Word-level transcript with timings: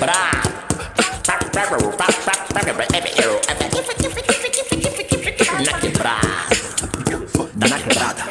quebrada. 0.00 0.50
Na 5.64 5.78
quebrada. 5.78 6.20
Na 7.68 7.78
quebrada. 7.78 8.22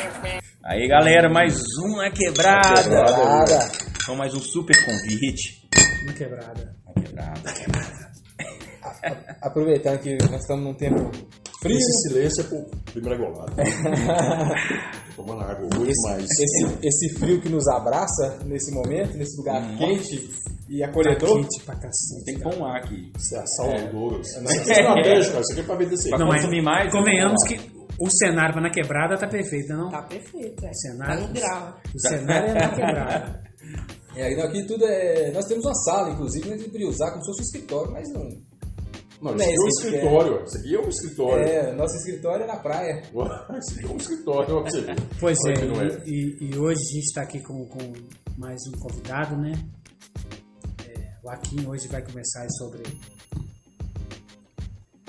Aí 0.63 0.87
galera, 0.87 1.29
mais 1.29 1.59
um 1.83 1.97
na 1.97 2.09
quebrada. 2.09 2.83
Quebrada. 2.83 3.71
Então 4.01 4.15
mais 4.15 4.33
um 4.33 4.39
super 4.39 4.75
convite. 4.83 5.69
Uma 6.03 6.13
quebrada. 6.13 6.75
Na 6.87 6.93
quebrada. 7.01 8.09
Aproveitando 9.41 9.99
que 9.99 10.17
nós 10.23 10.41
estamos 10.41 10.63
num 10.63 10.73
tempo 10.73 11.11
frio. 11.61 11.77
Esse 11.77 12.07
silêncio 12.09 12.41
é 12.41 12.43
pro 12.47 12.65
primeira 12.93 13.17
golada. 13.17 13.53
Tô 15.15 15.23
tomando 15.23 15.41
água 15.43 15.67
muito 15.75 15.93
mais. 16.03 16.23
Esse, 16.23 16.77
esse 16.81 17.19
frio 17.19 17.41
que 17.41 17.49
nos 17.49 17.67
abraça 17.67 18.39
nesse 18.45 18.71
momento, 18.73 19.17
nesse 19.17 19.37
lugar 19.37 19.61
quente 19.77 20.29
e 20.69 20.83
acolhedor. 20.83 21.37
Quente 21.41 21.63
pra 21.65 21.75
cacete. 21.75 22.23
Tem 22.25 22.37
um 22.59 22.65
ar 22.65 22.77
aqui. 22.77 23.11
Isso 23.17 23.35
é 23.35 23.45
saudouro. 23.47 24.21
Isso 24.21 24.37
é 24.39 24.43
estratégico, 24.43 25.31
cara. 25.33 25.41
Isso 25.41 25.51
aqui 25.51 25.59
é 25.61 25.63
pra 25.63 25.75
vender 25.75 25.89
Pra 25.89 25.97
cerveja. 25.97 26.25
consumir 26.25 26.61
mais. 26.61 26.91
Convenhamos 26.91 27.43
que 27.47 27.59
o 27.99 28.09
cenário 28.09 28.53
pra 28.53 28.61
na 28.61 28.69
quebrada 28.71 29.17
tá 29.17 29.27
perfeito, 29.27 29.73
não? 29.73 29.89
Tá 29.89 30.03
perfeito, 30.03 30.65
é. 30.65 30.71
Cenário. 30.73 31.21
Tá 31.21 31.27
no 31.27 31.33
grau. 31.33 31.77
O 31.93 31.99
cenário 32.07 32.49
é 32.49 32.53
na 32.53 32.69
quebrada. 32.69 33.49
E 34.15 34.21
aí 34.21 34.33
aqui 34.41 34.65
tudo 34.65 34.83
é. 34.85 35.31
Nós 35.31 35.45
temos 35.45 35.63
uma 35.63 35.73
sala, 35.75 36.09
inclusive, 36.09 36.49
nós 36.49 36.59
deveríamos 36.61 36.95
usar 36.95 37.11
como 37.11 37.23
se 37.23 37.27
fosse 37.29 37.41
um 37.41 37.43
escritório, 37.45 37.91
mas 37.93 38.09
não. 38.11 38.27
Não, 39.21 39.33
Não 39.33 39.37
isso 39.37 39.43
é 39.43 39.45
aqui 39.45 39.53
é 39.53 39.59
um 39.59 39.67
esse 39.67 39.81
que 39.81 39.87
escritório. 39.87 40.43
Isso 40.45 40.57
aqui 40.57 40.75
é 40.75 40.79
um 40.79 40.89
escritório. 40.89 41.43
É, 41.45 41.73
nosso 41.75 41.95
escritório 41.97 42.43
é 42.43 42.47
na 42.47 42.55
praia. 42.55 43.03
Isso 43.59 43.73
aqui 43.75 43.85
é 43.85 43.89
um 43.89 43.97
escritório. 43.97 44.55
ó, 44.55 44.61
você. 44.63 44.85
Pois 45.19 45.37
é, 45.45 45.51
é. 45.51 46.01
e, 46.05 46.37
e 46.41 46.57
hoje 46.57 46.79
a 46.79 46.93
gente 46.95 47.03
está 47.05 47.21
aqui 47.23 47.41
com, 47.41 47.65
com 47.65 47.79
mais 48.37 48.61
um 48.67 48.71
convidado, 48.79 49.35
né? 49.37 49.51
É, 50.87 51.17
o 51.21 51.29
Akin 51.29 51.67
hoje 51.67 51.87
vai 51.89 52.01
começar 52.01 52.47
sobre. 52.57 52.81
O 52.81 52.85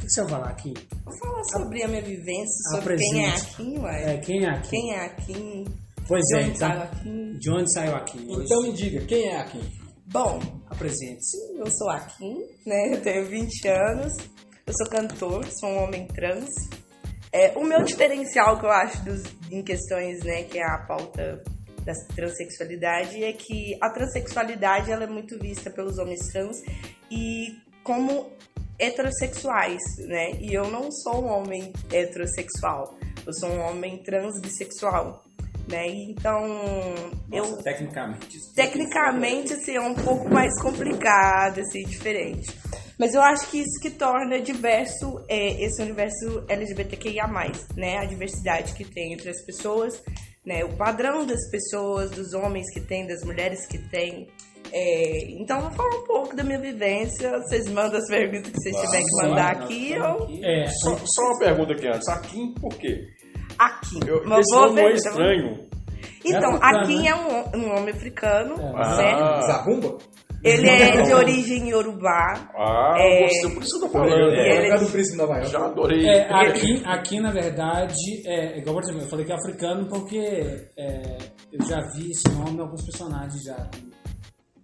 que 0.03 0.11
você 0.11 0.23
vai 0.23 0.31
falar 0.31 0.49
aqui? 0.49 0.75
Vou 1.05 1.17
falar 1.19 1.45
sobre 1.45 1.85
a 1.85 1.89
minha 1.89 2.03
vivência, 2.03 2.71
sobre 2.75 2.97
quem 2.97 3.27
é. 3.27 3.31
Akin, 3.31 3.79
ué. 3.79 4.15
É, 4.15 4.19
quem 4.19 4.45
é 4.45 4.51
Akin? 4.51 4.71
Quem 4.71 4.93
é 4.93 5.05
Akin? 5.05 5.65
Pois 6.09 6.25
De 6.27 6.35
é, 6.35 6.39
onde 6.41 6.51
então, 6.51 6.69
saiu 6.69 6.83
Akin? 6.83 7.39
de 7.39 7.51
onde 7.51 7.73
saiu 7.73 7.95
Akin? 7.95 8.27
Então 8.29 8.63
me 8.63 8.73
diga, 8.73 9.01
quem 9.07 9.29
é 9.29 9.37
aqui? 9.37 9.61
Bom, 10.13 10.41
apresente-se. 10.69 11.37
eu 11.57 11.71
sou 11.71 11.89
Akin, 11.89 12.45
né? 12.67 12.95
Eu 12.95 13.01
tenho 13.01 13.27
20 13.27 13.69
anos. 13.69 14.13
Eu 14.67 14.75
sou 14.77 14.89
cantor, 14.89 15.47
sou 15.53 15.69
um 15.69 15.85
homem 15.85 16.05
trans. 16.09 16.49
É, 17.33 17.57
o 17.57 17.63
meu 17.63 17.85
diferencial 17.85 18.59
que 18.59 18.67
eu 18.67 18.71
acho 18.71 19.05
dos, 19.05 19.23
em 19.53 19.63
questões, 19.63 20.19
né, 20.25 20.43
que 20.43 20.59
é 20.59 20.67
a 20.67 20.79
pauta 20.79 21.41
da 21.85 21.93
transexualidade, 22.13 23.23
é 23.23 23.33
que 23.33 23.79
a 23.81 23.89
transexualidade 23.89 24.91
ela 24.91 25.05
é 25.05 25.07
muito 25.07 25.39
vista 25.39 25.71
pelos 25.71 25.97
homens 25.97 26.27
trans 26.33 26.57
e 27.09 27.57
como 27.85 28.33
heterossexuais, 28.81 29.81
né? 30.09 30.33
E 30.41 30.53
eu 30.53 30.69
não 30.73 30.91
sou 30.91 31.25
um 31.25 31.29
homem 31.29 31.73
heterossexual, 31.93 32.99
eu 33.25 33.33
sou 33.33 33.49
um 33.49 33.61
homem 33.61 34.03
trans 34.03 34.41
bissexual, 34.41 35.23
né? 35.71 35.87
Então, 35.89 36.45
eu 37.33 37.45
Nossa, 37.45 37.63
tecnicamente. 37.63 38.37
isso- 38.37 38.55
tecnicamente 38.55 39.53
assim, 39.55 39.77
é 39.77 39.81
um 39.81 39.95
pouco 39.95 40.29
mais 40.29 40.61
complicado, 40.61 41.61
assim, 41.61 41.83
diferente. 41.85 42.51
Mas 42.99 43.15
eu 43.15 43.23
acho 43.23 43.49
que 43.51 43.59
isso 43.61 43.81
que 43.81 43.89
torna 43.91 44.39
diverso 44.41 45.25
é, 45.27 45.63
esse 45.65 45.81
universo 45.81 46.45
LGBTQIA+, 46.49 47.27
né? 47.77 47.97
A 47.99 48.05
diversidade 48.05 48.75
que 48.75 48.85
tem 48.85 49.15
entre 49.15 49.31
as 49.31 49.41
pessoas, 49.45 50.03
né? 50.45 50.63
O 50.65 50.77
padrão 50.77 51.25
das 51.25 51.49
pessoas, 51.51 52.11
dos 52.11 52.35
homens 52.35 52.71
que 52.75 52.81
tem, 52.81 53.07
das 53.07 53.23
mulheres 53.25 53.67
que 53.67 53.79
tem. 53.89 54.29
É, 54.73 55.31
então, 55.41 55.57
eu 55.57 55.63
vou 55.63 55.73
falar 55.73 55.97
um 55.97 56.05
pouco 56.05 56.37
da 56.37 56.45
minha 56.45 56.59
vivência. 56.61 57.31
Vocês 57.39 57.67
mandam 57.69 57.99
as 57.99 58.07
perguntas 58.07 58.53
que 58.53 58.59
vocês 58.61 58.77
tiverem 58.77 59.07
que 59.07 59.27
mandar 59.27 59.51
aqui. 59.53 59.93
Eu... 59.93 60.05
aqui. 60.25 60.45
É, 60.45 60.67
Só, 60.67 60.97
só 61.07 61.23
uma 61.23 61.39
pergunta 61.39 61.73
aqui 61.73 61.89
antes. 61.89 62.07
Aqui, 62.09 62.55
por 62.61 62.77
quê? 62.77 63.07
Aqui. 63.61 64.01
Eu, 64.07 64.17
esse 64.41 64.55
nome 64.55 64.75
não 64.75 64.83
é 64.83 64.85
pergunta. 64.85 64.95
estranho. 65.09 65.71
Então, 66.25 66.55
É 66.55 66.59
aqui 66.63 66.99
né? 67.03 67.09
é 67.09 67.15
um, 67.15 67.59
um 67.59 67.77
homem 67.79 67.91
africano, 67.95 68.55
Ah. 68.77 68.85
certo? 68.97 69.47
Zabumba? 69.47 69.99
Ele 70.43 70.67
é 70.71 71.03
de 71.03 71.13
origem 71.13 71.69
iorubá. 71.69 72.33
Ah, 72.57 72.95
É. 72.99 73.29
você, 73.29 73.51
por 73.55 73.63
isso 73.63 73.79
que 73.79 73.85
eu 73.85 73.91
tô 73.91 73.99
falando. 73.99 74.33
É. 74.33 74.49
É, 74.49 74.69
é 74.71 74.79
do 74.79 74.87
Príncipe 74.87 75.13
de 75.13 75.17
Nova 75.19 75.35
York. 75.35 75.51
Já 75.51 75.67
adorei. 75.67 76.07
É, 76.09 76.33
aqui, 76.33 76.83
aqui, 76.87 77.21
na 77.21 77.31
verdade, 77.31 77.95
é, 78.27 78.59
igual 78.59 78.77
por 78.77 78.83
exemplo, 78.85 79.03
eu 79.03 79.09
falei 79.09 79.27
que 79.27 79.33
é 79.33 79.35
africano 79.35 79.87
porque 79.87 80.19
é, 80.79 81.19
eu 81.53 81.67
já 81.67 81.77
vi 81.95 82.11
esse 82.11 82.27
nome 82.35 82.57
em 82.57 82.61
alguns 82.61 82.83
personagens 82.83 83.43
já. 83.45 83.69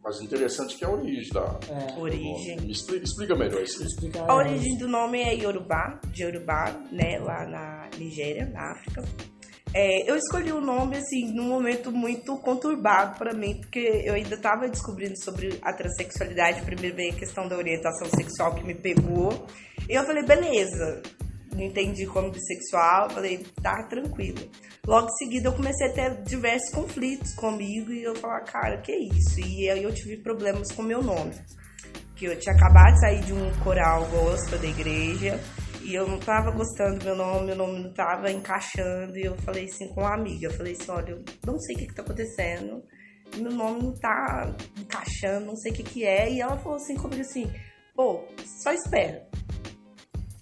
Mas 0.07 0.21
interessante 0.21 0.77
que 0.77 0.85
é 0.85 0.87
a 0.87 0.91
origem 0.93 1.33
da. 1.33 1.59
É, 1.69 1.99
Origem. 1.99 2.61
Me 2.61 2.71
explica, 2.71 3.05
explica 3.05 3.35
melhor 3.35 3.61
isso. 3.61 3.85
A 4.29 4.37
origem 4.37 4.79
do 4.79 4.87
nome 4.87 5.21
é 5.21 5.35
Yorubá, 5.35 6.01
de 6.13 6.23
Yorubá, 6.23 6.71
né, 6.93 7.19
lá 7.19 7.45
na 7.45 7.91
Nigéria, 7.99 8.47
na 8.47 8.71
África. 8.71 9.03
É, 9.75 10.09
eu 10.09 10.17
escolhi 10.17 10.53
o 10.53 10.61
nome, 10.61 10.97
assim, 10.97 11.35
num 11.35 11.49
momento 11.49 11.91
muito 11.91 12.39
conturbado 12.39 13.19
para 13.19 13.35
mim, 13.35 13.61
porque 13.61 13.81
eu 14.05 14.15
ainda 14.15 14.37
estava 14.37 14.69
descobrindo 14.69 15.21
sobre 15.25 15.59
a 15.61 15.73
transexualidade. 15.73 16.63
Primeiro 16.63 16.95
veio 16.95 17.13
a 17.13 17.17
questão 17.17 17.49
da 17.49 17.57
orientação 17.57 18.09
sexual 18.09 18.55
que 18.55 18.63
me 18.63 18.77
pegou. 18.77 19.45
E 19.89 19.95
eu 19.95 20.05
falei, 20.05 20.23
beleza, 20.23 21.03
me 21.55 21.67
entendi 21.67 22.07
como 22.07 22.31
bissexual, 22.31 23.11
falei, 23.11 23.45
tá 23.63 23.83
tranquilo. 23.85 24.49
Logo 24.87 25.09
em 25.09 25.17
seguida 25.17 25.49
eu 25.49 25.53
comecei 25.53 25.89
a 25.89 25.93
ter 25.93 26.23
diversos 26.23 26.71
conflitos 26.71 27.35
comigo 27.35 27.93
e 27.93 28.03
eu 28.03 28.15
falar, 28.15 28.41
cara, 28.43 28.81
que 28.81 28.93
isso? 28.93 29.41
E 29.41 29.71
aí 29.71 29.83
eu 29.83 29.95
tive 29.95 30.17
problemas 30.19 30.71
com 30.73 30.83
meu 30.83 31.03
nome 31.03 31.35
que 32.17 32.25
eu 32.25 32.39
tinha 32.39 32.55
acabado 32.55 32.95
de 32.95 33.01
sair 33.01 33.21
de 33.21 33.33
um 33.33 33.53
coral 33.63 34.07
gospel 34.07 34.59
da 34.59 34.67
igreja 34.67 35.39
e 35.83 35.95
eu 35.95 36.09
não 36.09 36.19
tava 36.19 36.51
gostando 36.51 36.99
do 36.99 37.05
meu 37.05 37.15
nome, 37.15 37.47
meu 37.47 37.57
nome 37.57 37.79
não 37.79 37.93
tava 37.93 38.33
encaixando 38.33 39.17
e 39.17 39.25
eu 39.25 39.37
falei 39.37 39.67
assim 39.67 39.87
com 39.89 40.01
uma 40.01 40.15
amiga, 40.15 40.47
eu 40.47 40.51
falei 40.51 40.73
assim, 40.73 40.91
olha, 40.91 41.11
eu 41.11 41.23
não 41.47 41.59
sei 41.61 41.77
o 41.77 41.79
que 41.79 41.87
que 41.87 41.95
tá 41.95 42.03
acontecendo, 42.03 42.83
meu 43.37 43.53
nome 43.53 43.83
não 43.83 43.93
tá 43.95 44.57
encaixando, 44.79 45.47
não 45.47 45.57
sei 45.57 45.73
o 45.73 45.75
que 45.75 45.83
que 45.83 46.05
é, 46.05 46.33
e 46.33 46.41
ela 46.41 46.57
falou 46.57 46.77
assim 46.77 46.97
comigo 46.97 47.21
assim, 47.21 47.53
pô, 47.95 48.25
só 48.45 48.73
espera, 48.73 49.29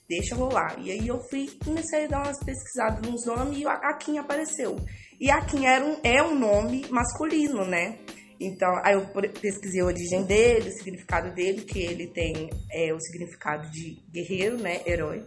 deixa 0.09 0.35
rolar. 0.35 0.77
E 0.81 0.91
aí 0.91 1.07
eu 1.07 1.21
fui, 1.29 1.49
comecei 1.65 2.05
a 2.05 2.09
dar 2.09 2.25
umas 2.25 2.43
pesquisadas 2.45 3.01
nos 3.09 3.27
nomes 3.27 3.59
e 3.59 3.67
a 3.67 3.73
Akin 3.73 4.19
apareceu. 4.19 4.77
E 5.21 5.31
Akin 5.31 5.67
era 5.67 5.85
um, 5.85 5.99
é 6.03 6.23
um 6.23 6.39
nome 6.39 6.87
masculino, 6.91 7.65
né? 7.65 7.99
Então, 8.41 8.69
aí 8.85 8.95
eu 8.95 9.07
pesquisei 9.41 9.81
a 9.81 9.87
origem 9.87 10.25
dele, 10.25 10.69
o 10.69 10.73
significado 10.73 11.33
dele, 11.35 11.63
que 11.63 11.79
ele 11.79 12.09
tem 12.09 12.51
é, 12.73 12.93
o 12.93 13.01
significado 13.01 13.71
de 13.71 14.03
guerreiro, 14.13 14.59
né? 14.59 14.81
Herói. 14.87 15.25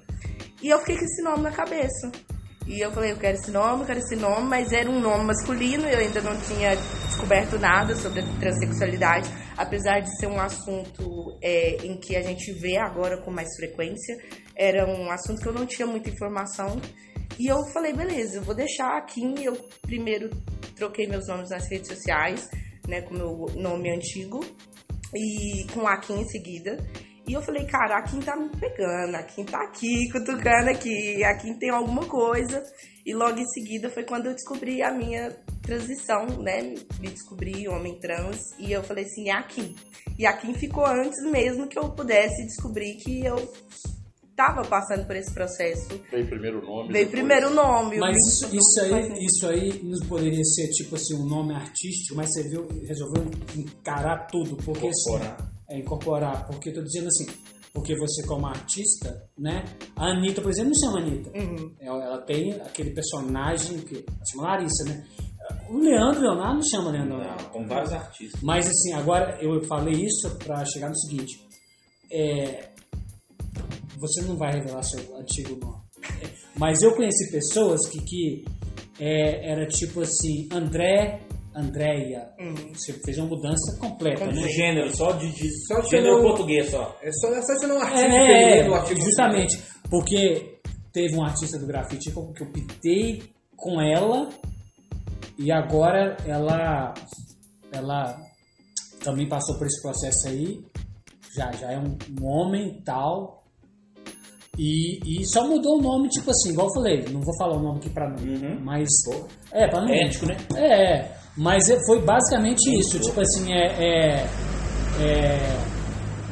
E 0.61 0.67
eu 0.67 0.79
fiquei 0.79 0.97
com 0.97 1.05
esse 1.05 1.23
nome 1.23 1.43
na 1.43 1.51
cabeça. 1.51 2.11
E 2.67 2.81
eu 2.81 2.91
falei, 2.91 3.13
eu 3.13 3.17
quero 3.17 3.37
esse 3.37 3.49
nome, 3.49 3.83
eu 3.83 3.85
quero 3.87 3.99
esse 3.99 4.15
nome, 4.17 4.49
mas 4.49 4.73
era 4.73 4.89
um 4.89 4.99
nome 4.99 5.23
masculino, 5.23 5.87
eu 5.87 5.99
ainda 5.99 6.21
não 6.21 6.37
tinha 6.41 6.75
descoberto 6.75 7.57
nada 7.57 7.95
sobre 7.95 8.19
a 8.19 8.23
transexualidade, 8.39 9.29
apesar 9.55 10.01
de 10.01 10.13
ser 10.19 10.27
um 10.27 10.37
assunto 10.37 11.37
é, 11.41 11.77
em 11.85 11.97
que 11.97 12.17
a 12.17 12.21
gente 12.21 12.51
vê 12.51 12.77
agora 12.77 13.21
com 13.21 13.31
mais 13.31 13.55
frequência, 13.55 14.17
era 14.57 14.87
um 14.89 15.09
assunto 15.11 15.41
que 15.41 15.47
eu 15.47 15.53
não 15.53 15.65
tinha 15.65 15.87
muita 15.87 16.09
informação. 16.09 16.81
E 17.39 17.47
eu 17.47 17.63
falei, 17.71 17.93
beleza, 17.93 18.37
eu 18.37 18.41
vou 18.41 18.55
deixar 18.55 18.97
aqui, 18.97 19.21
eu 19.43 19.53
primeiro 19.81 20.29
troquei 20.75 21.07
meus 21.07 21.27
nomes 21.27 21.49
nas 21.49 21.69
redes 21.69 21.87
sociais, 21.87 22.49
né, 22.87 23.01
com 23.01 23.13
meu 23.13 23.45
nome 23.55 23.91
antigo, 23.91 24.39
e 25.13 25.65
com 25.73 25.87
Akin 25.87 26.21
em 26.21 26.27
seguida. 26.27 26.77
E 27.27 27.33
eu 27.33 27.41
falei, 27.41 27.65
cara, 27.65 27.97
a 27.97 28.03
Kim 28.03 28.19
tá 28.21 28.37
me 28.37 28.49
pegando, 28.57 29.15
a 29.15 29.23
Kim 29.23 29.43
tá 29.43 29.61
aqui, 29.61 30.09
cutucando 30.11 30.69
aqui, 30.69 31.21
a 31.25 31.35
Kim 31.35 31.59
tem 31.59 31.69
alguma 31.69 32.05
coisa. 32.05 32.63
E 33.05 33.13
logo 33.13 33.37
em 33.37 33.45
seguida 33.47 33.89
foi 33.89 34.03
quando 34.03 34.27
eu 34.27 34.33
descobri 34.33 34.81
a 34.81 34.91
minha 34.91 35.31
transição, 35.61 36.25
né? 36.41 36.61
Me 37.01 37.09
descobri 37.09 37.67
homem 37.67 37.99
trans 37.99 38.39
e 38.57 38.71
eu 38.71 38.81
falei 38.81 39.03
assim, 39.03 39.29
é 39.29 39.33
a 39.33 39.43
Kim. 39.43 39.75
E 40.17 40.25
a 40.25 40.37
Kim 40.37 40.53
ficou 40.53 40.85
antes 40.85 41.21
mesmo 41.29 41.67
que 41.67 41.77
eu 41.77 41.91
pudesse 41.91 42.45
descobrir 42.45 42.95
que 42.95 43.25
eu 43.25 43.35
tava 44.37 44.61
passando 44.65 45.05
por 45.05 45.15
esse 45.15 45.33
processo. 45.33 45.99
Veio 46.11 46.27
primeiro 46.27 46.59
o 46.59 46.65
nome. 46.65 46.93
Veio 46.93 47.05
depois- 47.05 47.09
primeiro 47.09 47.49
o 47.49 47.53
nome. 47.53 47.97
Mas 47.97 48.15
o 48.15 48.19
isso, 48.29 48.55
isso 48.55 48.81
aí, 48.81 49.25
isso 49.25 49.47
aí 49.47 49.81
não 49.83 50.07
poderia 50.07 50.43
ser 50.43 50.67
tipo 50.69 50.95
assim 50.95 51.15
um 51.15 51.25
nome 51.25 51.53
artístico, 51.55 52.15
mas 52.15 52.31
você 52.31 52.43
viu, 52.47 52.67
resolveu 52.87 53.25
encarar 53.57 54.27
tudo, 54.27 54.55
porque 54.57 54.87
Incorporar. 54.87 55.33
assim, 55.35 55.49
é 55.69 55.79
incorporar, 55.79 56.45
porque 56.47 56.69
eu 56.69 56.75
tô 56.75 56.81
dizendo 56.83 57.07
assim, 57.07 57.25
porque 57.73 57.95
você 57.97 58.25
como 58.25 58.45
artista, 58.47 59.23
né? 59.37 59.65
A 59.95 60.11
Anitta, 60.11 60.41
por 60.41 60.49
exemplo, 60.51 60.71
não 60.71 60.79
chama 60.79 60.99
Anitta. 60.99 61.31
Uhum. 61.37 61.75
Ela, 61.81 62.03
ela 62.05 62.21
tem 62.21 62.53
aquele 62.53 62.91
personagem 62.91 63.79
que 63.79 64.05
chama 64.31 64.43
Larissa, 64.49 64.83
né? 64.85 65.03
O 65.69 65.77
Leandro 65.77 66.21
Leonardo 66.21 66.55
não 66.55 66.63
chama 66.63 66.91
Leandro 66.91 67.17
Leonardo. 67.17 67.43
Não, 67.43 67.49
com 67.51 67.67
vários 67.67 67.93
artistas. 67.93 68.41
Mas 68.43 68.67
assim, 68.67 68.93
agora 68.93 69.37
eu 69.41 69.61
falei 69.63 69.93
isso 69.93 70.29
para 70.39 70.63
chegar 70.65 70.89
no 70.89 70.97
seguinte: 70.97 71.39
é, 72.11 72.69
você 73.97 74.21
não 74.21 74.35
vai 74.37 74.53
revelar 74.53 74.83
seu 74.83 75.15
antigo 75.17 75.55
nome. 75.59 75.81
É, 76.23 76.27
Mas 76.55 76.81
eu 76.81 76.95
conheci 76.95 77.31
pessoas 77.31 77.87
que, 77.87 77.99
que 78.01 78.45
é, 78.99 79.51
era 79.51 79.65
tipo 79.67 80.01
assim, 80.01 80.47
André 80.51 81.21
Andréia. 81.55 82.29
Você 82.73 82.93
fez 83.03 83.17
uma 83.17 83.29
mudança 83.29 83.79
completa, 83.79 84.25
né? 84.27 84.31
Um 84.31 84.47
gênero, 84.47 84.95
só 84.95 85.11
de, 85.13 85.31
de 85.31 85.49
Só 85.65 85.79
de 85.79 85.89
gênero 85.89 86.17
eu- 86.17 86.21
português 86.21 86.69
só. 86.69 86.95
É 87.01 87.11
só, 87.13 87.33
é 87.33 87.41
só 87.41 87.51
adicionar 87.53 87.75
um 87.75 87.81
artigo 87.81 87.99
É, 88.15 88.59
é, 88.59 88.73
artigo 88.73 89.01
justamente. 89.01 89.59
Porque 89.89 90.59
teve 90.93 91.15
um 91.15 91.23
artista 91.23 91.57
do 91.57 91.65
grafite 91.65 92.11
que 92.11 92.43
eu 92.43 92.51
pitei 92.51 93.23
com 93.55 93.81
ela 93.81 94.29
e 95.39 95.51
agora 95.51 96.15
ela 96.27 96.93
ela 97.71 98.21
também 99.03 99.27
passou 99.27 99.57
por 99.57 99.65
esse 99.65 99.81
processo 99.81 100.27
aí. 100.27 100.59
Já, 101.35 101.51
já 101.53 101.71
é 101.71 101.79
um, 101.79 101.97
um 102.21 102.25
homem 102.27 102.81
tal. 102.85 103.36
E, 104.57 104.99
e 105.21 105.25
só 105.27 105.47
mudou 105.47 105.77
o 105.77 105.81
nome, 105.81 106.09
tipo 106.09 106.31
assim, 106.31 106.49
igual 106.51 106.67
eu 106.67 106.73
falei, 106.73 107.05
não 107.11 107.21
vou 107.21 107.37
falar 107.37 107.57
o 107.57 107.61
nome 107.61 107.77
aqui 107.77 107.89
pra 107.89 108.09
não. 108.09 108.59
Mas. 108.61 108.89
É, 109.51 109.67
pra 109.67 109.81
não. 109.81 109.93
Ético, 109.93 110.25
né? 110.25 110.35
É, 110.55 111.11
mas 111.37 111.69
é- 111.69 111.77
foi 111.85 112.01
basicamente 112.03 112.67
isso. 112.75 112.99
Tipo 112.99 113.21
assim, 113.21 113.53
é, 113.53 113.65
é, 113.65 114.27
é, 114.99 115.67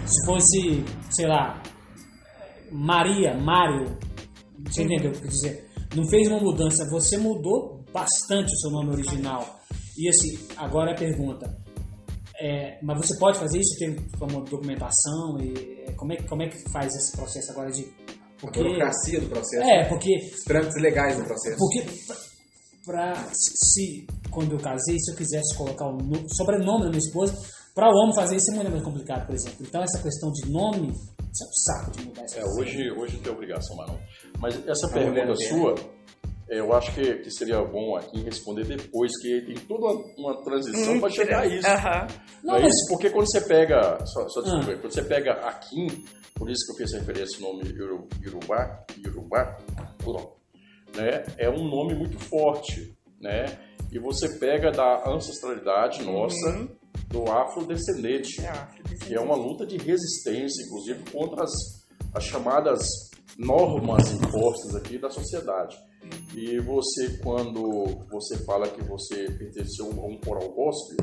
Se 0.07 0.25
fosse, 0.25 0.83
sei 1.12 1.27
lá, 1.27 1.62
Maria, 2.72 3.33
Mário, 3.36 3.98
você 4.66 4.83
entendeu 4.83 5.10
o 5.10 5.13
que 5.13 5.19
eu 5.19 5.22
quis 5.24 5.42
dizer? 5.42 5.68
Não 5.95 6.07
fez 6.10 6.27
uma 6.27 6.39
mudança, 6.39 6.83
você 6.92 7.18
mudou 7.18 7.83
bastante 7.94 8.51
o 8.54 8.57
seu 8.57 8.72
nome 8.72 8.92
original. 8.92 9.60
E 9.98 10.10
assim, 10.10 10.38
agora 10.57 10.92
a 10.92 10.95
pergunta. 10.95 11.64
É, 12.40 12.80
mas 12.84 12.98
você 12.98 13.18
pode 13.18 13.38
fazer 13.40 13.60
isso? 13.60 13.78
Tem 13.80 13.96
uma 14.22 14.42
documentação? 14.44 15.38
E, 15.42 15.84
é, 15.88 15.92
como, 15.94 16.14
é, 16.14 16.18
que- 16.18 16.28
como 16.28 16.44
é 16.44 16.50
que 16.50 16.58
faz 16.72 16.94
esse 16.96 17.16
processo 17.16 17.52
agora 17.52 17.72
de. 17.72 17.84
A 17.84 18.42
Porque, 18.42 18.62
burocracia 18.62 19.22
do 19.22 19.28
processo. 19.30 19.64
é, 19.68 19.86
porque 19.88 20.10
Os 20.34 20.44
trâmites 20.44 20.82
legais 20.82 21.18
do 21.18 21.24
processo. 21.24 21.58
porque 21.58 21.86
pra- 22.86 23.30
se 23.34 24.06
quando 24.30 24.52
eu 24.54 24.60
casei, 24.60 24.98
se 25.00 25.12
eu 25.12 25.16
quisesse 25.16 25.56
colocar 25.58 25.88
o 25.88 25.98
no- 25.98 26.28
sobrenome 26.36 26.84
da 26.84 26.90
minha 26.90 27.00
esposa, 27.00 27.34
para 27.74 27.88
o 27.90 27.94
homem 28.04 28.16
fazer 28.16 28.36
isso 28.36 28.52
é 28.52 28.56
muito 28.56 28.72
mais 28.72 28.84
complicado, 28.84 29.26
por 29.26 29.36
exemplo. 29.36 29.58
Então 29.68 29.82
essa 29.82 30.02
questão 30.02 30.32
de 30.32 30.50
nome, 30.52 30.90
isso 30.90 31.44
é 31.44 31.48
um 31.48 31.54
saco 31.80 31.92
de 31.92 32.06
mudar 32.06 32.24
essa 32.24 32.40
É, 32.40 32.42
coisa. 32.44 32.60
hoje, 32.62 32.92
hoje 32.92 33.16
não 33.18 33.24
tem 33.24 33.32
obrigação, 33.34 33.76
mas 33.78 33.88
não. 33.92 34.00
Mas 34.40 34.68
essa 34.68 34.88
mulher 34.88 35.14
pergunta 35.14 35.36
sua, 35.48 35.76
eu 36.50 36.74
acho 36.74 36.94
que, 36.94 37.15
que 37.19 37.31
seria 37.31 37.62
bom 37.63 37.95
aqui 37.95 38.21
responder 38.21 38.65
depois, 38.65 39.12
que 39.21 39.42
tem 39.42 39.56
toda 39.56 39.88
uma 40.18 40.44
transição 40.44 41.00
para 41.00 41.09
chegar 41.09 41.42
a 41.42 41.45
isso. 41.47 41.68
Aham. 41.68 42.07
Não, 42.44 42.56
é 42.56 42.62
mas- 42.62 42.69
isso, 42.69 42.88
porque 42.89 43.09
quando 43.09 43.25
você 43.31 43.42
pega. 43.42 43.97
Só, 44.06 44.27
só 44.30 44.42
desculpa, 44.42 44.71
Ah. 44.71 44.77
quando 44.77 44.92
você 44.94 45.03
pega 45.03 45.31
Akin, 45.47 45.88
por 46.36 46.50
isso 46.50 46.65
que 46.68 46.74
eu 46.74 46.88
fiz 46.88 46.94
referência 47.00 47.45
ao 47.45 47.53
nome 47.53 47.69
Yoru- 47.69 48.07
Yorubá, 48.24 48.86
Yorubá, 49.03 49.57
né? 50.95 51.24
É 51.38 51.50
um 51.50 51.68
nome 51.68 51.95
muito 51.95 52.19
forte, 52.19 52.95
né? 53.19 53.45
E 53.91 54.00
você 54.00 54.38
pega 54.39 54.71
da 54.71 55.03
ancestralidade 55.09 56.03
nossa, 56.03 56.68
do 57.09 57.24
afrodescendente, 57.31 58.41
que 59.06 59.13
é 59.15 59.19
uma 59.19 59.36
luta 59.36 59.65
de 59.65 59.77
resistência, 59.77 60.63
inclusive 60.65 61.09
contra 61.12 61.44
as, 61.44 61.51
as 62.13 62.24
chamadas 62.24 62.88
normas 63.38 64.12
impostas 64.12 64.75
aqui 64.75 64.98
da 64.98 65.09
sociedade. 65.09 65.75
E 66.36 66.60
você, 66.60 67.18
quando 67.24 67.86
você 68.12 68.38
fala 68.46 68.68
que 68.68 68.84
você 68.84 69.25
pertenceu 69.38 69.86
a 69.88 70.06
um 70.06 70.18
coral 70.19 70.50
gospel, 70.50 70.98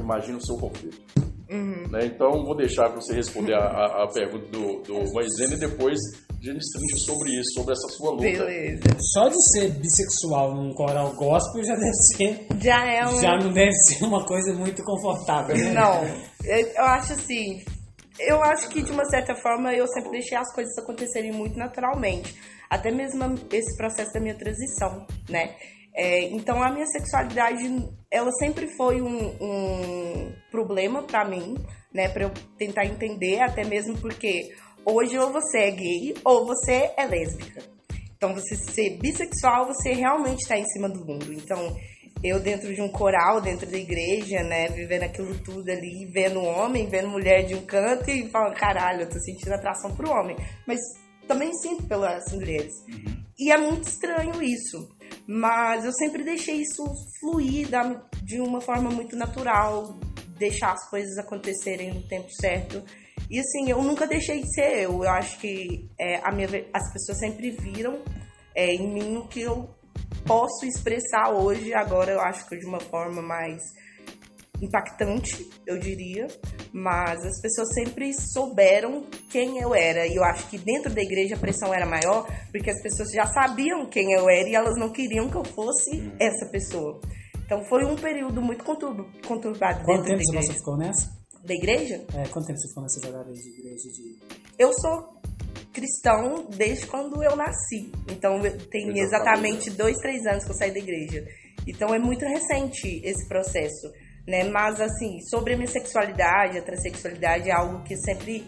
imagina 0.00 0.38
o 0.38 0.44
seu 0.44 0.56
conflito. 0.56 1.00
Né? 1.48 2.06
Então, 2.06 2.44
vou 2.44 2.56
deixar 2.56 2.88
para 2.90 3.00
você 3.00 3.14
responder 3.14 3.54
a, 3.54 3.60
a- 3.60 4.04
a 4.04 4.08
pergunta 4.12 4.46
do, 4.50 4.82
do 4.82 5.12
Moisés 5.12 5.52
e 5.52 5.56
depois 5.56 5.96
a 6.30 6.32
gente 6.44 6.58
trinche 6.72 6.98
sobre 7.04 7.30
isso, 7.30 7.52
sobre 7.54 7.72
essa 7.72 7.88
sua 7.96 8.10
luta. 8.10 8.22
Beleza. 8.24 8.82
Só 8.98 9.28
de 9.28 9.40
ser 9.52 9.70
bissexual 9.70 10.54
num 10.56 10.74
coral 10.74 11.14
gospel 11.14 11.62
já 11.64 11.74
deve 11.76 11.94
ser. 11.94 12.46
Já 12.60 12.84
é 12.92 13.06
um. 13.06 13.20
Já 13.20 13.36
não 13.38 13.52
deve 13.52 13.72
ser 13.72 14.04
uma 14.04 14.24
coisa 14.26 14.52
muito 14.54 14.82
confortável. 14.82 15.56
né? 15.56 15.72
Não, 15.72 16.02
eu 16.44 16.84
acho 16.84 17.12
assim. 17.12 17.62
Eu 18.18 18.42
acho 18.42 18.68
que 18.70 18.82
de 18.82 18.90
uma 18.90 19.04
certa 19.04 19.34
forma 19.36 19.72
eu 19.74 19.86
sempre 19.88 20.10
deixei 20.12 20.36
as 20.38 20.52
coisas 20.54 20.76
acontecerem 20.78 21.30
muito 21.32 21.56
naturalmente. 21.56 22.34
Até 22.70 22.90
mesmo 22.90 23.22
esse 23.52 23.76
processo 23.76 24.12
da 24.12 24.20
minha 24.20 24.34
transição, 24.34 25.06
né? 25.28 25.54
É, 25.94 26.24
então 26.24 26.62
a 26.62 26.70
minha 26.70 26.86
sexualidade, 26.86 27.64
ela 28.10 28.30
sempre 28.32 28.66
foi 28.76 29.00
um, 29.00 29.28
um 29.40 30.32
problema 30.50 31.02
pra 31.02 31.24
mim, 31.24 31.56
né? 31.92 32.08
Pra 32.08 32.24
eu 32.24 32.32
tentar 32.58 32.84
entender, 32.84 33.40
até 33.40 33.64
mesmo 33.64 33.96
porque 33.98 34.50
hoje 34.84 35.18
ou 35.18 35.32
você 35.32 35.58
é 35.58 35.70
gay 35.70 36.14
ou 36.24 36.46
você 36.46 36.92
é 36.96 37.06
lésbica. 37.06 37.76
Então, 38.16 38.32
você 38.32 38.56
ser 38.56 38.96
bissexual, 38.98 39.66
você 39.66 39.92
realmente 39.92 40.40
está 40.40 40.56
em 40.56 40.64
cima 40.64 40.88
do 40.88 41.04
mundo. 41.04 41.32
Então, 41.32 41.76
eu 42.24 42.40
dentro 42.40 42.74
de 42.74 42.80
um 42.80 42.88
coral, 42.88 43.40
dentro 43.40 43.70
da 43.70 43.76
igreja, 43.76 44.42
né, 44.42 44.68
vivendo 44.68 45.02
aquilo 45.02 45.38
tudo 45.40 45.70
ali, 45.70 46.06
vendo 46.06 46.42
homem, 46.42 46.88
vendo 46.88 47.08
mulher 47.08 47.44
de 47.44 47.54
um 47.54 47.64
canto 47.66 48.10
e 48.10 48.28
falando, 48.30 48.54
caralho, 48.54 49.02
eu 49.02 49.08
tô 49.08 49.18
sentindo 49.20 49.52
atração 49.52 49.94
pro 49.94 50.10
homem. 50.10 50.36
Mas 50.66 50.80
também 51.26 51.52
sinto 51.54 51.84
pelas 51.84 52.24
mulheres. 52.32 52.72
E 53.38 53.52
é 53.52 53.58
muito 53.58 53.88
estranho 53.88 54.42
isso. 54.42 54.88
Mas 55.26 55.84
eu 55.84 55.92
sempre 55.92 56.22
deixei 56.22 56.62
isso 56.62 56.84
fluir 57.20 57.68
da- 57.68 58.02
de 58.22 58.40
uma 58.40 58.60
forma 58.60 58.90
muito 58.90 59.16
natural, 59.16 59.98
deixar 60.38 60.72
as 60.72 60.88
coisas 60.88 61.18
acontecerem 61.18 61.92
no 61.92 62.02
tempo 62.06 62.28
certo. 62.40 62.82
E 63.28 63.38
assim, 63.40 63.68
eu 63.70 63.82
nunca 63.82 64.06
deixei 64.06 64.42
de 64.42 64.54
ser 64.54 64.84
eu. 64.84 65.02
Eu 65.02 65.10
acho 65.10 65.38
que 65.38 65.88
é, 65.98 66.16
a 66.22 66.30
minha, 66.32 66.48
as 66.72 66.92
pessoas 66.92 67.18
sempre 67.18 67.50
viram 67.50 68.00
é, 68.54 68.72
em 68.72 68.88
mim 68.88 69.16
o 69.16 69.26
que 69.26 69.42
eu 69.42 69.68
posso 70.24 70.64
expressar 70.64 71.30
hoje. 71.30 71.74
Agora 71.74 72.12
eu 72.12 72.20
acho 72.20 72.48
que 72.48 72.56
de 72.56 72.66
uma 72.66 72.80
forma 72.80 73.20
mais 73.20 73.60
impactante, 74.62 75.48
eu 75.66 75.78
diria. 75.78 76.26
Mas 76.72 77.24
as 77.24 77.40
pessoas 77.40 77.68
sempre 77.74 78.12
souberam 78.32 79.04
quem 79.30 79.58
eu 79.60 79.74
era. 79.74 80.06
E 80.06 80.14
eu 80.16 80.24
acho 80.24 80.48
que 80.48 80.58
dentro 80.58 80.92
da 80.92 81.00
igreja 81.02 81.34
a 81.36 81.38
pressão 81.38 81.72
era 81.72 81.86
maior, 81.86 82.26
porque 82.52 82.70
as 82.70 82.80
pessoas 82.82 83.10
já 83.10 83.26
sabiam 83.26 83.86
quem 83.86 84.12
eu 84.12 84.28
era 84.28 84.48
e 84.48 84.54
elas 84.54 84.76
não 84.78 84.90
queriam 84.90 85.28
que 85.28 85.36
eu 85.36 85.44
fosse 85.44 86.10
essa 86.20 86.46
pessoa. 86.50 87.00
Então 87.44 87.64
foi 87.68 87.84
um 87.84 87.94
período 87.96 88.42
muito 88.42 88.64
conturb- 88.64 89.06
conturbado 89.26 89.84
Quanto 89.84 90.02
dentro 90.04 90.18
tempo 90.18 90.18
da 90.18 90.24
você 90.24 90.38
igreja. 90.38 90.52
ficou 90.58 90.76
nessa? 90.76 91.16
Da 91.44 91.54
igreja? 91.54 92.04
É, 92.14 92.26
quanto 92.28 92.46
tempo 92.46 92.58
você 92.58 92.68
ficou 92.68 92.82
nessa 92.82 93.00
jogada 93.00 93.30
aí 93.30 93.34
de 93.36 93.48
igreja 93.60 93.88
de. 93.92 94.18
Eu 94.58 94.72
sou 94.80 95.16
cristão 95.72 96.46
desde 96.56 96.86
quando 96.86 97.22
eu 97.22 97.36
nasci. 97.36 97.92
Então 98.10 98.40
tem 98.70 98.98
exatamente 98.98 99.70
dois, 99.70 99.96
três 99.98 100.26
anos 100.26 100.44
que 100.44 100.50
eu 100.50 100.56
saí 100.56 100.72
da 100.72 100.78
igreja. 100.78 101.24
Então 101.66 101.94
é 101.94 101.98
muito 101.98 102.24
recente 102.24 103.00
esse 103.04 103.28
processo, 103.28 103.92
né? 104.26 104.44
Mas 104.44 104.80
assim, 104.80 105.20
sobre 105.30 105.54
a 105.54 105.56
minha 105.56 105.68
sexualidade, 105.68 106.58
a 106.58 106.62
transexualidade 106.62 107.48
é 107.48 107.52
algo 107.52 107.82
que 107.84 107.96
sempre 107.96 108.44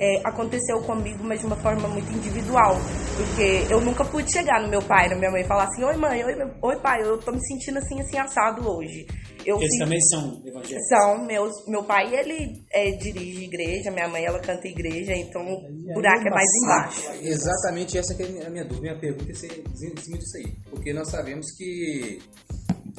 é, 0.00 0.20
aconteceu 0.24 0.80
comigo, 0.82 1.22
mas 1.22 1.40
de 1.40 1.46
uma 1.46 1.56
forma 1.56 1.86
muito 1.88 2.10
individual. 2.12 2.76
Porque 3.16 3.72
eu 3.72 3.80
nunca 3.80 4.04
pude 4.04 4.32
chegar 4.32 4.60
no 4.62 4.68
meu 4.68 4.82
pai, 4.82 5.08
na 5.08 5.16
minha 5.16 5.30
mãe 5.30 5.42
e 5.42 5.46
falar 5.46 5.64
assim, 5.64 5.84
oi 5.84 5.96
mãe, 5.96 6.24
oi, 6.24 6.34
meu- 6.34 6.50
oi 6.62 6.76
pai, 6.80 7.02
eu 7.02 7.18
tô 7.18 7.30
me 7.30 7.40
sentindo 7.46 7.78
assim, 7.78 8.00
assim, 8.00 8.18
assado 8.18 8.68
hoje. 8.68 9.06
Eu 9.44 9.56
Eles 9.60 9.76
também 9.78 10.00
são 10.02 10.40
evangélicos. 10.46 10.86
são 10.88 11.24
meus. 11.26 11.50
Meu 11.66 11.82
pai, 11.82 12.14
ele 12.14 12.64
é, 12.72 12.92
dirige 12.92 13.44
igreja, 13.44 13.90
minha 13.90 14.06
mãe, 14.08 14.24
ela 14.24 14.38
canta 14.38 14.68
igreja, 14.68 15.14
então 15.16 15.42
o 15.42 15.94
buraco 15.94 16.26
é 16.28 16.30
mais 16.30 16.48
embaixo. 16.62 17.10
Exatamente 17.20 17.98
essa 17.98 18.14
que 18.14 18.22
é 18.22 18.46
a 18.46 18.50
minha 18.50 18.64
dúvida, 18.64 18.82
minha 18.82 18.98
pergunta 19.00 19.24
é 19.32 19.34
em 19.34 19.96
cima 19.96 20.18
disso 20.18 20.36
aí. 20.36 20.52
Porque 20.70 20.92
nós 20.92 21.10
sabemos 21.10 21.46
que 21.56 22.20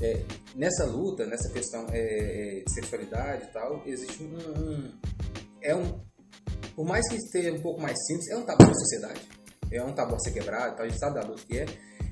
é, 0.01 0.23
nessa 0.55 0.85
luta, 0.85 1.25
nessa 1.25 1.49
questão 1.51 1.85
é, 1.91 1.99
é, 2.59 2.63
de 2.63 2.73
sexualidade 2.73 3.45
e 3.45 3.53
tal, 3.53 3.81
existe 3.85 4.23
um, 4.23 4.59
um- 4.59 4.91
É 5.61 5.75
um. 5.75 5.99
Por 6.75 6.85
mais 6.85 7.07
que 7.07 7.15
esteja 7.15 7.51
um 7.53 7.61
pouco 7.61 7.79
mais 7.81 7.95
simples, 8.07 8.27
é 8.29 8.37
um 8.37 8.43
tabu 8.45 8.65
da 8.65 8.73
sociedade. 8.73 9.21
É 9.71 9.81
um 9.83 9.93
tabu 9.93 10.15
a 10.15 10.19
ser 10.19 10.31
quebrado, 10.31 10.75
tal, 10.75 10.85
a 10.85 10.89
gente 10.89 10.99
sabe 10.99 11.15
da 11.19 11.25
luta 11.25 11.41
que 11.47 11.57
é. 11.59 11.65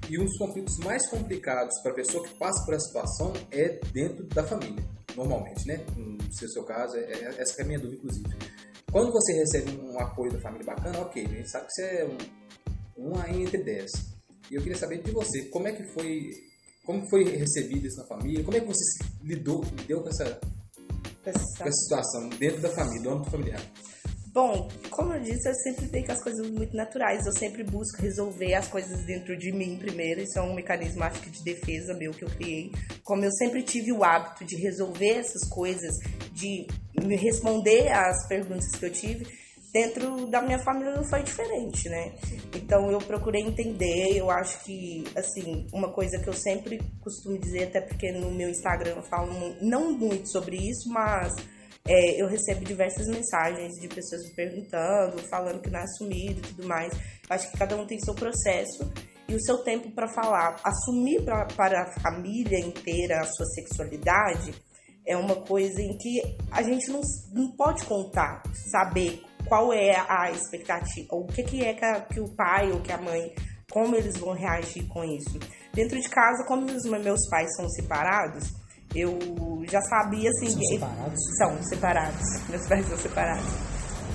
E 0.10 0.18
um 0.20 0.26
dos 0.26 0.38
conflitos 0.38 0.78
mais 0.80 1.08
complicados 1.10 1.74
para 1.82 1.92
a 1.92 1.96
pessoa 1.96 2.24
que 2.28 2.34
passa 2.36 2.64
por 2.66 2.74
essa 2.74 2.86
situação 2.88 3.34
é 3.52 3.80
dentro 3.94 4.26
da 4.28 4.44
família, 4.44 4.84
normalmente, 5.16 5.66
né? 5.68 5.84
No 5.96 6.18
seu, 6.34 6.50
seu 6.50 6.64
caso, 6.64 6.96
é, 6.98 7.02
é- 7.12 7.36
essa 7.42 7.62
é 7.62 7.64
a 7.64 7.68
minha 7.68 7.80
dúvida, 7.80 7.98
inclusive. 7.98 8.30
Quando 8.92 9.12
você 9.12 9.34
recebe 9.34 9.72
um 9.82 10.00
apoio 10.00 10.32
da 10.34 10.40
família 10.42 10.66
bacana, 10.66 11.00
ok, 11.02 11.24
a 11.26 11.30
gente 11.30 11.50
sabe 11.50 11.68
que 11.68 11.74
você 11.74 11.82
é 11.84 12.06
um, 12.98 13.10
um 13.10 13.42
entre 13.42 13.64
10. 13.64 13.90
E 14.50 14.56
eu 14.56 14.62
queria 14.62 14.78
saber 14.78 15.02
de 15.02 15.12
você, 15.12 15.46
como 15.50 15.68
é 15.68 15.72
que 15.72 15.84
foi, 15.94 16.30
como 16.86 17.08
foi 17.10 17.24
recebido 17.24 17.88
isso 17.88 17.98
na 17.98 18.06
família, 18.06 18.44
como 18.44 18.58
é 18.58 18.60
que 18.60 18.68
você 18.68 19.04
lidou, 19.24 19.64
lidou 19.80 20.02
com 20.02 20.10
essa, 20.10 20.40
com 21.24 21.30
essa 21.30 21.72
situação 21.72 22.30
dentro 22.30 22.62
da 22.62 22.70
família, 22.70 23.02
do 23.02 23.10
âmbito 23.12 23.32
familiar? 23.32 23.62
Bom, 24.34 24.70
como 24.90 25.14
eu 25.14 25.20
disse, 25.20 25.50
eu 25.50 25.54
sempre 25.56 25.88
vejo 25.88 26.10
as 26.10 26.24
coisas 26.24 26.50
muito 26.50 26.74
naturais. 26.74 27.26
Eu 27.26 27.34
sempre 27.34 27.66
busco 27.66 28.02
resolver 28.02 28.54
as 28.54 28.66
coisas 28.66 29.06
dentro 29.06 29.38
de 29.38 29.52
mim 29.52 29.78
primeiro. 29.78 30.22
Isso 30.22 30.40
é 30.40 30.42
um 30.42 30.54
mecanismo, 30.54 31.04
acho 31.04 31.22
que, 31.22 31.30
de 31.30 31.44
defesa 31.44 31.94
meu 31.94 32.12
que 32.12 32.24
eu 32.24 32.30
criei. 32.30 32.72
Como 33.04 33.26
eu 33.26 33.32
sempre 33.32 33.62
tive 33.62 33.92
o 33.92 34.06
hábito 34.06 34.46
de 34.46 34.56
resolver 34.56 35.18
essas 35.18 35.50
coisas, 35.50 35.94
de 36.32 36.66
me 37.04 37.18
responder 37.18 37.92
às 37.92 38.26
perguntas 38.30 38.72
que 38.72 38.86
eu 38.86 38.92
tive, 38.92 39.28
dentro 39.74 40.28
da 40.28 40.42
minha 40.42 40.60
família 40.60 40.94
não 40.94 41.04
foi 41.04 41.24
diferente, 41.24 41.88
né? 41.90 42.14
Então 42.56 42.92
eu 42.92 43.00
procurei 43.00 43.42
entender, 43.42 44.18
eu 44.18 44.30
acho 44.30 44.64
que, 44.64 45.04
assim, 45.16 45.68
uma 45.74 45.92
coisa 45.92 46.20
que 46.20 46.28
eu 46.28 46.34
sempre 46.34 46.80
costumo 47.02 47.38
dizer, 47.38 47.64
até 47.64 47.82
porque 47.82 48.12
no 48.12 48.32
meu 48.32 48.50
Instagram 48.50 48.96
eu 48.98 49.04
falo 49.04 49.32
não 49.62 49.94
muito 49.94 50.30
sobre 50.30 50.58
isso, 50.58 50.90
mas 50.90 51.34
é, 51.88 52.22
eu 52.22 52.28
recebo 52.28 52.64
diversas 52.64 53.08
mensagens 53.08 53.74
de 53.80 53.88
pessoas 53.88 54.22
me 54.30 54.36
perguntando, 54.36 55.18
falando 55.30 55.62
que 55.62 55.70
não 55.70 55.80
é 55.80 55.84
assumido 55.84 56.40
e 56.40 56.54
tudo 56.54 56.68
mais. 56.68 56.94
Eu 56.94 57.36
acho 57.36 57.52
que 57.52 57.58
cada 57.58 57.76
um 57.76 57.86
tem 57.86 58.00
seu 58.00 58.14
processo 58.14 58.92
e 59.28 59.36
o 59.36 59.42
seu 59.42 59.60
tempo 59.60 59.90
para 59.92 60.08
falar. 60.08 60.60
Assumir 60.64 61.24
pra, 61.24 61.46
para 61.46 61.84
a 61.84 62.02
família 62.02 62.60
inteira 62.60 63.22
a 63.22 63.26
sua 63.26 63.46
sexualidade 63.48 64.54
é 65.06 65.18
uma 65.18 65.36
coisa 65.36 65.82
em 65.82 65.98
que 65.98 66.22
a 66.52 66.62
gente 66.62 66.90
não, 66.92 67.02
não 67.34 67.52
pode 67.56 67.84
contar, 67.86 68.44
saber 68.72 69.24
qual 69.48 69.74
é 69.74 69.96
a 70.08 70.32
expectativa, 70.32 71.08
o 71.12 71.26
que, 71.26 71.44
que 71.44 71.64
é 71.66 71.74
que, 71.74 71.86
a- 71.86 72.02
que 72.02 72.20
o 72.20 72.30
pai 72.36 72.72
ou 72.72 72.80
que 72.82 72.92
a 72.92 72.98
mãe, 72.98 73.34
como 73.72 73.96
eles 73.96 74.18
vão 74.18 74.34
reagir 74.34 74.88
com 74.88 75.04
isso. 75.04 75.40
Dentro 75.74 76.00
de 76.00 76.10
casa, 76.10 76.44
como 76.48 76.66
os 76.66 76.84
meus 76.86 77.28
pais 77.30 77.50
são 77.56 77.68
separados, 77.70 78.52
eu 78.94 79.18
já 79.70 79.82
sabia 79.82 80.30
assim. 80.30 80.50
São 80.50 80.60
que- 80.60 80.68
separados? 80.68 81.20
São 81.38 81.64
separados. 81.64 82.22
Meus 82.50 82.68
pais 82.68 82.86
são 82.88 82.98
separados. 82.98 83.46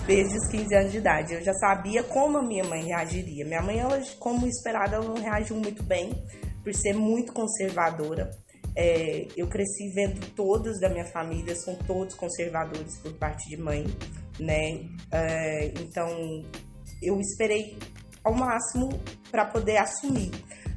Desde 0.07 0.37
os 0.37 0.49
15 0.49 0.75
anos 0.75 0.93
de 0.93 0.99
idade. 0.99 1.35
Eu 1.35 1.43
já 1.43 1.55
sabia 1.55 2.03
como 2.03 2.37
a 2.39 2.43
minha 2.43 2.63
mãe 2.65 2.85
reagiria. 2.85 3.45
Minha 3.47 3.63
mãe, 3.63 3.79
ela, 3.79 3.99
como 4.19 4.47
esperado, 4.47 4.95
ela 4.97 5.05
não 5.05 5.15
reagiu 5.15 5.57
muito 5.57 5.83
bem, 5.83 6.13
por 6.63 6.75
ser 6.75 6.93
muito 6.93 7.33
conservadora. 7.33 8.31
É, 8.77 9.27
eu 9.35 9.47
cresci 9.49 9.89
vendo 9.95 10.21
todos 10.35 10.79
da 10.79 10.91
minha 10.91 11.07
família, 11.07 11.57
são 11.57 11.75
todos 11.87 12.15
conservadores 12.15 12.99
por 12.99 13.15
parte 13.15 13.49
de 13.49 13.57
mãe, 13.57 13.85
né? 14.39 14.89
É, 15.13 15.67
então, 15.81 16.09
eu 17.03 17.19
esperei 17.21 17.79
ao 18.25 18.35
máximo 18.35 18.89
para 19.31 19.45
poder 19.47 19.79
assumir. 19.79 20.31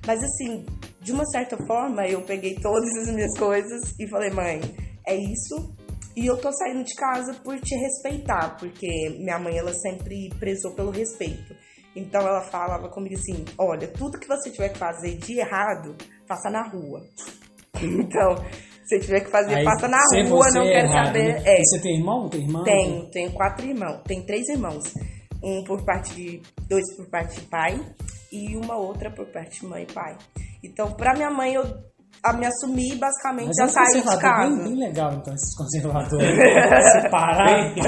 Mas 0.05 0.23
assim, 0.23 0.65
de 1.01 1.11
uma 1.11 1.25
certa 1.25 1.57
forma, 1.65 2.07
eu 2.07 2.21
peguei 2.21 2.55
todas 2.55 2.89
as 2.97 3.13
minhas 3.13 3.37
coisas 3.37 3.93
e 3.99 4.07
falei, 4.07 4.29
mãe, 4.29 4.61
é 5.07 5.15
isso. 5.15 5.75
E 6.15 6.25
eu 6.25 6.37
tô 6.37 6.51
saindo 6.51 6.83
de 6.83 6.93
casa 6.95 7.33
por 7.35 7.59
te 7.59 7.75
respeitar, 7.75 8.57
porque 8.57 8.87
minha 9.19 9.39
mãe 9.39 9.57
ela 9.57 9.73
sempre 9.73 10.29
prezou 10.39 10.73
pelo 10.73 10.91
respeito. 10.91 11.55
Então 11.95 12.21
ela 12.21 12.41
falava 12.41 12.89
comigo 12.89 13.15
assim: 13.15 13.45
olha, 13.57 13.87
tudo 13.87 14.19
que 14.19 14.27
você 14.27 14.49
tiver 14.49 14.69
que 14.69 14.77
fazer 14.77 15.17
de 15.17 15.39
errado, 15.39 15.95
faça 16.27 16.49
na 16.49 16.67
rua. 16.67 17.01
Então, 17.81 18.35
se 18.89 18.99
tiver 18.99 19.19
que 19.21 19.29
fazer, 19.31 19.55
Aí, 19.55 19.63
faça 19.63 19.87
na 19.87 19.99
se 20.07 20.23
rua, 20.23 20.45
não 20.53 20.63
quero 20.65 20.87
errar, 20.87 21.05
saber. 21.05 21.23
né? 21.35 21.43
É. 21.45 21.57
Você 21.63 21.79
tem 21.81 21.97
irmão? 21.97 22.27
Tem 22.29 22.41
irmã? 22.41 22.63
Tenho, 22.63 23.09
tenho 23.11 23.31
quatro 23.31 23.65
irmãos. 23.65 24.01
Tem 24.07 24.25
três 24.25 24.47
irmãos. 24.49 24.83
Um 25.43 25.63
por 25.63 25.85
parte 25.85 26.13
de. 26.15 26.41
dois 26.67 26.83
por 26.97 27.07
parte 27.09 27.39
de 27.39 27.47
pai 27.47 27.79
e 28.31 28.57
uma 28.57 28.75
outra 28.77 29.09
por 29.11 29.25
parte 29.27 29.61
de 29.61 29.65
mãe 29.67 29.83
e 29.89 29.93
pai. 29.93 30.17
Então, 30.63 30.91
pra 30.91 31.13
minha 31.13 31.29
mãe, 31.29 31.53
eu 31.53 31.63
a 32.21 32.33
me 32.33 32.45
assumi 32.45 32.95
basicamente 32.97 33.47
Mas 33.47 33.55
já 33.55 33.63
é 33.63 33.67
saí 33.85 34.01
de 34.01 34.19
casa. 34.19 34.49
bem, 34.49 34.63
bem 34.65 34.75
legal, 34.87 35.13
então, 35.13 35.33
esses 35.33 35.55
conservadores. 35.55 36.27
Separado. 37.01 37.79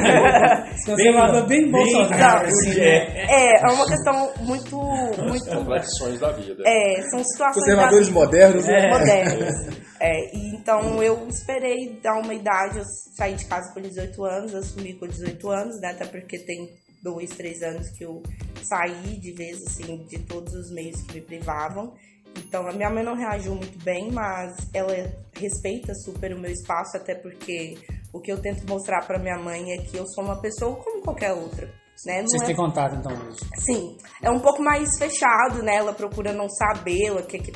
Esse 0.72 0.86
conservador 0.92 1.48
bem, 1.48 1.70
Bolsonaro, 1.72 2.48
assim, 2.48 2.70
né? 2.80 3.26
É, 3.30 3.60
é 3.60 3.74
uma 3.74 3.86
questão 3.86 4.32
muito. 4.46 4.78
muito 4.78 5.50
Reflexões 5.50 6.20
da 6.20 6.32
vida. 6.32 6.64
é, 6.66 7.02
são 7.10 7.22
situações 7.24 7.56
Conservadores 7.56 8.08
da 8.08 8.14
vida 8.14 8.20
modernos, 8.20 8.66
né? 8.68 8.90
modernas. 8.90 9.82
É, 10.04 10.36
e 10.36 10.56
então 10.56 11.02
eu 11.04 11.28
esperei 11.28 12.00
dar 12.02 12.20
uma 12.20 12.34
idade, 12.34 12.80
eu 12.80 12.84
saí 13.16 13.36
de 13.36 13.46
casa 13.46 13.72
com 13.72 13.80
18 13.80 14.26
anos, 14.26 14.56
assumi 14.56 14.96
com 14.96 15.06
18 15.06 15.48
anos, 15.48 15.80
né? 15.80 15.92
Até 15.92 16.08
porque 16.08 16.40
tem 16.40 16.72
dois, 17.04 17.30
três 17.30 17.62
anos 17.62 17.88
que 17.92 18.04
eu 18.04 18.24
saí 18.64 19.20
de 19.20 19.32
vez, 19.34 19.62
assim, 19.62 20.04
de 20.08 20.18
todos 20.20 20.52
os 20.56 20.72
meios 20.72 21.00
que 21.04 21.14
me 21.14 21.22
privavam. 21.22 21.94
Então 22.36 22.68
a 22.68 22.72
minha 22.72 22.90
mãe 22.90 23.04
não 23.04 23.16
reagiu 23.16 23.54
muito 23.54 23.78
bem, 23.84 24.12
mas 24.12 24.56
ela 24.74 24.92
respeita 25.34 25.94
super 25.94 26.34
o 26.34 26.40
meu 26.40 26.52
espaço, 26.52 26.98
até 26.98 27.14
porque 27.14 27.78
o 28.12 28.20
que 28.20 28.32
eu 28.32 28.42
tento 28.42 28.68
mostrar 28.68 29.06
pra 29.06 29.20
minha 29.20 29.38
mãe 29.38 29.72
é 29.72 29.78
que 29.84 29.98
eu 29.98 30.08
sou 30.08 30.24
uma 30.24 30.42
pessoa 30.42 30.78
como 30.78 31.04
qualquer 31.04 31.34
outra. 31.34 31.68
Né? 32.08 32.22
Não 32.22 32.28
Vocês 32.28 32.42
é 32.42 32.46
têm 32.48 32.56
contato, 32.56 32.96
então, 32.96 33.12
hoje? 33.12 33.40
Sim, 33.58 33.98
é 34.24 34.32
um 34.32 34.40
pouco 34.40 34.64
mais 34.64 34.98
fechado, 34.98 35.62
né? 35.62 35.76
Ela 35.76 35.94
procura 35.94 36.34
não 36.34 36.50
saber 36.50 37.12
o 37.12 37.24
que, 37.24 37.38
que 37.38 37.52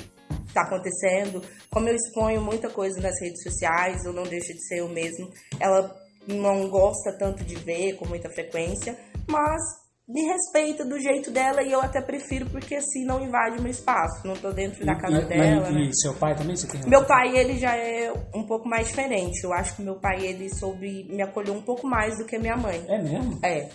tá 0.55 0.61
acontecendo. 0.63 1.41
Como 1.69 1.87
eu 1.87 1.95
exponho 1.95 2.41
muita 2.41 2.69
coisa 2.69 2.99
nas 2.99 3.19
redes 3.21 3.43
sociais, 3.43 4.03
eu 4.05 4.11
não 4.13 4.23
deixo 4.23 4.51
de 4.53 4.67
ser 4.67 4.79
eu 4.79 4.89
mesmo. 4.89 5.29
Ela 5.59 5.95
não 6.27 6.67
gosta 6.69 7.11
tanto 7.19 7.43
de 7.43 7.55
ver 7.55 7.93
com 7.97 8.07
muita 8.07 8.29
frequência, 8.31 8.97
mas 9.29 9.61
me 10.07 10.21
respeita 10.23 10.85
do 10.85 10.99
jeito 10.99 11.31
dela 11.31 11.63
e 11.63 11.71
eu 11.71 11.81
até 11.81 11.99
prefiro 11.99 12.45
porque 12.51 12.75
assim 12.75 13.03
não 13.05 13.23
invade 13.23 13.59
meu 13.61 13.71
espaço. 13.71 14.25
Não 14.27 14.35
tô 14.35 14.51
dentro 14.51 14.85
da 14.85 14.95
casa 14.95 15.21
E- 15.21 15.25
dela. 15.25 15.61
mas, 15.61 15.73
né? 15.73 15.81
e 15.89 15.95
seu 15.99 16.13
pai 16.13 16.35
também? 16.35 16.55
Você 16.55 16.67
tem 16.67 16.81
Meu 16.87 17.05
pai, 17.05 17.35
ele 17.37 17.57
já 17.59 17.75
é 17.75 18.11
um 18.35 18.45
pouco 18.45 18.67
mais 18.67 18.87
diferente. 18.87 19.43
Eu 19.43 19.51
acho 19.53 19.75
que 19.75 19.81
meu 19.83 19.95
pai, 19.99 20.23
ele 20.25 20.47
soube 20.55 21.05
me 21.09 21.21
acolher 21.23 21.51
um 21.51 21.61
pouco 21.61 21.87
mais 21.87 22.17
do 22.17 22.25
que 22.25 22.37
minha 22.37 22.55
mãe. 22.57 22.83
É 22.87 23.01
mesmo? 23.01 23.39
É. 23.43 23.67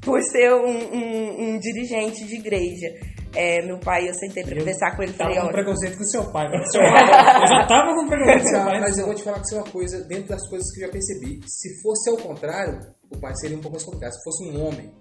Por 0.00 0.18
ser 0.22 0.50
um, 0.54 0.66
um- 0.66 1.42
um 1.54 1.58
dirigente 1.58 2.24
de 2.26 2.36
igreja. 2.36 2.88
É, 3.34 3.62
meu 3.64 3.78
pai, 3.78 4.08
eu 4.08 4.14
sentei 4.14 4.42
pra 4.44 4.56
conversar 4.58 4.96
com 4.96 5.02
ele 5.02 5.12
Tava 5.12 5.30
falei, 5.30 5.46
com 5.46 5.52
preconceito 5.52 5.98
com 5.98 6.04
seu 6.04 6.30
pai. 6.32 6.48
mas 6.48 6.70
Seu 6.72 6.80
pai 6.80 7.42
eu 7.42 7.46
já 7.48 7.66
tava 7.66 7.94
com 7.94 8.06
preconceito 8.08 8.42
com 8.42 8.48
seu 8.48 8.64
pai. 8.64 8.80
Mas 8.80 8.98
eu 8.98 9.06
vou 9.06 9.14
te 9.14 9.22
falar 9.22 9.38
que 9.40 9.46
isso 9.46 9.54
é 9.54 9.58
uma 9.58 9.70
coisa, 9.70 10.00
dentro 10.04 10.28
das 10.28 10.48
coisas 10.48 10.72
que 10.72 10.80
eu 10.82 10.86
já 10.86 10.92
percebi. 10.92 11.40
Se 11.46 11.80
fosse 11.82 12.10
ao 12.10 12.16
contrário, 12.16 12.80
o 13.10 13.18
pai 13.18 13.34
seria 13.36 13.56
um 13.56 13.60
pouco 13.60 13.76
mais 13.76 13.84
complicado. 13.84 14.12
Se 14.12 14.22
fosse 14.24 14.44
um 14.44 14.66
homem, 14.66 14.92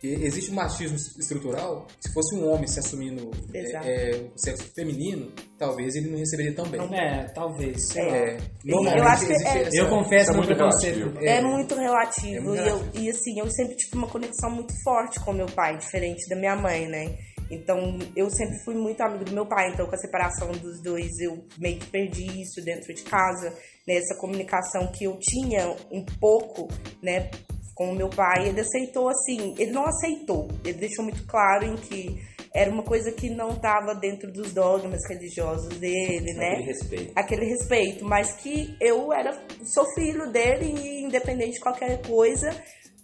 que 0.00 0.08
existe 0.08 0.50
um 0.50 0.54
machismo 0.54 0.96
estrutural, 1.18 1.86
se 1.98 2.12
fosse 2.12 2.36
um 2.36 2.46
homem 2.52 2.66
se 2.66 2.78
assumindo 2.78 3.30
é, 3.54 4.10
é, 4.10 4.16
o 4.34 4.38
sexo 4.38 4.70
feminino, 4.76 5.32
talvez 5.58 5.94
ele 5.94 6.10
não 6.10 6.18
receberia 6.18 6.54
tão 6.54 6.66
bem. 6.66 6.78
É, 6.94 7.24
talvez. 7.34 7.96
É, 7.96 8.36
Eu 8.62 8.82
normalmente 8.82 9.00
acho 9.06 9.26
que 9.26 9.32
existe 9.32 9.48
é- 9.58 9.62
essa- 9.62 9.76
Eu 9.76 9.88
confesso 9.88 10.30
é 10.30 10.34
meu 10.34 10.42
muito 10.42 10.54
preconceito. 10.54 10.96
relativo. 10.98 11.24
é, 11.26 11.40
muito 11.40 11.74
relativo. 11.74 12.36
É 12.36 12.40
muito 12.40 12.56
e, 12.62 12.68
eu- 12.68 12.76
relativo. 12.76 13.04
e 13.04 13.10
assim, 13.10 13.40
eu 13.40 13.50
sempre 13.50 13.76
tive 13.76 13.96
uma 13.96 14.06
conexão 14.08 14.50
muito 14.50 14.74
forte 14.84 15.18
com 15.24 15.32
meu 15.32 15.46
pai, 15.46 15.78
diferente 15.78 16.28
da 16.28 16.36
minha 16.36 16.54
mãe, 16.54 16.86
né? 16.86 17.16
Então, 17.54 17.98
eu 18.16 18.30
sempre 18.30 18.58
fui 18.64 18.74
muito 18.74 19.00
amigo 19.02 19.24
do 19.24 19.32
meu 19.32 19.46
pai. 19.46 19.70
Então, 19.70 19.86
com 19.86 19.94
a 19.94 19.98
separação 19.98 20.52
dos 20.52 20.82
dois, 20.82 21.10
eu 21.20 21.44
meio 21.58 21.78
que 21.78 21.86
perdi 21.86 22.42
isso 22.42 22.64
dentro 22.64 22.92
de 22.92 23.02
casa. 23.02 23.50
Né? 23.86 23.96
Essa 23.96 24.16
comunicação 24.20 24.90
que 24.92 25.04
eu 25.04 25.18
tinha 25.20 25.74
um 25.90 26.04
pouco, 26.20 26.68
né? 27.02 27.30
Com 27.74 27.90
o 27.90 27.94
meu 27.94 28.08
pai, 28.08 28.48
ele 28.48 28.60
aceitou 28.60 29.08
assim. 29.08 29.54
Ele 29.58 29.72
não 29.72 29.84
aceitou. 29.84 30.48
Ele 30.64 30.78
deixou 30.78 31.04
muito 31.04 31.26
claro 31.26 31.64
em 31.64 31.76
que 31.76 32.20
era 32.54 32.70
uma 32.70 32.84
coisa 32.84 33.10
que 33.10 33.28
não 33.28 33.50
estava 33.50 33.96
dentro 33.96 34.32
dos 34.32 34.52
dogmas 34.52 35.00
religiosos 35.08 35.76
dele, 35.78 36.32
né? 36.34 36.52
Aquele 36.52 36.66
respeito. 36.66 37.12
aquele 37.16 37.44
respeito, 37.46 38.04
mas 38.04 38.32
que 38.34 38.76
eu 38.80 39.12
era 39.12 39.36
sou 39.64 39.84
filho 39.94 40.30
dele 40.30 40.72
e 40.80 41.02
independente 41.02 41.54
de 41.54 41.60
qualquer 41.60 42.00
coisa, 42.06 42.50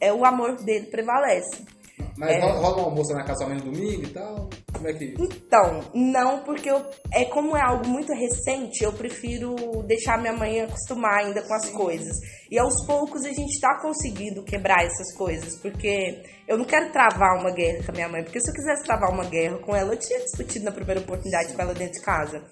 é 0.00 0.12
o 0.12 0.24
amor 0.24 0.54
dele 0.64 0.86
prevalece. 0.86 1.64
Mas 2.16 2.30
É. 2.30 2.40
rola, 2.40 2.82
um 2.82 2.84
almoço 2.84 3.12
na 3.14 3.24
casa 3.24 3.44
somente 3.44 3.64
no 3.64 3.72
domingo 3.72 4.02
e 4.02 4.10
tal? 4.10 4.48
Como 4.72 4.88
é 4.88 4.92
que. 4.92 5.14
Então, 5.18 5.80
não, 5.94 6.40
porque 6.44 6.70
eu, 6.70 6.84
é 7.12 7.24
como 7.26 7.56
é 7.56 7.62
algo 7.62 7.86
muito 7.88 8.12
recente, 8.12 8.82
eu 8.82 8.92
prefiro 8.92 9.54
deixar 9.86 10.18
minha 10.18 10.32
mãe 10.32 10.60
acostumar 10.60 11.24
ainda 11.24 11.42
com 11.42 11.54
as 11.54 11.68
coisas. 11.70 12.16
E 12.50 12.58
aos 12.58 12.84
poucos 12.86 13.24
a 13.24 13.32
gente 13.32 13.60
tá 13.60 13.78
conseguindo 13.80 14.42
quebrar 14.44 14.84
essas 14.84 15.14
coisas, 15.16 15.56
porque 15.60 16.22
eu 16.48 16.58
não 16.58 16.64
quero 16.64 16.90
travar 16.92 17.38
uma 17.38 17.50
guerra 17.50 17.84
com 17.84 17.92
a 17.92 17.94
minha 17.94 18.08
mãe, 18.08 18.22
porque 18.24 18.40
se 18.40 18.50
eu 18.50 18.54
quisesse 18.54 18.84
travar 18.84 19.10
uma 19.12 19.24
guerra 19.24 19.58
com 19.58 19.74
ela, 19.74 19.92
eu 19.92 19.98
tinha 19.98 20.18
discutido 20.20 20.64
na 20.64 20.72
primeira 20.72 21.00
oportunidade 21.00 21.52
com 21.52 21.62
ela 21.62 21.74
dentro 21.74 21.94
de 21.94 22.04
casa. 22.04 22.42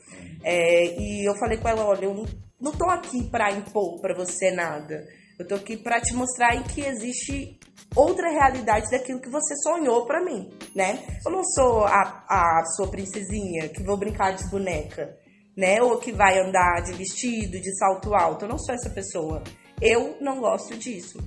É, 0.45 0.85
e 0.99 1.29
eu 1.29 1.35
falei 1.37 1.59
com 1.59 1.69
ela, 1.69 1.85
olha, 1.85 2.05
eu 2.05 2.15
não, 2.15 2.27
não 2.61 2.73
tô 2.73 2.89
aqui 2.89 3.29
pra 3.31 3.51
impor 3.51 4.01
pra 4.01 4.15
você 4.15 4.51
nada. 4.51 5.05
Eu 5.39 5.47
tô 5.47 5.55
aqui 5.55 5.77
pra 5.77 6.01
te 6.01 6.15
mostrar 6.15 6.57
em 6.57 6.63
que 6.65 6.81
existe 6.81 7.59
outra 7.95 8.31
realidade 8.31 8.91
daquilo 8.91 9.21
que 9.21 9.31
você 9.31 9.55
sonhou 9.57 10.07
pra 10.07 10.25
mim, 10.25 10.51
né? 10.75 11.03
Eu 11.25 11.33
não 11.33 11.45
sou 11.45 11.85
a, 11.85 12.25
a 12.29 12.65
sua 12.77 12.89
princesinha 12.89 13.69
que 13.69 13.83
vou 13.83 13.97
brincar 13.97 14.33
de 14.33 14.49
boneca, 14.51 15.17
né? 15.57 15.83
Ou 15.83 15.99
que 15.99 16.13
vai 16.13 16.39
andar 16.39 16.83
de 16.83 16.93
vestido, 16.93 17.61
de 17.61 17.77
salto 17.77 18.15
alto. 18.15 18.45
Eu 18.45 18.49
não 18.49 18.59
sou 18.59 18.75
essa 18.75 18.91
pessoa. 18.91 19.43
Eu 19.81 20.17
não 20.21 20.41
gosto 20.41 20.77
disso. 20.77 21.19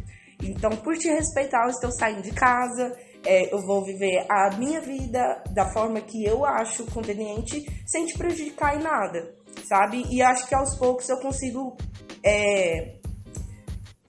Então, 0.41 0.71
por 0.71 0.97
te 0.97 1.07
respeitar, 1.09 1.63
eu 1.65 1.69
estou 1.69 1.91
saindo 1.91 2.21
de 2.21 2.31
casa. 2.31 2.91
é, 3.25 3.53
eu 3.53 3.59
vou 3.65 3.83
viver 3.83 4.25
a 4.29 4.55
minha 4.57 4.81
vida 4.81 5.43
da 5.53 5.71
forma 5.71 6.01
que 6.01 6.25
eu 6.25 6.43
acho 6.43 6.85
conveniente, 6.87 7.63
sem 7.85 8.05
te 8.05 8.17
prejudicar 8.17 8.75
em 8.75 8.83
nada, 8.83 9.35
sabe? 9.63 10.03
E 10.09 10.21
acho 10.21 10.47
que 10.47 10.55
aos 10.55 10.75
poucos 10.77 11.07
eu 11.07 11.17
consigo 11.19 11.77
é, 12.25 12.99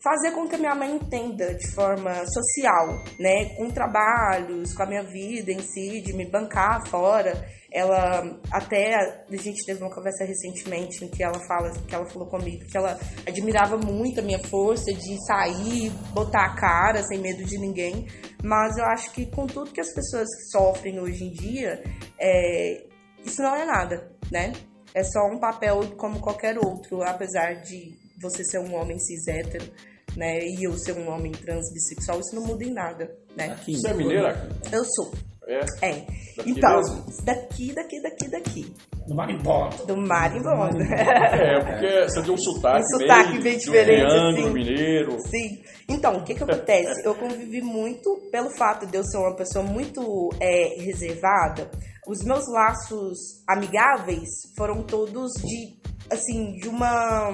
fazer 0.03 0.33
com 0.33 0.49
que 0.49 0.57
a 0.57 0.59
minha 0.59 0.75
mãe 0.75 0.97
entenda 0.97 1.55
de 1.55 1.71
forma 1.75 2.25
social, 2.27 3.03
né, 3.21 3.55
com 3.57 3.71
trabalhos, 3.71 4.75
com 4.75 4.83
a 4.83 4.87
minha 4.87 5.03
vida 5.05 5.53
em 5.53 5.61
si, 5.61 6.01
de 6.01 6.13
me 6.13 6.29
bancar 6.29 6.85
fora. 6.89 7.33
Ela 7.73 8.39
até 8.51 8.95
a 8.95 9.37
gente 9.37 9.65
teve 9.65 9.81
uma 9.81 9.95
conversa 9.95 10.25
recentemente 10.25 11.05
em 11.05 11.09
que 11.09 11.23
ela 11.23 11.39
fala, 11.47 11.71
que 11.87 11.95
ela 11.95 12.05
falou 12.05 12.29
comigo 12.29 12.67
que 12.67 12.77
ela 12.77 12.99
admirava 13.27 13.79
muito 13.79 14.21
a 14.21 14.23
minha 14.23 14.43
força 14.45 14.93
de 14.93 15.27
sair, 15.27 15.91
botar 16.13 16.47
a 16.47 16.55
cara 16.55 17.03
sem 17.05 17.19
medo 17.19 17.45
de 17.45 17.57
ninguém. 17.59 18.07
Mas 18.43 18.77
eu 18.77 18.85
acho 18.87 19.13
que 19.13 19.25
com 19.31 19.47
tudo 19.47 19.73
que 19.73 19.81
as 19.81 19.95
pessoas 19.95 20.29
sofrem 20.51 21.01
hoje 21.01 21.25
em 21.25 21.31
dia, 21.31 21.83
é, 22.19 22.85
isso 23.25 23.41
não 23.41 23.55
é 23.55 23.65
nada, 23.65 24.13
né? 24.31 24.53
É 24.95 25.03
só 25.05 25.21
um 25.33 25.39
papel 25.39 25.81
como 25.97 26.21
qualquer 26.21 26.59
outro, 26.59 27.03
apesar 27.03 27.63
de 27.63 27.97
você 28.21 28.45
ser 28.45 28.59
um 28.59 28.75
homem 28.75 28.99
cis 28.99 29.27
hétero, 29.27 29.65
né? 30.17 30.41
E 30.45 30.65
eu 30.65 30.77
ser 30.79 30.93
um 30.93 31.09
homem 31.09 31.33
trans 31.33 31.73
bissexual, 31.73 32.21
isso 32.21 32.35
não 32.35 32.43
muda 32.43 32.65
em 32.65 32.73
nada, 32.73 33.11
né? 33.37 33.53
Aqui. 33.53 33.77
Você 33.77 33.89
é 33.89 33.95
mineira? 33.95 34.31
aqui? 34.31 34.75
Eu 34.75 34.85
sou. 34.85 35.13
É. 35.47 35.61
É. 35.83 36.07
Daqui 36.37 36.51
então, 36.51 36.77
mesmo? 36.77 37.05
daqui, 37.25 37.73
daqui, 37.75 38.03
daqui, 38.03 38.31
daqui. 38.31 38.75
No 39.09 39.17
Marimbondo. 39.17 39.87
Do 39.87 39.97
Marimbondo. 39.97 40.79
É, 40.93 41.61
porque 41.61 42.09
você 42.09 42.23
tem 42.23 42.33
um 42.33 42.37
sotaque, 42.37 42.85
Um 42.85 43.01
sotaque 43.01 43.31
meio 43.31 43.43
bem 43.43 43.59
de 43.59 43.69
um 43.69 43.73
diferente, 43.73 44.09
triângulo 44.09 44.47
assim. 44.47 44.53
mineiro. 44.53 45.17
Sim. 45.29 45.63
Então, 45.89 46.17
o 46.17 46.25
que 46.25 46.35
que 46.35 46.45
acontece? 46.45 47.05
Eu 47.05 47.15
convivi 47.15 47.61
muito, 47.61 48.29
pelo 48.31 48.51
fato 48.57 48.87
de 48.87 48.97
eu 48.97 49.05
ser 49.05 49.19
uma 49.19 49.35
pessoa 49.35 49.65
muito 49.65 50.31
é, 50.41 50.81
reservada, 50.81 51.69
os 52.07 52.23
meus 52.25 52.45
laços 52.49 53.19
amigáveis 53.49 54.29
foram 54.57 54.83
todos 54.83 55.33
de, 55.43 55.77
assim, 56.11 56.53
de 56.59 56.69
uma... 56.69 57.31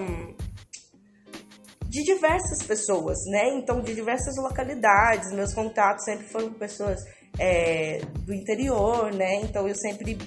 de 1.88 2.04
diversas 2.04 2.62
pessoas, 2.62 3.16
né? 3.30 3.49
Então, 3.57 3.80
de 3.80 3.95
diversas 3.95 4.37
localidades. 4.37 5.33
Meus 5.33 5.54
contatos 5.54 6.04
sempre 6.04 6.26
foram 6.26 6.50
com 6.50 6.59
pessoas 6.59 6.99
é, 7.38 8.00
do 8.26 8.35
interior, 8.35 9.12
né? 9.12 9.37
Então, 9.42 9.66
eu 9.66 9.75
sempre 9.75 10.18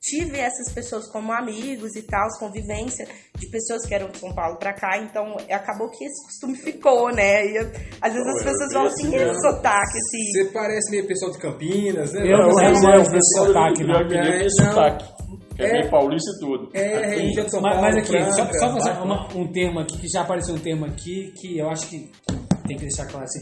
tive 0.00 0.38
essas 0.38 0.72
pessoas 0.72 1.10
como 1.10 1.32
amigos 1.32 1.96
e 1.96 2.02
tal, 2.02 2.28
convivência 2.38 3.08
de 3.36 3.50
pessoas 3.50 3.84
que 3.84 3.92
eram 3.92 4.08
de 4.08 4.18
São 4.18 4.32
Paulo 4.32 4.56
pra 4.56 4.72
cá, 4.72 4.98
então 4.98 5.36
acabou 5.50 5.90
que 5.90 6.04
esse 6.04 6.24
costume 6.26 6.56
ficou, 6.56 7.10
né? 7.12 7.44
E 7.44 7.56
eu- 7.56 7.72
às 8.00 8.12
vezes 8.12 8.30
Pô, 8.32 8.38
as 8.38 8.44
pessoas 8.44 8.72
falam 8.72 8.88
assim 8.88 9.06
assim, 9.08 9.16
esse 9.16 9.40
sotaque, 9.40 9.98
esse. 9.98 10.30
Você 10.30 10.44
parece 10.52 10.90
meio 10.92 11.06
pessoal 11.08 11.32
de 11.32 11.38
Campinas, 11.38 12.12
né? 12.12 12.20
Eu 12.22 12.38
não 12.38 12.54
Mas 12.54 12.78
se 12.78 12.86
é, 12.86 12.88
é 12.88 12.98
o 12.98 13.02
esse 13.02 13.10
pessoal 13.10 13.46
sotaque, 13.46 13.84
não. 13.84 13.94
É, 14.00 14.42
não. 14.42 14.50
sotaque. 14.50 15.16
Que 15.56 15.62
é 15.62 15.66
É. 15.66 15.80
bem 15.82 15.90
paulista 15.90 16.30
e 16.36 16.38
tudo. 16.40 16.70
É, 16.74 17.06
região 17.16 17.44
de 17.44 17.50
São 17.50 17.60
Mas, 17.60 17.74
Paulo. 17.74 17.88
mas 17.88 17.96
aqui, 17.96 18.24
só, 18.32 18.44
Franca, 18.44 18.58
só 18.58 18.72
fazer 18.74 18.92
tá? 18.94 19.02
uma- 19.02 19.34
um 19.34 19.52
termo 19.52 19.78
aqui, 19.80 19.98
que 19.98 20.08
já 20.08 20.20
apareceu 20.22 20.54
um 20.54 20.58
termo 20.58 20.84
aqui, 20.84 21.32
que 21.40 21.58
eu 21.58 21.68
acho 21.70 21.88
que 21.88 22.10
tem 22.66 22.76
que 22.76 22.82
deixar 22.82 23.06
claro 23.06 23.24
assim. 23.24 23.40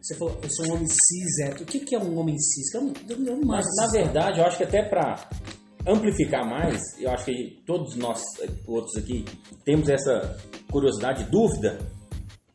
Você 0.00 0.16
falou, 0.16 0.36
eu 0.42 0.50
sou 0.50 0.66
um 0.66 0.72
homem 0.74 0.86
cis, 0.88 1.38
hétero. 1.44 1.62
O 1.62 1.66
que, 1.66 1.78
que 1.80 1.94
é 1.94 1.98
um 1.98 2.18
homem 2.18 2.36
cis? 2.36 2.74
Eu 2.74 2.80
não, 2.82 2.92
eu 3.08 3.18
não, 3.36 3.40
Mas, 3.46 3.64
na 3.76 3.86
verdade, 3.86 4.40
eu 4.40 4.44
acho 4.46 4.56
que 4.56 4.64
até 4.64 4.82
para 4.82 5.28
amplificar 5.86 6.44
mais, 6.48 6.80
eu 7.00 7.10
acho 7.10 7.24
que 7.26 7.62
todos 7.66 7.94
nós 7.96 8.20
eh, 8.42 8.48
outros 8.66 8.96
aqui 8.96 9.24
temos 9.64 9.88
essa 9.88 10.36
curiosidade, 10.70 11.24
dúvida. 11.30 11.78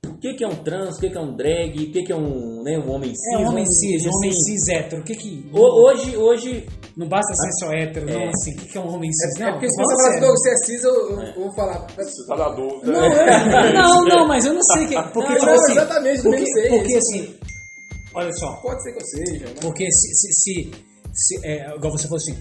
O 0.05 0.19
que, 0.19 0.33
que 0.33 0.43
é 0.43 0.47
um 0.47 0.55
trans, 0.63 0.97
o 0.97 0.99
que, 0.99 1.09
que 1.09 1.17
é 1.17 1.21
um 1.21 1.35
drag, 1.35 1.75
o 1.77 1.91
que, 1.91 2.03
que 2.03 2.11
é 2.11 2.15
um, 2.15 2.63
né, 2.63 2.77
um 2.79 2.89
homem 2.91 3.13
cis? 3.13 3.33
É 3.33 3.37
um 3.37 3.49
homem 3.49 3.63
um- 3.63 3.71
cis, 3.71 4.05
um 4.05 4.09
homem 4.15 4.29
assim, 4.31 4.41
cis 4.57 4.67
hétero. 4.67 5.01
O 5.01 5.05
que 5.05 5.15
que. 5.15 5.49
ho- 5.53 5.85
Hoje, 5.87 6.17
hoje, 6.17 6.67
Não 6.95 7.07
basta 7.07 7.31
ser 7.35 7.51
só 7.59 7.71
hétero, 7.71 8.07
não 8.07 8.29
assim. 8.29 8.53
O 8.53 8.57
que 8.57 8.65
que 8.69 8.77
é 8.77 8.81
um 8.81 8.93
homem 8.95 9.11
cis? 9.13 9.35
É, 9.35 9.39
não, 9.41 9.47
é 9.49 9.51
porque 9.51 9.69
se 9.69 9.75
você 9.75 9.83
falar 9.83 9.93
assim, 9.93 10.03
sério. 10.03 10.19
"Douglas, 10.21 10.41
você 10.41 10.49
é 10.49 10.57
cis, 10.65 10.83
eu, 10.83 10.93
eu- 11.11 11.21
eu 11.21 11.33
vou 11.43 11.51
falar. 11.55 11.87
Você 11.95 12.27
tá 12.27 12.35
na 12.35 12.49
dúvida. 12.49 12.91
Não, 12.91 13.05
eu- 13.05 13.73
não, 13.73 14.05
não, 14.05 14.27
mas 14.27 14.45
eu 14.45 14.53
não 14.53 14.63
sei 14.63 14.87
que. 14.87 14.95
Porque, 15.13 15.29
Não, 15.29 15.35
tipo 15.39 15.45
não, 15.45 15.53
assim, 15.53 15.71
exatamente, 15.73 16.21
porque, 16.23 16.45
sei 16.47 16.69
porque 16.69 16.95
assim, 16.95 17.35
olha 18.15 18.33
só, 18.33 18.53
Pode 18.55 18.81
ser 18.83 18.93
que 18.93 18.99
eu 19.03 19.05
seja, 19.05 19.45
né? 19.45 19.53
porque 19.61 19.91
se, 19.91 20.15
se, 20.15 20.33
se, 20.33 20.71
se- 21.13 21.45
é, 21.45 21.75
igual 21.75 21.91
você 21.91 22.03
falou 22.07 22.17
assim, 22.17 22.35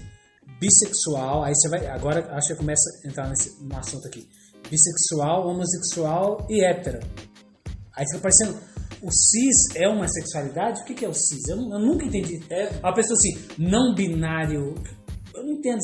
bissexual, 0.59 1.43
aí 1.43 1.53
você 1.55 1.69
vai, 1.69 1.85
agora 1.87 2.27
acho 2.31 2.47
que 2.47 2.55
começa 2.55 2.89
a 3.05 3.07
entrar 3.07 3.29
nesse 3.29 3.51
no 3.63 3.77
assunto 3.77 4.07
aqui, 4.07 4.27
bissexual, 4.71 5.47
homossexual 5.47 6.45
e 6.49 6.63
hétero. 6.63 6.99
Aí 7.97 8.05
fica 8.05 8.19
parecendo, 8.19 8.55
o 9.01 9.11
cis 9.11 9.75
é 9.75 9.87
uma 9.89 10.07
sexualidade? 10.07 10.81
O 10.81 10.85
que, 10.85 10.93
que 10.93 11.03
é 11.05 11.09
o 11.09 11.13
cis? 11.13 11.47
Eu, 11.49 11.57
eu 11.57 11.79
nunca 11.79 12.05
entendi. 12.05 12.39
É 12.49 12.69
a 12.83 12.93
pessoa 12.93 13.17
assim, 13.17 13.37
não 13.57 13.93
binário. 13.95 14.75
Eu 15.35 15.43
não 15.43 15.51
entendo, 15.53 15.77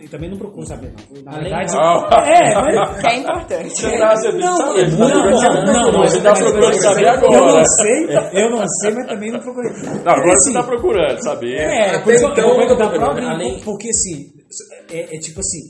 eu 0.00 0.08
também 0.08 0.28
não 0.28 0.36
procuro 0.36 0.66
saber, 0.66 0.92
não. 1.14 1.22
Na 1.22 1.30
Além- 1.38 1.44
verdade, 1.44 1.76
Ah. 1.76 2.24
é, 2.26 2.54
mas, 2.56 3.00
Que 3.00 3.06
é 3.06 3.18
importante. 3.18 3.70
Você 3.70 3.98
tá, 3.98 4.16
você 4.16 4.32
Não, 4.32 4.56
sabe, 4.56 4.84
você 4.84 4.96
tá 4.96 5.08
não, 5.08 5.22
procurando, 5.22 5.66
não, 5.72 5.92
não, 5.92 6.02
você 6.02 6.20
tá 6.22 6.30
mas- 6.30 6.38
procurando 6.40 6.82
saber 6.82 7.02
Eu 7.04 7.10
agora. 7.10 7.52
não 7.56 7.64
sei, 7.64 8.42
eu 8.42 8.50
não 8.50 8.68
sei, 8.68 8.90
mas 8.94 9.06
também 9.06 9.30
não 9.32 9.40
procurei. 9.40 9.72
Não, 9.82 10.12
agora 10.12 10.36
você 10.38 10.52
tá 10.52 10.62
procurando 10.64 11.22
saber. 11.22 11.54
É, 11.56 11.88
Até 11.90 11.98
por 12.00 12.14
isso 12.14 12.20
que 12.20 12.26
eu- 12.26 12.32
então, 12.32 12.48
eu 12.48 12.76
vou 12.76 12.94
eu 12.94 13.04
alguém, 13.04 13.24
além- 13.28 13.60
porque 13.60 13.90
assim, 13.90 14.32
é, 14.90 15.14
é 15.16 15.18
tipo 15.20 15.38
assim, 15.38 15.60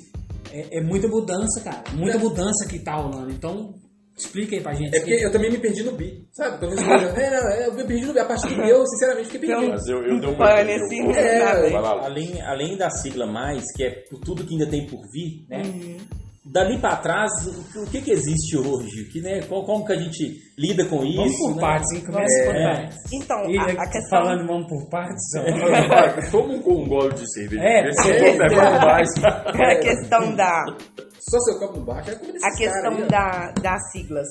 é, 0.53 0.79
é 0.79 0.81
muita 0.81 1.07
mudança, 1.07 1.61
cara. 1.63 1.83
Muita 1.95 2.19
mudança 2.19 2.67
que 2.67 2.79
tá 2.79 2.95
rolando. 2.95 3.31
Então, 3.31 3.75
explica 4.17 4.57
aí 4.57 4.63
pra 4.63 4.73
gente. 4.75 4.97
É 4.97 5.01
porque 5.01 5.15
eu 5.15 5.31
também 5.31 5.51
me 5.51 5.59
perdi 5.59 5.83
no 5.83 5.93
bi, 5.93 6.27
sabe? 6.33 6.67
Respondendo, 6.67 7.19
é, 7.19 7.31
não, 7.31 7.51
é, 7.51 7.67
eu 7.67 7.75
me 7.75 7.85
perdi 7.85 8.07
no 8.07 8.13
bi. 8.13 8.19
A 8.19 8.25
partir 8.25 8.49
do 8.49 8.57
bi, 8.63 8.69
eu 8.69 8.87
sinceramente 8.87 9.29
fiquei 9.29 9.49
perdido. 9.49 9.71
Mas 9.71 9.87
eu, 9.87 9.99
eu 9.99 10.21
dei 10.21 10.31
um 10.31 10.43
assim, 10.43 11.13
é, 11.13 11.43
além, 11.77 12.43
além 12.43 12.77
da 12.77 12.89
sigla 12.91 13.27
mais, 13.27 13.63
que 13.75 13.85
é 13.85 13.91
por 14.09 14.19
tudo 14.21 14.45
que 14.45 14.55
ainda 14.55 14.67
tem 14.67 14.87
por 14.87 15.01
vir, 15.13 15.47
né? 15.49 15.63
Uhum. 15.65 15.97
Dali 16.49 16.79
para 16.81 16.95
trás, 16.99 17.33
o, 17.75 17.83
o 17.83 17.87
que 17.91 18.01
que 18.01 18.13
existe 18.13 18.57
hoje? 18.57 19.09
Que, 19.13 19.21
né, 19.21 19.41
como, 19.49 19.65
como 19.67 19.85
que 19.85 19.93
a 19.93 19.97
gente 19.97 20.33
lida 20.57 20.85
com 20.85 21.05
isso? 21.05 21.17
Vamos 21.17 21.37
por 21.39 21.55
né? 21.57 21.61
partes, 21.61 21.93
hein? 21.93 22.05
Começa 22.07 22.45
por 22.47 22.55
É. 22.55 22.63
partes. 22.63 22.99
Então, 23.13 23.51
E 23.51 23.59
a, 23.59 23.63
a 23.65 23.91
questão. 23.91 24.11
falando 24.23 24.47
vamos 24.47 24.69
por 24.69 24.89
partes. 24.89 25.25
Vai, 25.89 26.31
Toma 26.31 26.55
um, 26.55 26.83
um 26.83 26.89
gole 26.89 27.15
de 27.15 27.33
cerveja. 27.33 27.63
É, 27.65 27.81
é, 27.81 28.39
bebendo 28.39 28.87
mais. 28.87 29.09
A 29.27 29.81
questão 29.81 30.37
da. 30.37 30.65
Só 31.29 31.41
seu 31.41 31.59
copo 31.59 31.81
no 31.81 31.93
é 31.93 32.03
desses 32.03 32.43
a 32.43 32.57
questão 32.57 32.97
aí, 32.97 33.09
da, 33.09 33.51
das 33.51 33.91
siglas. 33.91 34.29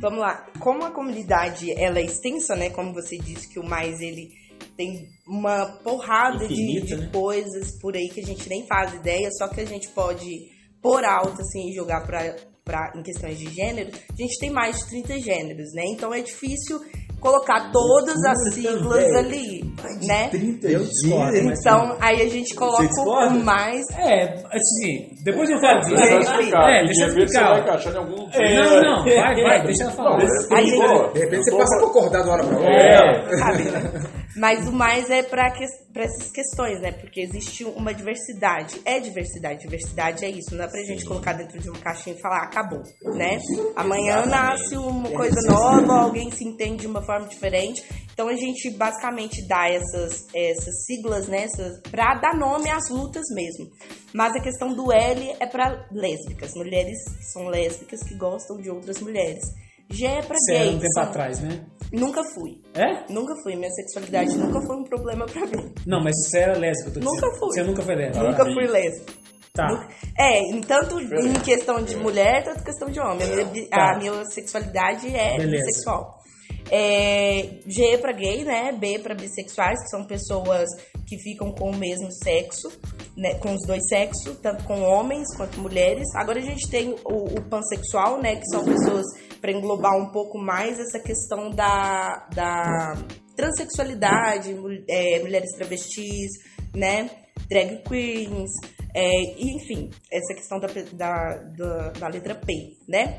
Vamos 0.00 0.20
lá. 0.20 0.46
Como 0.60 0.84
a 0.84 0.90
comunidade 0.90 1.72
ela 1.72 1.98
é 1.98 2.02
extensa, 2.02 2.54
né? 2.54 2.70
Como 2.70 2.94
você 2.94 3.18
disse 3.18 3.48
que 3.48 3.58
o 3.58 3.64
mais 3.64 4.00
ele 4.00 4.30
tem 4.76 5.08
uma 5.26 5.66
porrada 5.82 6.46
de, 6.46 6.54
Infinito, 6.54 6.86
de 6.86 6.96
né? 6.96 7.10
coisas 7.12 7.78
por 7.80 7.96
aí 7.96 8.08
que 8.08 8.20
a 8.20 8.24
gente 8.24 8.48
nem 8.48 8.64
faz 8.66 8.94
ideia, 8.94 9.28
só 9.32 9.48
que 9.48 9.60
a 9.60 9.66
gente 9.66 9.88
pode 9.88 10.48
pôr 10.80 11.04
alto 11.04 11.40
assim 11.42 11.70
e 11.70 11.74
jogar 11.74 12.06
pra, 12.06 12.92
em 12.94 13.02
questões 13.02 13.38
de 13.38 13.50
gênero. 13.52 13.90
A 13.90 14.16
gente 14.16 14.38
tem 14.38 14.50
mais 14.50 14.78
de 14.78 14.86
30 14.86 15.20
gêneros, 15.20 15.72
né? 15.72 15.82
Então 15.86 16.14
é 16.14 16.20
difícil 16.20 16.80
colocar 17.22 17.70
todas 17.72 18.16
as 18.24 18.54
siglas 18.54 19.14
ali, 19.16 19.62
né? 20.06 20.28
Eu 20.62 20.80
discordo, 20.84 21.42
mas 21.44 21.58
Então 21.60 21.96
aí 22.00 22.20
a 22.20 22.28
gente 22.28 22.54
coloca 22.54 22.84
o 23.00 23.44
mais 23.44 23.80
É, 23.96 24.34
assim, 24.52 25.08
depois 25.24 25.48
eu 25.48 25.58
falo 25.60 25.80
disso. 25.80 25.96
Você 25.96 26.02
vai 26.08 26.16
É, 26.16 26.20
explicar. 26.20 26.70
é, 26.70 26.84
deixa 26.84 27.02
eu 27.04 27.08
de 27.08 27.14
repente 27.14 27.14
você 27.14 27.38
explicar. 27.38 27.50
vai 27.50 27.60
encaixar 27.60 27.92
em 27.92 27.96
algum. 27.96 28.16
Não, 28.16 28.82
não, 28.82 29.04
vai, 29.04 29.42
vai, 29.42 29.62
deixa 29.64 29.82
ela 29.84 29.92
falar. 29.92 30.18
Não, 30.18 30.24
é 30.58 30.62
gente-. 30.64 31.12
De 31.14 31.18
repente 31.20 31.38
Eu 31.38 31.44
você 31.44 31.50
passa 31.52 31.62
a 31.62 31.66
falando- 31.78 31.92
concordar 31.92 32.20
de 32.22 32.28
uma 32.28 32.32
hora 32.34 32.44
pra 32.44 32.56
outra. 32.58 32.72
É. 32.72 33.36
sabe? 33.38 33.62
né? 33.64 34.02
Mas 34.34 34.66
o 34.66 34.72
mais 34.72 35.10
é 35.10 35.22
para 35.22 35.50
que, 35.50 35.62
pra 35.92 36.04
essas 36.04 36.30
questões, 36.32 36.80
né? 36.80 36.90
Porque 36.92 37.20
existe 37.20 37.64
uma 37.64 37.92
diversidade. 37.92 38.80
É 38.86 38.98
diversidade. 38.98 39.60
Diversidade 39.60 40.24
é 40.24 40.30
isso. 40.30 40.54
Não 40.56 40.64
é 40.64 40.68
pra 40.68 40.80
gente 40.84 41.04
colocar 41.04 41.34
dentro 41.34 41.58
de 41.60 41.68
uma 41.68 41.78
caixinha 41.78 42.16
e 42.16 42.20
falar, 42.20 42.38
"Ah, 42.38 42.44
acabou, 42.44 42.80
né? 43.14 43.38
Amanhã 43.76 44.24
nasce 44.24 44.74
uma 44.74 45.10
coisa 45.10 45.36
nova, 45.50 46.00
alguém 46.04 46.30
se 46.30 46.44
entende 46.48 46.78
de 46.78 46.86
uma 46.86 47.02
forma 47.02 47.11
diferente. 47.20 47.82
Então 48.12 48.28
a 48.28 48.34
gente 48.36 48.70
basicamente 48.76 49.46
dá 49.48 49.68
essas, 49.68 50.26
essas 50.34 50.84
siglas, 50.84 51.28
né? 51.28 51.46
Pra 51.90 52.14
dar 52.14 52.36
nome 52.36 52.70
às 52.70 52.88
lutas 52.90 53.24
mesmo. 53.34 53.70
Mas 54.12 54.34
a 54.36 54.40
questão 54.40 54.74
do 54.74 54.92
L 54.92 55.34
é 55.40 55.46
pra 55.46 55.86
lésbicas. 55.90 56.52
Mulheres 56.54 56.98
que 57.16 57.24
são 57.32 57.46
lésbicas 57.48 58.02
que 58.02 58.14
gostam 58.16 58.58
de 58.58 58.68
outras 58.70 59.00
mulheres. 59.00 59.42
G 59.90 60.06
é 60.06 60.22
pra 60.22 60.36
Você 60.38 60.54
era 60.54 60.64
gays. 60.64 60.74
um 60.76 60.78
tempo 60.78 60.92
são- 60.94 61.02
atrás, 61.02 61.40
né? 61.40 61.66
Nunca 61.92 62.22
fui. 62.34 62.60
É? 62.74 63.12
Nunca 63.12 63.34
fui. 63.42 63.56
Minha 63.56 63.70
sexualidade 63.70 64.36
nunca 64.38 64.60
foi 64.66 64.76
um 64.76 64.84
problema 64.84 65.26
pra 65.26 65.42
mim. 65.46 65.72
Não, 65.86 66.02
mas 66.02 66.14
você 66.16 66.38
era 66.38 66.56
lésbica, 66.56 66.88
eu 66.90 66.94
tô 66.94 67.00
Nunca 67.00 67.20
dizendo. 67.26 67.38
fui. 67.38 67.48
Você 67.50 67.62
nunca 67.62 67.82
foi 67.82 67.94
lésbica. 67.96 68.24
nunca 68.28 68.44
fui 68.44 68.66
lésbica. 68.66 69.12
Tá. 69.54 69.88
É, 70.18 70.38
em 70.40 70.62
tanto 70.62 70.98
em 70.98 71.34
questão 71.40 71.82
de 71.82 71.94
mulher, 71.96 72.42
tanto 72.42 72.60
em 72.60 72.64
questão 72.64 72.88
de 72.88 72.98
homem. 73.00 73.22
A 73.30 73.44
minha, 73.44 73.68
Tá. 73.68 73.92
a 73.94 73.98
minha 73.98 74.24
sexualidade 74.24 75.14
é 75.14 75.36
Beleza. 75.36 75.64
bissexual. 75.66 76.21
É, 76.70 77.60
G 77.66 77.98
pra 77.98 78.12
gay, 78.12 78.44
né? 78.44 78.72
B 78.72 78.98
pra 78.98 79.14
bissexuais, 79.14 79.78
que 79.82 79.90
são 79.90 80.06
pessoas 80.06 80.68
que 81.06 81.18
ficam 81.18 81.52
com 81.52 81.70
o 81.70 81.76
mesmo 81.76 82.10
sexo, 82.10 82.68
né? 83.16 83.34
Com 83.34 83.54
os 83.54 83.66
dois 83.66 83.86
sexos, 83.88 84.38
tanto 84.40 84.64
com 84.64 84.80
homens 84.82 85.28
quanto 85.36 85.60
mulheres. 85.60 86.06
Agora 86.16 86.38
a 86.38 86.42
gente 86.42 86.70
tem 86.70 86.94
o, 87.04 87.38
o 87.38 87.42
pansexual, 87.48 88.20
né? 88.20 88.36
Que 88.36 88.46
são 88.46 88.64
pessoas 88.64 89.04
para 89.40 89.52
englobar 89.52 89.96
um 89.96 90.10
pouco 90.10 90.38
mais 90.38 90.78
essa 90.78 91.00
questão 91.00 91.50
da, 91.50 92.26
da 92.34 92.94
transexualidade, 93.36 94.56
é, 94.88 95.18
mulheres 95.20 95.50
travestis, 95.56 96.30
né? 96.74 97.10
Drag 97.48 97.82
queens, 97.82 98.50
é, 98.94 99.22
enfim, 99.38 99.90
essa 100.10 100.34
questão 100.34 100.58
da, 100.58 100.68
da, 100.92 101.36
da, 101.56 101.88
da 101.90 102.08
letra 102.08 102.34
P, 102.34 102.52
né? 102.88 103.18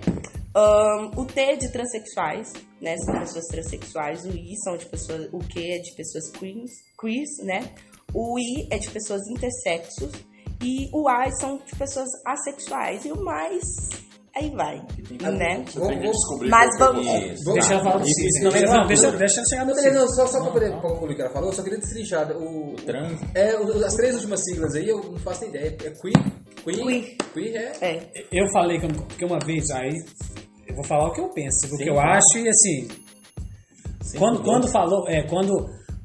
Ahn, 0.56 1.12
o 1.18 1.26
T 1.26 1.39
é 1.39 1.56
de 1.56 1.72
transexuais, 1.72 2.52
né? 2.82 2.96
São 2.98 3.20
pessoas 3.20 3.46
transexuais. 3.48 4.24
O 4.26 4.30
I 4.30 4.56
são 4.63 4.78
de 4.78 4.86
pessoas. 4.86 5.28
O 5.34 5.39
Q 5.39 5.60
é 5.60 5.80
de 5.80 5.96
pessoas 5.96 6.30
queens, 6.32 6.70
queers, 7.00 7.38
né? 7.44 7.72
O 8.13 8.38
I 8.39 8.68
é 8.72 8.78
de 8.78 8.89
pessoas 8.89 9.22
intersexos. 9.30 10.12
E 10.62 10.89
o 10.94 11.10
A 11.10 11.30
são 11.32 11.58
de 11.58 11.76
pessoas 11.76 12.08
assexuais. 12.26 13.04
E 13.06 13.12
o 13.12 13.24
mais. 13.24 13.63
Aí 14.36 14.50
vai. 14.50 14.78
Né? 15.22 15.63
Você 15.68 15.80
tem 15.88 16.00
que 16.02 16.10
descobrir 16.10 16.50
Mas 16.50 16.70
é 16.72 16.76
o 16.76 16.80
vamos- 16.88 17.06
nome. 17.06 17.20
Vamos 17.44 17.54
Deixa 17.54 17.74
ela 17.74 17.84
falar 17.84 17.98
do 17.98 18.08
Isso- 18.08 18.16
Cis. 18.22 18.36
é 18.36 18.44
não, 18.44 18.88
deixa, 18.88 19.12
deixa 19.12 19.39
ela 19.42 19.48
chegar 19.50 19.66
no 19.66 19.76
Não, 19.76 19.84
Cis. 19.84 19.94
não, 19.94 20.08
só, 20.08 20.26
só 20.28 20.42
pra 20.42 20.52
poder 20.52 20.82
concluir 20.82 21.13
o 21.13 21.16
que 21.16 21.22
ela 21.22 21.32
falou, 21.32 21.50
eu 21.50 21.54
só 21.54 21.62
queria 21.62 21.78
destrinchar 21.78 22.32
o, 22.36 22.74
Trans. 22.84 23.20
é, 23.36 23.56
o- 23.60 23.86
as 23.86 23.94
três 23.94 24.16
últimas 24.16 24.44
siglas 24.44 24.74
aí, 24.74 24.89
eu 24.89 25.04
não 25.04 25.20
faço 25.20 25.46
ideia. 25.46 25.68
É 25.68 25.89
queer? 25.92 26.34
Queer? 26.63 26.86
Queer. 26.86 27.17
Queer 27.34 27.56
é... 27.82 27.88
É. 27.95 28.28
Eu 28.32 28.47
falei 28.52 28.80
que, 28.80 29.26
uma 29.26 29.39
vez, 29.39 29.69
aí 29.71 29.91
eu 30.67 30.76
vou 30.76 30.84
falar 30.86 31.10
o 31.10 31.13
que 31.13 31.21
eu 31.21 31.30
penso, 31.30 31.73
o 31.73 31.78
que 31.78 31.88
eu 31.89 31.93
claro. 31.95 32.12
acho 32.17 32.38
e 32.39 32.49
assim, 32.49 32.88
Sim, 34.02 34.17
quando, 34.17 34.41
quando 34.43 34.67
falou, 34.67 35.08
é, 35.08 35.23
quando 35.23 35.54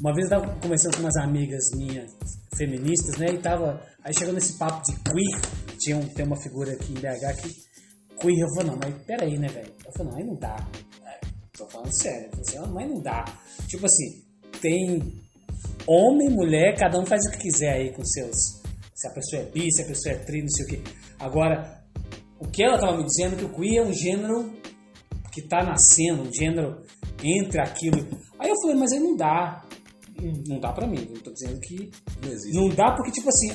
uma 0.00 0.14
vez 0.14 0.30
eu 0.30 0.40
tava 0.40 0.60
conversando 0.60 0.96
com 0.96 1.02
umas 1.02 1.16
amigas 1.16 1.64
minhas 1.76 2.10
feministas, 2.56 3.18
né, 3.18 3.26
e 3.32 3.38
tava, 3.38 3.80
aí 4.04 4.12
chegou 4.14 4.34
nesse 4.34 4.58
papo 4.58 4.82
de 4.84 4.92
queer, 5.00 5.40
tinha 5.78 5.96
um, 5.96 6.06
tem 6.08 6.24
uma 6.26 6.36
figura 6.40 6.72
aqui 6.72 6.92
em 6.92 6.96
BH 6.96 7.40
que 7.40 7.48
queer, 8.20 8.38
eu 8.40 8.48
falei, 8.54 8.70
não, 8.70 8.78
mas 8.82 8.94
peraí, 9.06 9.38
né, 9.38 9.48
velho, 9.48 9.72
eu 9.86 9.92
falei, 9.92 10.12
não, 10.12 10.18
aí 10.18 10.24
não 10.24 10.34
dá, 10.36 10.56
É, 11.06 11.20
tô 11.56 11.66
falando 11.66 11.92
sério, 11.92 12.26
eu 12.26 12.30
falei 12.30 12.44
assim, 12.46 12.58
"Ah, 12.58 12.66
mas 12.66 12.88
não 12.88 13.00
dá, 13.00 13.24
tipo 13.66 13.86
assim, 13.86 14.22
tem 14.60 15.02
homem, 15.86 16.28
mulher, 16.30 16.76
cada 16.76 16.98
um 16.98 17.06
faz 17.06 17.24
o 17.26 17.30
que 17.32 17.38
quiser 17.38 17.72
aí 17.74 17.92
com 17.92 18.04
seus, 18.04 18.57
se 18.98 19.06
a 19.06 19.11
pessoa 19.12 19.42
é 19.42 19.44
bi, 19.44 19.72
se 19.72 19.82
a 19.82 19.87
pessoa 19.87 20.12
é 20.12 20.18
tri, 20.18 20.42
não 20.42 20.48
sei 20.48 20.64
o 20.64 20.68
que, 20.68 20.82
agora, 21.20 21.84
o 22.40 22.48
que 22.48 22.64
ela 22.64 22.78
tava 22.78 22.96
me 22.96 23.04
dizendo 23.04 23.37
é 23.37 23.38
que 23.38 23.44
o 23.44 23.48
queer 23.54 23.76
é 23.78 23.82
um 23.84 23.92
gênero 23.92 24.52
que 25.32 25.42
tá 25.42 25.62
nascendo, 25.62 26.22
um 26.22 26.32
gênero 26.32 26.82
entre 27.22 27.61
aquilo. 27.61 28.04
Aí 28.40 28.48
eu 28.50 28.56
falei, 28.61 28.76
mas 28.76 28.90
aí 28.92 28.98
não 28.98 29.16
dá. 29.16 29.64
Não 30.48 30.58
dá 30.58 30.72
pra 30.72 30.88
mim. 30.88 31.08
Eu 31.14 31.22
tô 31.22 31.32
dizendo 31.32 31.61
que 31.61 31.90
Não 32.20 32.32
existe. 32.32 32.56
não 32.56 32.68
dá 32.70 32.92
porque, 32.96 33.12
tipo 33.12 33.28
assim, 33.28 33.50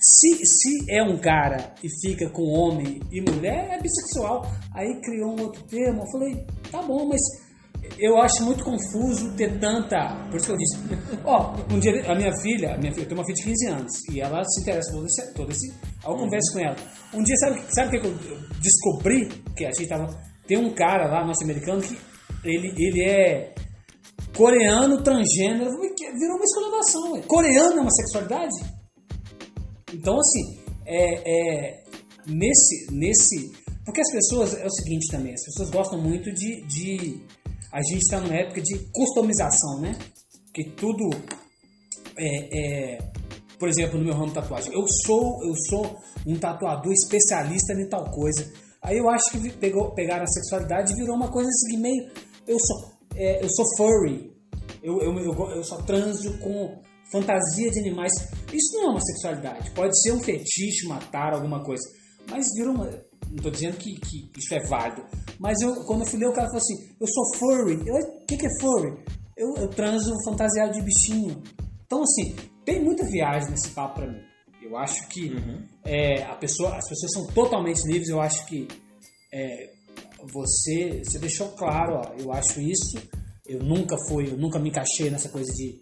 se, 0.00 0.46
se 0.46 0.84
é 0.88 1.02
um 1.02 1.18
cara 1.18 1.74
e 1.82 1.88
fica 2.00 2.30
com 2.30 2.44
homem 2.44 3.00
e 3.10 3.20
mulher, 3.20 3.70
é 3.72 3.82
bissexual. 3.82 4.42
Aí 4.72 5.00
criou 5.00 5.36
um 5.36 5.42
outro 5.42 5.64
termo. 5.64 6.02
Eu 6.02 6.10
falei, 6.12 6.46
tá 6.70 6.80
bom, 6.80 7.08
mas 7.08 7.20
eu 7.98 8.18
acho 8.20 8.44
muito 8.44 8.64
confuso 8.64 9.34
ter 9.36 9.58
tanta. 9.58 10.26
Por 10.30 10.36
isso 10.36 10.46
que 10.46 10.52
eu 10.52 10.56
disse. 10.56 10.78
Ó, 11.24 11.54
um 11.72 11.78
dia 11.78 11.92
a 12.10 12.14
minha 12.14 12.32
filha, 12.40 12.74
a 12.74 12.78
minha 12.78 12.92
filha, 12.92 13.04
eu 13.04 13.08
tenho 13.08 13.20
uma 13.20 13.24
filha 13.24 13.36
de 13.36 13.44
15 13.44 13.66
anos 13.68 13.92
e 14.10 14.20
ela 14.20 14.44
se 14.44 14.60
interessa 14.60 14.90
por 14.90 14.98
todo 14.98 15.06
esse. 15.06 15.34
Todo 15.34 15.52
esse 15.52 15.70
aí 15.70 16.12
eu 16.12 16.16
converso 16.16 16.52
com 16.52 16.60
ela. 16.60 16.76
Um 17.14 17.22
dia, 17.22 17.36
sabe 17.36 17.62
sabe 17.70 17.96
o 17.96 18.00
que 18.00 18.06
eu 18.06 18.38
descobri? 18.60 19.28
Que 19.56 19.64
a 19.64 19.72
gente 19.72 19.88
tava. 19.88 20.06
Tem 20.46 20.58
um 20.58 20.74
cara 20.74 21.06
lá, 21.06 21.24
norte-americano, 21.24 21.80
que 21.80 21.96
ele, 22.44 22.74
ele 22.76 23.02
é 23.02 23.54
coreano 24.36 25.02
transgênero. 25.02 25.70
Virou 25.70 26.36
uma 26.36 26.44
escolhidação. 26.44 27.12
ué. 27.12 27.22
Coreano 27.22 27.78
é 27.78 27.80
uma 27.80 27.90
sexualidade? 27.90 28.54
Então, 29.92 30.18
assim, 30.18 30.58
é, 30.86 31.70
é, 31.70 31.84
nesse, 32.26 32.92
nesse. 32.92 33.52
Porque 33.84 34.00
as 34.00 34.10
pessoas, 34.10 34.54
é 34.54 34.66
o 34.66 34.70
seguinte 34.70 35.10
também, 35.10 35.34
as 35.34 35.44
pessoas 35.44 35.70
gostam 35.70 36.00
muito 36.00 36.32
de. 36.32 36.62
de 36.66 37.22
a 37.74 37.82
gente 37.82 38.02
está 38.02 38.20
numa 38.20 38.36
época 38.36 38.62
de 38.62 38.78
customização, 38.92 39.80
né? 39.80 39.98
Que 40.54 40.62
tudo. 40.62 41.10
É, 42.16 42.94
é, 42.94 42.98
por 43.58 43.68
exemplo, 43.68 43.98
no 43.98 44.04
meu 44.04 44.14
ramo 44.14 44.28
de 44.28 44.34
tatuagem, 44.34 44.72
eu 44.72 44.86
sou, 45.04 45.44
eu 45.44 45.54
sou 45.68 45.98
um 46.24 46.38
tatuador 46.38 46.92
especialista 46.92 47.72
em 47.72 47.88
tal 47.88 48.08
coisa. 48.12 48.48
Aí 48.80 48.96
eu 48.96 49.10
acho 49.10 49.32
que 49.32 49.50
pegou, 49.50 49.92
pegaram 49.92 50.22
a 50.22 50.28
sexualidade 50.28 50.92
e 50.92 50.94
virou 50.94 51.16
uma 51.16 51.32
coisa 51.32 51.48
assim, 51.48 51.80
meio. 51.80 52.08
Eu 52.46 52.58
sou, 52.60 52.92
é, 53.16 53.44
eu 53.44 53.48
sou 53.50 53.64
furry. 53.76 54.32
Eu, 54.80 55.00
eu, 55.00 55.18
eu, 55.18 55.50
eu 55.56 55.64
só 55.64 55.78
transo 55.78 56.38
com 56.38 56.80
fantasia 57.10 57.72
de 57.72 57.80
animais. 57.80 58.12
Isso 58.52 58.76
não 58.76 58.84
é 58.84 58.90
uma 58.90 59.00
sexualidade. 59.00 59.72
Pode 59.72 60.00
ser 60.00 60.12
um 60.12 60.20
fetiche, 60.20 60.86
matar 60.86 61.34
alguma 61.34 61.64
coisa. 61.64 61.82
Mas 62.30 62.46
virou 62.54 62.72
uma. 62.72 62.88
Não 63.28 63.36
estou 63.36 63.50
dizendo 63.50 63.76
que, 63.76 63.94
que 64.00 64.30
isso 64.36 64.54
é 64.54 64.60
válido. 64.66 65.02
Mas 65.38 65.60
eu, 65.60 65.74
quando 65.84 66.00
eu 66.02 66.06
fui 66.06 66.18
ler, 66.18 66.28
o 66.28 66.32
cara 66.32 66.46
falou 66.48 66.62
assim: 66.62 66.94
Eu 67.00 67.06
sou 67.06 67.38
furry. 67.38 67.76
O 67.90 68.26
que, 68.26 68.36
que 68.36 68.46
é 68.46 68.60
furry? 68.60 68.96
Eu, 69.36 69.54
eu 69.56 69.68
transo 69.68 70.12
fantasiado 70.24 70.72
de 70.72 70.82
bichinho. 70.82 71.42
Então, 71.86 72.02
assim, 72.02 72.34
tem 72.64 72.82
muita 72.82 73.04
viagem 73.06 73.50
nesse 73.50 73.70
papo 73.70 73.96
pra 73.96 74.10
mim. 74.10 74.20
Eu 74.62 74.76
acho 74.78 75.06
que 75.08 75.30
é, 75.84 76.22
a 76.22 76.34
pessoa, 76.36 76.76
as 76.76 76.88
pessoas 76.88 77.12
são 77.12 77.26
totalmente 77.34 77.86
livres. 77.86 78.08
Eu 78.08 78.20
acho 78.20 78.46
que 78.46 78.66
é, 79.32 79.70
você, 80.32 81.02
você 81.04 81.18
deixou 81.18 81.48
claro, 81.50 81.96
ó, 81.96 82.14
eu 82.18 82.32
acho 82.32 82.60
isso. 82.60 82.96
Eu 83.46 83.62
nunca 83.62 83.96
fui, 84.08 84.30
eu 84.30 84.38
nunca 84.38 84.58
me 84.58 84.70
encaixei 84.70 85.10
nessa 85.10 85.28
coisa 85.28 85.52
de, 85.52 85.78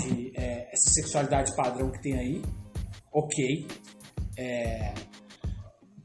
de, 0.00 0.32
é, 0.34 0.68
essa 0.72 0.90
sexualidade 0.92 1.54
padrão 1.54 1.90
que 1.90 2.02
tem 2.02 2.18
aí. 2.18 2.42
Ok. 3.12 3.66
É, 4.36 4.92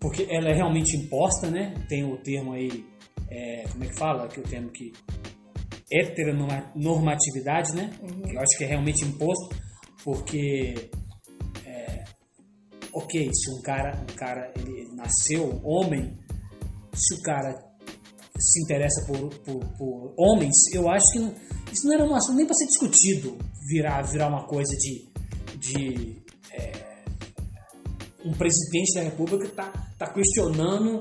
porque 0.02 0.28
ela 0.30 0.50
é 0.50 0.54
realmente 0.54 0.98
imposta, 0.98 1.50
né? 1.50 1.74
Tem 1.88 2.04
o 2.04 2.18
termo 2.18 2.52
aí, 2.54 2.84
é, 3.30 3.64
como 3.72 3.84
é 3.84 3.88
que 3.88 3.98
fala? 3.98 4.28
Que 4.28 4.40
o 4.40 4.44
termo 4.44 4.70
que 4.70 4.92
heteronormatividade, 5.92 7.76
né? 7.76 7.92
Eu 8.28 8.40
acho 8.40 8.58
que 8.58 8.64
é 8.64 8.68
realmente 8.68 9.06
imposto, 9.06 9.56
porque 10.04 10.90
é, 11.66 12.04
ok, 12.94 13.30
se 13.34 13.52
um 13.58 13.62
cara, 13.62 13.98
um 14.10 14.16
cara 14.16 14.52
ele 14.58 14.90
nasceu 14.96 15.62
homem, 15.64 16.18
se 16.94 17.14
o 17.16 17.22
cara 17.22 17.54
se 18.40 18.64
interessa 18.64 19.06
por, 19.06 19.30
por, 19.42 19.60
por 19.78 20.14
homens, 20.18 20.56
eu 20.74 20.90
acho 20.90 21.12
que 21.14 21.20
não- 21.20 21.36
isso 21.72 21.88
não 21.88 21.94
era 21.94 22.04
um 22.04 22.16
assunto 22.16 22.38
nem 22.38 22.46
para 22.46 22.56
ser 22.56 22.66
discutido, 22.66 23.38
virar, 23.70 24.02
virar 24.02 24.28
uma 24.28 24.46
coisa 24.48 24.76
de, 24.78 25.08
de 25.58 26.22
é, 26.52 26.90
um 28.25 28.34
presidente 28.34 28.93
da 28.95 29.01
república 29.01 29.47
tá, 29.49 29.71
tá 29.97 30.13
questionando, 30.13 30.99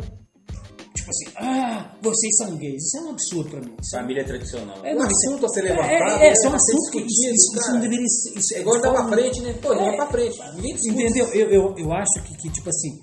tipo 0.95 1.11
assim, 1.11 1.27
ah, 1.37 1.97
vocês 2.03 2.37
são 2.37 2.57
gays. 2.57 2.83
Isso 2.85 2.99
é 2.99 3.01
um 3.03 3.11
absurdo 3.11 3.51
para 3.51 3.61
mim. 3.61 3.75
Isso 3.81 3.97
é- 3.97 4.01
Família 4.01 4.25
tradicional. 4.25 4.85
é, 4.85 4.95
Um 4.95 4.99
não, 4.99 5.07
isso 5.07 5.29
assunto 5.29 5.47
a 5.47 5.49
ser 5.49 5.61
é- 5.61 5.63
levantado, 5.71 5.91
É, 5.93 6.27
é, 6.27 6.31
né, 6.31 6.35
são 6.37 6.55
a 6.55 6.59
ser 6.59 6.73
assuntos 6.73 6.91
que 6.91 6.99
isso, 7.01 7.35
isso 7.35 7.61
cara. 7.61 7.73
não 7.75 7.81
deveria 7.81 8.09
ser. 8.09 8.39
Isso 8.39 8.55
É 8.55 8.61
igual 8.61 8.77
andar 8.77 8.91
pra 8.91 9.03
forma- 9.03 9.17
frente, 9.17 9.41
né? 9.41 9.53
Pô, 9.63 9.73
É. 9.73 9.97
pra 9.97 10.07
frente. 10.09 10.39
Ninguém 10.57 10.75
discute. 10.75 10.91
Entendeu? 11.03 11.27
Eu, 11.29 11.51
eu, 11.51 11.75
eu 11.79 11.93
acho 11.93 12.23
que, 12.25 12.37
que, 12.37 12.51
tipo 12.51 12.69
assim, 12.69 13.01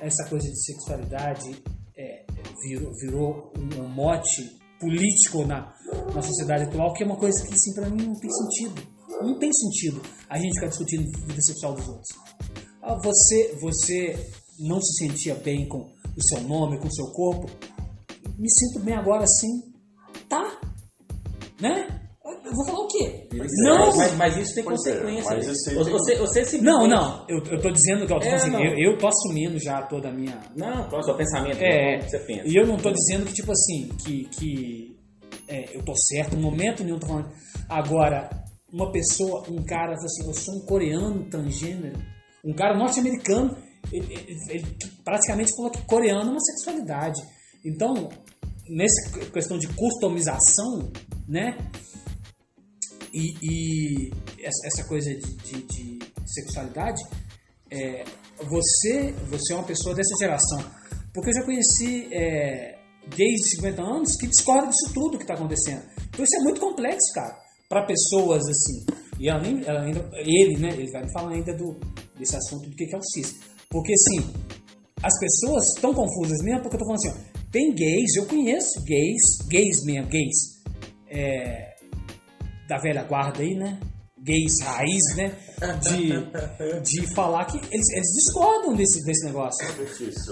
essa 0.00 0.24
coisa 0.28 0.48
de 0.48 0.64
sexualidade 0.64 1.62
é, 1.96 2.24
virou, 2.62 2.92
virou 3.00 3.52
um 3.58 3.88
mote 3.88 4.58
político 4.80 5.44
na, 5.46 5.72
na 6.14 6.22
sociedade 6.22 6.64
atual, 6.64 6.94
que 6.94 7.02
é 7.02 7.06
uma 7.06 7.16
coisa 7.16 7.46
que, 7.46 7.52
assim, 7.52 7.74
pra 7.74 7.88
mim 7.90 8.06
não 8.06 8.18
tem 8.18 8.30
sentido. 8.30 8.82
Não 9.22 9.38
tem 9.38 9.52
sentido 9.52 10.00
a 10.30 10.38
gente 10.38 10.54
ficar 10.54 10.68
discutindo 10.68 11.04
vida 11.26 11.42
sexual 11.42 11.74
dos 11.74 11.86
outros. 11.86 12.08
Ah, 12.82 12.96
você, 13.02 13.56
você 13.60 14.16
não 14.58 14.80
se 14.80 15.06
sentia 15.06 15.34
bem 15.34 15.66
com 15.68 15.90
o 16.16 16.22
seu 16.22 16.40
nome, 16.42 16.78
com 16.78 16.88
o 16.88 16.92
seu 16.94 17.06
corpo? 17.12 17.46
Me 18.38 18.48
sinto 18.50 18.84
bem 18.84 18.94
agora 18.94 19.26
sim. 19.26 19.62
Tá. 20.28 20.58
Né? 21.60 22.00
Eu 22.44 22.54
vou 22.54 22.66
falar 22.66 22.80
o 22.80 22.88
quê? 22.88 23.28
Não! 23.62 23.96
Mas, 23.96 24.16
mas 24.16 24.36
isso 24.36 24.54
tem 24.54 24.64
é, 24.64 24.66
consequência. 24.66 25.30
né? 25.30 25.36
aí 25.36 25.44
você, 25.44 25.70
tem- 25.70 25.78
você, 25.78 26.16
você 26.16 26.44
simplesmente- 26.44 26.62
Não, 26.64 26.88
não. 26.88 27.26
Eu, 27.28 27.38
eu 27.44 27.60
tô 27.60 27.70
dizendo 27.70 28.06
que 28.06 28.12
eu, 28.12 28.18
tô 28.18 28.26
É, 28.26 28.34
assim, 28.34 28.52
eu, 28.54 28.92
eu 28.92 28.98
tô 28.98 29.06
assumindo 29.08 29.58
já 29.58 29.82
toda 29.82 30.08
a 30.08 30.12
minha. 30.12 30.40
Não, 30.56 30.88
é 30.90 30.96
o 30.98 31.02
seu 31.02 31.14
pensamento? 31.16 31.58
É, 31.60 31.98
como 31.98 32.10
você 32.10 32.18
pensa. 32.20 32.48
e 32.48 32.56
eu 32.56 32.66
não 32.66 32.76
tô 32.76 32.90
dizendo 32.92 33.26
que, 33.26 33.34
tipo 33.34 33.52
assim, 33.52 33.88
que, 34.04 34.24
que 34.30 34.96
é, 35.48 35.76
eu 35.76 35.84
tô 35.84 35.94
certo, 35.96 36.34
no 36.34 36.42
momento 36.42 36.82
nenhum 36.82 36.98
tô 36.98 37.06
falando. 37.06 37.30
Agora, 37.68 38.30
uma 38.72 38.90
pessoa, 38.90 39.44
um 39.48 39.62
cara, 39.64 39.92
assim, 39.94 40.26
eu 40.26 40.34
sou 40.34 40.54
um 40.56 40.66
coreano 40.66 41.28
transgênero, 41.28 41.98
um 42.44 42.52
cara 42.54 42.76
norte-americano, 42.76 43.56
ele, 43.92 44.12
ele- 44.14 44.38
ele 44.48 44.76
praticamente 45.04 45.52
falou 45.56 45.70
que 45.70 45.82
coreano 45.86 46.28
é 46.28 46.32
uma 46.32 46.40
sexualidade. 46.40 47.20
Então, 47.64 48.08
nessa 48.68 49.10
questão 49.32 49.58
de 49.58 49.66
customização, 49.68 50.90
né? 51.28 51.56
E, 53.12 53.34
e 53.42 54.10
essa 54.42 54.84
coisa 54.84 55.12
de, 55.12 55.20
de- 55.36 55.62
de 55.62 55.98
sexualidade, 56.26 57.02
é, 57.70 58.04
você, 58.44 59.12
você 59.28 59.52
é 59.52 59.56
uma 59.56 59.64
pessoa 59.66 59.94
dessa 59.94 60.14
geração. 60.18 60.64
Porque 61.12 61.30
eu 61.30 61.34
já 61.34 61.42
conheci 61.44 62.08
é, 62.14 62.78
gays 63.16 63.40
de 63.40 63.56
50 63.56 63.82
anos 63.82 64.14
que 64.16 64.28
discordam 64.28 64.70
disso 64.70 64.92
tudo 64.94 65.18
que 65.18 65.24
está 65.24 65.34
acontecendo. 65.34 65.82
Então 66.08 66.24
isso 66.24 66.36
é 66.36 66.42
muito 66.44 66.60
complexo, 66.60 67.12
cara, 67.14 67.36
para 67.68 67.84
pessoas 67.86 68.42
assim. 68.46 68.86
E 69.20 69.28
ela 69.28 69.42
ainda, 69.82 70.10
ele, 70.14 70.56
né, 70.56 70.70
ele 70.70 70.90
vai 70.90 71.04
me 71.04 71.12
falar 71.12 71.32
ainda 71.32 71.54
do, 71.54 71.78
desse 72.18 72.34
assunto 72.36 72.70
do 72.70 72.74
que 72.74 72.86
que 72.86 72.94
é 72.94 72.98
o 72.98 73.02
cis. 73.02 73.38
Porque 73.68 73.92
assim, 73.92 74.32
as 75.02 75.12
pessoas 75.20 75.74
estão 75.76 75.92
confusas 75.92 76.42
mesmo, 76.42 76.62
porque 76.62 76.76
eu 76.76 76.80
tô 76.80 76.86
falando 76.86 77.06
assim, 77.06 77.10
ó, 77.10 77.42
tem 77.52 77.74
gays, 77.74 78.16
eu 78.16 78.26
conheço 78.26 78.82
gays, 78.82 79.20
gays 79.46 79.84
mesmo, 79.84 80.08
gays, 80.08 80.62
é, 81.10 81.74
da 82.66 82.78
velha 82.78 83.02
guarda 83.02 83.42
aí, 83.42 83.54
né? 83.54 83.78
Gays 84.22 84.60
raiz, 84.62 85.16
né? 85.16 85.32
De, 85.82 86.80
de 86.82 87.14
falar 87.14 87.44
que 87.46 87.56
eles, 87.58 87.88
eles 87.92 88.08
discordam 88.16 88.74
desse, 88.74 89.04
desse 89.04 89.26
negócio. 89.26 89.66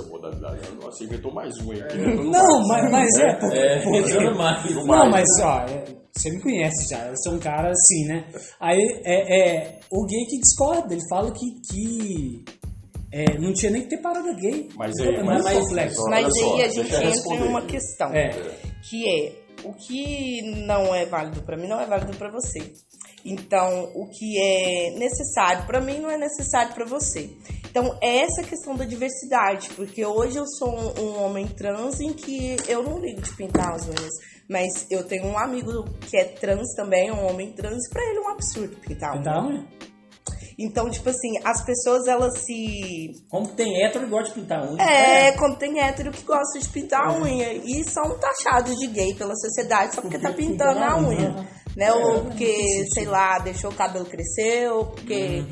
Modalidade. 0.09 0.61
Nossa, 0.83 1.05
inventou 1.05 1.33
mais 1.33 1.55
um 1.61 1.73
aí. 1.73 1.79
inventando 1.79 2.31
Não, 2.31 2.67
mais. 2.69 2.91
mas, 2.91 2.91
mas 2.93 3.19
é. 3.19 3.77
É, 3.77 3.83
porque- 3.83 3.99
entrando 3.99 4.37
mais. 4.39 4.75
Não, 4.75 5.11
mas 5.11 5.29
ó, 5.41 5.61
é, 5.61 5.85
você 6.15 6.31
me 6.31 6.41
conhece 6.43 6.89
já, 6.91 7.07
eu 7.09 7.15
sou 7.23 7.35
um 7.35 7.39
cara 7.39 7.71
assim, 7.71 8.05
né? 8.07 8.25
Aí 8.61 8.79
é, 9.05 9.39
é 9.41 9.81
o 9.91 10.05
gay 10.07 10.25
que 10.27 10.39
discorda, 10.41 10.93
ele 10.95 11.03
fala 11.09 11.31
que, 11.31 11.47
que 11.71 12.45
é, 13.13 13.39
não 13.39 13.53
tinha 13.53 13.71
nem 13.73 13.83
que 13.83 13.89
ter 13.89 13.99
parada 14.03 14.33
gay. 14.35 14.69
Mas 14.77 14.97
é 14.99 15.03
aí, 15.09 15.23
muito 15.23 15.45
mas- 15.45 15.59
complexo. 15.59 16.03
Olha 16.03 16.23
Mas 16.23 16.39
só, 16.39 16.55
aí 16.55 16.63
a 16.63 16.69
gente 16.69 16.87
entra 16.87 17.03
em 17.05 17.09
responder. 17.09 17.43
uma 17.45 17.63
questão. 17.63 18.13
É. 18.15 18.31
que 18.89 19.09
é 19.09 19.49
o 19.65 19.73
que 19.73 20.41
não 20.67 20.95
é 20.95 21.05
válido 21.05 21.43
para 21.43 21.57
mim 21.57 21.67
não 21.67 21.81
é 21.81 21.85
válido 21.87 22.17
para 22.17 22.31
você. 22.31 22.61
Então, 23.25 23.91
o 23.95 24.09
que 24.09 24.41
é 24.41 24.91
necessário 24.99 25.67
para 25.67 25.81
mim 25.81 25.99
não 25.99 26.11
é 26.11 26.17
necessário 26.17 26.73
para 26.75 26.85
você. 26.85 27.31
Então, 27.71 27.99
é 28.01 28.21
essa 28.21 28.43
questão 28.43 28.75
da 28.77 28.85
diversidade, 28.85 29.69
porque 29.77 30.05
hoje 30.05 30.37
eu 30.39 30.47
sou 30.47 30.71
um, 30.71 31.01
um 31.01 31.23
homem 31.25 31.47
trans 31.47 32.01
em 32.01 32.13
que 32.13 32.57
eu 32.67 32.83
não 32.83 32.99
ligo 32.99 33.21
de 33.21 33.35
pintar 33.35 33.75
as 33.75 33.87
unhas, 33.87 34.13
mas 34.49 34.87
eu 34.91 35.05
tenho 35.05 35.27
um 35.27 35.39
amigo 35.39 35.85
que 36.01 36.17
é 36.17 36.25
trans 36.25 36.75
também, 36.75 37.11
um 37.11 37.27
homem 37.29 37.53
trans, 37.53 37.87
e 37.87 37.91
pra 37.91 38.03
ele 38.03 38.19
é 38.19 38.21
um 38.23 38.29
absurdo 38.31 38.77
pintar 38.77 39.17
a 39.17 39.45
unha. 39.47 39.67
Então, 40.61 40.91
tipo 40.91 41.09
assim, 41.09 41.39
as 41.45 41.65
pessoas 41.65 42.09
elas 42.09 42.37
se 42.41 43.13
Como 43.31 43.47
tem 43.49 43.85
hétero 43.85 44.07
e 44.07 44.09
gosta 44.09 44.35
de 44.35 44.41
pintar 44.41 44.69
unha. 44.69 44.83
é, 44.83 45.33
quando 45.33 45.57
tem 45.57 45.81
hétero 45.81 46.11
que 46.11 46.23
gosta 46.23 46.59
de 46.59 46.69
pintar 46.69 47.07
a 47.07 47.13
unha. 47.13 47.53
E 47.53 47.85
são 47.85 48.19
taxados 48.19 48.75
de 48.77 48.89
gay 48.89 49.15
pela 49.15 49.37
sociedade 49.37 49.95
só 49.95 50.01
porque 50.03 50.19
tá 50.19 50.33
pintando 50.33 50.81
a 50.81 50.99
unha. 50.99 51.47
Né? 51.79 51.93
Ou 51.93 52.25
porque, 52.25 52.85
sei 52.93 53.05
lá, 53.05 53.39
deixou 53.39 53.71
o 53.71 53.75
cabelo 53.75 54.05
crescer, 54.05 54.69
ou 54.69 54.87
porque 54.87 55.45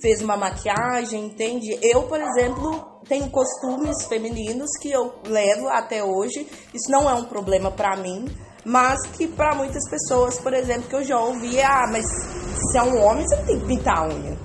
fez 0.00 0.22
uma 0.22 0.36
maquiagem, 0.36 1.26
entende? 1.26 1.76
Eu, 1.82 2.04
por 2.04 2.20
exemplo, 2.20 3.00
tenho 3.08 3.28
costumes 3.28 4.06
femininos 4.06 4.70
que 4.80 4.92
eu 4.92 5.14
levo 5.26 5.66
até 5.68 6.04
hoje. 6.04 6.46
Isso 6.72 6.88
não 6.88 7.10
é 7.10 7.14
um 7.14 7.24
problema 7.24 7.72
pra 7.72 7.96
mim. 7.96 8.24
Mas 8.64 9.04
que 9.16 9.26
pra 9.26 9.56
muitas 9.56 9.82
pessoas, 9.90 10.38
por 10.38 10.54
exemplo, 10.54 10.88
que 10.88 10.94
eu 10.94 11.02
já 11.02 11.18
ouvi, 11.18 11.60
ah, 11.60 11.86
mas 11.90 12.06
se 12.70 12.78
é 12.78 12.82
um 12.82 13.02
homem, 13.02 13.26
você 13.26 13.36
não 13.36 13.44
tem 13.44 13.58
que 13.58 13.66
pintar 13.66 13.98
a 13.98 14.06
unha. 14.06 14.38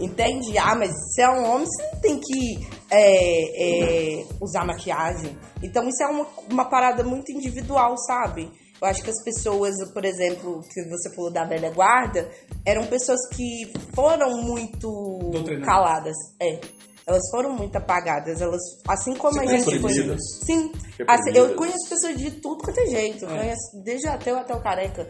Entende? 0.00 0.56
Ah, 0.56 0.74
mas 0.74 0.90
se 1.12 1.20
é 1.20 1.28
um 1.28 1.50
homem, 1.50 1.66
você 1.66 1.82
não 1.92 2.00
tem 2.00 2.18
que 2.18 2.66
é, 2.90 4.20
é, 4.20 4.24
usar 4.40 4.64
maquiagem. 4.64 5.36
Então, 5.62 5.86
isso 5.86 6.02
é 6.02 6.06
uma, 6.06 6.26
uma 6.50 6.64
parada 6.64 7.04
muito 7.04 7.30
individual, 7.30 7.94
sabe? 7.98 8.50
Eu 8.80 8.88
acho 8.88 9.02
que 9.02 9.10
as 9.10 9.22
pessoas, 9.24 9.74
por 9.92 10.04
exemplo, 10.04 10.62
que 10.72 10.82
você 10.88 11.14
falou 11.14 11.30
da 11.30 11.44
velha 11.44 11.70
guarda, 11.70 12.28
eram 12.64 12.86
pessoas 12.86 13.20
que 13.34 13.72
foram 13.94 14.42
muito 14.42 15.30
caladas. 15.64 16.16
É. 16.40 16.60
Elas 17.06 17.22
foram 17.30 17.52
muito 17.52 17.76
apagadas. 17.76 18.40
Elas, 18.40 18.60
assim 18.88 19.14
como 19.14 19.40
a 19.40 19.46
gente 19.46 19.78
foi. 19.80 19.92
Sim. 20.44 20.72
Assim, 21.06 21.30
eu 21.36 21.54
conheço 21.54 21.88
pessoas 21.88 22.16
de 22.18 22.30
tudo 22.32 22.64
quanto 22.64 22.80
é 22.80 22.86
jeito. 22.86 23.24
Eu 23.24 23.28
conheço 23.28 23.80
desde 23.84 24.08
ateu 24.08 24.36
até 24.36 24.52
o 24.54 24.60
careca. 24.60 25.08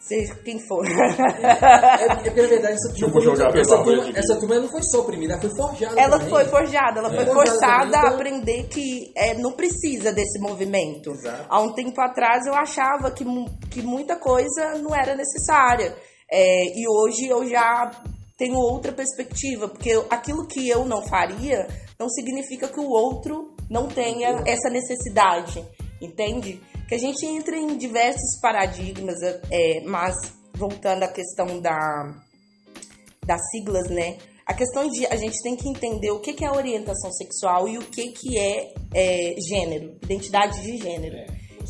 Seja 0.00 0.34
quem 0.44 0.58
for. 0.66 0.84
É, 0.86 0.90
é 2.06 2.14
porque, 2.14 2.30
na 2.42 2.48
verdade, 2.48 2.74
essa 2.74 2.92
turma, 2.94 3.20
jogar 3.20 3.56
essa, 3.56 3.82
turma, 3.82 4.10
essa 4.14 4.36
turma 4.40 4.58
não 4.60 4.68
foi 4.68 4.82
só 4.82 5.00
oprimida, 5.00 5.34
ela 5.34 5.40
foi 5.40 5.50
forjada 5.56 6.00
Ela 6.00 6.18
também. 6.18 6.28
foi 6.30 6.44
forjada, 6.46 6.98
ela 7.00 7.10
foi 7.10 7.22
É. 7.24 7.26
forçada 7.26 7.96
a 7.96 8.00
Então- 8.00 8.14
aprender 8.14 8.68
que 8.68 9.12
é, 9.16 9.34
não 9.34 9.52
precisa 9.52 10.12
desse 10.12 10.38
movimento. 10.40 11.10
Exato. 11.10 11.46
Há 11.48 11.60
um 11.60 11.72
tempo 11.72 12.00
atrás 12.00 12.44
eu 12.46 12.54
achava 12.54 13.10
que, 13.10 13.24
que 13.70 13.82
muita 13.82 14.16
coisa 14.16 14.78
não 14.80 14.94
era 14.94 15.14
necessária. 15.16 15.94
É, 16.30 16.64
e 16.76 16.88
hoje 16.88 17.26
eu 17.28 17.48
já 17.48 17.90
tenho 18.36 18.56
outra 18.56 18.92
perspectiva, 18.92 19.68
porque 19.68 19.90
aquilo 20.10 20.46
que 20.46 20.68
eu 20.68 20.84
não 20.84 21.02
faria 21.06 21.66
não 21.98 22.08
significa 22.08 22.68
que 22.68 22.78
o 22.78 22.88
outro 22.88 23.54
não 23.70 23.88
tenha 23.88 24.42
essa 24.46 24.68
necessidade, 24.68 25.64
entende? 26.00 26.60
Que 26.88 26.94
a 26.94 26.98
gente 26.98 27.24
entra 27.24 27.56
em 27.56 27.76
diversos 27.76 28.38
paradigmas, 28.40 29.16
é, 29.22 29.80
mas 29.84 30.14
voltando 30.54 31.02
à 31.02 31.08
questão 31.08 31.60
da, 31.60 31.76
das 33.26 33.40
siglas, 33.50 33.88
né? 33.88 34.18
A 34.46 34.54
questão 34.54 34.88
de 34.88 35.06
a 35.06 35.16
gente 35.16 35.42
tem 35.42 35.56
que 35.56 35.68
entender 35.68 36.10
o 36.12 36.20
que, 36.20 36.32
que 36.32 36.44
é 36.44 36.50
orientação 36.50 37.10
sexual 37.12 37.68
e 37.68 37.78
o 37.78 37.82
que, 37.82 38.12
que 38.12 38.38
é, 38.38 38.72
é, 38.94 39.34
gênero, 39.40 39.98
identidade 40.02 40.62
de 40.62 40.76
gênero. 40.76 41.16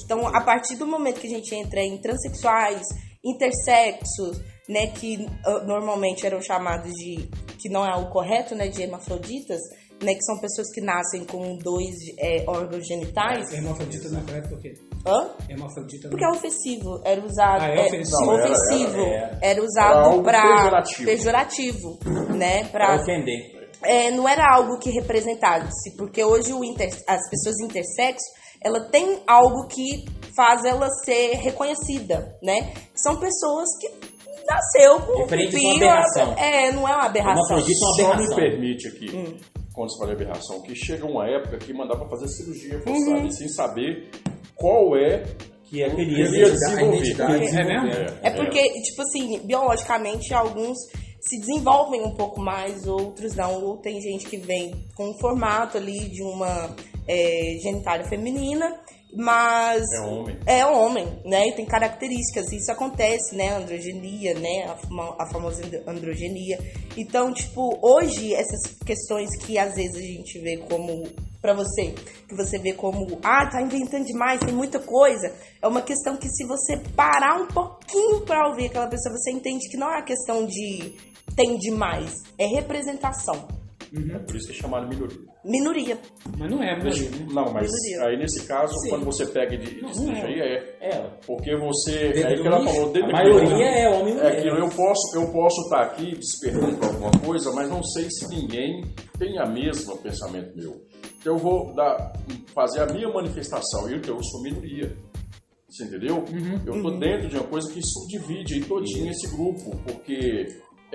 Então, 0.05 0.27
a 0.29 0.43
partir 0.43 0.77
do 0.77 0.87
momento 0.87 1.21
que 1.21 1.27
a 1.27 1.31
gente 1.31 1.55
entra 1.55 1.81
em 1.81 1.97
transexuais, 1.99 2.83
intersexos, 3.25 4.43
né, 4.69 4.89
que 4.89 5.27
ah, 5.45 5.61
normalmente 5.65 6.27
eram 6.27 6.41
chamados 6.41 6.91
de, 6.93 7.29
que 7.59 7.69
não 7.69 7.85
é 7.85 7.95
o 7.97 8.09
correto, 8.11 8.55
né, 8.55 8.69
de 8.69 8.83
hermafroditas, 8.83 9.61
né, 10.03 10.13
que 10.15 10.23
são 10.25 10.39
pessoas 10.41 10.71
que 10.75 10.81
nascem 10.83 11.25
com 11.25 11.57
dois 11.57 11.95
é, 12.19 12.45
órgãos 12.47 12.87
genitais. 12.87 13.51
hermafrodita 13.53 14.09
não 14.11 14.21
é 14.21 14.23
correto 14.25 14.49
por 14.51 14.61
quê? 14.61 14.75
Hã? 15.07 15.31
Hermafrodita 15.49 16.09
Porque 16.09 16.25
é 16.25 16.29
ofensivo, 16.29 17.01
era 17.05 17.25
usado. 17.25 17.63
Ah, 17.63 17.69
é 17.69 17.87
ofensivo. 17.87 18.21
Não, 18.27 18.33
era- 18.39 18.45
ofensivo. 18.45 19.01
era- 19.01 19.17
Era, 19.27 19.39
era 19.43 19.63
usado 19.65 20.23
pra. 20.23 20.43
pejorativo. 20.43 21.05
pejorativo, 21.07 21.99
né? 22.37 22.65
Pra 22.65 22.87
Pra, 22.87 22.97
ofender. 23.03 23.71
é, 23.83 24.11
não 24.11 24.29
era 24.29 24.45
algo 24.55 24.79
que 24.79 24.91
representasse, 24.91 25.97
porque 25.97 26.23
hoje 26.25 26.53
o 26.53 26.63
inter- 26.65 26.93
as 27.09 27.31
pessoas 27.31 27.59
intersexo, 27.61 28.27
ela 28.63 28.81
tem 28.91 29.21
algo 29.27 29.67
que 29.69 30.05
faz 30.37 30.65
ela 30.65 30.89
ser 31.05 31.37
reconhecida, 31.37 32.37
né? 32.43 32.75
São 32.95 33.17
pessoas 33.17 33.69
que 33.81 33.89
nasceu 34.49 35.01
com 35.01 35.13
uma 35.13 35.27
pupila, 35.27 35.75
aberração. 35.77 36.33
É, 36.39 36.73
não 36.73 36.89
é 36.89 36.95
uma 36.95 37.05
aberração. 37.07 37.57
Hermafrodita 37.59 37.79
é 37.85 37.87
uma 37.87 37.95
Só 37.95 38.03
me 38.05 38.13
aberração. 38.13 38.37
permite 38.37 38.89
aqui, 38.89 39.17
Hum. 39.17 39.37
quando 39.75 39.91
você 39.91 39.99
fala 39.99 40.15
de 40.17 40.23
aberração, 40.23 40.63
que 40.63 40.75
chega 40.75 41.07
uma 41.07 41.29
época 41.29 41.59
que 41.59 41.73
mandava 41.73 42.09
fazer 42.09 42.29
cirurgia 42.29 42.81
forçada 42.83 43.21
Uhum. 43.23 43.31
sem 43.31 43.49
saber 43.49 44.11
qual 44.55 44.97
é 44.97 45.23
Que 45.65 45.83
é 45.83 45.91
que 45.91 45.97
queria 45.97 46.25
ele 46.25 46.39
ia 46.39 46.51
desenvolver. 46.51 46.97
identidade. 46.97 47.45
É 47.59 47.65
mesmo? 47.65 48.19
É 48.23 48.31
porque, 48.31 48.63
tipo 48.83 49.03
assim, 49.03 49.41
biologicamente 49.45 50.33
alguns 50.33 50.77
se 51.21 51.41
desenvolvem 51.41 52.03
um 52.03 52.15
pouco 52.15 52.41
mais, 52.41 52.87
outros 52.87 53.35
não. 53.35 53.65
Ou 53.65 53.77
tem 53.79 54.01
gente 54.01 54.27
que 54.27 54.37
vem 54.37 54.73
com 54.95 55.11
um 55.11 55.19
formato 55.19 55.77
ali 55.77 56.09
de 56.09 56.23
uma 56.23 56.71
é, 57.09 57.57
genitália 57.63 58.07
feminina, 58.09 58.79
mas 59.15 59.83
É 59.95 60.01
homem. 60.01 60.37
é 60.47 60.67
homem, 60.67 61.07
né? 61.25 61.49
E 61.49 61.53
tem 61.53 61.65
características, 61.65 62.53
isso 62.53 62.71
acontece, 62.71 63.35
né? 63.35 63.51
Androgenia, 63.57 64.35
né? 64.35 64.65
A, 64.65 65.23
a 65.23 65.27
famosa 65.33 65.65
andro- 65.65 65.83
androgenia. 65.87 66.59
Então, 66.97 67.33
tipo, 67.33 67.79
hoje 67.83 68.35
essas 68.35 68.75
questões 68.85 69.31
que 69.45 69.59
às 69.59 69.75
vezes 69.75 69.97
a 69.97 70.01
gente 70.01 70.39
vê 70.41 70.57
como 70.59 71.05
pra 71.41 71.53
você, 71.55 71.95
que 72.29 72.35
você 72.35 72.59
vê 72.59 72.73
como, 72.73 73.19
ah, 73.23 73.47
tá 73.49 73.63
inventando 73.63 74.05
demais, 74.05 74.41
tem 74.41 74.53
muita 74.53 74.81
coisa. 74.81 75.33
É 75.63 75.69
uma 75.69 75.81
questão 75.83 76.17
que 76.17 76.29
se 76.29 76.45
você 76.45 76.77
parar 76.97 77.41
um 77.41 77.47
pouquinho 77.47 78.23
pra 78.23 78.49
ouvir 78.49 78.67
aquela 78.67 78.89
pessoa, 78.89 79.15
você 79.17 79.31
entende 79.31 79.69
que 79.69 79.77
não 79.77 79.89
é 79.89 79.97
uma 79.99 80.03
questão 80.03 80.45
de 80.45 80.95
tem 81.37 81.57
demais, 81.59 82.15
é 82.39 82.47
representação. 82.47 83.47
É 83.93 84.19
por 84.19 84.35
isso 84.35 84.47
que 84.49 84.53
é 84.53 84.57
chamado 84.61 84.89
minoria. 84.89 85.17
Minoria. 85.49 85.97
Mas 86.37 86.51
não 86.51 86.61
é, 86.63 86.77
minoria, 86.77 87.09
né? 87.11 87.27
Não, 87.33 87.53
mas 87.53 87.71
Minoria. 87.71 88.09
aí 88.09 88.17
nesse 88.19 88.47
caso, 88.49 88.75
quando 88.89 89.05
você 89.05 89.25
pega 89.27 89.57
de 89.57 89.81
Não, 89.81 89.91
isso 89.91 90.03
não 90.03 90.13
aí, 90.13 90.41
é. 90.41 90.77
É, 90.81 91.11
Porque 91.25 91.57
você. 91.57 92.09
Dentro 92.13 92.33
é 92.33 92.35
que 92.37 92.47
ela 92.47 92.65
falou, 92.65 92.93
a 92.95 93.13
maioria 93.13 93.67
é 93.67 93.89
homem 93.89 94.15
e 94.15 94.19
É 94.19 94.23
mulher. 94.23 94.39
aquilo, 94.39 94.59
eu 94.59 94.69
posso 94.71 95.17
eu 95.17 95.33
posso 95.33 95.61
estar 95.63 95.83
aqui 95.83 96.17
despertando 96.17 96.77
para 96.77 96.89
alguma 96.89 97.11
coisa, 97.25 97.53
mas 97.53 97.71
não 97.71 97.83
sei 97.83 98.11
se 98.11 98.29
ninguém 98.29 98.83
tem 99.19 99.39
a 99.39 99.47
mesma 99.47 99.97
pensamento 99.99 100.57
meu. 100.57 100.81
Então 101.21 101.35
eu 101.35 101.39
vou 101.39 101.73
dar, 101.75 102.13
fazer 102.53 102.81
a 102.83 102.87
minha 102.87 103.09
manifestação, 103.09 103.89
e 103.89 103.95
então 103.95 104.17
eu 104.17 104.25
sou 104.25 104.43
minoria. 104.43 104.97
Você 105.69 105.85
entendeu? 105.85 106.17
Uhum. 106.17 106.61
eu 106.65 106.83
tô 106.83 106.91
dentro 106.99 107.29
de 107.29 107.37
uma 107.37 107.45
coisa 107.45 107.71
que 107.73 107.81
subdivide 107.83 108.55
aí 108.55 108.61
todinho 108.65 109.11
esse 109.11 109.29
grupo, 109.29 109.77
porque 109.85 110.47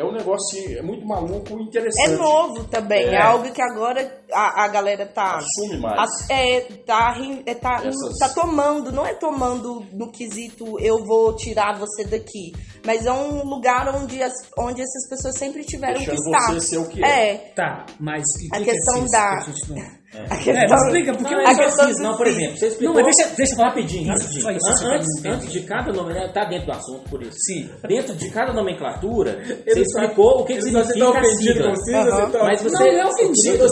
é 0.01 0.05
um 0.05 0.11
negócio 0.11 0.77
é 0.77 0.81
muito 0.81 1.05
maluco 1.05 1.57
e 1.59 1.63
interessante. 1.63 2.11
É 2.11 2.17
novo 2.17 2.63
também, 2.65 3.05
é, 3.05 3.13
É. 3.15 3.21
algo 3.21 3.51
que 3.51 3.61
agora 3.61 4.21
a, 4.33 4.63
a 4.63 4.67
galera 4.67 5.05
tá. 5.05 5.37
Assume 5.37 5.77
mais. 5.79 5.99
As- 5.99 6.29
é, 6.29 6.61
tá, 6.85 7.15
é, 7.45 7.53
tá, 7.55 7.75
Essas- 7.85 8.17
tá 8.19 8.29
tomando, 8.29 8.91
não 8.91 9.05
é 9.05 9.13
tomando 9.13 9.85
no 9.93 10.11
quesito 10.11 10.79
eu 10.79 11.03
vou 11.05 11.35
tirar 11.35 11.77
você 11.77 12.03
daqui, 12.05 12.51
mas 12.85 13.05
é 13.05 13.11
um 13.11 13.43
lugar 13.45 13.93
onde, 13.95 14.21
as, 14.21 14.33
onde 14.57 14.81
essas 14.81 15.07
pessoas 15.09 15.37
sempre 15.37 15.63
tiveram 15.63 15.99
Deixando 15.99 16.15
que 16.15 16.29
estar. 16.29 16.53
você 16.53 16.59
ser 16.61 16.77
o 16.77 16.87
que 16.87 17.03
é. 17.03 17.31
É, 17.33 17.35
Tá, 17.55 17.85
mas 17.99 18.23
e 18.41 18.47
A 18.55 18.57
que 18.59 18.65
que 18.65 18.71
questão 18.71 18.95
é 18.95 19.01
cis? 19.01 19.11
da- 19.11 19.37
Que 19.37 20.00
a 20.13 20.17
a 20.17 20.23
É, 20.23 20.27
questão. 20.37 20.53
me 20.53 20.83
explica, 20.85 21.13
porque 21.13 21.33
Não, 21.35 21.41
eu 21.41 21.47
é 21.47 21.51
a 21.51 21.55
só 21.55 21.63
questão 21.63 21.85
cis, 21.87 21.97
do 21.97 22.03
não, 22.03 22.17
por 22.17 22.27
exemplo, 22.27 22.57
você 22.57 22.67
explicou... 22.67 22.95
Não, 22.95 23.01
mas 23.03 23.15
deixa, 23.15 23.35
deixa 23.35 23.53
eu 23.53 23.57
falar 23.57 23.69
Rapidinho, 23.69 24.01
Isso, 24.01 24.11
rapidinho. 24.11 24.41
só 24.41 24.51
isso, 24.51 24.59
você 24.77 24.85
antes, 24.85 25.07
vai- 25.23 25.31
antes 25.33 25.51
de 25.51 25.59
cada 25.61 25.93
nome, 25.93 26.13
né, 26.13 26.27
tá 26.33 26.43
dentro 26.45 26.65
do 26.65 26.71
assunto, 26.73 27.09
por 27.09 27.21
isso. 27.23 27.37
Sim. 27.47 27.69
Dentro 27.87 28.15
de 28.15 28.29
cada 28.29 28.51
nomenclatura, 28.53 29.31
você 29.45 29.53
Ele 29.65 29.75
tá- 29.75 29.81
explicou 29.81 30.41
o 30.41 30.45
que, 30.45 30.55
tá- 30.55 30.59
você 30.61 30.67
significa 30.67 30.99
tá 30.99 31.05
a 31.05 31.09
ofendido 31.21 31.53
sigla. 31.53 31.69
com 31.69 31.75
cis, 31.75 31.95
você 31.95 32.31
tá- 32.31 32.43
Mas 32.43 32.61
você... 32.61 32.77
Não, 32.77 32.91
não 32.93 33.01
é 33.01 33.05
ofendido. 33.07 33.65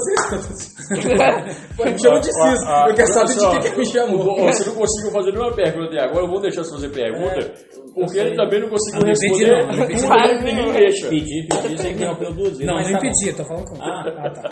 Pô, 1.75 1.85
me 1.85 1.99
chama 1.99 2.19
de 2.19 2.25
cis, 2.33 2.61
eu 2.87 2.95
quero 2.95 3.13
saber 3.13 3.35
de 3.35 3.59
que 3.59 3.71
que 3.71 3.77
me 3.77 3.85
chamou. 3.85 4.35
Você 4.45 4.65
não 4.65 4.75
conseguiu 4.75 5.11
fazer 5.11 5.31
nenhuma 5.31 5.53
pergunta 5.53 5.87
até 5.87 5.99
agora, 6.03 6.25
eu 6.25 6.29
vou 6.29 6.41
deixar 6.41 6.63
você 6.63 6.71
fazer 6.71 6.89
pergunta. 6.89 7.53
Porque 7.93 8.19
ele 8.19 8.35
também 8.35 8.59
não 8.61 8.69
conseguiu 8.69 8.99
não 9.01 9.07
responder. 9.07 9.51
não, 9.51 9.67
não 9.67 9.83
entendi 9.85 10.01
Tudo 10.01 10.13
ele 10.15 10.43
pediu, 10.43 10.73
deixa. 10.73 11.09
Pedi, 11.09 11.47
pedi, 11.47 11.77
você 11.77 11.89
interrompeu 11.89 12.33
duas 12.33 12.49
vezes. 12.57 12.65
Não, 12.65 12.75
não 12.75 12.83
tá 12.83 12.89
impedi, 12.91 13.27
eu 13.29 13.35
tô 13.35 13.45
falando 13.45 13.65
com. 13.65 13.81
Ah. 13.81 14.03
Ah, 14.17 14.29
tá. 14.31 14.49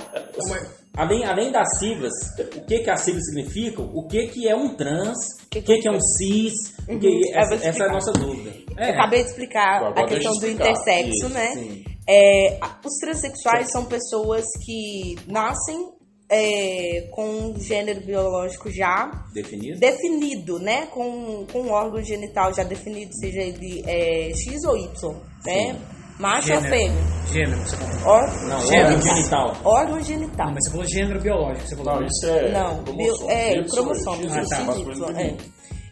Além, 0.98 1.24
além 1.26 1.52
das 1.52 1.78
siglas, 1.78 2.14
o 2.40 2.66
que, 2.66 2.80
que 2.80 2.90
as 2.90 3.02
siglas 3.02 3.24
significam? 3.26 3.86
O 3.94 4.08
que, 4.08 4.28
que 4.28 4.50
é 4.50 4.56
um 4.56 4.76
trans? 4.76 5.16
O 5.46 5.50
que, 5.50 5.62
que 5.62 5.88
é 5.88 5.92
um 5.92 6.02
cis? 6.02 6.54
O 6.90 6.98
que, 7.00 7.08
Uhum, 7.08 7.22
essa, 7.36 7.56
essa 7.68 7.84
é 7.84 7.88
a 7.88 7.92
nossa 7.94 8.12
dúvida. 8.14 8.52
É. 8.78 8.90
Eu 8.90 8.94
acabei 8.94 9.24
de 9.24 9.30
explicar 9.30 9.78
Agora 9.84 10.02
a 10.02 10.08
questão 10.08 10.32
do 10.32 10.46
explicar. 10.46 10.70
intersexo, 10.72 11.10
Isso, 11.10 11.30
né? 11.30 11.48
sim. 11.54 11.84
É, 12.10 12.60
os 12.86 12.94
transexuais 13.02 13.70
são 13.72 13.86
pessoas 13.86 14.46
que 14.66 15.16
nascem 15.28 15.78
é, 16.30 17.08
com 17.12 17.26
um 17.26 17.60
gênero 17.60 18.02
biológico 18.02 18.70
já 18.70 19.10
Definido? 19.34 19.80
definido, 19.80 20.60
né? 20.60 20.88
Com, 20.88 21.46
com 21.52 21.62
um 21.62 21.72
órgão 21.72 22.04
genital 22.04 22.54
já 22.54 22.64
definido, 22.64 23.12
seja 23.16 23.42
ele 23.42 23.84
é, 23.88 24.32
X 24.34 24.64
ou 24.66 24.78
Y, 24.78 25.16
né? 25.46 25.80
Macho 26.20 26.52
ou 26.52 26.60
Gênero. 26.62 26.76
fêmea. 26.76 27.04
Gênero, 27.32 27.60
você 27.62 27.76
falou. 27.78 27.98
Ó- 28.06 28.48
Não, 28.48 28.60
Gênero. 28.62 28.88
órgão 28.96 29.02
genital. 29.16 29.58
Órgão 29.64 30.04
genital. 30.04 30.46
Não, 30.48 30.54
mas 30.56 30.64
você 30.66 30.72
falou 30.72 30.86
gênero 30.88 31.22
biológico, 31.22 31.68
você 31.68 31.76
falou. 31.76 31.96
Não, 31.96 32.08
isso 32.08 32.26
é. 32.28 32.52
Não, 32.52 32.84
cromossomo. 32.84 32.98
bio- 32.98 33.30
é, 33.30 33.54
Y, 33.54 33.66
cromossomo, 33.70 34.24
X, 34.24 34.52
Ah, 34.52 34.66
tá. 34.66 34.78
Y, 34.78 35.18
é. 35.20 35.38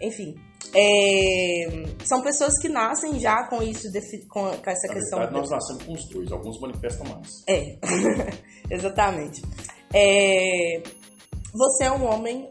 Enfim, 0.01 0.35
é, 0.73 1.83
são 2.03 2.21
pessoas 2.23 2.57
que 2.59 2.67
nascem 2.67 3.19
já 3.19 3.43
com 3.47 3.61
isso, 3.61 3.83
com 4.29 4.47
essa 4.47 4.87
Na 4.87 4.93
questão. 4.95 5.19
verdade, 5.19 5.33
nós 5.33 5.49
nascemos 5.51 5.83
com 5.83 5.93
os 5.93 6.09
dois. 6.09 6.31
Alguns 6.31 6.59
manifestam 6.59 7.05
mais. 7.07 7.29
É, 7.47 7.77
exatamente. 8.71 9.41
É, 9.97 10.83
você 11.53 11.85
é 11.85 11.91
um 11.91 12.05
homem 12.05 12.49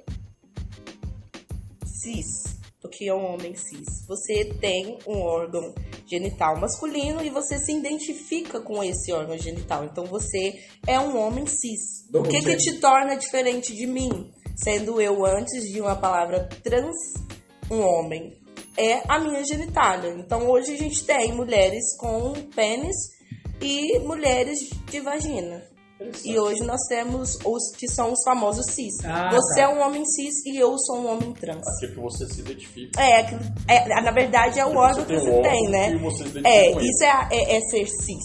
cis. 1.85 2.57
O 2.83 2.89
que 2.89 3.07
é 3.07 3.15
um 3.15 3.35
homem 3.35 3.55
cis? 3.55 4.07
Você 4.09 4.47
tem 4.59 4.99
um 5.07 5.21
órgão 5.21 5.75
genital 6.07 6.59
masculino 6.59 7.23
e 7.23 7.29
você 7.29 7.59
se 7.59 7.71
identifica 7.71 8.61
com 8.61 8.83
esse 8.83 9.13
órgão 9.13 9.37
genital. 9.37 9.85
Então 9.85 10.07
você 10.07 10.59
é 10.87 10.99
um 10.99 11.19
homem 11.19 11.47
cis. 11.47 12.09
O 12.15 12.23
que, 12.23 12.41
que 12.41 12.57
te 12.57 12.81
torna 12.81 13.15
diferente 13.15 13.75
de 13.75 13.87
mim? 13.87 14.33
Sendo 14.57 14.99
eu, 14.99 15.27
antes 15.27 15.71
de 15.71 15.83
uma 15.83 15.97
palavra 15.97 16.49
trans, 16.63 16.97
um 17.71 17.81
homem. 17.81 18.39
É 18.75 19.03
a 19.07 19.19
minha 19.19 19.45
genitália. 19.45 20.15
Então 20.19 20.49
hoje 20.49 20.73
a 20.73 20.79
gente 20.79 21.05
tem 21.05 21.31
mulheres 21.35 21.95
com 21.99 22.33
pênis 22.57 22.97
e 23.61 23.99
mulheres 23.99 24.71
de 24.91 25.01
vagina. 25.01 25.74
E 26.25 26.39
hoje 26.39 26.63
nós 26.65 26.81
temos 26.89 27.39
os 27.45 27.77
que 27.77 27.87
são 27.89 28.13
os 28.13 28.23
famosos 28.25 28.67
cis. 28.67 28.95
Ah, 29.05 29.31
você 29.31 29.61
tá. 29.61 29.63
é 29.63 29.69
um 29.69 29.81
homem 29.81 30.05
cis 30.05 30.35
e 30.45 30.57
eu 30.57 30.77
sou 30.79 30.99
um 30.99 31.13
homem 31.13 31.33
trans. 31.33 31.63
Aquilo 31.77 31.95
que 31.95 32.01
você 32.01 32.27
se 32.27 32.41
identifica. 32.41 33.01
É, 33.01 33.21
é, 33.69 34.01
na 34.03 34.11
verdade 34.11 34.59
é 34.59 34.67
o 34.67 34.77
órgão 34.77 35.05
que 35.05 35.15
você 35.15 35.41
tem, 35.43 35.71
né? 35.71 35.97
você 35.99 36.25
É, 36.45 36.71
isso 36.71 37.05
é, 37.05 37.29
é- 37.31 37.57
é 37.57 37.61
ser 37.61 37.87
cis, 37.87 38.25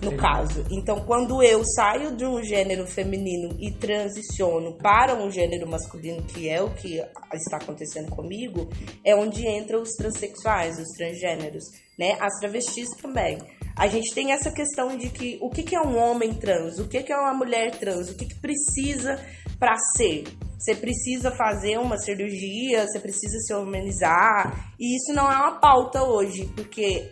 no 0.00 0.16
caso. 0.16 0.64
Então, 0.70 1.04
quando 1.04 1.42
eu 1.42 1.64
saio 1.64 2.14
de 2.14 2.24
um 2.24 2.40
gênero 2.42 2.86
feminino 2.86 3.56
e 3.58 3.72
transiciono 3.72 4.74
para 4.78 5.14
um 5.16 5.28
gênero 5.30 5.68
masculino, 5.68 6.22
que 6.22 6.48
é 6.48 6.62
o 6.62 6.70
que 6.70 7.02
está 7.34 7.56
acontecendo 7.56 8.10
comigo, 8.10 8.68
é 9.04 9.14
onde 9.16 9.44
entram 9.46 9.82
os 9.82 9.90
transexuais, 9.94 10.78
os 10.78 10.88
transgêneros, 10.96 11.64
né? 11.98 12.16
As 12.20 12.38
travestis 12.38 12.88
também. 13.02 13.38
A 13.78 13.86
gente 13.86 14.12
tem 14.12 14.32
essa 14.32 14.50
questão 14.50 14.96
de 14.96 15.08
que 15.08 15.38
o 15.40 15.48
que, 15.48 15.62
que 15.62 15.76
é 15.76 15.80
um 15.80 15.96
homem 15.96 16.34
trans, 16.34 16.80
o 16.80 16.88
que, 16.88 17.00
que 17.00 17.12
é 17.12 17.16
uma 17.16 17.32
mulher 17.32 17.70
trans, 17.78 18.10
o 18.10 18.16
que, 18.16 18.26
que 18.26 18.34
precisa 18.34 19.24
para 19.56 19.76
ser. 19.96 20.24
Você 20.58 20.74
precisa 20.74 21.30
fazer 21.30 21.78
uma 21.78 21.96
cirurgia, 21.96 22.84
você 22.84 22.98
precisa 22.98 23.38
se 23.38 23.54
humanizar. 23.54 24.74
E 24.80 24.96
isso 24.96 25.12
não 25.14 25.30
é 25.30 25.36
uma 25.36 25.60
pauta 25.60 26.02
hoje, 26.02 26.50
porque 26.56 27.08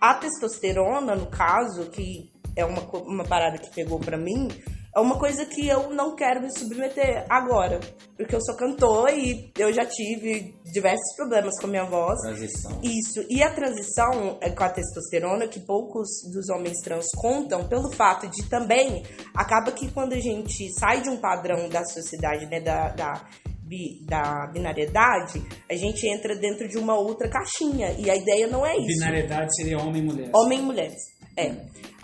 a 0.00 0.14
testosterona, 0.14 1.14
no 1.14 1.26
caso, 1.26 1.90
que 1.90 2.32
é 2.56 2.64
uma, 2.64 2.80
uma 3.02 3.24
parada 3.24 3.58
que 3.58 3.70
pegou 3.74 4.00
pra 4.00 4.16
mim, 4.16 4.48
é 4.96 5.00
uma 5.00 5.18
coisa 5.18 5.44
que 5.44 5.68
eu 5.68 5.90
não 5.90 6.16
quero 6.16 6.40
me 6.40 6.50
submeter 6.50 7.26
agora. 7.28 7.78
Porque 8.16 8.34
eu 8.34 8.40
sou 8.40 8.56
cantor 8.56 9.10
e 9.10 9.52
eu 9.58 9.70
já 9.72 9.84
tive 9.84 10.54
diversos 10.72 11.14
problemas 11.16 11.58
com 11.60 11.66
a 11.66 11.70
minha 11.70 11.84
voz. 11.84 12.18
Transição. 12.22 12.80
Isso. 12.82 13.24
E 13.28 13.42
a 13.42 13.50
transição 13.52 14.38
é, 14.40 14.48
com 14.50 14.64
a 14.64 14.70
testosterona, 14.70 15.46
que 15.46 15.60
poucos 15.60 16.08
dos 16.32 16.48
homens 16.48 16.78
trans 16.82 17.06
contam, 17.16 17.68
pelo 17.68 17.92
fato 17.92 18.26
de 18.28 18.48
também, 18.48 19.02
acaba 19.34 19.70
que 19.70 19.90
quando 19.92 20.14
a 20.14 20.20
gente 20.20 20.66
sai 20.78 21.02
de 21.02 21.10
um 21.10 21.18
padrão 21.18 21.68
da 21.68 21.84
sociedade, 21.84 22.46
né, 22.46 22.60
da, 22.60 22.88
da, 22.88 23.24
bi- 23.62 24.00
da 24.06 24.46
binariedade, 24.52 25.42
a 25.70 25.74
gente 25.74 26.06
entra 26.08 26.34
dentro 26.36 26.66
de 26.68 26.78
uma 26.78 26.94
outra 26.98 27.28
caixinha. 27.28 27.94
E 27.98 28.08
a 28.10 28.16
ideia 28.16 28.46
não 28.46 28.64
é 28.64 28.74
isso. 28.76 28.86
Binariedade 28.86 29.54
seria 29.56 29.78
homem 29.78 30.00
e 30.02 30.04
mulher. 30.06 30.30
Homem 30.34 30.58
e 30.58 30.62
mulheres. 30.62 31.15
É. 31.36 31.54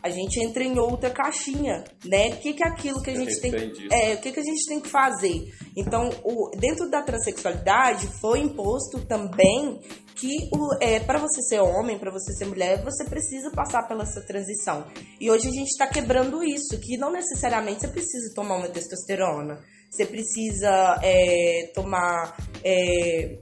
A 0.03 0.11
gente 0.11 0.41
entra 0.41 0.65
em 0.65 0.77
outra 0.81 1.11
caixinha, 1.11 1.85
né? 2.05 2.31
O 2.31 2.37
que, 2.39 2.55
que 2.55 2.65
é 2.65 2.69
aquilo 2.69 3.01
que 3.01 3.11
a 3.11 3.15
gente 3.15 3.41
tem 3.41 3.55
Entendi. 3.55 3.87
é, 3.93 4.15
o 4.15 4.21
que, 4.21 4.33
que 4.33 4.41
a 4.41 4.43
gente 4.43 4.67
tem 4.67 4.81
que 4.81 4.89
fazer? 4.89 5.45
Então, 5.77 6.11
o, 6.25 6.51
dentro 6.59 6.91
da 6.91 7.03
transexualidade 7.03 8.09
foi 8.21 8.41
imposto 8.41 9.07
também 9.07 9.81
que 10.17 10.51
é, 10.81 11.01
para 11.01 11.19
você 11.19 11.41
ser 11.43 11.61
homem, 11.61 11.99
para 11.99 12.11
você 12.11 12.33
ser 12.33 12.47
mulher, 12.47 12.83
você 12.83 13.05
precisa 13.05 13.51
passar 13.51 13.87
pela 13.89 14.03
essa 14.03 14.21
transição. 14.23 14.87
E 15.21 15.31
hoje 15.31 15.49
a 15.49 15.53
gente 15.53 15.69
está 15.69 15.87
quebrando 15.87 16.43
isso, 16.43 16.79
que 16.81 16.97
não 16.97 17.13
necessariamente 17.13 17.81
você 17.81 17.89
precisa 17.89 18.35
tomar 18.35 18.57
uma 18.57 18.69
testosterona, 18.69 19.61
você 19.91 20.07
precisa 20.07 21.01
é, 21.03 21.71
tomar, 21.75 22.37
é, 22.65 23.39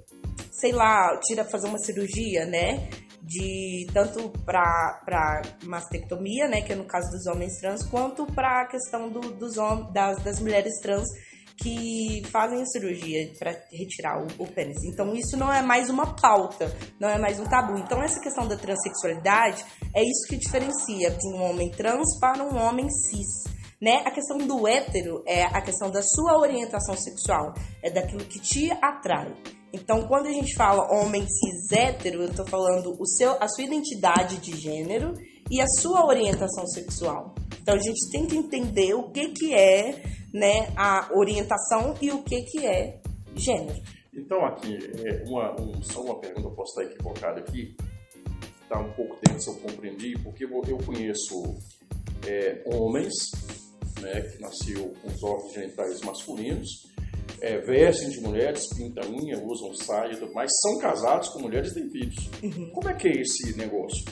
sei 0.51 0.73
lá, 0.73 1.19
tira 1.23 1.45
fazer 1.45 1.69
uma 1.69 1.79
cirurgia, 1.79 2.47
né? 2.47 2.89
De 3.33 3.87
tanto 3.95 4.29
para 4.45 5.43
mastectomia, 5.63 6.49
né? 6.49 6.63
Que 6.63 6.73
é 6.73 6.77
no 6.77 6.85
caso 6.85 7.09
dos 7.13 7.27
homens 7.27 7.61
trans, 7.61 7.87
quanto 7.89 8.27
para 8.27 8.63
a 8.63 8.67
questão 8.67 9.09
do, 9.09 9.21
dos 9.21 9.57
hom- 9.57 9.93
das, 9.93 10.21
das 10.25 10.41
mulheres 10.41 10.81
trans 10.83 11.07
que 11.63 12.23
fazem 12.33 12.65
cirurgia 12.67 13.31
para 13.39 13.53
retirar 13.71 14.21
o, 14.21 14.27
o 14.43 14.47
pênis. 14.49 14.79
Então 14.85 15.15
isso 15.15 15.37
não 15.37 15.53
é 15.53 15.63
mais 15.63 15.91
uma 15.91 16.15
pauta, 16.17 16.75
não 16.99 17.09
é 17.09 17.19
mais 17.19 17.39
um 17.39 17.45
tabu. 17.45 17.79
Então 17.79 18.03
essa 18.03 18.19
questão 18.21 18.49
da 18.49 18.57
transexualidade 18.57 19.65
é 19.95 20.03
isso 20.03 20.27
que 20.29 20.37
diferencia 20.37 21.11
de 21.11 21.29
um 21.29 21.43
homem 21.43 21.71
trans 21.71 22.19
para 22.19 22.43
um 22.43 22.57
homem 22.57 22.89
cis. 22.91 23.29
Né? 23.81 24.03
A 24.05 24.11
questão 24.11 24.39
do 24.39 24.67
hétero 24.67 25.23
é 25.27 25.45
a 25.45 25.63
questão 25.63 25.91
da 25.91 26.03
sua 26.03 26.39
orientação 26.39 26.97
sexual, 26.97 27.55
é 27.83 27.91
daquilo 27.91 28.25
que 28.25 28.41
te 28.41 28.71
atrai. 28.73 29.33
Então, 29.73 30.07
quando 30.09 30.27
a 30.27 30.33
gente 30.33 30.55
fala 30.57 30.91
homem 30.93 31.23
cis 31.29 31.71
hétero, 31.73 32.23
eu 32.23 32.35
tô 32.35 32.45
falando 32.45 32.97
o 33.01 33.07
seu, 33.07 33.33
a 33.43 33.47
sua 33.49 33.65
identidade 33.65 34.39
de 34.39 34.57
gênero 34.57 35.15
e 35.51 35.61
a 35.61 35.67
sua 35.67 36.05
orientação 36.07 36.67
sexual. 36.67 37.35
Então, 37.63 37.75
a 37.75 37.79
gente 37.79 38.11
tem 38.11 38.27
que 38.27 38.37
entender 38.37 38.95
o 38.95 39.11
que, 39.11 39.29
que 39.29 39.55
é 39.55 40.03
né, 40.35 40.73
a 40.77 41.09
orientação 41.15 41.95
e 42.01 42.11
o 42.11 42.23
que, 42.23 42.43
que 42.43 42.67
é 42.67 43.01
gênero. 43.37 43.81
Então, 44.13 44.45
aqui, 44.45 44.77
é, 45.07 45.23
uma, 45.29 45.61
um- 45.61 45.83
só 45.83 46.03
uma 46.03 46.19
pergunta, 46.19 46.49
eu 46.49 46.53
posso 46.55 46.81
estar 46.81 46.93
equivocado 46.93 47.39
aqui. 47.41 47.77
Está 48.63 48.81
um 48.81 48.93
pouco 48.93 49.17
se 49.39 49.49
eu 49.49 49.55
compreendi, 49.55 50.19
porque 50.23 50.45
eu 50.45 50.63
eu 50.69 50.79
conheço 50.79 51.43
é, 52.27 52.63
homens 52.75 53.13
né, 54.01 54.21
que 54.21 54.41
nasceu 54.41 54.93
com 55.03 55.09
os 55.09 55.23
órgãos 55.23 55.53
genitais 55.53 56.01
masculinos, 56.03 56.90
é, 57.41 57.59
vestem 57.59 58.11
de 58.11 58.21
mulheres, 58.21 58.69
pintam 58.75 59.11
unha, 59.11 59.39
usam 59.43 59.75
saia, 59.75 60.13
e 60.13 60.17
tudo 60.17 60.33
mais, 60.33 60.51
são 60.61 60.79
casados 60.79 61.29
com 61.31 61.41
mulheres 61.41 61.73
e 61.73 61.75
têm 61.75 61.91
filhos. 61.91 62.31
Uhum. 62.43 62.71
Como 62.71 62.89
é 62.89 62.95
que 62.95 63.09
é 63.09 63.21
esse 63.21 63.57
negócio? 63.57 64.05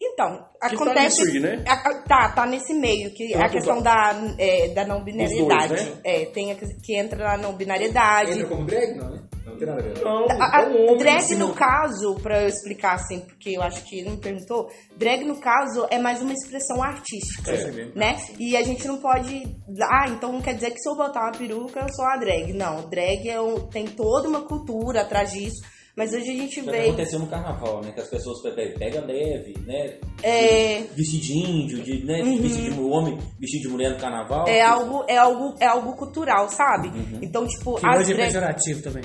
Então, 0.00 0.44
Que 0.52 0.58
tá 0.60 0.66
acontece. 0.68 1.24
nisso 1.24 1.36
aí, 1.36 1.40
né? 1.40 1.64
a- 1.66 1.94
tá, 2.02 2.28
tá 2.32 2.46
nesse 2.46 2.72
meio, 2.72 3.10
que 3.12 3.34
é 3.34 3.42
a 3.42 3.48
questão 3.48 3.82
da, 3.82 4.12
é, 4.38 4.68
da 4.68 4.84
não 4.86 5.02
binariedade. 5.02 5.68
Dois, 5.74 5.86
né? 5.86 6.00
É, 6.04 6.24
tem 6.26 6.52
a 6.52 6.54
que, 6.54 6.66
que 6.84 6.96
entra 6.96 7.18
na 7.18 7.36
não 7.36 7.52
binariedade. 7.54 8.32
Entra 8.32 8.46
como 8.46 8.64
drag? 8.64 8.94
Não, 8.96 9.10
né? 9.10 9.22
Não 9.44 9.56
tem 9.56 9.66
nada 9.66 9.80
a 9.80 9.82
ver. 9.82 10.00
Não, 10.04 10.26
A, 10.40 10.60
é 10.62 10.66
um 10.68 10.82
homem. 10.84 10.96
drag, 10.98 11.16
assim, 11.16 11.34
no 11.36 11.48
não- 11.48 11.54
caso, 11.54 12.14
pra 12.22 12.42
eu 12.42 12.48
explicar 12.48 12.94
assim, 12.94 13.20
porque 13.20 13.50
eu 13.50 13.62
acho 13.62 13.82
que 13.84 13.98
ele 13.98 14.10
me 14.10 14.16
perguntou, 14.18 14.68
drag, 14.96 15.24
no 15.24 15.40
caso, 15.40 15.84
é 15.90 15.98
mais 15.98 16.22
uma 16.22 16.32
expressão 16.32 16.80
artística, 16.80 17.50
É. 17.50 17.90
né? 17.96 18.18
E 18.38 18.56
a 18.56 18.62
gente 18.62 18.86
não 18.86 18.98
pode... 18.98 19.42
Ah, 19.90 20.06
então 20.08 20.30
não 20.32 20.40
quer 20.40 20.54
dizer 20.54 20.70
que 20.70 20.78
se 20.78 20.88
eu 20.88 20.94
botar 20.96 21.22
uma 21.22 21.32
peruca, 21.32 21.80
eu 21.80 21.92
sou 21.92 22.04
a 22.04 22.16
drag. 22.16 22.52
Não, 22.52 22.88
drag 22.88 23.28
é 23.28 23.40
um- 23.40 23.66
tem 23.68 23.86
toda 23.86 24.28
uma 24.28 24.42
cultura 24.42 25.00
atrás 25.02 25.32
disso, 25.32 25.56
mas 25.98 26.12
hoje 26.14 26.30
a 26.30 26.34
gente 26.34 26.64
Já 26.64 26.70
vê... 26.72 26.80
aconteceu 26.86 27.18
no 27.18 27.26
carnaval, 27.26 27.82
né? 27.82 27.90
Que 27.92 28.00
as 28.00 28.08
pessoas 28.08 28.40
pe- 28.54 28.74
pegam 28.78 29.04
leve, 29.04 29.54
né? 29.66 29.98
É, 30.22 30.82
Vestido 30.96 31.22
de 31.22 31.32
índio, 31.36 31.82
de, 31.82 32.04
né? 32.06 32.22
vestido 32.40 32.72
de 32.74 32.80
homem, 32.80 33.18
vestido 33.38 33.62
de 33.62 33.68
mulher 33.68 33.90
no 33.90 33.98
carnaval. 33.98 34.46
é, 34.48 34.62
algo, 34.62 35.04
é, 35.08 35.16
algo, 35.16 35.54
é 35.60 35.66
algo 35.66 35.92
cultural, 35.96 36.48
sabe? 36.48 36.90
Então, 37.20 37.46
tipo, 37.46 37.74
Que 37.74 37.86
hoje 37.88 38.12
é 38.12 38.14
drag... 38.14 38.26
pejorativo 38.28 38.82
também. 38.82 39.02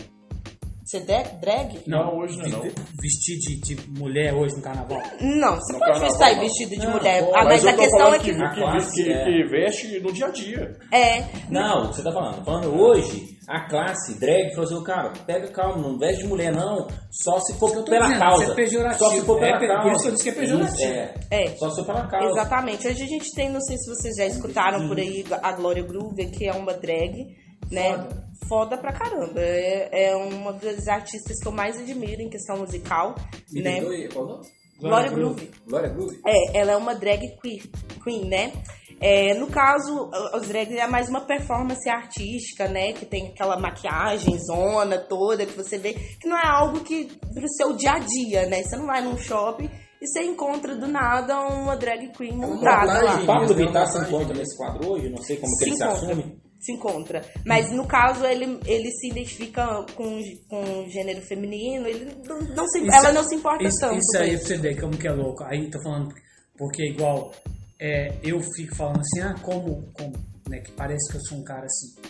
Ser 1.00 1.06
de- 1.06 1.40
drag? 1.40 1.80
Não, 1.88 2.18
hoje 2.20 2.38
não 2.38 2.46
é 2.46 2.50
não. 2.50 2.62
Vestir 3.02 3.38
de, 3.40 3.56
de 3.76 4.00
mulher 4.00 4.34
hoje 4.34 4.56
no 4.56 4.62
carnaval. 4.62 5.02
Não, 5.20 5.56
você 5.56 5.74
No 5.74 5.80
pode 5.80 5.92
carnaval, 5.92 6.18
sair 6.18 6.40
vestido 6.40 6.70
de 6.72 6.86
Não, 6.86 6.92
mulher. 6.94 7.24
pode. 7.26 7.38
Ah, 7.38 7.44
mas, 7.46 7.66
a 7.66 7.74
questão 7.74 8.14
é 8.14 8.20
que. 8.20 8.26
que, 8.26 8.34
que, 8.34 8.56
classe 8.56 9.04
que- 9.04 9.12
é- 9.12 9.24
que 9.26 9.44
veste 9.50 10.00
no 10.00 10.12
dia 10.14 10.26
a 10.28 10.32
dia. 10.32 10.72
É. 10.92 11.24
Não, 11.50 11.86
o 11.86 11.90
que 11.90 11.96
você 11.96 12.04
tá 12.04 12.12
falando. 12.12 12.44
Falando 12.46 12.80
hoje, 12.80 13.26
a 13.50 13.68
classe 13.68 14.20
drag 14.20 14.54
falou 14.56 14.66
assim, 14.72 14.84
cara, 14.84 15.14
pega 15.26 15.48
calma, 15.50 15.78
não 15.82 15.98
veste 15.98 16.24
de 16.24 16.28
mulher 16.30 16.52
não, 16.54 16.88
só 17.12 17.40
se 17.40 17.54
for 17.60 17.72
pela 17.84 18.06
dizendo, 18.08 18.20
causa. 18.20 18.52
é 18.52 18.56
pejorativo. 18.56 19.00
Só 19.04 19.10
se 19.12 19.22
for 19.22 19.40
pela 19.40 19.58
É 19.58 19.68
causa. 19.68 19.82
por 19.84 19.92
isso 19.92 20.02
que 20.02 20.08
eu 20.08 20.12
disse 20.14 20.24
que 20.24 20.30
é 20.30 20.34
pejorativo. 20.34 20.94
É, 20.94 21.14
É. 21.32 21.48
Só 21.58 21.70
se 21.70 21.76
for 21.78 21.86
pela 21.86 22.08
causa. 22.08 22.30
Exatamente. 22.30 22.88
Hoje 22.88 23.04
a 23.04 23.08
gente 23.08 23.34
tem, 23.36 23.50
não 23.52 23.62
sei 23.62 23.78
se 23.78 23.90
vocês 23.90 24.16
já 24.18 24.26
escutaram 24.26 24.88
por 24.88 24.98
aí, 24.98 25.26
a 25.42 25.52
Glória 25.54 25.84
Groove, 25.84 26.28
que 26.32 26.48
é 26.48 26.54
uma 26.54 26.74
drag, 26.74 27.26
né? 27.72 27.98
Foda. 27.98 28.24
Foda 28.48 28.78
pra 28.78 28.92
caramba. 28.92 29.40
É, 29.40 30.10
é 30.10 30.16
uma 30.16 30.54
das 30.54 30.88
artistas 30.88 31.40
que 31.40 31.48
eu 31.48 31.52
mais 31.52 31.80
admiro 31.80 32.22
em 32.22 32.30
questão 32.30 32.58
musical, 32.58 33.16
Me 33.52 33.62
né? 33.62 33.80
perdoe, 33.80 34.10
qual 34.10 34.26
o 34.26 34.28
nome? 34.28 34.48
Glória 34.80 35.12
Groove. 35.12 35.52
Glória 35.66 35.90
Groove? 35.90 36.20
É, 36.26 36.58
ela 36.58 36.74
é 36.74 36.76
uma 36.76 36.94
drag 36.94 37.22
queen, 37.42 37.62
queen 38.04 38.26
né? 38.28 38.52
É, 39.00 39.34
no 39.34 39.48
caso, 39.48 40.10
os 40.34 40.48
drags 40.48 40.76
é 40.78 40.88
mais 40.88 41.10
uma 41.10 41.22
performance 41.22 41.90
artística, 41.90 42.68
né? 42.68 42.94
Que 42.94 43.06
tem 43.06 43.28
aquela 43.28 43.58
maquiagem, 43.58 44.38
zona 44.40 44.98
toda, 44.98 45.46
que 45.46 45.56
você 45.56 45.78
vê, 45.78 45.94
que 45.94 46.28
não 46.28 46.38
é 46.38 46.48
algo 46.48 46.82
que 46.82 47.06
pro 47.34 47.48
seu 47.50 47.74
dia 47.76 47.94
a 47.94 48.00
dia, 48.00 48.46
né? 48.48 48.64
Você 48.64 48.76
não 48.76 48.86
vai 48.86 49.02
num 49.02 49.18
shopping 49.18 49.70
e 50.02 50.08
você 50.08 50.24
encontra 50.24 50.76
do 50.76 50.88
nada 50.88 51.40
uma 51.42 51.76
drag 51.76 52.12
queen 52.12 52.34
uma 52.34 52.48
montada 52.48 53.04
lá. 53.04 53.22
O 53.22 53.26
Pablo 53.26 53.54
Vittar 53.54 53.84
é 53.84 53.86
uma 53.86 53.88
se 53.88 54.00
encontra 54.00 54.38
nesse 54.38 54.58
quadro 54.58 54.90
hoje, 54.90 55.10
não 55.10 55.22
sei 55.22 55.38
como 55.38 55.52
que 55.52 55.58
se 55.58 55.70
ele 55.70 55.76
se 55.76 55.84
assume. 55.84 56.42
Se 56.64 56.72
encontra. 56.72 57.22
Mas 57.46 57.72
no 57.72 57.86
caso, 57.86 58.26
ele, 58.26 58.58
ele 58.66 58.90
se 58.92 59.10
identifica 59.10 59.86
com, 59.96 60.22
com 60.48 60.88
gênero 60.90 61.22
feminino, 61.22 61.86
ele 61.88 62.16
não, 62.26 62.40
não 62.40 62.68
se, 62.68 62.80
Isso 62.80 62.96
ela 62.96 63.10
é- 63.10 63.14
não 63.14 63.24
se 63.24 63.36
importa 63.36 63.64
isso, 63.66 63.80
tanto. 63.80 63.98
Isso 63.98 64.18
aí 64.18 64.34
isso. 64.34 64.48
pra 64.48 64.56
você 64.56 64.62
ver 64.62 64.80
como 64.80 64.98
que 64.98 65.08
é 65.08 65.12
louco. 65.12 65.44
Aí 65.44 65.70
tô 65.70 65.82
falando, 65.84 66.14
porque 66.58 66.90
igual 66.90 67.34
é, 67.80 68.16
eu 68.24 68.40
fico 68.56 68.76
falando 68.76 69.02
assim, 69.02 69.20
ah, 69.22 69.36
como, 69.42 69.92
como, 69.94 70.14
né, 70.48 70.60
que 70.60 70.72
parece 70.72 71.12
que 71.12 71.18
eu 71.18 71.22
sou 71.26 71.38
um 71.40 71.44
cara 71.44 71.66
assim. 71.66 72.02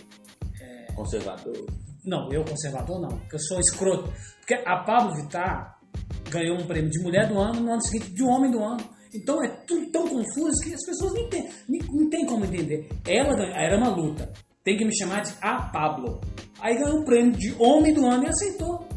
Conservador. 0.96 1.66
Não, 2.06 2.32
eu 2.32 2.44
conservador 2.44 3.02
não, 3.02 3.18
porque 3.18 3.36
eu 3.36 3.40
sou 3.40 3.60
escroto. 3.60 4.14
Porque 4.40 4.54
a 4.66 4.84
Pablo 4.84 5.16
Vittar 5.16 5.80
ganhou 6.30 6.58
um 6.60 6.68
prêmio 6.68 6.92
de 6.92 7.02
mulher 7.02 7.28
do 7.28 7.40
ano 7.40 7.62
no 7.62 7.72
ano 7.72 7.82
seguinte 7.82 8.12
de 8.14 8.24
homem 8.24 8.52
do 8.52 8.64
ano. 8.64 8.84
Então 9.16 9.44
é 9.44 9.50
tudo 9.68 9.90
tão 9.92 10.08
confuso 10.08 10.60
que 10.64 10.74
as 10.74 10.86
pessoas 10.86 11.14
não 11.14 11.30
nem- 11.70 11.82
não 11.92 12.10
tem 12.10 12.26
como 12.26 12.46
entender. 12.46 12.88
Ela 13.08 13.36
era 13.56 13.78
uma 13.78 13.90
luta. 13.96 14.32
Tem 14.64 14.78
que 14.78 14.86
me 14.86 14.96
chamar 14.98 15.22
de 15.22 15.34
a 15.42 15.62
Pablo. 15.72 16.20
Aí 16.60 16.76
ganhou 16.78 17.00
um 17.02 17.04
prêmio 17.06 17.34
de 17.34 17.54
homem 17.60 17.94
do 17.94 18.06
ano 18.06 18.24
e 18.24 18.28
aceitou. 18.28 18.88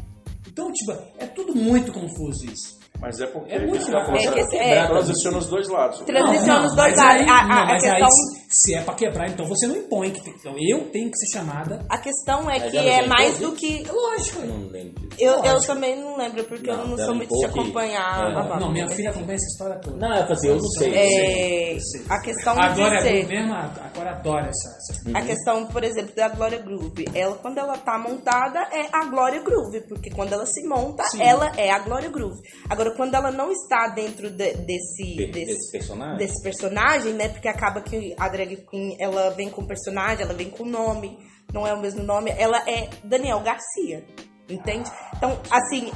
Então, 0.47 0.71
tipo, 0.71 0.91
é 1.19 1.27
tudo 1.27 1.53
muito 1.55 1.91
confuso 1.91 2.45
isso. 2.45 2.76
Mas 2.99 3.19
é 3.19 3.27
porque 3.27 3.53
É 3.53 3.59
muito 3.59 3.85
legal. 3.85 4.03
negócio 4.07 4.29
É 4.29 4.33
que 4.33 4.39
esse- 4.39 4.57
é. 4.57 4.87
transiciona 4.87 5.37
os 5.37 5.47
dois 5.47 5.67
lados. 5.69 5.99
Transiciona 5.99 6.65
os 6.65 6.75
dois 6.75 6.95
mas 6.95 6.97
lados. 6.97 7.21
aí- 7.21 7.29
A- 7.29 7.39
a- 7.39 7.47
não, 7.47 7.55
a 7.61 7.65
mas 7.65 7.83
aí, 7.83 7.91
questão- 7.91 8.09
se- 8.09 8.45
se 8.49 8.73
é 8.75 8.81
pra 8.81 8.93
quebrar, 8.95 9.29
então 9.29 9.45
você 9.45 9.67
não 9.67 9.75
impõe. 9.75 10.09
Que 10.11 10.23
tem, 10.23 10.33
então 10.39 10.55
eu 10.57 10.89
tenho 10.89 11.11
que 11.11 11.17
ser 11.17 11.37
chamada. 11.37 11.85
A 11.89 11.97
questão 11.99 12.49
é 12.49 12.59
Mas 12.59 12.71
que 12.71 12.77
é 12.77 13.05
mais 13.07 13.37
do 13.39 13.51
que. 13.51 13.83
Lógico. 13.91 14.41
Eu 14.41 14.47
não 14.47 14.67
lembro 14.69 14.99
disso. 15.07 15.15
Eu, 15.19 15.43
eu 15.43 15.61
também 15.61 15.95
não 16.01 16.17
lembro, 16.17 16.43
porque 16.45 16.71
Não, 16.71 16.79
eu 16.81 16.87
não 16.87 16.97
sou 16.97 17.13
muito 17.15 17.35
de 17.37 17.45
acompanhar 17.45 18.31
é. 18.31 18.31
a 18.31 18.33
Pablo. 18.43 18.59
Não, 18.61 18.71
minha 18.71 18.87
filha 18.89 19.09
acompanha 19.11 19.35
essa 19.35 19.45
história 19.47 19.79
toda. 19.79 19.97
Não, 19.97 20.13
é 20.15 20.25
fazer, 20.27 20.49
eu 20.49 20.55
não 20.55 20.67
sei. 20.69 20.93
É, 20.95 21.75
Eu 21.75 21.79
sei. 21.81 22.01
a 22.09 22.21
questão 22.21 22.59
A 22.59 22.67
de 22.69 22.75
Glória 22.75 22.99
Groove 23.01 23.25
mesmo, 23.27 23.53
agora 23.53 24.09
adora 24.11 24.49
essa. 24.49 24.77
essa- 24.77 25.17
A 25.17 25.21
questão, 25.21 25.65
por 25.67 25.83
exemplo, 25.83 26.15
da 26.15 26.29
Glória 26.29 26.57
Groove. 26.59 27.05
Ela, 27.13 27.35
quando 27.35 27.57
ela 27.59 27.77
tá 27.77 27.97
montada, 27.99 28.59
é 28.71 28.87
a 28.91 29.05
Glória 29.05 29.41
Groove. 29.41 29.81
Porque 29.87 30.09
quando 30.09 30.33
ela 30.33 30.45
se 30.45 30.65
monta, 30.67 31.03
Sim. 31.03 31.21
ela 31.21 31.51
é 31.57 31.69
a 31.71 31.79
Glória 31.79 32.09
Groove. 32.09 32.41
Agora, 32.69 32.86
quando 32.95 33.15
ela 33.15 33.31
não 33.31 33.51
está 33.51 33.87
dentro 33.89 34.29
de- 34.29 34.53
desse, 34.53 35.15
De- 35.15 35.27
desse, 35.31 35.45
desse 35.53 35.71
personagem? 35.71 36.17
desse 36.17 36.43
personagem, 36.43 37.13
né? 37.13 37.29
Porque 37.29 37.47
acaba 37.47 37.81
que 37.81 38.15
a 38.19 38.27
drag 38.29 38.57
queen, 38.69 38.95
ela 38.99 39.29
vem 39.31 39.49
com 39.49 39.65
personagem, 39.65 40.23
ela 40.23 40.33
vem 40.33 40.49
com 40.49 40.63
nome. 40.65 41.17
Não 41.53 41.65
é 41.65 41.73
o 41.73 41.79
mesmo 41.81 42.03
nome. 42.03 42.31
Ela 42.37 42.59
é 42.69 42.89
Daniel 43.03 43.39
Garcia. 43.41 44.05
Entende? 44.49 44.89
Então, 45.15 45.39
assim... 45.49 45.91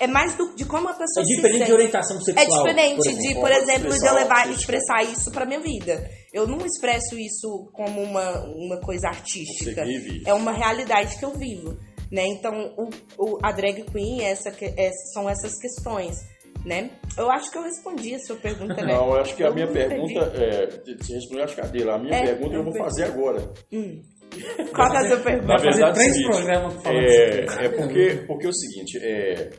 É 0.00 0.08
mais 0.08 0.34
do, 0.34 0.56
de 0.56 0.64
como 0.64 0.88
a 0.88 0.90
É 0.90 0.94
pessoa 0.94 1.24
se 1.24 1.36
diferente 1.36 1.58
sente. 1.58 1.66
de 1.66 1.72
orientação 1.72 2.16
É 2.16 2.20
sexual. 2.20 2.64
diferente 2.64 2.96
por 2.96 3.04
de, 3.04 3.10
exemplo. 3.10 3.40
por 3.42 3.50
exemplo, 3.52 3.90
de 3.96 4.06
eu 4.06 4.14
levar, 4.14 4.38
artística. 4.38 4.60
expressar 4.76 5.02
isso 5.04 5.30
pra 5.30 5.46
minha 5.46 5.60
vida. 5.60 6.10
Eu 6.32 6.48
não 6.48 6.66
expresso 6.66 7.16
isso 7.16 7.70
como 7.72 8.02
uma, 8.02 8.40
uma 8.56 8.80
coisa 8.80 9.06
artística. 9.06 9.84
É 10.26 10.34
uma 10.34 10.50
realidade 10.50 11.16
que 11.16 11.24
eu 11.24 11.30
vivo. 11.38 11.78
Né? 12.10 12.26
Então, 12.26 12.74
o, 12.76 12.88
o- 13.16 13.38
a 13.40 13.52
drag 13.52 13.84
queen 13.84 14.20
essa, 14.24 14.50
que- 14.50 14.74
é- 14.76 14.90
são 15.12 15.30
essas 15.30 15.56
questões. 15.60 16.16
Né? 16.64 16.90
Eu 17.18 17.30
acho 17.30 17.50
que 17.50 17.58
eu 17.58 17.62
respondi 17.62 18.14
a 18.14 18.18
sua 18.20 18.36
pergunta, 18.36 18.74
né? 18.74 18.94
Não, 18.94 19.08
eu 19.10 19.16
acho 19.20 19.36
que 19.36 19.44
a 19.44 19.50
minha 19.50 19.66
pergunta 19.66 20.12
entendi. 20.34 20.44
é. 20.92 20.94
Você 20.96 21.14
respondeu, 21.14 21.44
acho 21.44 21.54
que 21.54 21.60
a 21.60 21.66
dele. 21.66 21.90
A 21.90 21.98
minha 21.98 22.14
É, 22.16 22.22
pergunta 22.26 22.54
eu 22.54 22.58
eu 22.58 22.64
vou 22.64 22.72
perdi. 22.72 22.88
fazer 22.88 23.04
agora. 23.04 23.40
Qual 24.74 24.90
que 24.90 24.96
é 24.96 25.00
a 25.00 25.08
sua 25.08 25.16
pergunta? 25.18 25.46
Na 25.46 25.56
verdade, 25.58 25.94
três 25.94 26.08
é 26.08 26.10
o 26.10 26.14
seguinte, 26.14 26.30
programas 26.36 26.86
é, 26.86 27.64
é 27.66 27.68
porque, 27.68 28.24
porque 28.26 28.46
é 28.46 28.48
o 28.48 28.52
seguinte, 28.54 28.98
é, 29.02 29.50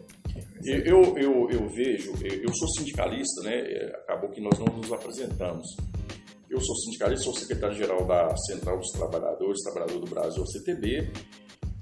eu, 0.66 1.16
eu, 1.18 1.48
eu 1.52 1.70
vejo, 1.70 2.12
eu 2.24 2.54
sou 2.54 2.68
sindicalista, 2.70 3.44
né? 3.44 3.56
é, 3.56 3.86
Acabou 4.04 4.30
que 4.32 4.42
nós 4.42 4.58
não 4.60 4.76
nos 4.76 4.92
apresentamos. 4.92 5.66
Eu 6.50 6.60
sou 6.60 6.76
sindicalista, 6.78 7.24
sou 7.26 7.36
secretário-geral 7.36 8.06
da 8.06 8.36
Central 8.50 8.78
dos 8.80 8.90
Trabalhadores, 8.92 9.62
Trabalhador 9.64 10.00
do 10.00 10.10
Brasil, 10.10 10.44
CTB, 10.46 11.08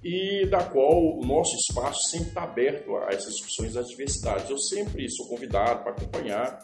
e 0.04 0.46
da 0.48 0.64
qual 0.64 1.18
o 1.18 1.26
nosso 1.26 1.56
espaço 1.56 2.10
sempre 2.10 2.28
está 2.28 2.44
aberto 2.44 2.96
a 2.98 3.14
essas 3.14 3.36
discussões 3.36 3.74
das 3.74 3.88
diversidades. 3.88 4.50
Eu 4.50 4.58
sempre 4.58 5.10
sou 5.10 5.28
convidado 5.28 5.84
para 5.84 5.92
acompanhar, 5.92 6.60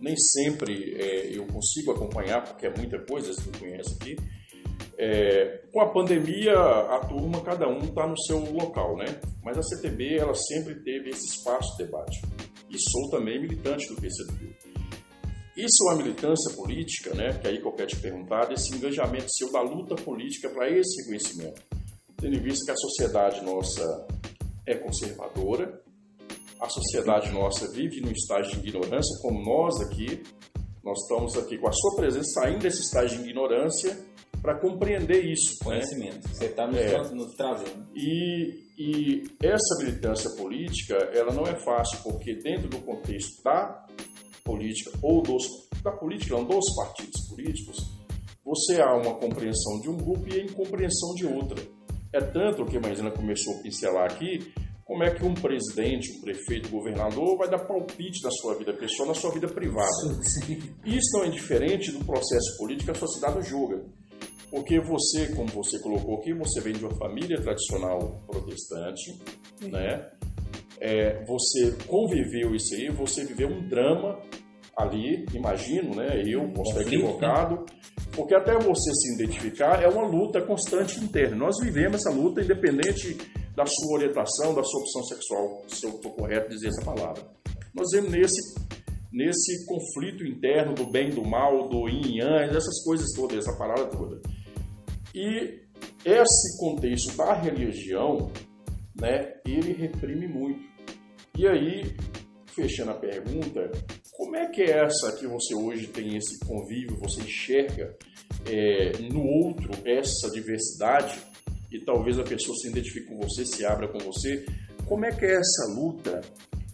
nem 0.00 0.16
sempre 0.16 0.94
é, 0.94 1.36
eu 1.36 1.46
consigo 1.46 1.92
acompanhar, 1.92 2.44
porque 2.44 2.66
é 2.66 2.76
muita 2.76 2.98
coisa, 3.00 3.32
vocês 3.32 3.46
me 3.46 3.58
conhecem 3.58 3.96
aqui, 4.00 4.16
é, 4.98 5.62
com 5.72 5.80
a 5.80 5.90
pandemia, 5.92 6.54
a 6.54 7.00
turma, 7.00 7.42
cada 7.42 7.68
um 7.68 7.80
está 7.80 8.06
no 8.06 8.18
seu 8.22 8.38
local, 8.52 8.96
né? 8.96 9.20
Mas 9.42 9.58
a 9.58 9.62
CTB, 9.62 10.16
ela 10.16 10.34
sempre 10.34 10.76
teve 10.76 11.10
esse 11.10 11.26
espaço 11.26 11.76
de 11.76 11.84
debate. 11.84 12.22
E 12.70 12.78
sou 12.78 13.10
também 13.10 13.40
militante 13.40 13.88
do 13.88 14.00
PCdoB. 14.00 14.56
Isso 15.56 15.84
é 15.84 15.92
uma 15.92 16.02
militância 16.02 16.54
política, 16.54 17.14
né? 17.14 17.38
Que 17.38 17.48
aí 17.48 17.60
que 17.60 17.66
eu 17.66 17.72
quero 17.72 17.88
te 17.88 17.96
perguntar, 17.96 18.46
desse 18.46 18.74
engajamento 18.74 19.26
seu 19.28 19.50
da 19.52 19.60
luta 19.60 19.94
política 19.96 20.48
para 20.48 20.70
esse 20.70 21.02
reconhecimento. 21.02 21.62
Tendo 22.18 22.36
em 22.36 22.42
vista 22.42 22.64
que 22.64 22.70
a 22.70 22.76
sociedade 22.76 23.44
nossa 23.44 24.06
é 24.66 24.74
conservadora, 24.76 25.80
a 26.60 26.68
sociedade 26.68 27.30
nossa 27.32 27.70
vive 27.72 28.00
num 28.00 28.10
estágio 28.10 28.60
de 28.60 28.68
ignorância, 28.68 29.18
como 29.20 29.42
nós 29.44 29.78
aqui, 29.82 30.22
nós 30.82 30.98
estamos 31.02 31.36
aqui 31.36 31.58
com 31.58 31.68
a 31.68 31.72
sua 31.72 31.96
presença 31.96 32.40
saindo 32.40 32.60
desse 32.60 32.80
estágio 32.80 33.18
de 33.18 33.28
ignorância 33.28 33.98
para 34.40 34.58
compreender 34.60 35.24
isso. 35.24 35.52
Né? 35.64 35.64
Conhecimento. 35.64 36.28
Você 36.28 36.46
está 36.46 36.66
nos, 36.66 36.76
É. 36.78 36.98
nos 37.14 37.34
trazendo. 37.34 37.86
E, 37.94 38.64
e 38.78 39.22
essa 39.42 39.84
militância 39.84 40.30
política, 40.30 40.94
ela 41.12 41.32
não 41.32 41.42
é 41.44 41.56
fácil, 41.56 41.98
porque 42.02 42.34
dentro 42.36 42.68
do 42.68 42.78
contexto 42.78 43.42
da 43.42 43.86
política, 44.44 44.92
ou 45.02 45.22
dos, 45.22 45.44
da 45.82 45.90
política, 45.90 46.36
não, 46.36 46.44
dos 46.44 46.64
partidos 46.76 47.28
políticos, 47.28 47.76
você 48.44 48.80
há 48.80 48.94
uma 48.94 49.14
compreensão 49.16 49.80
de 49.80 49.90
um 49.90 49.96
grupo 49.96 50.32
e 50.32 50.40
a 50.40 50.44
incompreensão 50.44 51.12
de 51.14 51.26
outra. 51.26 51.60
É 52.12 52.20
tanto 52.20 52.64
que 52.64 52.76
a 52.76 52.80
Maisena 52.80 53.10
começou 53.10 53.58
a 53.58 53.62
pincelar 53.62 54.10
aqui, 54.10 54.52
como 54.84 55.02
é 55.02 55.10
que 55.12 55.24
um 55.24 55.34
presidente, 55.34 56.16
um 56.16 56.20
prefeito, 56.20 56.68
um 56.68 56.78
governador 56.78 57.36
vai 57.36 57.50
dar 57.50 57.58
palpite 57.66 58.22
na 58.22 58.30
sua 58.30 58.54
vida 58.54 58.72
pessoal, 58.72 59.08
na 59.08 59.14
sua 59.14 59.32
vida 59.32 59.48
privada. 59.48 59.90
Isso 60.86 61.18
não 61.18 61.24
é 61.24 61.28
diferente 61.28 61.90
do 61.90 62.04
processo 62.04 62.56
político 62.56 62.84
que 62.84 62.96
a 62.96 63.00
sociedade 63.00 63.48
julga. 63.48 63.84
Porque 64.48 64.80
você, 64.80 65.34
como 65.34 65.48
você 65.48 65.80
colocou 65.80 66.18
aqui, 66.18 66.32
você 66.32 66.60
vem 66.60 66.72
de 66.72 66.84
uma 66.84 66.94
família 66.94 67.40
tradicional 67.40 68.22
protestante, 68.28 69.18
né? 69.62 70.08
É, 70.80 71.24
você 71.24 71.72
conviveu 71.88 72.54
isso 72.54 72.74
aí, 72.74 72.88
você 72.90 73.24
viveu 73.24 73.48
um 73.48 73.66
drama 73.68 74.20
ali, 74.76 75.24
imagino, 75.32 75.94
né? 75.94 76.22
Eu 76.26 76.48
posso 76.52 76.70
estar 76.70 76.82
equivocado, 76.82 77.64
porque 78.14 78.34
até 78.34 78.52
você 78.58 78.92
se 78.92 79.14
identificar 79.14 79.82
é 79.82 79.88
uma 79.88 80.06
luta 80.06 80.40
constante 80.42 81.02
interna. 81.02 81.36
Nós 81.36 81.56
vivemos 81.60 81.96
essa 81.96 82.10
luta 82.10 82.42
independente 82.42 83.16
da 83.54 83.64
sua 83.64 83.96
orientação, 83.96 84.54
da 84.54 84.62
sua 84.62 84.80
opção 84.80 85.02
sexual, 85.04 85.62
se 85.66 85.86
eu 85.86 85.90
estou 85.90 86.12
correto 86.12 86.50
dizer 86.50 86.68
essa 86.68 86.84
palavra. 86.84 87.22
Nós 87.74 87.90
vivemos 87.90 88.12
nesse 88.12 88.66
nesse 89.16 89.64
conflito 89.64 90.26
interno 90.26 90.74
do 90.74 90.90
bem, 90.90 91.08
do 91.08 91.24
mal, 91.24 91.70
do 91.70 91.88
yin 91.88 92.18
yang, 92.18 92.54
essas 92.54 92.84
coisas 92.84 93.06
todas, 93.16 93.38
essa 93.38 93.56
parada 93.56 93.86
toda. 93.86 94.20
E 95.14 95.62
esse 96.04 96.58
contexto 96.58 97.16
da 97.16 97.32
religião, 97.32 98.30
né, 98.94 99.32
ele 99.46 99.72
reprime 99.72 100.28
muito. 100.28 100.62
E 101.34 101.46
aí, 101.48 101.96
fechando 102.54 102.90
a 102.90 102.94
pergunta, 102.94 103.70
como 104.16 104.34
é 104.34 104.46
que 104.46 104.62
é 104.62 104.84
essa 104.84 105.12
que 105.12 105.26
você 105.26 105.54
hoje 105.54 105.88
tem 105.88 106.16
esse 106.16 106.38
convívio, 106.40 106.96
você 106.98 107.20
enxerga 107.20 107.94
é, 108.46 108.92
no 109.12 109.22
outro 109.22 109.70
essa 109.84 110.30
diversidade 110.30 111.18
e 111.70 111.78
talvez 111.84 112.18
a 112.18 112.22
pessoa 112.22 112.56
se 112.56 112.68
identifique 112.68 113.06
com 113.06 113.18
você, 113.18 113.44
se 113.44 113.64
abra 113.66 113.88
com 113.88 113.98
você, 113.98 114.46
como 114.86 115.04
é 115.04 115.10
que 115.10 115.24
é 115.24 115.34
essa 115.34 115.74
luta, 115.74 116.22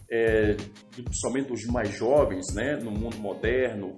é, 0.09 0.55
principalmente 0.95 1.49
dos 1.49 1.65
mais 1.65 1.89
jovens, 1.89 2.53
né, 2.53 2.77
no 2.77 2.91
mundo 2.91 3.17
moderno, 3.17 3.97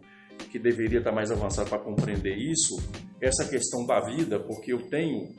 que 0.51 0.57
deveria 0.57 0.99
estar 0.99 1.11
mais 1.11 1.31
avançado 1.31 1.69
para 1.69 1.79
compreender 1.79 2.35
isso, 2.35 2.81
essa 3.21 3.47
questão 3.47 3.85
da 3.85 3.99
vida, 3.99 4.39
porque 4.39 4.73
eu 4.73 4.89
tenho 4.89 5.29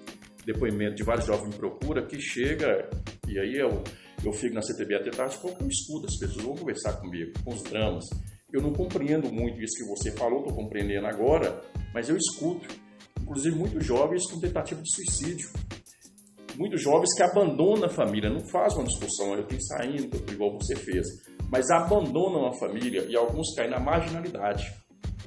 depoimento 0.47 0.94
de 0.94 1.03
vários 1.03 1.26
jovens 1.26 1.49
me 1.49 1.57
procura 1.57 2.07
que 2.07 2.20
chega, 2.20 2.88
e 3.28 3.36
aí 3.38 3.57
eu, 3.57 3.82
eu 4.24 4.32
fico 4.32 4.55
na 4.55 4.62
CTB 4.62 4.94
até 4.94 5.11
tarde 5.11 5.36
porque 5.42 5.62
eu 5.62 5.68
escuto 5.68 6.07
as 6.07 6.16
pessoas, 6.16 6.44
vão 6.44 6.55
conversar 6.55 6.92
comigo, 7.01 7.32
com 7.44 7.53
os 7.53 7.62
dramas. 7.64 8.05
Eu 8.53 8.62
não 8.62 8.72
compreendo 8.72 9.30
muito 9.30 9.61
isso 9.61 9.76
que 9.76 9.88
você 9.88 10.12
falou, 10.12 10.38
estou 10.38 10.55
compreendendo 10.55 11.07
agora, 11.09 11.61
mas 11.92 12.09
eu 12.09 12.16
escuto. 12.16 12.68
Inclusive 13.20 13.57
muitos 13.57 13.84
jovens 13.84 14.30
com 14.30 14.38
tentativa 14.38 14.80
de 14.80 14.94
suicídio. 14.94 15.51
Muitos 16.57 16.80
jovens 16.80 17.12
que 17.14 17.22
abandonam 17.22 17.84
a 17.84 17.90
família, 17.90 18.30
não 18.30 18.47
faz 18.49 18.72
uma 18.74 18.84
discussão, 18.84 19.34
eu 19.34 19.44
tenho 19.44 19.61
saindo, 19.62 20.16
igual 20.32 20.57
você 20.57 20.76
fez, 20.76 21.05
mas 21.51 21.68
abandonam 21.70 22.47
a 22.47 22.55
família 22.55 23.05
e 23.09 23.16
alguns 23.16 23.53
caem 23.57 23.68
na 23.68 23.80
marginalidade. 23.80 24.72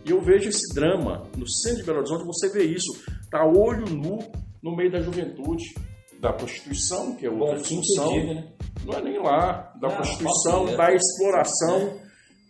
E 0.06 0.12
eu 0.12 0.22
vejo 0.22 0.48
esse 0.48 0.74
drama 0.74 1.30
no 1.38 1.48
centro 1.48 1.82
de 1.82 1.84
Belo 1.84 2.00
Horizonte, 2.00 2.26
você 2.26 2.50
vê 2.52 2.64
isso, 2.64 2.90
tá 3.30 3.46
olho 3.46 3.86
nu 3.94 4.18
no 4.64 4.76
meio 4.76 4.92
da 4.92 5.00
juventude, 5.02 5.64
da 6.20 6.34
prostituição, 6.34 7.16
que 7.16 7.26
é 7.26 7.30
outra 7.30 7.56
Bom, 7.56 7.62
discussão. 7.62 8.12
diga, 8.14 8.34
né? 8.34 8.48
Não 8.86 8.94
é 8.98 9.02
nem 9.02 9.20
lá, 9.20 9.74
da 9.80 9.88
Não, 9.90 9.96
prostituição, 9.96 10.66
posso- 10.66 10.78
da 10.78 10.94
exploração, 10.94 12.00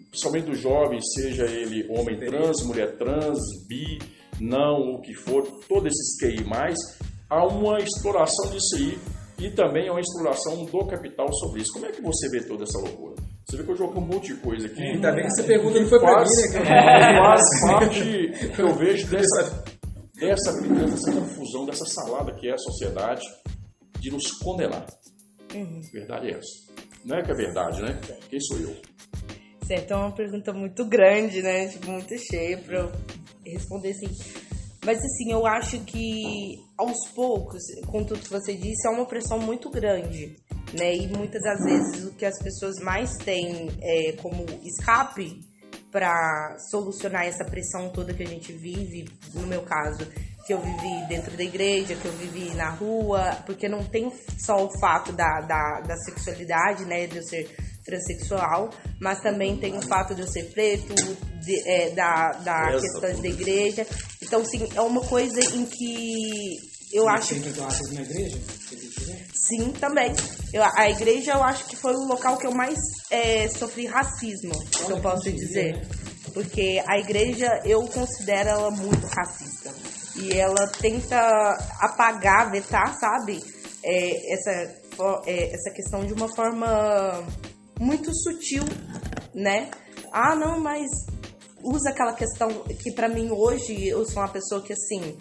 principalmente 0.10 0.46
do 0.46 0.56
jovem, 0.56 1.00
seja 1.02 1.46
ele 1.46 1.88
homem 1.90 2.20
trans, 2.20 2.64
mulher 2.66 2.98
trans, 2.98 3.38
bi, 3.68 4.00
não, 4.40 4.96
o 4.96 5.02
que 5.02 5.14
for, 5.14 5.44
todos 5.68 5.92
esses 5.92 6.18
QI+, 6.20 6.44
há 7.30 7.46
uma 7.46 7.78
exploração 7.80 8.50
disso 8.52 8.76
aí 8.78 8.98
e 9.40 9.52
também 9.52 9.88
há 9.88 9.92
uma 9.92 10.02
exploração 10.02 10.66
do 10.66 10.86
capital 10.88 11.32
sobre 11.34 11.62
isso. 11.62 11.72
Como 11.74 11.86
é 11.86 11.92
que 11.92 12.02
você 12.02 12.28
vê 12.30 12.42
toda 12.48 12.64
essa 12.64 12.80
loucura? 12.80 13.16
Você 13.48 13.58
vê 13.58 13.64
que 13.64 13.72
eu 13.72 13.76
joguei 13.78 14.02
um 14.02 14.06
monte 14.06 14.34
de 14.34 14.40
coisa 14.42 14.68
aqui. 14.68 14.82
Ainda 14.82 15.12
bem 15.12 15.22
que 15.22 15.28
essa 15.28 15.44
pergunta 15.44 15.80
não 15.80 15.88
foi 15.88 16.00
pra 16.00 16.14
faz, 16.14 16.30
mim, 16.54 16.60
né? 16.60 17.20
faz 17.20 17.62
parte 17.62 18.50
que 18.56 18.62
eu 18.62 18.74
vejo 18.76 19.08
dessa, 19.08 19.64
dessa, 20.20 20.52
dessa 20.62 21.12
confusão, 21.12 21.66
dessa 21.66 21.86
salada 21.86 22.34
que 22.36 22.48
é 22.48 22.54
a 22.54 22.58
sociedade 22.58 23.24
de 24.00 24.12
nos 24.12 24.32
condenar. 24.34 24.86
Verdade 25.92 26.28
é 26.28 26.38
essa. 26.38 26.70
Não 27.06 27.18
é 27.18 27.24
que 27.24 27.32
é 27.32 27.36
verdade, 27.36 27.82
né? 27.82 28.00
Quem 28.30 28.40
sou 28.40 28.60
eu? 28.60 28.76
Certo, 29.66 29.92
é 29.92 29.96
uma 29.96 30.12
pergunta 30.12 30.52
muito 30.52 30.86
grande, 30.86 31.42
né? 31.42 31.68
Tipo, 31.68 31.92
muito 31.92 32.18
cheia 32.18 32.58
pra 32.58 32.80
eu 32.80 32.92
responder 33.46 33.92
assim. 33.92 34.08
Mas 34.86 34.98
assim, 34.98 35.32
eu 35.32 35.46
acho 35.46 35.80
que 35.82 36.58
aos 36.78 37.08
poucos, 37.14 37.62
com 37.88 38.04
tudo 38.04 38.22
que 38.22 38.30
você 38.30 38.56
disse, 38.56 38.88
é 38.88 38.92
uma 38.92 39.06
pressão 39.06 39.40
muito 39.40 39.70
grande, 39.70 40.36
né? 40.78 40.96
E 40.96 41.08
muitas 41.08 41.42
das 41.42 41.60
vezes 41.64 42.06
o 42.06 42.16
que 42.16 42.26
as 42.26 42.38
pessoas 42.42 42.76
mais 42.82 43.16
têm 43.18 43.70
é, 43.82 44.14
como 44.14 44.46
escape 44.64 45.40
para 45.92 46.58
solucionar 46.70 47.26
essa 47.26 47.44
pressão 47.44 47.90
toda 47.90 48.14
que 48.14 48.24
a 48.24 48.28
gente 48.28 48.52
vive, 48.54 49.10
no 49.34 49.48
meu 49.48 49.62
caso, 49.62 50.06
que 50.46 50.54
eu 50.54 50.60
vivi 50.62 51.06
dentro 51.08 51.36
da 51.36 51.44
igreja, 51.44 51.96
que 51.96 52.06
eu 52.06 52.12
vivi 52.14 52.54
na 52.56 52.70
rua, 52.70 53.38
porque 53.46 53.68
não 53.68 53.84
tem 53.84 54.12
só 54.40 54.64
o 54.66 54.70
fato 54.80 55.12
da, 55.12 55.42
da, 55.42 55.82
da 55.82 55.96
sexualidade, 55.98 56.86
né, 56.86 57.08
de 57.08 57.18
eu 57.18 57.24
ser 57.24 57.56
transexual, 57.86 58.70
mas 59.02 59.20
também 59.22 59.58
tem 59.58 59.76
o 59.78 59.82
fato 59.82 60.14
de 60.14 60.22
eu 60.22 60.28
ser 60.28 60.52
preto, 60.52 60.94
de- 61.44 61.68
é, 61.70 61.90
da, 61.92 62.32
da 62.34 62.72
questão 62.80 63.22
da 63.22 63.28
igreja. 63.28 63.86
Então, 64.22 64.46
sim, 64.46 64.68
é 64.76 64.82
uma 64.82 65.02
coisa 65.02 65.40
em 65.56 65.66
que 65.66 66.56
eu 66.92 67.08
acho 67.08 67.36
Você 67.36 67.94
na 67.94 68.02
igreja? 68.02 68.38
Né? 69.08 69.26
Sim, 69.34 69.72
também. 69.74 70.14
Eu, 70.52 70.64
a 70.64 70.90
igreja 70.90 71.34
eu 71.34 71.44
acho 71.44 71.66
que 71.66 71.76
foi 71.76 71.94
o 71.94 72.06
local 72.06 72.38
que 72.38 72.48
eu 72.48 72.52
mais 72.52 72.80
é, 73.12 73.48
sofri 73.48 73.86
racismo, 73.86 74.54
se 74.72 74.90
eu 74.90 75.00
posso 75.00 75.32
dizer. 75.32 75.88
Porque 76.34 76.82
a 76.88 76.98
igreja 77.00 77.62
eu 77.64 77.82
considero 77.88 78.50
ela 78.50 78.72
muito 78.72 79.06
racista. 79.08 79.74
E 80.16 80.34
ela 80.34 80.68
tenta 80.80 81.18
apagar, 81.80 82.52
vetar, 82.52 82.96
sabe? 83.00 83.44
É, 83.84 84.34
essa, 84.34 84.52
é, 85.26 85.54
essa 85.54 85.72
questão 85.72 86.06
de 86.06 86.14
uma 86.14 86.28
forma 86.28 87.24
muito 87.80 88.12
sutil, 88.14 88.64
né? 89.34 89.70
Ah, 90.12 90.36
não, 90.36 90.60
mas 90.60 90.88
usa 91.64 91.90
aquela 91.90 92.14
questão 92.14 92.50
que 92.82 92.92
pra 92.92 93.08
mim 93.08 93.30
hoje 93.32 93.88
eu 93.88 94.06
sou 94.06 94.22
uma 94.22 94.30
pessoa 94.30 94.62
que 94.62 94.74
assim 94.74 95.18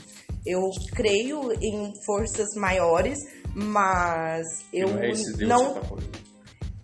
eu 0.46 0.60
creio 0.94 1.52
em 1.62 1.92
forças 2.06 2.48
maiores, 2.56 3.18
mas 3.54 4.44
eu 4.72 4.88
não 4.88 5.02
é 5.02 5.10
esse 5.10 5.36
Deus 5.36 5.48
não 5.48 5.74
que 5.74 5.80
tá 5.80 5.96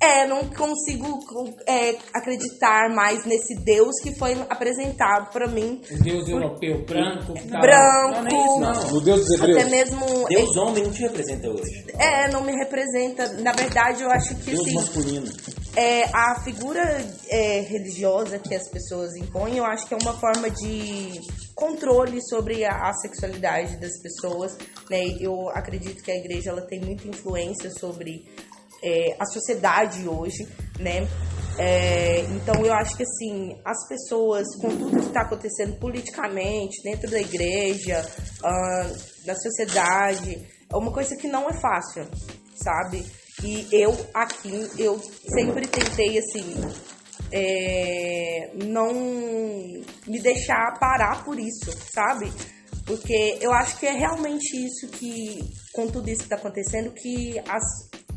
é, 0.01 0.27
não 0.27 0.45
consigo 0.51 1.19
é, 1.67 1.97
acreditar 2.13 2.91
mais 2.95 3.25
nesse 3.25 3.55
Deus 3.65 3.95
que 4.03 4.15
foi 4.19 4.35
apresentado 4.51 5.31
pra 5.33 5.49
mim. 5.49 5.81
O 5.91 6.03
Deus 6.03 6.29
europeu, 6.29 6.85
branco, 6.85 7.33
que 7.33 7.49
tava- 7.49 7.63
Branco. 7.63 8.21
Não, 8.21 8.23
não 8.23 8.27
é 8.27 8.45
isso, 8.45 8.61
não. 8.85 8.91
No 8.93 9.01
Deus 9.01 9.21
dos 9.21 9.31
Hebreus. 9.31 9.57
Até 9.63 9.71
mesmo 9.71 10.29
Deus 10.29 10.57
homem 10.59 10.85
não 10.85 10.91
te 10.91 11.01
representa 11.01 11.49
hoje. 11.49 11.87
é, 11.97 12.29
não 12.29 12.43
me 12.45 12.53
representa. 12.53 13.33
Na 13.41 13.53
verdade, 13.53 14.03
eu 14.03 14.11
acho 14.11 14.35
que 14.35 14.51
Deus 14.51 14.61
assim, 14.61 14.75
masculino. 14.75 15.27
é, 15.75 16.05
a 16.13 16.43
figura 16.45 16.83
é, 17.31 17.61
religiosa 17.61 18.39
que 18.39 18.55
as 18.55 18.69
pessoas 18.69 19.17
impõem, 19.17 19.57
eu 19.57 19.65
acho 19.65 19.87
que 19.87 19.95
é 19.95 19.97
uma 20.03 20.13
forma 20.21 20.51
de 20.51 21.19
controle 21.55 22.21
sobre 22.29 22.65
a, 22.65 22.89
a 22.89 22.93
sexualidade 22.95 23.77
das 23.77 24.01
pessoas. 24.01 24.57
Né? 24.91 25.17
Eu 25.21 25.49
acredito 25.51 26.03
que 26.03 26.11
a 26.11 26.17
igreja 26.17 26.51
ela 26.51 26.63
tem 26.63 26.81
muita 26.81 27.07
influência 27.09 27.71
sobre 27.71 28.27
é, 28.83 29.17
a 29.19 29.25
sociedade 29.27 30.07
hoje, 30.09 30.47
né? 30.79 31.09
É, 31.57 32.21
então 32.23 32.67
eu 32.67 32.73
acho 32.73 32.97
que 32.97 33.05
assim 33.05 33.57
as 33.65 33.87
pessoas 33.87 34.45
com 34.61 34.69
tudo 34.71 35.01
que 35.01 35.07
está 35.07 35.21
acontecendo 35.21 35.79
politicamente 35.79 36.83
dentro 36.83 37.09
da 37.09 37.21
igreja, 37.21 38.05
ah, 38.43 38.91
na 39.25 39.37
sociedade, 39.37 40.45
é 40.69 40.77
uma 40.77 40.93
coisa 40.93 41.17
que 41.17 41.29
não 41.29 41.49
é 41.49 41.53
fácil, 41.53 42.09
sabe? 42.57 43.07
E 43.43 43.69
eu 43.71 43.97
aqui 44.13 44.69
eu 44.79 45.01
sempre 45.33 45.67
tentei 45.69 46.19
assim 46.19 46.57
é, 47.37 48.51
não 48.55 48.95
me 50.07 50.21
deixar 50.23 50.79
parar 50.79 51.25
por 51.25 51.37
isso, 51.37 51.73
sabe? 51.93 52.33
Porque 52.87 53.39
eu 53.41 53.53
acho 53.53 53.77
que 53.81 53.87
é 53.87 53.93
realmente 53.93 54.57
isso 54.57 54.87
que, 54.89 55.41
com 55.73 55.89
tudo 55.89 56.09
isso 56.09 56.21
que 56.21 56.27
está 56.27 56.37
acontecendo, 56.37 56.93
que 56.93 57.37
as, 57.49 57.65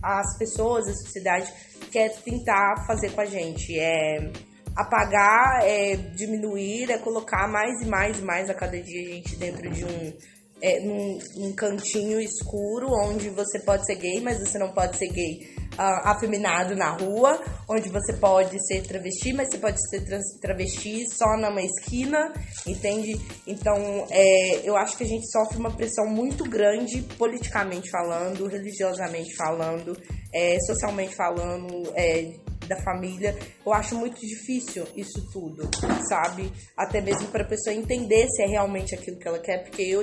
as 0.04 0.38
pessoas, 0.38 0.88
a 0.88 0.94
sociedade 0.94 1.52
quer 1.92 2.14
tentar 2.22 2.86
fazer 2.86 3.12
com 3.12 3.22
a 3.22 3.26
gente. 3.26 3.80
É 3.80 4.32
apagar, 4.76 5.62
é 5.64 5.96
diminuir, 5.96 6.92
é 6.92 7.00
colocar 7.00 7.48
mais 7.48 7.82
e 7.82 7.86
mais 7.88 8.20
e 8.20 8.22
mais 8.22 8.48
a 8.48 8.54
cada 8.54 8.80
dia 8.80 9.02
a 9.02 9.14
gente 9.16 9.36
dentro 9.36 9.68
de 9.72 9.84
um, 9.84 10.14
é, 10.62 10.80
num, 10.82 11.54
cantinho 11.54 12.22
escuro 12.22 12.88
onde 12.92 13.30
você 13.30 13.58
pode 13.60 13.84
ser 13.88 13.96
gay, 13.96 14.22
mas 14.22 14.38
você 14.38 14.60
não 14.60 14.72
pode 14.74 14.96
ser 14.96 15.08
gay 15.08 15.57
ah, 15.78 16.12
afeminado 16.12 16.76
na 16.76 16.90
rua, 16.90 17.40
onde 17.70 17.90
você 17.90 18.14
pode 18.14 18.58
ser 18.66 18.82
travesti, 18.84 19.34
mas 19.34 19.50
você 19.50 19.58
pode 19.58 19.78
ser 19.90 20.04
travesti 20.42 21.06
só 21.12 21.38
numa 21.38 21.62
esquina, 21.62 22.34
entende? 22.66 23.20
Então, 23.46 24.08
é, 24.10 24.68
eu 24.68 24.76
acho 24.76 24.98
que 24.98 25.04
a 25.04 25.08
gente 25.08 25.30
sofre 25.32 25.58
uma 25.58 25.72
pressão 25.72 26.06
muito 26.08 26.44
grande, 26.44 27.02
politicamente 27.18 27.90
falando, 27.90 28.48
religiosamente 28.48 29.36
falando, 29.36 29.98
é, 30.34 30.58
socialmente 30.62 31.16
falando, 31.16 31.92
é, 31.96 32.34
da 32.68 32.76
família. 32.82 33.36
Eu 33.66 33.74
acho 33.74 33.96
muito 33.96 34.20
difícil 34.20 34.86
isso 34.96 35.26
tudo, 35.32 35.70
sabe? 36.10 36.52
Até 36.76 37.02
mesmo 37.02 37.28
para 37.28 37.44
a 37.44 37.48
pessoa 37.48 37.74
entender 37.74 38.28
se 38.30 38.44
é 38.44 38.48
realmente 38.48 38.94
aquilo 38.94 39.18
que 39.18 39.28
ela 39.28 39.40
quer, 39.40 39.64
porque 39.64 39.82
eu, 39.82 40.02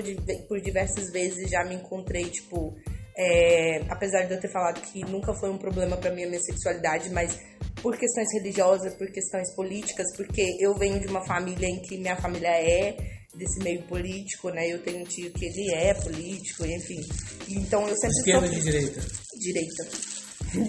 por 0.48 0.60
diversas 0.60 1.10
vezes, 1.12 1.50
já 1.50 1.64
me 1.64 1.74
encontrei, 1.74 2.24
tipo, 2.24 2.74
é, 3.16 3.82
apesar 3.88 4.24
de 4.24 4.34
eu 4.34 4.40
ter 4.40 4.50
falado 4.50 4.80
que 4.80 5.00
nunca 5.04 5.32
foi 5.34 5.50
um 5.50 5.58
problema 5.58 5.96
para 5.96 6.10
mim 6.12 6.24
a 6.24 6.28
minha 6.28 6.40
sexualidade, 6.40 7.10
mas 7.10 7.38
por 7.82 7.96
questões 7.96 8.28
religiosas, 8.32 8.94
por 8.96 9.10
questões 9.12 9.54
políticas, 9.54 10.06
porque 10.16 10.56
eu 10.60 10.74
venho 10.76 10.98
de 11.00 11.06
uma 11.06 11.24
família 11.26 11.66
em 11.68 11.80
que 11.82 11.96
minha 11.98 12.16
família 12.16 12.48
é 12.48 12.96
desse 13.34 13.62
meio 13.64 13.82
político, 13.82 14.50
né? 14.50 14.66
Eu 14.68 14.80
tenho 14.82 15.00
um 15.00 15.04
tio 15.04 15.32
que 15.32 15.44
ele 15.46 15.74
é 15.74 15.92
político, 15.94 16.64
enfim. 16.64 17.00
Então 17.48 17.82
eu 17.88 17.94
sempre 17.96 18.16
Esquerda 18.18 18.46
sofri- 18.46 18.60
de 18.60 18.64
direita. 18.70 19.00
direita. 19.38 19.88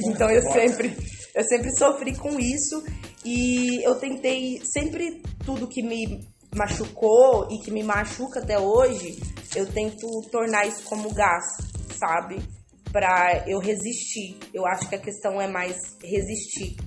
Então 0.09 0.31
eu 0.31 0.41
sempre, 0.51 0.97
eu 1.35 1.43
sempre 1.43 1.71
sofri 1.77 2.15
com 2.17 2.39
isso 2.39 2.83
e 3.23 3.83
eu 3.83 3.95
tentei 3.99 4.59
sempre 4.65 5.21
tudo 5.45 5.67
que 5.67 5.83
me 5.83 6.27
machucou 6.55 7.47
e 7.51 7.59
que 7.59 7.71
me 7.71 7.83
machuca 7.83 8.39
até 8.39 8.57
hoje, 8.57 9.19
eu 9.55 9.71
tento 9.71 10.07
tornar 10.31 10.65
isso 10.65 10.83
como 10.83 11.13
gás, 11.13 11.43
sabe? 11.99 12.41
Pra 12.91 13.43
eu 13.47 13.59
resistir. 13.59 14.37
Eu 14.53 14.65
acho 14.65 14.87
que 14.87 14.95
a 14.95 14.99
questão 14.99 15.41
é 15.41 15.47
mais 15.47 15.77
resistir. 16.01 16.77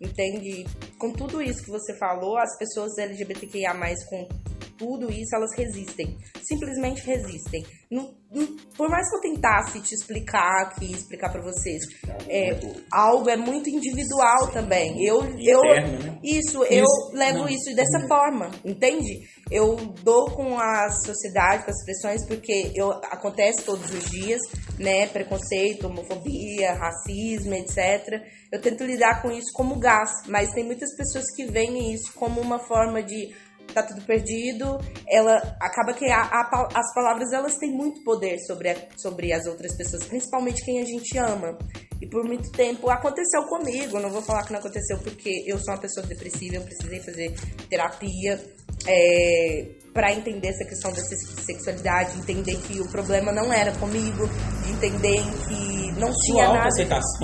Entende? 0.00 0.66
Com 0.98 1.12
tudo 1.12 1.42
isso 1.42 1.62
que 1.62 1.70
você 1.70 1.96
falou, 1.96 2.36
as 2.36 2.56
pessoas 2.58 2.98
LGBTQIA+, 2.98 3.74
com 4.08 4.28
tudo 4.76 5.10
isso, 5.12 5.34
elas 5.34 5.50
resistem. 5.56 6.16
Simplesmente 6.42 7.02
resistem. 7.04 7.64
Não- 7.90 8.14
não- 8.32 8.56
por 8.76 8.88
mais 8.88 9.08
que 9.08 9.16
eu 9.16 9.20
tentasse 9.20 9.80
te 9.80 9.94
explicar 9.94 10.62
aqui, 10.62 10.90
explicar 10.92 11.30
pra 11.30 11.40
vocês, 11.40 11.82
é, 12.28 12.58
algo 12.92 13.28
é 13.30 13.36
muito 13.36 13.70
individual 13.70 14.48
também. 14.52 15.04
Eu, 15.04 15.22
eu, 15.38 15.60
Interno, 15.60 15.98
né? 16.02 16.18
isso, 16.22 16.64
eu 16.64 16.84
Isso, 16.84 17.10
levo 17.14 17.38
não. 17.40 17.48
isso 17.48 17.74
dessa 17.76 18.06
forma, 18.08 18.50
entende? 18.64 19.20
Eu 19.50 19.76
dou 20.02 20.30
com 20.32 20.58
a 20.58 20.90
sociedade, 20.90 21.64
com 21.64 21.70
as 21.70 21.84
pressões, 21.84 22.26
porque 22.26 22.72
eu, 22.74 22.90
acontece 22.90 23.62
todos 23.64 23.88
os 23.92 24.10
dias, 24.10 24.40
né? 24.78 25.06
Preconceito, 25.06 25.86
homofobia, 25.86 26.74
racismo, 26.74 27.54
etc. 27.54 28.22
Eu 28.52 28.60
tento 28.60 28.84
lidar 28.84 29.22
com 29.22 29.30
isso 29.30 29.52
como 29.54 29.78
gás, 29.78 30.10
mas 30.26 30.50
tem 30.50 30.64
muitas 30.64 30.94
pessoas 30.96 31.24
que 31.34 31.46
veem 31.46 31.92
isso 31.94 32.12
como 32.14 32.40
uma 32.40 32.58
forma 32.58 33.02
de 33.02 33.32
tá 33.72 33.82
tudo 33.82 34.00
perdido. 34.02 34.78
Ela 35.08 35.36
acaba 35.60 35.92
que 35.92 36.06
a- 36.06 36.22
a 36.22 36.68
as 36.74 36.94
palavras 36.94 37.32
elas 37.32 37.56
têm 37.56 37.70
muito 37.72 38.02
poder 38.04 38.38
sobre, 38.46 38.70
a- 38.70 38.76
sobre 38.96 39.32
as 39.32 39.46
outras 39.46 39.76
pessoas, 39.76 40.04
principalmente 40.04 40.64
quem 40.64 40.80
a 40.80 40.84
gente 40.84 41.16
ama. 41.18 41.56
E 42.00 42.06
por 42.08 42.24
muito 42.24 42.50
tempo 42.52 42.90
aconteceu 42.90 43.42
comigo. 43.44 43.98
Não 43.98 44.10
vou 44.10 44.20
falar 44.22 44.44
que 44.44 44.52
não 44.52 44.60
aconteceu 44.60 44.98
porque 44.98 45.30
eu 45.46 45.58
sou 45.58 45.72
uma 45.74 45.80
pessoa 45.80 46.06
depressiva, 46.06 46.56
eu 46.56 46.62
precisei 46.62 47.00
fazer 47.00 47.34
terapia 47.70 48.38
é, 48.86 49.66
para 49.92 50.12
entender 50.12 50.48
essa 50.48 50.64
questão 50.64 50.92
da 50.92 51.00
sex- 51.02 51.44
sexualidade, 51.44 52.18
entender 52.18 52.56
que 52.60 52.80
o 52.80 52.88
problema 52.88 53.32
não 53.32 53.52
era 53.52 53.72
comigo, 53.78 54.28
de 54.64 54.72
entender 54.72 55.16
que 55.48 55.92
não 55.98 56.12
tinha 56.12 56.44
nada. 56.48 56.68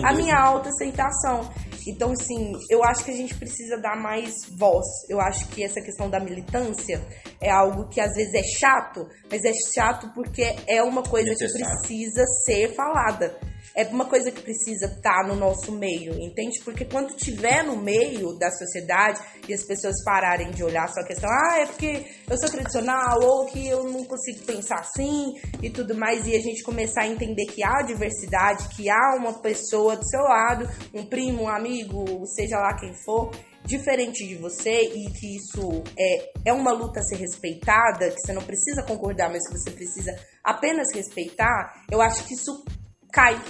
A 0.07 0.12
minha 0.14 0.34
autoaceitação. 0.36 1.51
Então, 1.87 2.12
assim, 2.12 2.53
eu 2.70 2.83
acho 2.85 3.05
que 3.05 3.11
a 3.11 3.16
gente 3.16 3.35
precisa 3.35 3.76
dar 3.76 3.97
mais 3.97 4.33
voz. 4.57 4.87
Eu 5.09 5.20
acho 5.20 5.49
que 5.49 5.64
essa 5.64 5.80
questão 5.80 6.09
da 6.09 6.20
militância 6.20 7.01
é 7.41 7.51
algo 7.51 7.89
que 7.89 8.01
às 8.01 8.14
vezes 8.14 8.35
é 8.35 8.43
chato, 8.43 9.07
mas 9.30 9.45
é 9.45 9.53
chato 9.74 10.12
porque 10.14 10.55
é 10.66 10.83
uma 10.83 11.03
coisa 11.03 11.30
Necessário. 11.30 11.66
que 11.66 11.89
precisa 11.89 12.24
ser 12.45 12.74
falada. 12.74 13.52
É 13.75 13.85
uma 13.87 14.05
coisa 14.05 14.31
que 14.31 14.43
precisa 14.43 14.87
estar 14.87 15.27
no 15.27 15.35
nosso 15.35 15.73
meio, 15.73 16.14
entende? 16.20 16.61
Porque 16.64 16.85
quando 16.85 17.14
tiver 17.16 17.64
no 17.64 17.77
meio 17.77 18.39
da 18.39 18.51
sociedade 18.51 19.20
e 19.49 19.55
as 19.55 19.64
pessoas 19.64 20.03
pararem 20.05 20.51
de 20.51 20.62
olhar 20.62 20.89
só 20.89 21.01
a 21.01 21.07
questão, 21.07 21.31
ah, 21.31 21.59
é 21.61 21.66
porque 21.66 22.05
eu 22.29 22.39
sou 22.39 22.51
tradicional 22.51 23.20
ou 23.23 23.47
que 23.47 23.66
eu 23.66 23.85
não 23.85 24.05
consigo 24.05 24.45
pensar 24.45 24.81
assim 24.81 25.35
e 25.62 25.70
tudo 25.70 25.95
mais, 25.95 26.27
e 26.27 26.37
a 26.37 26.41
gente 26.41 26.62
começar 26.62 27.03
a 27.03 27.09
entender 27.09 27.47
que 27.47 27.62
há 27.64 27.83
diversidade, 27.83 28.68
que 28.68 28.91
há 28.91 29.16
uma 29.16 29.35
pessoa 29.35 29.97
do 29.97 30.07
seu 30.07 30.20
lado, 30.20 30.68
um 30.93 31.05
primo, 31.07 31.45
um 31.45 31.49
amigo, 31.49 32.27
seja 32.27 32.59
lá 32.59 32.77
quem 32.79 32.95
for, 33.05 33.31
diferente 33.64 34.27
de 34.27 34.35
você 34.35 34.83
e 34.83 35.11
que 35.12 35.37
isso 35.37 35.83
é, 35.99 36.33
é 36.47 36.53
uma 36.53 36.73
luta 36.73 37.01
a 37.01 37.03
ser 37.03 37.16
respeitada, 37.16 38.11
que 38.11 38.20
você 38.20 38.33
não 38.33 38.43
precisa 38.43 38.83
concordar, 38.83 39.31
mas 39.31 39.47
que 39.47 39.59
você 39.59 39.70
precisa 39.70 40.12
apenas 40.45 40.93
respeitar, 40.93 41.85
eu 41.91 42.01
acho 42.01 42.25
que 42.25 42.35
isso 42.35 42.64
cai. 43.13 43.41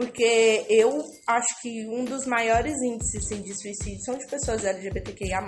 Porque 0.00 0.64
eu 0.70 1.04
acho 1.26 1.60
que 1.60 1.86
um 1.86 2.06
dos 2.06 2.24
maiores 2.24 2.80
índices 2.80 3.22
assim, 3.22 3.42
de 3.42 3.52
suicídio 3.54 4.02
são 4.02 4.16
de 4.16 4.26
pessoas 4.26 4.64
LGBTQIA. 4.64 5.42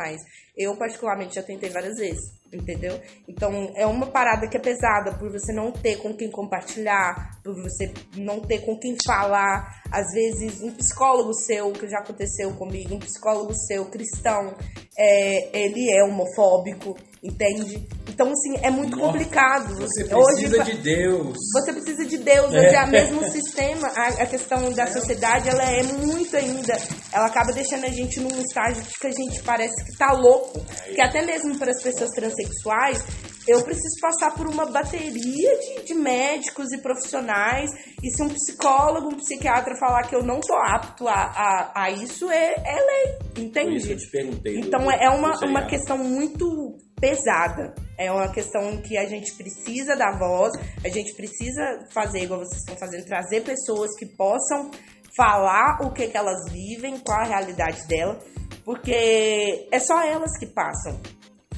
Eu, 0.54 0.76
particularmente, 0.76 1.36
já 1.36 1.42
tentei 1.42 1.70
várias 1.70 1.96
vezes, 1.96 2.20
entendeu? 2.52 3.00
Então, 3.26 3.72
é 3.74 3.86
uma 3.86 4.08
parada 4.08 4.46
que 4.46 4.54
é 4.54 4.60
pesada 4.60 5.14
por 5.14 5.32
você 5.32 5.54
não 5.54 5.72
ter 5.72 5.96
com 5.96 6.14
quem 6.14 6.30
compartilhar, 6.30 7.40
por 7.42 7.54
você 7.54 7.90
não 8.14 8.40
ter 8.40 8.58
com 8.58 8.78
quem 8.78 8.94
falar. 9.06 9.82
Às 9.90 10.12
vezes, 10.12 10.60
um 10.60 10.70
psicólogo 10.74 11.32
seu, 11.32 11.72
que 11.72 11.88
já 11.88 12.00
aconteceu 12.00 12.54
comigo, 12.54 12.94
um 12.94 12.98
psicólogo 12.98 13.54
seu 13.54 13.86
cristão, 13.86 14.54
é, 14.98 15.64
ele 15.64 15.90
é 15.90 16.04
homofóbico, 16.04 16.94
entende? 17.22 17.86
Então, 18.08 18.30
assim, 18.30 18.54
é 18.62 18.70
muito 18.70 18.98
complicado. 18.98 19.74
Você 19.76 20.02
Hoje, 20.14 20.48
precisa 20.48 20.64
de 20.64 20.76
Deus. 20.78 21.36
você 21.54 21.72
precisa 21.72 22.04
de 22.04 22.18
Deus, 22.18 22.48
hoje 22.52 22.74
é 22.74 22.84
o 22.84 22.88
mesmo 22.90 23.24
sistema, 23.30 23.88
a, 23.88 24.08
a 24.08 24.26
questão 24.26 24.72
da 24.72 24.86
sociedade, 24.88 25.48
ela 25.48 25.62
é 25.62 25.82
muito 25.82 26.36
ainda, 26.36 26.76
ela 27.12 27.26
acaba 27.26 27.52
deixando 27.52 27.84
a 27.84 27.90
gente 27.90 28.18
num 28.20 28.40
estágio 28.40 28.82
que 29.00 29.06
a 29.06 29.10
gente 29.12 29.42
parece 29.42 29.84
que 29.84 29.96
tá 29.96 30.12
louco, 30.12 30.60
que 30.94 31.00
até 31.00 31.22
mesmo 31.24 31.56
para 31.58 31.70
as 31.70 31.82
pessoas 31.82 32.10
transexuais, 32.10 33.02
eu 33.48 33.62
preciso 33.62 33.98
passar 34.00 34.34
por 34.34 34.46
uma 34.48 34.66
bateria 34.66 35.58
de, 35.58 35.82
de 35.84 35.94
médicos 35.94 36.72
e 36.72 36.78
profissionais, 36.78 37.70
e 38.02 38.10
se 38.10 38.22
um 38.22 38.28
psicólogo, 38.28 39.08
um 39.08 39.16
psiquiatra 39.16 39.74
falar 39.78 40.02
que 40.08 40.14
eu 40.14 40.22
não 40.22 40.38
tô 40.40 40.54
apto 40.54 41.08
a, 41.08 41.14
a, 41.14 41.72
a 41.84 41.90
isso, 41.90 42.30
é, 42.30 42.54
é 42.54 42.74
lei, 42.74 43.18
Por 43.34 43.42
entende? 43.42 43.76
isso 43.76 43.86
que 43.86 43.92
eu 43.94 43.98
te 43.98 44.10
perguntei. 44.10 44.60
do- 44.60 44.66
Então 44.66 44.90
é 44.90 45.08
uma, 45.10 45.32
uma 45.44 45.66
questão 45.66 45.98
muito 45.98 46.76
pesada. 47.02 47.74
É 47.98 48.10
uma 48.12 48.32
questão 48.32 48.80
que 48.80 48.96
a 48.96 49.04
gente 49.06 49.34
precisa 49.34 49.96
dar 49.96 50.16
voz, 50.16 50.52
a 50.84 50.88
gente 50.88 51.12
precisa 51.14 51.84
fazer 51.92 52.20
igual 52.20 52.38
vocês 52.38 52.60
estão 52.60 52.76
fazendo, 52.76 53.04
trazer 53.04 53.42
pessoas 53.42 53.90
que 53.98 54.06
possam 54.06 54.70
falar 55.16 55.80
o 55.82 55.92
que, 55.92 56.06
que 56.06 56.16
elas 56.16 56.40
vivem, 56.50 57.00
qual 57.00 57.20
a 57.20 57.24
realidade 57.24 57.86
dela, 57.88 58.18
porque 58.64 59.68
é 59.70 59.78
só 59.80 60.00
elas 60.04 60.38
que 60.38 60.46
passam. 60.46 60.98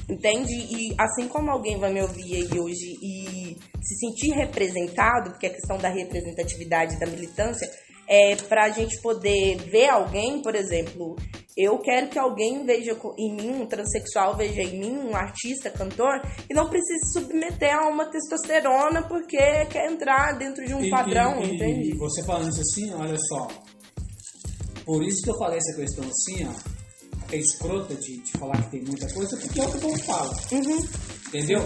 Entende? 0.09 0.53
E 0.53 0.95
assim 0.99 1.27
como 1.27 1.49
alguém 1.49 1.77
vai 1.77 1.91
me 1.91 2.01
ouvir 2.01 2.35
aí 2.35 2.59
hoje 2.59 2.95
e 3.01 3.57
se 3.81 3.95
sentir 3.99 4.35
representado, 4.35 5.31
porque 5.31 5.47
a 5.47 5.53
questão 5.53 5.77
da 5.77 5.89
representatividade 5.89 6.99
da 6.99 7.07
militância 7.07 7.69
é 8.07 8.35
pra 8.35 8.69
gente 8.69 9.01
poder 9.01 9.57
ver 9.57 9.89
alguém, 9.89 10.41
por 10.43 10.53
exemplo, 10.53 11.15
eu 11.57 11.77
quero 11.79 12.09
que 12.09 12.19
alguém 12.19 12.65
veja 12.65 12.97
em 13.17 13.33
mim, 13.35 13.61
um 13.61 13.65
transexual 13.65 14.35
veja 14.35 14.61
em 14.61 14.77
mim, 14.79 14.97
um 14.97 15.15
artista, 15.15 15.69
cantor, 15.69 16.21
e 16.49 16.53
não 16.53 16.69
precise 16.69 16.99
se 17.05 17.19
submeter 17.19 17.73
a 17.75 17.87
uma 17.87 18.05
testosterona 18.09 19.03
porque 19.07 19.37
quer 19.67 19.91
entrar 19.91 20.37
dentro 20.37 20.65
de 20.65 20.73
um 20.73 20.83
E- 20.83 20.89
padrão, 20.89 21.41
e, 21.41 21.55
entende? 21.55 21.89
E 21.91 21.97
você 21.97 22.23
falando 22.23 22.49
isso 22.51 22.61
assim, 22.61 22.93
olha 22.93 23.17
só. 23.17 23.47
Por 24.85 25.03
isso 25.03 25.21
que 25.23 25.29
eu 25.31 25.37
falei 25.37 25.57
essa 25.57 25.75
questão 25.79 26.03
assim, 26.03 26.45
ó. 26.47 26.75
É 27.31 27.37
escrota 27.37 27.95
de, 27.95 28.17
de 28.21 28.31
falar 28.33 28.61
que 28.63 28.69
tem 28.71 28.83
muita 28.83 29.11
coisa, 29.11 29.35
porque 29.37 29.59
é 29.59 29.63
o 29.63 29.71
que 29.71 29.77
o 29.77 29.81
povo 29.81 29.97
fala. 30.03 30.31
Uhum. 30.51 30.85
Entendeu? 31.29 31.59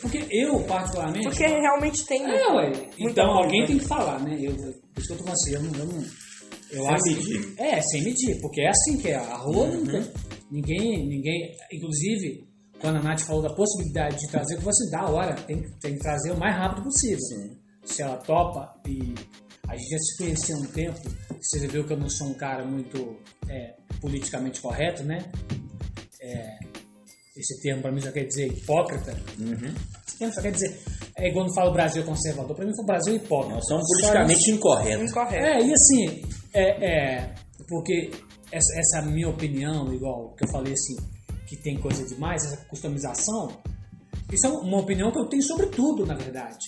Porque 0.00 0.24
eu, 0.30 0.60
particularmente. 0.60 1.24
Porque 1.28 1.46
realmente 1.46 2.06
tem. 2.06 2.22
É, 2.24 2.46
ué. 2.52 2.70
Então 2.96 3.26
coisa. 3.26 3.42
alguém 3.42 3.66
tem 3.66 3.78
que 3.78 3.84
falar, 3.88 4.20
né? 4.20 4.36
Eu, 4.38 4.52
eu- 4.52 4.72
por 4.94 5.00
isso 5.00 5.08
que 5.08 5.12
eu 5.14 5.16
tô 5.18 5.24
falando 5.24 5.32
assim, 5.34 5.54
eu 5.54 5.62
não. 5.64 5.78
Eu, 5.80 5.86
não, 5.86 6.04
eu 6.72 6.82
Sem 6.82 6.88
acho 6.88 7.02
que- 7.04 7.14
medir. 7.14 7.54
é, 7.58 7.80
sem 7.82 8.02
medir, 8.02 8.40
porque 8.40 8.60
é 8.62 8.68
assim 8.68 8.96
que 8.98 9.08
é. 9.08 9.16
A 9.16 9.36
rua 9.36 9.64
Uhum. 9.66 9.84
nunca. 9.84 10.12
Ninguém, 10.50 11.06
ninguém. 11.06 11.54
Inclusive, 11.72 12.48
quando 12.80 12.96
a 12.96 13.02
Nath 13.02 13.20
falou 13.20 13.42
da 13.42 13.54
possibilidade 13.54 14.18
de 14.18 14.28
trazer, 14.30 14.54
eu 14.54 14.60
falei 14.60 14.70
assim, 14.70 14.90
da 14.90 15.08
hora, 15.10 15.34
tem, 15.42 15.62
que- 15.62 15.80
tem 15.80 15.94
que 15.94 16.00
trazer 16.00 16.32
o 16.32 16.38
mais 16.38 16.56
rápido 16.56 16.82
possível. 16.84 17.18
Se 17.84 18.02
ela 18.02 18.16
topa 18.18 18.74
e 18.86 19.14
a 19.68 19.76
gente 19.76 19.88
já 19.90 19.98
se 19.98 20.16
conhecia 20.18 20.54
há 20.54 20.58
um 20.58 20.66
tempo, 20.66 21.00
você 21.40 21.66
viu 21.66 21.84
que 21.86 21.92
eu 21.92 21.98
não 21.98 22.08
sou 22.08 22.28
um 22.28 22.34
cara 22.34 22.64
muito 22.64 23.16
é, 23.48 23.74
politicamente 24.00 24.60
correto, 24.60 25.02
né? 25.02 25.18
É, 26.20 26.58
esse 27.36 27.60
termo 27.62 27.82
pra 27.82 27.90
mim 27.92 28.00
já 28.00 28.12
quer 28.12 28.24
dizer 28.24 28.46
hipócrita. 28.48 29.12
Esse 30.06 30.18
termo 30.18 30.34
só 30.34 30.42
quer 30.42 30.52
dizer. 30.52 30.78
É 31.16 31.28
igual 31.28 31.46
não 31.46 31.54
fala 31.54 31.70
o 31.70 31.72
Brasil 31.72 32.04
conservador. 32.04 32.54
Pra 32.56 32.64
mim, 32.66 32.72
o 32.78 32.84
Brasil 32.86 33.14
é 33.14 33.16
hipócrita. 33.16 33.54
Nós 33.56 33.66
somos 33.66 33.84
Só 33.86 33.92
politicamente 34.08 34.50
incorretos. 34.50 35.10
Incorreto. 35.10 35.44
É, 35.44 35.62
e 35.66 35.72
assim, 35.72 36.22
é, 36.52 37.18
é, 37.20 37.34
porque 37.68 38.10
essa, 38.50 38.78
essa 38.78 39.02
minha 39.02 39.28
opinião, 39.28 39.92
igual 39.92 40.34
que 40.34 40.44
eu 40.44 40.48
falei 40.50 40.72
assim, 40.72 40.96
que 41.46 41.56
tem 41.56 41.78
coisa 41.78 42.04
demais, 42.06 42.44
essa 42.44 42.64
customização, 42.66 43.60
isso 44.32 44.46
é 44.46 44.50
uma 44.50 44.78
opinião 44.78 45.10
que 45.10 45.18
eu 45.18 45.28
tenho 45.28 45.42
sobre 45.42 45.66
tudo, 45.66 46.06
na 46.06 46.14
verdade. 46.14 46.58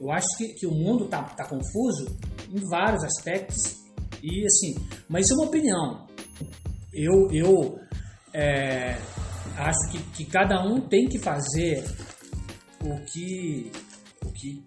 Eu 0.00 0.10
acho 0.10 0.26
que, 0.36 0.54
que 0.54 0.66
o 0.66 0.72
mundo 0.72 1.08
tá, 1.08 1.22
tá 1.22 1.44
confuso 1.48 2.16
em 2.52 2.68
vários 2.68 3.02
aspectos, 3.04 3.84
e 4.22 4.44
assim, 4.44 4.74
mas 5.08 5.26
isso 5.26 5.34
é 5.34 5.36
uma 5.36 5.46
opinião. 5.46 6.06
Eu, 6.92 7.30
eu 7.30 7.78
é, 8.32 8.96
acho 9.56 9.90
que, 9.90 10.02
que 10.14 10.24
cada 10.24 10.64
um 10.64 10.80
tem 10.80 11.08
que 11.08 11.18
fazer 11.18 11.84
o 12.82 13.04
que, 13.04 13.70
o 14.24 14.32
que 14.32 14.64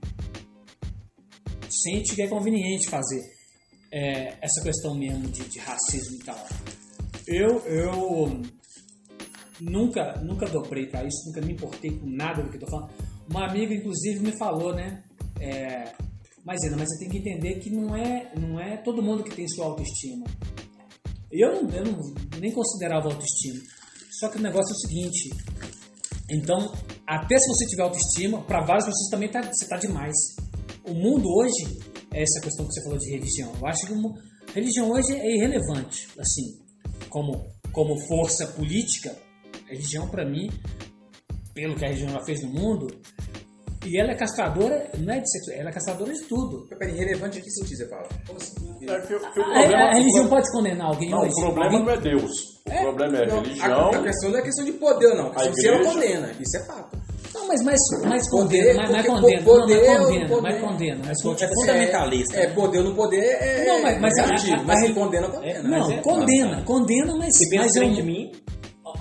sente 1.70 2.16
que 2.16 2.22
é 2.22 2.28
conveniente 2.28 2.90
fazer 2.90 3.41
é, 3.92 4.38
essa 4.42 4.62
questão 4.64 4.96
mesmo 4.96 5.28
de, 5.28 5.44
de 5.50 5.60
racismo 5.60 6.16
e 6.16 6.20
tal. 6.20 6.48
Eu, 7.28 7.60
eu 7.66 8.42
nunca, 9.60 10.20
nunca 10.22 10.46
dobrei 10.48 10.88
pra 10.88 11.04
isso, 11.04 11.28
nunca 11.28 11.42
me 11.42 11.54
importei 11.54 11.92
com 11.92 12.10
nada 12.10 12.42
do 12.42 12.50
que 12.50 12.56
eu 12.56 12.62
tô 12.62 12.68
falando. 12.68 12.92
Uma 13.30 13.48
amiga, 13.48 13.74
inclusive, 13.74 14.20
me 14.20 14.32
falou, 14.38 14.74
né? 14.74 15.04
É, 15.40 15.94
mas, 16.44 16.64
Ana, 16.64 16.78
mas 16.78 16.90
você 16.90 17.00
tem 17.00 17.10
que 17.10 17.18
entender 17.20 17.60
que 17.60 17.70
não 17.70 17.96
é, 17.96 18.32
não 18.36 18.60
é 18.60 18.78
todo 18.78 19.04
mundo 19.04 19.24
que 19.24 19.36
tem 19.36 19.48
sua 19.48 19.66
autoestima. 19.66 20.26
Eu, 21.32 21.70
eu 21.70 21.86
não, 21.86 22.14
nem 22.40 22.52
considerava 22.52 23.08
autoestima. 23.08 23.62
Só 24.20 24.30
que 24.30 24.38
o 24.38 24.42
negócio 24.42 24.72
é 24.72 24.76
o 24.76 24.80
seguinte. 24.80 25.30
Então, 26.30 26.72
até 27.06 27.38
se 27.38 27.48
você 27.48 27.66
tiver 27.68 27.84
autoestima, 27.84 28.42
para 28.44 28.66
várias 28.66 28.86
pessoas 28.86 29.10
também 29.10 29.30
tá, 29.30 29.42
você 29.42 29.68
tá 29.68 29.78
demais. 29.78 30.16
O 30.84 30.94
mundo 30.94 31.28
hoje, 31.30 31.91
essa 32.14 32.40
questão 32.42 32.66
que 32.68 32.74
você 32.74 32.84
falou 32.84 32.98
de 32.98 33.10
religião. 33.12 33.52
Eu 33.60 33.68
acho 33.68 33.86
que 33.88 33.94
mu- 33.94 34.14
religião 34.54 34.90
hoje 34.92 35.14
é 35.16 35.36
irrelevante, 35.36 36.08
assim, 36.20 36.60
como, 37.10 37.46
como 37.72 37.98
força 38.08 38.48
política. 38.48 39.16
Religião, 39.68 40.08
para 40.10 40.26
mim, 40.26 40.50
pelo 41.54 41.76
que 41.76 41.86
a 41.86 41.88
religião 41.88 42.10
já 42.10 42.20
fez 42.26 42.42
no 42.44 42.50
mundo, 42.50 42.88
e 43.86 43.98
ela 44.00 44.12
é 44.12 44.16
castradora, 44.16 44.92
não 45.00 45.14
é 45.14 45.20
de 45.20 45.32
sexo, 45.32 45.52
ela 45.60 45.70
é 45.70 45.74
castradora 45.74 46.14
de 46.14 46.22
tudo. 46.24 46.68
Peraí, 46.68 46.96
relevante 46.96 47.40
em 47.40 47.42
que 47.42 47.50
sentido 47.50 47.78
você 47.78 47.90
fala? 47.90 48.08
Assim? 48.36 48.86
É 48.86 49.00
que- 49.02 49.08
que 49.08 49.14
o 49.14 49.26
A, 49.26 49.32
problema- 49.32 49.76
a 49.78 49.94
religião 49.96 50.28
pode 50.28 50.52
condenar 50.52 50.88
alguém 50.88 51.10
Não, 51.10 51.22
hoje? 51.22 51.32
o 51.32 51.36
problema 51.36 51.66
Alguém- 51.66 51.84
não 51.86 51.90
é 51.94 51.98
Deus. 51.98 52.32
O 52.66 52.82
problema 52.82 53.18
é 53.18 53.24
a 53.24 53.28
Não, 53.28 53.42
religião. 53.42 53.80
A, 53.90 53.96
a 53.98 54.04
questão 54.04 54.30
não 54.32 54.40
é 54.40 54.42
questão 54.44 54.66
de 54.66 54.72
poder, 54.74 55.16
não. 55.16 55.28
A 55.28 55.32
questão 55.32 55.52
A 55.52 55.56
se 55.56 55.68
ela 55.68 55.78
igreja- 55.78 55.94
condena. 55.94 56.32
Isso 56.40 56.58
é 56.58 56.66
fato. 56.66 56.98
Não, 57.42 57.48
mas, 57.48 57.64
mas, 57.64 57.80
mas 58.08 58.30
Poder, 58.30 58.76
condena, 58.76 58.82
mas, 58.84 58.92
mas 58.92 59.06
porque 59.06 59.22
condena, 59.22 59.44
poder 59.44 59.76
não, 59.76 59.82
mas 59.82 59.92
é 59.92 59.98
condena, 59.98 60.28
poder. 60.28 60.42
mas 60.42 60.62
condena. 60.62 61.02
Mas 61.06 61.42
É 61.42 61.48
fundamentalista. 61.48 62.38
É, 62.38 62.48
poder 62.48 62.78
ou 62.80 62.84
não 62.86 62.96
poder 62.96 63.18
é. 63.20 63.66
Não, 63.66 63.82
mas- 63.82 64.00
mas 64.00 64.18
é 64.18 64.22
a- 64.22 64.26
relativo, 64.26 64.54
a- 64.56 64.60
a 64.60 64.64
mas 64.64 64.92
condena, 64.94 65.28
condena. 65.30 65.64
Não, 65.64 65.92
é- 65.92 65.98
condena, 66.02 66.62
condena, 66.64 67.16
mas, 67.18 67.38
Se 67.38 67.56
mas 67.58 67.76
eu, 67.76 67.90
de 67.90 68.04
mim, 68.04 68.32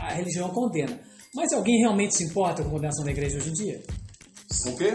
a 0.00 0.14
religião 0.14 0.48
condena. 0.48 0.98
Mas 1.34 1.52
alguém 1.52 1.78
realmente 1.80 2.16
se 2.16 2.24
importa 2.24 2.62
com 2.62 2.68
a 2.70 2.72
condenação 2.72 3.04
da 3.04 3.10
igreja 3.10 3.36
hoje 3.36 3.50
em 3.50 3.52
dia? 3.52 3.80
O 4.66 4.76
quê? 4.76 4.94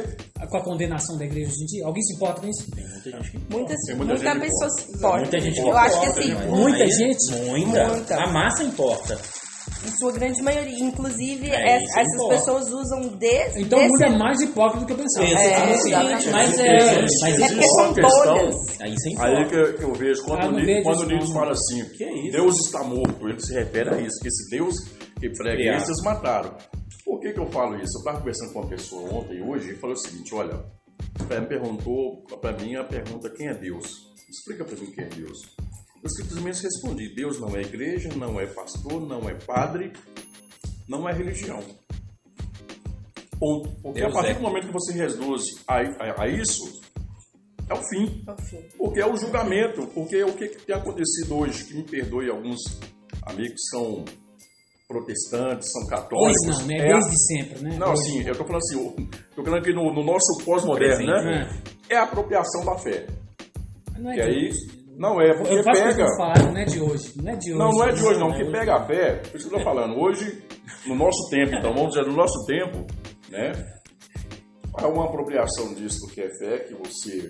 Com 0.49 0.57
a 0.57 0.63
condenação 0.63 1.17
da 1.17 1.23
igreja 1.25 1.49
hoje 1.49 1.63
em 1.63 1.65
dia? 1.65 1.85
Alguém 1.85 2.03
se 2.03 2.15
importa 2.15 2.41
com 2.41 2.47
isso? 2.47 2.69
tem 2.71 2.83
muita 2.83 3.09
gente 3.11 3.31
que 3.31 3.37
Tem 3.39 3.57
muita 3.57 4.13
muita, 4.13 4.17
gente 4.17 4.39
pessoa 4.41 4.67
importa. 4.67 4.81
se 4.81 4.97
importa. 4.97 5.17
Muita 5.19 5.39
gente 5.39 5.59
Eu 5.59 5.77
acho 5.77 6.01
que 6.01 6.05
assim, 6.07 6.33
né? 6.33 6.45
Muita 6.47 6.83
Aí, 6.83 6.91
gente? 6.91 7.31
Muita. 7.49 7.87
Muita. 7.87 8.15
A 8.23 8.33
massa 8.33 8.63
importa. 8.63 9.17
Em 9.86 9.97
sua 9.99 10.11
grande 10.11 10.41
maioria. 10.41 10.79
Inclusive, 10.83 11.49
É, 11.49 11.77
es- 11.77 11.83
isso 11.83 11.99
essas 11.99 12.13
importa. 12.15 12.36
pessoas 12.36 12.71
usam 12.71 13.07
desse. 13.17 13.61
Então 13.61 13.77
o 13.79 13.81
desse- 13.81 13.91
mundo 13.93 14.03
é 14.03 14.17
mais 14.17 14.41
hipócrita 14.41 14.79
do 14.79 14.86
que 14.88 14.93
eu 14.93 14.97
pensava. 14.97 15.25
É, 15.25 15.77
Sim, 15.77 15.89
exatamente. 15.89 16.29
mas 16.29 16.59
é. 16.59 17.01
Mas 17.01 17.39
É 17.39 17.47
porque 17.47 17.63
Só 17.63 17.69
são 17.75 17.86
uma 17.86 17.93
questão- 17.93 18.23
bolhas. 18.36 18.55
Aí 18.81 18.91
você 18.95 19.09
Aí 19.19 19.45
que 19.49 19.55
eu, 19.55 19.77
que 19.77 19.83
eu 19.83 19.93
vejo 19.93 20.23
quando, 20.23 20.41
Ah, 20.41 20.47
o 20.47 20.51
Ni- 20.51 20.65
vejo 20.65 20.83
quando 20.83 21.01
o 21.01 21.09
não. 21.09 21.33
fala 21.33 21.51
assim, 21.51 21.86
Que 21.89 22.03
isso? 22.05 22.31
Deus 22.31 22.65
está 22.65 22.83
morto, 22.83 23.27
ele 23.29 23.39
se 23.39 23.53
refere 23.53 23.89
a 23.89 24.01
isso, 24.01 24.19
que 24.21 24.27
esse 24.27 24.49
Deus 24.49 24.75
que 25.19 25.29
prega 25.38 25.77
isso, 25.77 25.86
eles 25.88 26.03
mataram. 26.03 26.55
Por 27.05 27.19
que, 27.19 27.31
que 27.33 27.39
eu 27.39 27.47
falo 27.51 27.75
isso? 27.75 27.97
Eu 27.97 27.99
estava 27.99 28.17
conversando 28.19 28.53
com 28.53 28.59
uma 28.59 28.67
pessoa 28.69 29.13
ontem 29.13 29.38
e 29.38 29.41
hoje 29.41 29.71
e 29.71 29.75
falou 29.75 29.95
o 29.95 29.99
seguinte, 29.99 30.33
olha, 30.33 30.59
ela 31.29 31.41
me 31.41 31.47
perguntou, 31.47 32.23
para 32.41 32.51
mim 32.57 32.75
a 32.75 32.83
pergunta, 32.83 33.29
quem 33.29 33.47
é 33.47 33.53
Deus? 33.53 33.86
Explica 34.29 34.65
para 34.65 34.75
mim 34.75 34.91
quem 34.91 35.03
é 35.05 35.07
Deus. 35.07 35.38
Eu 36.05 36.09
simplesmente 36.11 36.61
respondi, 36.61 37.15
Deus 37.15 37.39
não 37.39 37.55
é 37.57 37.61
igreja, 37.61 38.09
não 38.15 38.39
é 38.39 38.45
pastor, 38.45 39.01
não 39.07 39.27
é 39.27 39.33
padre, 39.33 39.91
não 40.87 41.09
é 41.09 41.13
religião. 41.13 41.59
Ponto. 43.39 43.69
Porque 43.81 44.01
Deus 44.01 44.11
a 44.11 44.13
partir 44.13 44.31
é. 44.31 44.33
do 44.35 44.41
momento 44.43 44.67
que 44.67 44.73
você 44.73 44.93
reduz 44.93 45.43
a, 45.67 45.77
a- 45.79 46.23
a 46.23 46.27
isso, 46.27 46.61
é 47.67 47.73
o 47.73 47.81
fim. 47.89 48.23
Enfim. 48.39 48.63
Porque 48.77 48.99
é 49.01 49.05
o 49.11 49.17
julgamento. 49.17 49.87
Porque 49.87 50.23
o 50.23 50.33
que, 50.33 50.47
que 50.49 50.63
tem 50.67 50.75
acontecido 50.75 51.37
hoje, 51.37 51.65
que 51.65 51.73
me 51.73 51.83
perdoe 51.83 52.29
alguns 52.29 52.59
amigos 53.23 53.53
que 53.53 53.75
são 53.75 54.05
protestantes, 54.87 55.71
são 55.71 55.87
católicos. 55.87 56.59
não, 56.59 56.67
né? 56.67 56.77
é 56.77 56.93
a- 56.93 56.99
Desde 56.99 57.25
sempre, 57.25 57.63
né? 57.63 57.77
Não, 57.79 57.91
assim, 57.93 58.21
eu 58.21 58.35
tô 58.37 58.45
falando 58.45 58.61
assim, 58.61 58.77
eu 58.79 59.09
tô 59.35 59.43
falando 59.43 59.59
aqui 59.59 59.73
no, 59.73 59.91
no 59.91 60.03
nosso 60.03 60.37
pós-moderno, 60.45 61.03
né? 61.07 61.63
É 61.89 61.95
a 61.97 62.03
apropriação 62.03 62.63
da 62.63 62.77
fé. 62.77 63.07
Não 63.97 64.11
é 64.11 64.17
E 64.17 64.21
aí, 64.21 64.49
hoje. 64.49 64.84
Não 64.97 65.21
é, 65.21 65.35
porque 65.37 65.53
Eu 65.55 65.63
faço 65.63 65.81
pega. 65.83 65.95
questão 65.95 66.05
de 66.11 66.17
falar, 66.17 66.51
não 66.51 66.57
é 66.59 66.65
de 66.65 66.81
hoje. 66.81 67.13
Não 67.15 67.31
é 67.31 67.35
de 67.35 67.49
hoje. 67.53 67.59
Não, 67.59 67.69
não 67.71 67.83
é 67.83 67.91
de 67.91 68.03
hoje, 68.03 68.19
não. 68.19 68.33
é 68.33 68.37
Que 68.37 68.51
pega 68.51 68.75
a 68.75 68.85
fé, 68.85 69.15
por 69.29 69.37
isso 69.37 69.49
que 69.49 69.55
eu 69.55 69.59
tô 69.59 69.63
falando. 69.63 69.99
Hoje, 69.99 70.43
no 70.87 70.95
nosso 70.95 71.29
tempo, 71.29 71.55
então, 71.55 71.73
vamos 71.73 71.89
dizer, 71.93 72.05
no 72.07 72.13
nosso 72.15 72.45
tempo, 72.45 72.85
né? 73.29 73.51
Há 74.77 74.87
uma 74.87 75.05
apropriação 75.05 75.73
disso 75.73 76.05
que 76.13 76.21
é 76.21 76.29
fé, 76.37 76.59
que 76.59 76.73
você, 76.73 77.29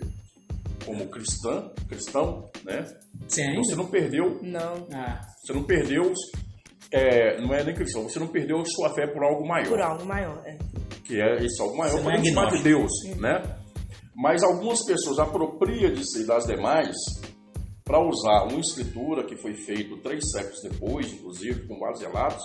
como 0.86 1.05
cristã, 1.07 1.70
cristão, 1.88 2.49
né? 2.63 2.84
Você 3.28 3.41
ainda? 3.43 3.63
Você 3.63 3.76
não 3.76 3.86
perdeu, 3.88 4.39
Não, 4.41 4.88
Ah, 4.93 5.20
você 5.43 5.53
não 5.53 5.63
perdeu, 5.63 6.11
é, 6.91 7.39
não 7.41 7.53
é 7.53 7.63
nem 7.63 7.76
cristão, 7.76 8.03
você 8.03 8.20
não 8.20 8.28
perdeu 8.28 8.63
sua 8.66 8.93
fé 8.95 9.05
por 9.07 9.24
algo 9.24 9.47
maior. 9.47 9.68
por 9.70 9.82
algo 9.82 10.05
maior. 10.05 10.41
É. 10.45 10.57
que 11.03 11.22
é 11.22 11.36
esse 11.45 11.61
algo 11.61 11.78
maior, 11.78 12.01
não 12.01 12.11
é 12.11 12.18
de. 12.18 12.63
Deus, 12.63 12.91
né? 13.20 13.41
Mas 14.16 14.41
algumas 14.43 14.84
pessoas 14.86 15.20
apropriam 15.20 15.91
disso 15.93 16.22
e 16.22 16.26
das 16.26 16.45
demais 16.45 16.95
para 17.86 18.00
usar 18.00 18.44
uma 18.50 18.60
escritura 18.60 19.24
que 19.24 19.36
foi 19.36 19.54
feita 19.54 19.96
três 20.04 20.24
séculos 20.32 20.60
depois, 20.64 21.06
inclusive, 21.14 21.68
com 21.68 21.78
vários 21.80 22.02
relatos, 22.02 22.44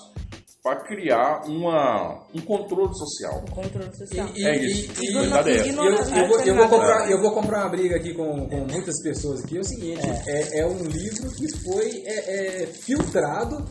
para 0.62 0.76
criar 0.84 1.40
uma, 1.48 2.26
um 2.34 2.40
controle 2.42 2.92
social. 2.94 3.42
O 3.48 3.50
controle 3.50 3.96
social. 3.96 4.28
E- 4.36 4.46
É 4.46 4.56
isso. 4.62 4.92
e- 5.02 5.06
E 5.06 5.12
e- 5.12 5.16
é. 5.16 5.70
Eu, 5.70 5.84
eu 5.84 6.28
vou, 6.28 6.40
eu, 6.40 6.54
vou 6.54 6.54
Nada. 6.56 6.68
comprar, 6.68 7.10
eu 7.10 7.22
vou 7.22 7.32
comprar 7.32 7.60
uma 7.62 7.68
briga 7.70 7.96
aqui 7.96 8.12
com, 8.12 8.46
com 8.46 8.66
muitas 8.70 9.02
pessoas 9.02 9.42
aqui. 9.42 9.56
É 9.56 9.60
o 9.60 9.64
seguinte, 9.64 10.00
é, 10.28 10.58
é 10.60 10.66
um 10.66 10.82
livro 10.84 11.30
que 11.34 11.48
foi 11.64 12.02
é, 12.04 12.62
é, 12.62 12.66
filtrado 12.66 13.64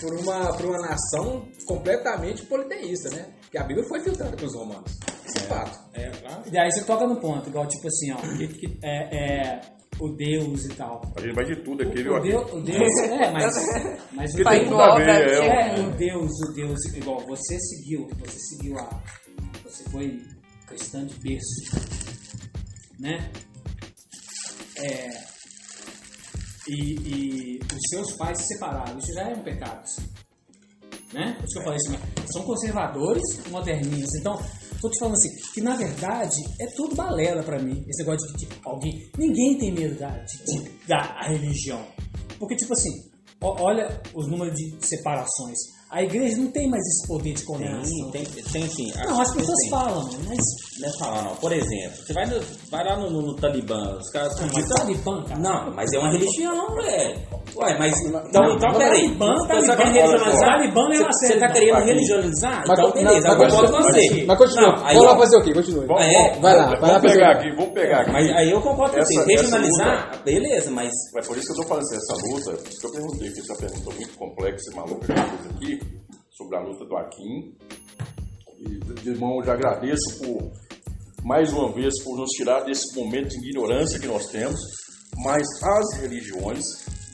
por 0.00 0.12
uma, 0.18 0.52
por 0.56 0.66
uma 0.66 0.78
nação 0.88 1.46
completamente 1.66 2.44
politeísta, 2.46 3.10
né? 3.10 3.26
Porque 3.42 3.58
a 3.58 3.62
Bíblia 3.62 3.86
foi 3.86 4.00
filtrada 4.00 4.36
pelos 4.36 4.54
romanos. 4.56 4.90
Isso 5.24 5.38
é 5.38 5.40
fato. 5.42 5.78
É, 5.94 6.10
claro. 6.10 6.42
e 6.52 6.58
aí 6.58 6.72
você 6.72 6.82
toca 6.84 7.06
no 7.06 7.20
ponto, 7.20 7.48
igual 7.48 7.66
tipo 7.68 7.86
assim, 7.86 8.10
ó. 8.12 8.18
É, 8.82 9.16
é, 9.16 9.60
o 10.00 10.08
Deus 10.10 10.64
e 10.64 10.68
tal. 10.74 11.02
A 11.16 11.20
gente 11.20 11.34
vai 11.34 11.44
de 11.44 11.56
tudo 11.56 11.82
aqui, 11.82 12.02
viu? 12.02 12.14
O 12.14 12.20
Deus, 12.20 12.52
o 12.52 12.60
Deus 12.60 12.98
é, 13.10 13.30
mas, 13.30 13.54
mas 14.12 14.32
Que 14.36 14.42
o 14.42 14.48
a 14.48 14.52
ver, 14.52 14.70
Nobre, 14.70 15.04
é, 15.04 15.76
É, 15.76 15.80
o 15.80 15.90
Deus, 15.90 16.30
o 16.48 16.52
Deus, 16.52 16.84
igual 16.94 17.20
você 17.26 17.58
seguiu, 17.58 18.08
você 18.18 18.38
seguiu 18.38 18.78
a. 18.78 19.02
Você 19.64 19.84
foi 19.90 20.22
cristã 20.66 21.04
de 21.04 21.14
berço. 21.16 21.88
Né? 23.00 23.30
É, 24.76 25.08
e, 26.68 27.56
e 27.56 27.58
os 27.58 27.80
seus 27.90 28.12
pais 28.16 28.38
se 28.38 28.54
separaram, 28.54 28.98
isso 28.98 29.12
já 29.14 29.22
é 29.22 29.34
um 29.34 29.42
pecado. 29.42 29.80
assim. 29.82 30.02
Né? 31.12 31.34
Por 31.38 31.44
isso 31.44 31.52
que 31.54 31.58
eu 31.58 31.64
falei 31.64 31.78
assim, 31.78 32.26
são 32.32 32.42
conservadores 32.42 33.46
moderninhos. 33.50 34.14
Então, 34.20 34.38
tô 34.80 34.88
te 34.90 34.98
falando 34.98 35.14
assim, 35.14 35.28
que 35.54 35.60
na 35.60 35.76
verdade 35.76 36.36
é 36.60 36.66
tudo 36.76 36.94
balela 36.94 37.42
pra 37.42 37.58
mim. 37.58 37.84
Esse 37.88 38.02
negócio 38.04 38.26
de, 38.36 38.46
de 38.46 38.48
alguém. 38.64 39.10
Ninguém 39.18 39.58
tem 39.58 39.72
medo 39.72 39.98
da, 39.98 40.08
de, 40.10 40.44
de- 40.44 40.70
da 40.86 41.20
religião. 41.22 41.84
Porque, 42.38 42.54
tipo 42.56 42.72
assim, 42.72 42.90
olha 43.40 44.00
os 44.14 44.28
números 44.28 44.54
de 44.54 44.86
separações. 44.86 45.58
A 45.90 46.02
igreja 46.02 46.36
não 46.36 46.50
tem 46.50 46.68
mais 46.68 46.82
esse 46.86 47.06
poder 47.08 47.32
de 47.32 47.42
condenação. 47.44 48.10
Tem, 48.12 48.22
tem, 48.24 48.44
tem 48.44 48.68
sim. 48.68 48.92
Não, 49.06 49.20
as 49.22 49.32
pessoas 49.34 49.56
tem. 49.62 49.70
falam, 49.70 50.04
mas. 50.28 50.38
Não 50.80 50.88
é 50.88 50.92
falar, 50.98 51.22
não. 51.22 51.34
Por 51.36 51.50
exemplo, 51.50 51.96
você 52.06 52.12
vai, 52.12 52.26
no- 52.26 52.40
vai 52.70 52.84
lá 52.84 52.96
no, 52.98 53.10
no, 53.10 53.22
no 53.22 53.34
Talibã, 53.36 53.96
os 53.98 54.10
caras 54.10 54.32
Mas 54.38 54.50
acreditam. 54.50 54.76
Talibã, 54.76 55.24
cara. 55.24 55.40
Não, 55.40 55.74
mas 55.74 55.90
é 55.92 55.98
uma 55.98 56.10
religião, 56.10 56.74
velho. 56.74 57.18
Ué, 57.56 57.78
mas. 57.78 57.98
Então, 58.04 58.42
não, 58.42 58.54
então 58.54 58.72
peraí. 58.74 59.00
Talibã, 59.00 59.34
Você 59.34 59.66
tá 59.66 59.76
Talibã. 59.76 60.18
Talibã 60.38 60.80
é 60.92 60.98
uma 61.00 61.12
Você 61.12 61.26
série, 61.26 61.40
tá 61.40 61.46
não. 61.46 61.54
querendo 61.54 61.74
Aqui. 61.76 61.86
religionalizar? 61.86 62.64
Mas, 62.68 62.78
Então, 62.78 62.92
beleza, 62.92 63.20
não, 63.28 63.32
eu 63.34 63.38
mas 63.38 63.52
concordo 63.54 63.72
com 63.72 63.82
continua. 63.82 64.02
você. 64.10 64.24
Mas 64.26 64.38
continua. 64.38 64.92
Vou 64.92 65.02
lá 65.04 65.16
fazer 65.18 65.36
o 65.38 65.42
quê? 65.42 65.54
Continue. 65.54 65.86
Vamos, 65.86 66.02
É, 66.02 66.22
vamos- 66.28 66.42
vai 66.42 66.56
lá, 66.56 66.64
vamos 66.66 66.80
vai 66.80 66.90
lá 66.92 67.00
pegar 67.00 67.30
aqui, 67.32 67.50
vamos 67.56 67.72
pegar 67.72 68.00
aqui. 68.02 68.12
Mas 68.12 68.30
aí 68.36 68.50
eu 68.50 68.60
concordo 68.60 68.94
com 68.94 69.04
você. 69.04 69.24
Regionalizar, 69.24 70.22
beleza, 70.22 70.70
mas. 70.70 70.92
É 71.16 71.22
por 71.22 71.36
isso 71.36 71.46
que 71.46 71.52
eu 71.52 71.62
estou 71.62 71.66
falando 71.66 71.82
assim, 71.84 71.96
essa 71.96 72.14
luta, 72.14 72.62
por 72.62 72.68
isso 72.68 72.80
que 72.80 72.86
eu 72.86 72.92
perguntei, 72.92 73.30
que 73.32 73.40
essa 73.40 73.54
pergunta 73.56 73.90
muito 73.96 74.18
complexa 74.18 74.70
e 74.70 74.76
maluca 74.76 75.06
que 75.06 75.12
eu 75.12 75.16
fiz 75.16 75.46
aqui, 75.56 75.77
sobre 76.38 76.56
a 76.56 76.60
luta 76.60 76.84
do 76.84 76.96
Akin. 76.96 77.52
E, 78.58 78.78
de 79.02 79.10
irmão, 79.10 79.38
eu 79.38 79.44
já 79.44 79.54
agradeço 79.54 80.18
por, 80.22 80.52
mais 81.24 81.52
uma 81.52 81.72
vez, 81.72 81.92
por 82.04 82.16
nos 82.16 82.30
tirar 82.30 82.60
desse 82.60 82.96
momento 82.96 83.28
de 83.30 83.50
ignorância 83.50 83.98
que 83.98 84.06
nós 84.06 84.26
temos, 84.28 84.60
mas 85.24 85.42
as 85.62 86.00
religiões, 86.00 86.64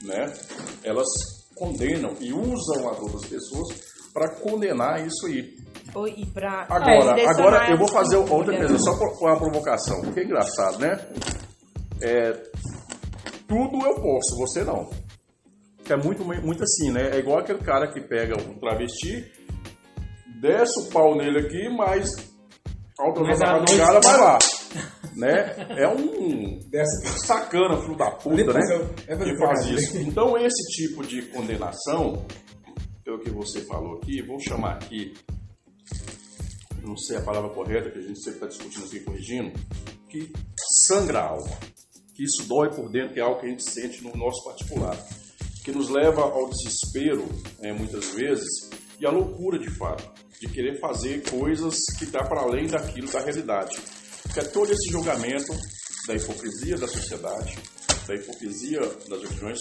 né, 0.03 0.31
elas 0.83 1.07
condenam 1.55 2.15
e 2.21 2.31
usam 2.31 2.89
as 2.89 2.99
outras 2.99 3.25
pessoas 3.25 3.67
para 4.13 4.39
condenar 4.41 5.05
isso 5.05 5.25
aí. 5.25 5.55
E 6.17 6.25
pra 6.27 6.65
Agora, 6.69 7.13
direcionar 7.13 7.31
agora 7.31 7.71
eu 7.71 7.77
vou 7.77 7.87
fazer 7.87 8.17
outra 8.17 8.57
coisa, 8.57 8.77
só 8.79 8.97
por 8.97 9.27
uma 9.27 9.37
provocação, 9.37 10.01
porque 10.01 10.19
é 10.19 10.23
engraçado, 10.25 10.77
né? 10.79 10.97
É, 12.01 12.33
tudo 13.47 13.85
eu 13.85 13.95
posso, 13.95 14.37
você 14.37 14.63
não. 14.63 14.89
Que 15.85 15.93
é 15.93 15.97
muito, 15.97 16.25
muito 16.25 16.63
assim, 16.63 16.91
né? 16.91 17.11
É 17.15 17.19
igual 17.19 17.39
aquele 17.39 17.59
cara 17.59 17.87
que 17.91 18.01
pega 18.01 18.35
um 18.41 18.57
travesti, 18.59 19.31
desce 20.41 20.79
o 20.79 20.89
pau 20.91 21.15
nele 21.15 21.39
aqui, 21.45 21.69
mas 21.69 22.09
a 22.99 23.07
outra 23.07 23.23
Mas 23.23 23.37
vez 23.39 23.41
a 23.49 23.53
a 23.53 23.57
noite- 23.57 23.75
madrugada 23.75 23.99
vai 24.01 24.17
lá. 24.19 24.39
Né? 25.15 25.55
É 25.77 25.87
um 25.87 26.59
Dessa- 26.69 27.19
sacana, 27.25 27.77
filho 27.81 27.95
da 27.95 28.11
puta, 28.11 28.35
Depois 28.35 28.55
né? 28.67 28.75
eu- 28.75 28.89
é 29.07 29.15
Que 29.17 29.37
faz 29.37 29.65
isso. 29.67 29.97
Então, 29.99 30.37
esse 30.37 30.61
tipo 30.75 31.05
de 31.05 31.21
condenação, 31.27 32.25
é 33.07 33.11
o 33.11 33.19
que 33.19 33.29
você 33.29 33.61
falou 33.61 33.95
aqui, 33.99 34.21
vou 34.21 34.37
chamar 34.41 34.73
aqui, 34.73 35.13
não 36.83 36.97
sei 36.97 37.15
a 37.15 37.21
palavra 37.21 37.49
correta, 37.51 37.89
que 37.89 37.99
a 37.99 38.01
gente 38.01 38.19
sempre 38.19 38.45
está 38.45 38.47
discutindo 38.47 38.85
aqui, 38.87 38.99
corrigindo, 38.99 39.51
que 40.09 40.33
sangra 40.83 41.19
a 41.19 41.29
alma. 41.29 41.57
Que 42.13 42.23
isso 42.25 42.45
dói 42.49 42.69
por 42.75 42.89
dentro, 42.91 43.13
que 43.13 43.19
é 43.21 43.23
algo 43.23 43.39
que 43.39 43.45
a 43.45 43.49
gente 43.49 43.63
sente 43.63 44.03
no 44.03 44.11
nosso 44.17 44.43
particular. 44.43 44.97
Que 45.65 45.71
nos 45.71 45.89
leva 45.89 46.21
ao 46.21 46.47
desespero, 46.49 47.27
né, 47.59 47.73
muitas 47.73 48.05
vezes, 48.13 48.69
e 48.99 49.05
à 49.05 49.09
loucura 49.09 49.57
de 49.57 49.69
fato, 49.71 50.07
de 50.39 50.47
querer 50.47 50.79
fazer 50.79 51.27
coisas 51.27 51.75
que 51.97 52.05
dá 52.05 52.23
para 52.23 52.41
além 52.41 52.67
daquilo 52.67 53.11
da 53.11 53.19
realidade. 53.19 53.79
Que 54.31 54.41
é 54.41 54.43
todo 54.43 54.71
esse 54.71 54.91
julgamento 54.91 55.51
da 56.07 56.13
hipocrisia 56.13 56.77
da 56.77 56.87
sociedade, 56.87 57.57
da 58.07 58.13
hipocrisia 58.13 58.79
das 59.09 59.23
religiões, 59.23 59.57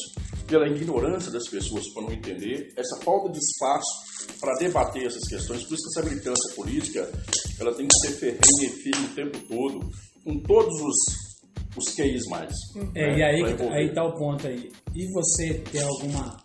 pela 0.47 0.69
ignorância 0.69 1.31
das 1.31 1.49
pessoas 1.49 1.89
para 1.95 2.03
não 2.03 2.13
entender, 2.13 2.73
essa 2.77 3.01
falta 3.03 3.33
de 3.33 3.39
espaço 3.39 4.39
para 4.39 4.55
debater 4.59 5.07
essas 5.07 5.27
questões. 5.27 5.65
Por 5.65 5.75
isso 5.75 5.85
que 5.85 5.99
essa 5.99 6.09
militância 6.09 6.55
política 6.55 7.13
ela 7.59 7.75
tem 7.75 7.87
que 7.87 7.99
ser 7.99 8.13
ferrenha 8.19 8.41
e 8.63 8.69
firme 8.69 9.07
o 9.07 9.15
tempo 9.15 9.39
todo, 9.49 9.91
com 10.23 10.39
todos 10.43 10.75
os, 10.83 11.34
os 11.77 11.95
QIs 11.95 12.25
mais. 12.29 12.53
É, 12.95 13.11
né, 13.11 13.19
e 13.19 13.23
aí, 13.23 13.41
envolver. 13.41 13.75
aí 13.75 13.93
tá 13.93 14.05
o 14.05 14.15
ponto 14.17 14.47
aí. 14.47 14.71
E 14.95 15.13
você 15.13 15.55
ter 15.71 15.83
alguma, 15.83 16.37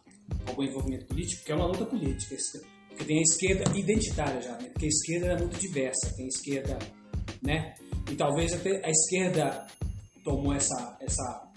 algum 0.48 0.64
envolvimento 0.64 1.06
político, 1.06 1.44
que 1.46 1.52
é 1.52 1.56
uma 1.56 1.68
luta 1.68 1.86
política. 1.86 2.36
Porque 2.90 3.06
tem 3.06 3.20
a 3.20 3.22
esquerda 3.22 3.78
identitária 3.78 4.42
já, 4.42 4.54
né? 4.54 4.70
Porque 4.70 4.86
a 4.86 4.90
esquerda 4.90 5.28
é 5.28 5.38
muito 5.38 5.60
diversa. 5.60 6.14
Tem 6.16 6.26
a 6.26 6.28
esquerda, 6.28 6.80
né? 7.42 7.76
E 8.12 8.16
talvez 8.16 8.54
até 8.54 8.86
a 8.86 8.90
esquerda 8.90 9.68
tomou 10.24 10.54
essa, 10.54 10.98
essa, 11.02 11.52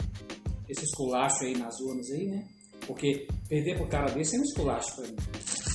esse 0.69 0.85
esculacho 0.85 1.45
aí 1.45 1.57
nas 1.57 1.75
urnas 1.81 2.11
aí, 2.11 2.27
né? 2.29 2.47
Porque 2.87 3.27
perder 3.49 3.77
pro 3.77 3.89
cara 3.89 4.13
desse 4.13 4.37
é 4.37 4.39
um 4.39 4.43
esculacho 4.43 4.97
pra 4.97 5.07
mim. 5.07 5.17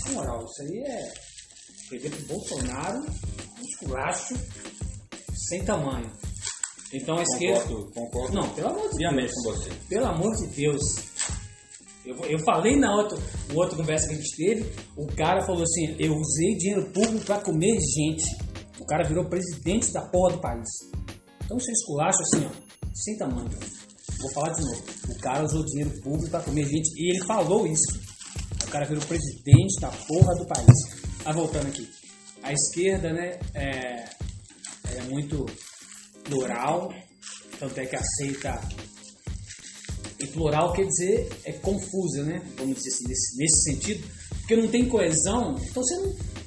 Na 0.05 0.11
moral, 0.11 0.45
isso 0.45 0.61
aí 0.61 0.79
é... 0.79 1.13
Perder 1.89 2.11
pro 2.11 2.25
Bolsonaro 2.25 2.97
é 2.97 3.61
um 3.61 3.63
esculacho 3.63 4.35
sem 5.49 5.63
tamanho. 5.63 6.11
Então 6.93 7.17
a 7.17 7.23
esquerda... 7.23 7.61
Concordo, 7.61 7.91
concordo. 7.93 8.35
Não, 8.35 8.49
pelo 8.49 8.69
amor 8.69 8.89
de 8.89 8.97
Deus. 8.97 9.31
com 9.33 9.43
você. 9.43 9.69
Pelo 9.89 10.05
amor 10.05 10.35
de 10.35 10.47
Deus. 10.47 10.81
Eu, 12.05 12.15
eu 12.29 12.39
falei 12.39 12.77
na 12.77 12.95
outra, 12.95 13.17
outra 13.53 13.75
conversa 13.75 14.07
que 14.07 14.13
a 14.13 14.17
gente 14.17 14.37
teve, 14.37 14.71
o 14.95 15.07
cara 15.07 15.41
falou 15.45 15.63
assim, 15.63 15.95
eu 15.99 16.13
usei 16.15 16.55
dinheiro 16.55 16.85
público 16.91 17.25
pra 17.25 17.39
comer 17.39 17.77
gente. 17.81 18.25
O 18.79 18.85
cara 18.85 19.03
virou 19.05 19.25
presidente 19.25 19.91
da 19.91 20.01
porra 20.01 20.33
do 20.33 20.39
país. 20.39 20.69
Então 21.43 21.59
você 21.59 21.71
esculacha 21.71 22.19
assim, 22.21 22.45
ó, 22.45 22.89
sem 22.93 23.17
tamanho. 23.17 23.49
Vou 24.21 24.31
falar 24.33 24.53
de 24.53 24.61
novo. 24.61 24.83
O 25.09 25.19
cara 25.19 25.43
usou 25.43 25.65
dinheiro 25.65 25.91
público 26.01 26.29
pra 26.29 26.41
comer 26.41 26.65
gente 26.65 26.89
e 26.95 27.11
ele 27.11 27.25
falou 27.25 27.67
isso. 27.67 27.99
O 28.65 28.69
cara 28.69 28.85
virou 28.85 29.03
presidente 29.03 29.79
da 29.81 29.89
porra 29.89 30.33
do 30.35 30.45
país. 30.47 31.07
Ah, 31.25 31.33
voltando 31.33 31.67
aqui. 31.67 31.87
A 32.41 32.53
esquerda, 32.53 33.11
né, 33.11 33.37
é, 33.53 34.09
é 34.95 35.01
muito 35.09 35.45
plural, 36.27 36.93
tanto 37.59 37.79
é 37.79 37.85
que 37.85 37.95
aceita. 37.95 38.59
E 40.19 40.27
plural 40.27 40.73
quer 40.73 40.85
dizer 40.85 41.29
é 41.45 41.51
confusa, 41.53 42.23
né? 42.23 42.41
Vamos 42.57 42.77
dizer 42.77 42.89
assim, 42.89 43.07
nesse, 43.07 43.37
nesse 43.37 43.63
sentido, 43.63 44.07
porque 44.39 44.55
não 44.55 44.67
tem 44.67 44.87
coesão. 44.87 45.55
Então 45.61 45.83
você 45.83 45.95
não. 45.97 46.37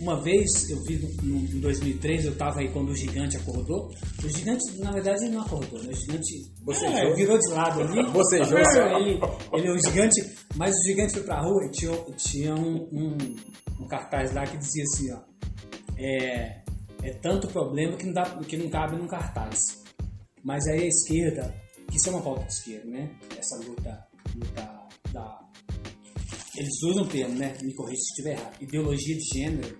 Uma 0.00 0.18
vez 0.22 0.70
eu 0.70 0.82
vi 0.84 0.96
no, 1.22 1.36
em 1.36 1.60
2003, 1.60 2.24
eu 2.24 2.34
tava 2.34 2.60
aí 2.60 2.72
quando 2.72 2.88
o 2.88 2.96
gigante 2.96 3.36
acordou. 3.36 3.90
O 4.24 4.28
gigante, 4.30 4.64
na 4.78 4.92
verdade, 4.92 5.24
ele 5.24 5.34
não 5.34 5.42
acordou, 5.42 5.82
né? 5.82 5.90
O 5.90 5.94
gigante 5.94 6.50
é, 6.86 7.14
virou 7.14 7.38
de 7.38 7.48
lado 7.48 7.82
ali. 7.82 8.02
Bocejou, 8.10 8.64
só. 8.72 8.98
ele, 8.98 9.20
ele 9.52 9.68
é 9.68 9.70
o 9.70 9.78
gigante, 9.78 10.24
mas 10.56 10.74
o 10.74 10.86
gigante 10.86 11.12
foi 11.12 11.22
pra 11.22 11.42
rua 11.42 11.66
e 11.66 11.70
tinha, 11.70 11.92
tinha 12.16 12.54
um, 12.54 12.88
um, 12.90 13.16
um 13.78 13.86
cartaz 13.86 14.32
lá 14.32 14.46
que 14.46 14.56
dizia 14.56 14.84
assim, 14.84 15.12
ó. 15.12 15.20
É, 15.98 16.62
é 17.02 17.12
tanto 17.14 17.48
problema 17.48 17.96
que 17.96 18.06
não, 18.06 18.12
dá, 18.12 18.24
que 18.46 18.56
não 18.56 18.68
cabe 18.68 18.96
num 18.96 19.06
cartaz. 19.06 19.82
Mas 20.42 20.66
aí 20.68 20.84
a 20.84 20.86
esquerda, 20.86 21.54
que 21.88 21.96
isso 21.96 22.08
é 22.08 22.12
uma 22.12 22.22
pauta 22.22 22.44
de 22.44 22.52
esquerda, 22.52 22.90
né? 22.90 23.10
Essa 23.38 23.56
luta, 23.56 24.06
luta 24.34 24.88
da. 25.12 25.40
Eles 26.56 26.82
usam 26.82 27.04
o 27.04 27.08
termo, 27.08 27.34
né? 27.36 27.56
Me 27.62 27.74
corrija 27.74 28.00
se 28.00 28.10
estiver 28.10 28.32
errado. 28.38 28.56
Ideologia 28.60 29.16
de 29.16 29.38
gênero, 29.38 29.78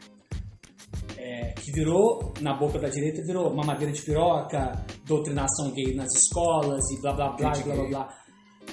é, 1.17 1.53
que 1.53 1.73
virou, 1.73 2.33
na 2.41 2.55
boca 2.57 2.79
da 2.79 2.89
direita, 2.89 3.23
virou 3.25 3.55
mamadeira 3.55 3.93
de 3.93 4.03
piroca, 4.03 4.85
doutrinação 5.05 5.71
gay 5.73 5.95
nas 5.95 6.13
escolas 6.15 6.81
e 6.93 7.01
blá 7.01 7.13
blá 7.13 7.33
blá, 7.37 7.53
e 7.59 7.63
blá 7.63 7.75
blá 7.75 7.89
blá. 7.89 8.17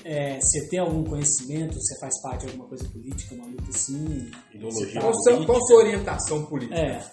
É, 0.03 0.39
você 0.39 0.69
tem 0.69 0.79
algum 0.79 1.03
conhecimento? 1.03 1.73
Você 1.73 1.99
faz 1.99 2.21
parte 2.21 2.41
de 2.45 2.51
alguma 2.51 2.69
coisa 2.69 2.87
política, 2.89 3.35
uma 3.35 3.47
luta 3.47 3.69
assim? 3.69 4.31
Ideologia 4.53 4.93
tá- 4.93 5.45
qual 5.45 5.61
sua 5.67 5.77
orientação 5.77 6.45
política? 6.45 6.79
É, 6.79 7.03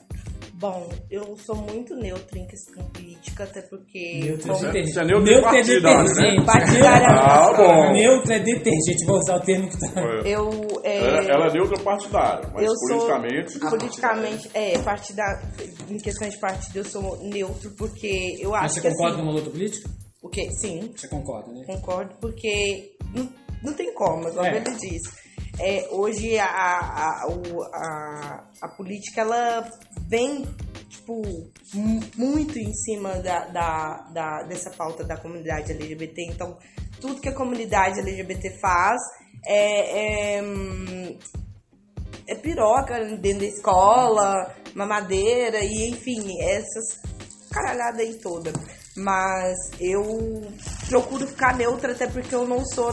Bom, 0.56 0.88
eu 1.10 1.36
sou 1.36 1.56
muito 1.56 1.96
neutra 1.96 2.38
em 2.38 2.46
questão 2.46 2.84
política, 2.90 3.42
até 3.44 3.60
porque. 3.62 4.20
neutro 4.22 4.52
como- 4.52 4.64
é 4.64 4.66
detergente. 4.72 4.92
Você 4.94 5.00
é 5.00 5.04
neutro 5.04 5.24
Neutro 5.24 5.48
é 5.48 5.52
partidário, 5.52 5.98
né? 5.98 6.04
detergente. 6.14 6.46
Partidária. 6.46 7.06
Ah, 7.10 7.52
bom. 7.56 7.92
Neutro 7.92 8.32
é 8.32 8.38
detergente, 8.38 9.04
vou 9.06 9.18
usar 9.18 9.36
o 9.36 9.40
termo 9.40 9.68
que 9.68 9.78
tá. 9.80 10.00
Eu. 10.24 10.50
É, 10.84 10.98
Ela, 10.98 11.18
ela 11.24 11.46
é 11.48 11.52
neutra 11.52 11.82
partidária, 11.82 12.48
mas 12.54 12.64
eu 12.64 12.72
politicamente. 12.88 13.58
sou 13.58 13.70
politicamente 13.70 14.50
é 14.54 14.78
partida 14.78 15.22
em 15.90 15.98
questões 15.98 16.34
de 16.34 16.38
partido 16.40 16.76
eu 16.78 16.84
sou 16.84 17.16
neutro 17.24 17.70
porque 17.76 18.36
eu 18.40 18.50
Mas 18.50 18.64
acho 18.64 18.74
você 18.74 18.80
que 18.82 18.88
concorda 18.90 19.14
assim, 19.16 19.22
com 19.24 19.28
uma 19.30 19.38
luta 19.38 19.50
política? 19.50 19.90
o 20.22 20.28
que 20.28 20.50
sim 20.52 20.92
Você 20.96 21.08
concorda, 21.08 21.52
né? 21.52 21.64
concordo 21.66 22.14
porque 22.20 22.92
não, 23.14 23.28
não 23.62 23.72
tem 23.74 23.92
como 23.92 24.28
igual 24.28 24.44
É. 24.46 24.56
ele 24.56 24.70
disse 24.76 25.23
é, 25.60 25.88
hoje 25.90 26.38
a, 26.38 26.46
a, 26.46 27.26
a, 27.72 28.44
a 28.62 28.68
política 28.76 29.20
ela 29.20 29.68
vem 30.08 30.44
tipo 30.88 31.22
mu- 31.72 32.00
muito 32.16 32.58
em 32.58 32.72
cima 32.74 33.14
da, 33.22 33.46
da, 33.46 33.96
da- 34.12 34.42
dessa 34.44 34.70
pauta 34.70 35.04
da 35.04 35.16
comunidade 35.16 35.72
LGBT 35.72 36.22
então 36.32 36.56
tudo 37.00 37.20
que 37.20 37.28
a 37.28 37.34
comunidade 37.34 38.00
LGBT 38.00 38.58
faz 38.60 39.00
é, 39.46 40.36
é, 40.38 40.42
hum, 40.42 41.18
é 42.26 42.34
piroca 42.34 42.98
dentro 43.16 43.40
da 43.40 43.46
escola, 43.46 44.54
mamadeira 44.74 45.58
e 45.62 45.90
enfim, 45.90 46.40
essas 46.40 47.00
caralhada 47.52 48.00
aí 48.00 48.14
toda. 48.20 48.50
Mas 48.96 49.54
eu 49.78 50.42
procuro 50.88 51.26
ficar 51.26 51.56
neutra 51.56 51.92
até 51.92 52.06
porque 52.06 52.34
eu 52.34 52.46
não 52.46 52.64
sou 52.64 52.92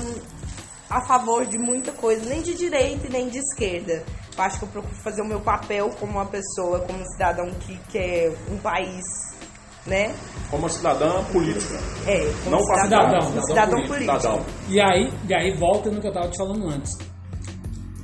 a 0.92 1.02
favor 1.08 1.46
de 1.46 1.58
muita 1.58 1.92
coisa, 1.92 2.26
nem 2.30 2.42
de 2.42 2.54
direita 2.54 3.08
e 3.08 3.10
nem 3.10 3.30
de 3.30 3.40
esquerda. 3.40 4.04
Eu 4.38 4.44
acho 4.44 4.60
que 4.60 4.66
eu 4.66 4.70
procuro 4.70 4.96
fazer 5.04 5.22
o 5.22 5.26
meu 5.28 5.40
papel 5.42 5.90
como 6.00 6.14
uma 6.14 6.26
pessoa, 6.26 6.80
como 6.82 7.00
um 7.00 7.06
cidadão 7.06 7.50
que 7.62 7.78
quer 7.90 8.32
um 8.50 8.58
país, 8.58 9.04
né? 9.86 10.14
Como 10.50 10.64
uma 10.64 10.70
cidadã 10.70 11.24
política. 11.32 11.76
É, 12.08 12.20
como 12.44 12.52
Não 12.58 12.60
cidadão, 12.64 13.00
cidadão, 13.00 13.22
cidadão 13.22 13.46
cidadão 13.48 13.72
político, 13.88 13.94
político. 13.94 14.20
cidadão. 14.22 14.46
E 14.70 14.82
aí, 14.82 15.14
e 15.30 15.34
aí 15.34 15.58
volta 15.58 15.90
no 15.90 16.00
que 16.02 16.08
eu 16.08 16.12
estava 16.12 16.30
te 16.30 16.38
falando 16.38 16.68
antes. 16.70 16.92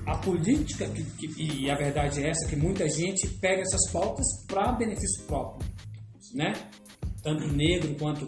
A 0.05 0.17
política, 0.19 0.85
que, 0.87 1.03
que- 1.03 1.63
e 1.65 1.69
a 1.69 1.75
verdade 1.75 2.23
é 2.23 2.29
essa, 2.29 2.47
que 2.47 2.55
muita 2.55 2.87
gente 2.87 3.27
pega 3.41 3.61
essas 3.61 3.91
pautas 3.91 4.25
para 4.47 4.71
benefício 4.71 5.25
próprio, 5.27 5.67
né? 6.33 6.53
Tanto 7.21 7.45
negro 7.47 7.93
quanto... 7.99 8.25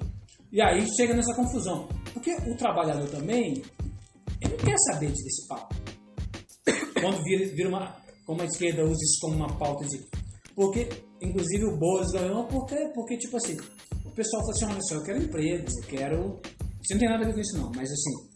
E 0.52 0.62
aí 0.62 0.86
chega 0.98 1.14
nessa 1.14 1.34
confusão. 1.36 1.88
Porque 2.14 2.34
o 2.34 2.58
trabalhador 2.58 3.08
também, 3.10 3.62
ele 4.42 4.58
não 4.58 4.66
quer 4.66 4.78
saber 4.92 5.12
desse 5.12 5.48
papo. 5.48 5.76
Quando 7.00 7.24
vira, 7.24 7.56
vira 7.56 7.70
uma... 7.70 7.96
Como 8.26 8.42
a 8.42 8.46
esquerda 8.46 8.84
usa 8.84 9.04
isso 9.04 9.20
como 9.22 9.36
uma 9.36 9.58
pauta 9.58 9.86
de... 9.86 10.06
Porque, 10.56 10.88
inclusive, 11.22 11.66
o 11.66 11.78
Boas 11.78 12.12
ganhou 12.12 12.46
porque, 12.46 12.76
porque 12.94 13.18
tipo 13.18 13.38
assim, 13.38 13.58
o 14.06 14.12
pessoal 14.12 14.42
fala 14.44 14.52
assim, 14.52 14.66
olha 14.66 14.82
só, 14.82 14.96
eu 14.96 15.04
quero 15.04 15.24
emprego, 15.24 15.66
eu 15.68 15.88
quero... 15.88 16.42
Isso 16.82 16.94
não 16.94 17.00
tem 17.00 17.10
nada 17.10 17.24
a 17.24 17.28
ver 17.28 17.34
com 17.34 17.40
isso 17.40 17.58
não, 17.58 17.72
mas 17.76 17.90
assim, 17.92 18.30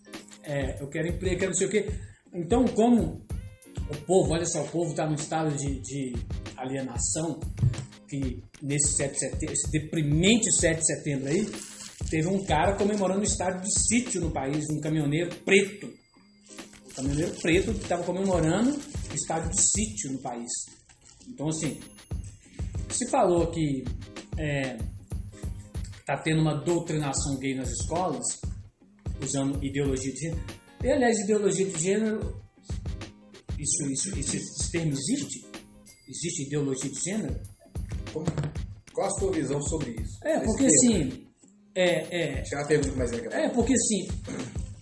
é, 0.43 0.81
eu 0.81 0.87
quero 0.89 1.07
emprego, 1.09 1.35
eu 1.35 1.39
quero 1.39 1.51
não 1.51 1.57
sei 1.57 1.67
o 1.67 1.69
quê. 1.69 1.91
Então, 2.33 2.65
como 2.69 3.21
o 3.89 3.97
povo, 4.05 4.33
olha 4.33 4.45
só, 4.45 4.63
o 4.63 4.69
povo 4.69 4.91
está 4.91 5.05
num 5.07 5.15
estado 5.15 5.55
de, 5.55 5.79
de 5.81 6.13
alienação, 6.57 7.39
que 8.07 8.43
nesse 8.61 8.93
7 8.93 9.13
de 9.13 9.19
setembro, 9.19 9.53
esse 9.53 9.71
deprimente 9.71 10.51
7 10.51 10.79
de 10.79 10.85
setembro 10.85 11.29
aí, 11.29 11.45
teve 12.09 12.27
um 12.27 12.43
cara 12.45 12.75
comemorando 12.75 13.21
o 13.21 13.23
estado 13.23 13.61
de 13.61 13.71
sítio 13.87 14.21
no 14.21 14.31
país, 14.31 14.63
um 14.71 14.79
caminhoneiro 14.79 15.33
preto. 15.43 15.87
O 16.85 16.95
caminhoneiro 16.95 17.31
preto 17.41 17.71
estava 17.71 18.03
comemorando 18.03 18.71
o 18.71 19.15
estado 19.15 19.49
de 19.49 19.61
sítio 19.61 20.11
no 20.13 20.21
país. 20.21 20.49
Então, 21.27 21.47
assim, 21.47 21.79
se 22.89 23.09
falou 23.09 23.47
que 23.47 23.83
é, 24.37 24.77
tá 26.05 26.17
tendo 26.17 26.41
uma 26.41 26.55
doutrinação 26.63 27.37
gay 27.39 27.55
nas 27.55 27.69
escolas, 27.69 28.23
usando 29.21 29.63
ideologia 29.63 30.11
de 30.13 30.19
gênero. 30.19 30.43
E, 30.83 30.91
aliás, 30.91 31.17
ideologia 31.19 31.65
de 31.65 31.79
gênero, 31.81 32.41
isso, 33.57 33.89
isso, 33.91 34.19
isso, 34.19 34.35
esse 34.35 34.71
termo 34.71 34.91
existe? 34.91 35.45
Existe 36.07 36.43
ideologia 36.47 36.91
de 36.91 36.99
gênero? 36.99 37.39
Como- 38.11 38.25
qual 38.93 39.07
a 39.07 39.11
sua 39.11 39.31
visão 39.31 39.61
sobre 39.61 39.91
isso? 39.91 40.19
É, 40.23 40.35
Esse 40.37 40.45
porque 40.45 40.65
assim, 40.65 41.27
é, 41.75 42.05
é, 42.11 42.35
Deixa 42.35 42.55
eu 42.55 42.59
uma 42.59 42.67
pergunta 42.67 42.95
mais 42.95 43.11
legal. 43.11 43.33
é 43.33 43.49
porque 43.49 43.73
assim, 43.73 44.07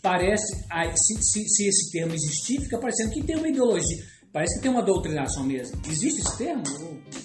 parece, 0.02 0.66
se, 0.96 1.22
se, 1.22 1.48
se 1.48 1.68
esse 1.68 1.92
termo 1.92 2.14
existir, 2.14 2.62
fica 2.62 2.78
parecendo 2.78 3.12
que 3.12 3.24
tem 3.24 3.38
uma 3.38 3.48
ideologia, 3.48 4.04
parece 4.34 4.56
que 4.56 4.64
tem 4.64 4.72
uma 4.72 4.84
doutrinação 4.84 5.44
mesmo. 5.44 5.80
Existe 5.88 6.22
esse 6.22 6.38
termo? 6.38 6.64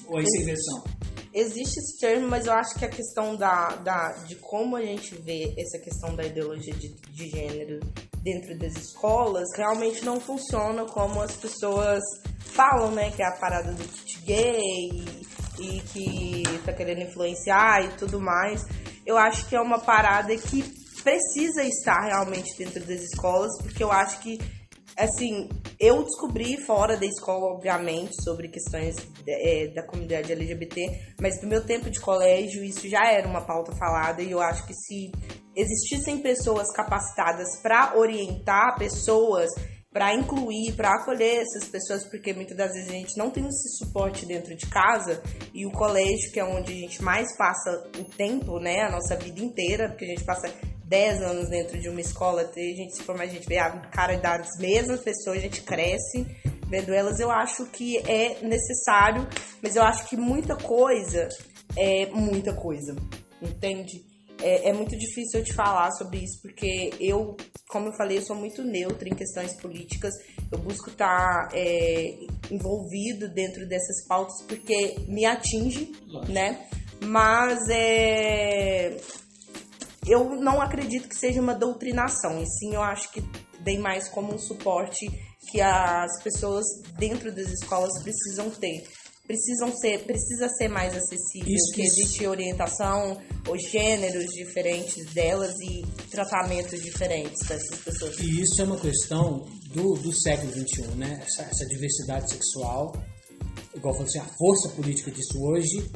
Ou, 0.07 0.21
é 0.21 0.23
essa 0.23 0.43
inversão? 0.43 0.85
Existe 1.33 1.79
esse 1.79 1.99
termo, 2.01 2.29
mas 2.29 2.47
eu 2.47 2.53
acho 2.53 2.79
que 2.79 2.85
a 2.85 2.89
questão 2.89 3.37
da, 3.37 3.77
da, 3.77 4.13
de 4.27 4.37
como 4.37 4.77
a 4.77 4.83
gente 4.83 5.15
vê 5.23 5.53
essa 5.59 5.79
questão 5.79 6.15
da 6.15 6.25
ideologia 6.25 6.73
de, 6.75 6.89
de 7.11 7.29
gênero 7.29 7.81
dentro 8.23 8.57
das 8.59 8.75
escolas 8.75 9.47
realmente 9.55 10.05
não 10.05 10.19
funciona 10.19 10.87
como 10.87 11.21
as 11.21 11.37
pessoas 11.37 12.03
falam, 12.39 12.91
né? 12.93 13.11
Que 13.11 13.23
é 13.23 13.27
a 13.27 13.33
parada 13.33 13.73
do 13.73 13.85
kit 13.85 14.21
gay 14.23 14.61
e, 15.59 15.77
e 15.77 15.81
que 15.81 16.43
tá 16.65 16.73
querendo 16.73 17.03
influenciar 17.03 17.85
e 17.85 17.89
tudo 17.97 18.19
mais. 18.19 18.63
Eu 19.07 19.17
acho 19.17 19.49
que 19.49 19.55
é 19.55 19.61
uma 19.61 19.79
parada 19.79 20.37
que 20.37 20.63
precisa 21.03 21.63
estar 21.63 22.01
realmente 22.01 22.59
dentro 22.59 22.81
das 22.81 23.01
escolas, 23.01 23.57
porque 23.63 23.83
eu 23.83 23.93
acho 23.93 24.19
que 24.21 24.39
assim, 24.97 25.49
eu 25.79 26.03
descobri 26.03 26.57
fora 26.57 26.97
da 26.97 27.05
escola, 27.05 27.53
obviamente, 27.55 28.15
sobre 28.25 28.49
questões 28.49 28.97
é, 29.29 29.69
da 29.69 29.83
comunidade 29.83 30.33
LGBT, 30.33 31.15
mas 31.21 31.41
no 31.43 31.49
meu 31.49 31.65
tempo 31.65 31.91
de 31.91 32.01
colégio 32.01 32.65
isso 32.65 32.89
já 32.89 33.13
era 33.13 33.29
uma 33.29 33.43
pauta 33.43 33.73
falada 33.73 34.23
e 34.23 34.31
eu 34.31 34.41
acho 34.41 34.67
que 34.67 34.75
se 34.75 35.13
existissem 35.55 36.19
pessoas 36.19 36.73
capacitadas 36.73 37.61
para 37.63 37.97
orientar 37.97 38.79
pessoas, 38.79 39.51
para 39.97 40.13
incluir, 40.13 40.75
para 40.75 40.91
acolher 40.91 41.41
essas 41.41 41.71
pessoas, 41.71 42.05
porque 42.05 42.35
muitas 42.35 42.55
das 42.55 42.71
vezes 42.75 42.91
a 42.91 42.93
gente 42.93 43.17
não 43.17 43.31
tem 43.31 43.49
esse 43.49 43.79
suporte 43.79 44.27
dentro 44.27 44.55
de 44.55 44.67
casa 44.67 45.23
e 45.55 45.65
o 45.65 45.71
colégio, 45.71 46.31
que 46.31 46.39
é 46.39 46.45
onde 46.45 46.71
a 46.71 46.77
gente 46.77 47.03
mais 47.03 47.35
passa 47.39 47.89
o 47.99 48.05
tempo, 48.05 48.59
né, 48.59 48.83
a 48.83 48.91
nossa 48.91 49.17
vida 49.17 49.41
inteira, 49.41 49.89
porque 49.89 50.05
a 50.05 50.09
gente 50.09 50.23
passa 50.23 50.53
10 50.85 51.23
anos 51.23 51.49
dentro 51.49 51.81
de 51.81 51.89
uma 51.89 52.03
escola, 52.03 52.43
a 52.43 52.61
gente 52.61 52.95
se 52.95 53.03
forma, 53.05 53.23
a 53.23 53.27
gente 53.27 53.49
vê 53.49 53.57
a 53.57 53.71
cara 53.89 54.19
das 54.19 54.59
mesmas 54.59 55.01
pessoas, 55.01 55.39
a 55.39 55.41
gente 55.41 55.63
cresce 55.63 56.27
vendo 56.69 56.93
elas, 56.93 57.19
eu 57.19 57.31
acho 57.31 57.65
que 57.65 57.97
é 58.01 58.37
necessário, 58.43 59.27
mas 59.63 59.77
eu 59.77 59.83
acho 59.83 60.07
que 60.11 60.17
muita 60.19 60.57
coisa 60.57 61.27
é 61.75 62.05
muita 62.11 62.53
coisa, 62.53 62.95
entende? 63.41 64.05
É, 64.43 64.69
é, 64.69 64.73
muito 64.73 64.97
difícil 64.97 65.41
eu 65.41 65.45
te 65.45 65.55
falar 65.55 65.91
sobre 65.93 66.19
isso, 66.19 66.41
porque 66.43 66.93
eu, 67.01 67.37
como 67.69 67.89
eu 67.89 67.93
falei, 67.93 68.19
eu 68.19 68.23
sou 68.23 68.37
muito 68.37 68.63
neutra 68.63 69.09
em 69.09 69.15
questões 69.15 69.55
políticas. 69.55 70.13
Eu 70.51 70.59
busco 70.59 70.91
estar 70.91 71.49
é, 71.53 72.19
envolvido 72.51 73.29
dentro 73.29 73.67
dessas 73.67 74.07
pautas 74.07 74.43
porque 74.47 74.97
me 75.09 75.25
atinge, 75.25 75.93
Lógico. 76.07 76.33
né? 76.33 76.67
Mas 77.03 77.59
é, 77.71 78.97
eu 80.07 80.37
não 80.37 80.61
acredito 80.61 81.09
que 81.09 81.17
seja 81.17 81.41
uma 81.41 81.55
doutrinação, 81.55 82.41
e 82.41 82.47
sim 82.47 82.75
eu 82.75 82.83
acho 82.83 83.11
que 83.11 83.23
vem 83.61 83.79
mais 83.79 84.09
como 84.09 84.35
um 84.35 84.39
suporte 84.39 85.07
que 85.51 85.61
as 85.61 86.23
pessoas 86.23 86.65
dentro 86.99 87.35
das 87.35 87.49
escolas 87.49 88.03
precisam 88.03 88.51
ter 88.51 88.85
precisam 89.27 89.75
ser, 89.77 90.05
precisa 90.05 90.49
ser 90.49 90.69
mais 90.69 90.97
acessível, 90.97 91.53
isso, 91.53 91.73
que 91.75 91.83
isso. 91.83 92.01
existe 92.01 92.27
orientação, 92.27 93.21
os 93.49 93.63
gêneros 93.71 94.27
diferentes 94.27 95.05
delas 95.13 95.55
e 95.61 95.85
tratamentos 96.11 96.83
diferentes 96.83 97.47
dessas 97.47 97.79
pessoas. 97.81 98.19
E 98.21 98.41
isso 98.41 98.61
é 98.61 98.65
uma 98.65 98.79
questão 98.79 99.47
do, 99.73 99.95
do 99.95 100.13
século 100.13 100.53
XXI, 100.53 100.83
né? 100.97 101.21
Essa, 101.23 101.43
essa 101.43 101.67
diversidade 101.67 102.31
sexual, 102.31 102.93
igual 103.75 103.95
eu 103.97 104.03
assim, 104.03 104.19
a 104.19 104.27
força 104.39 104.69
política 104.71 105.11
disso 105.11 105.39
hoje, 105.43 105.91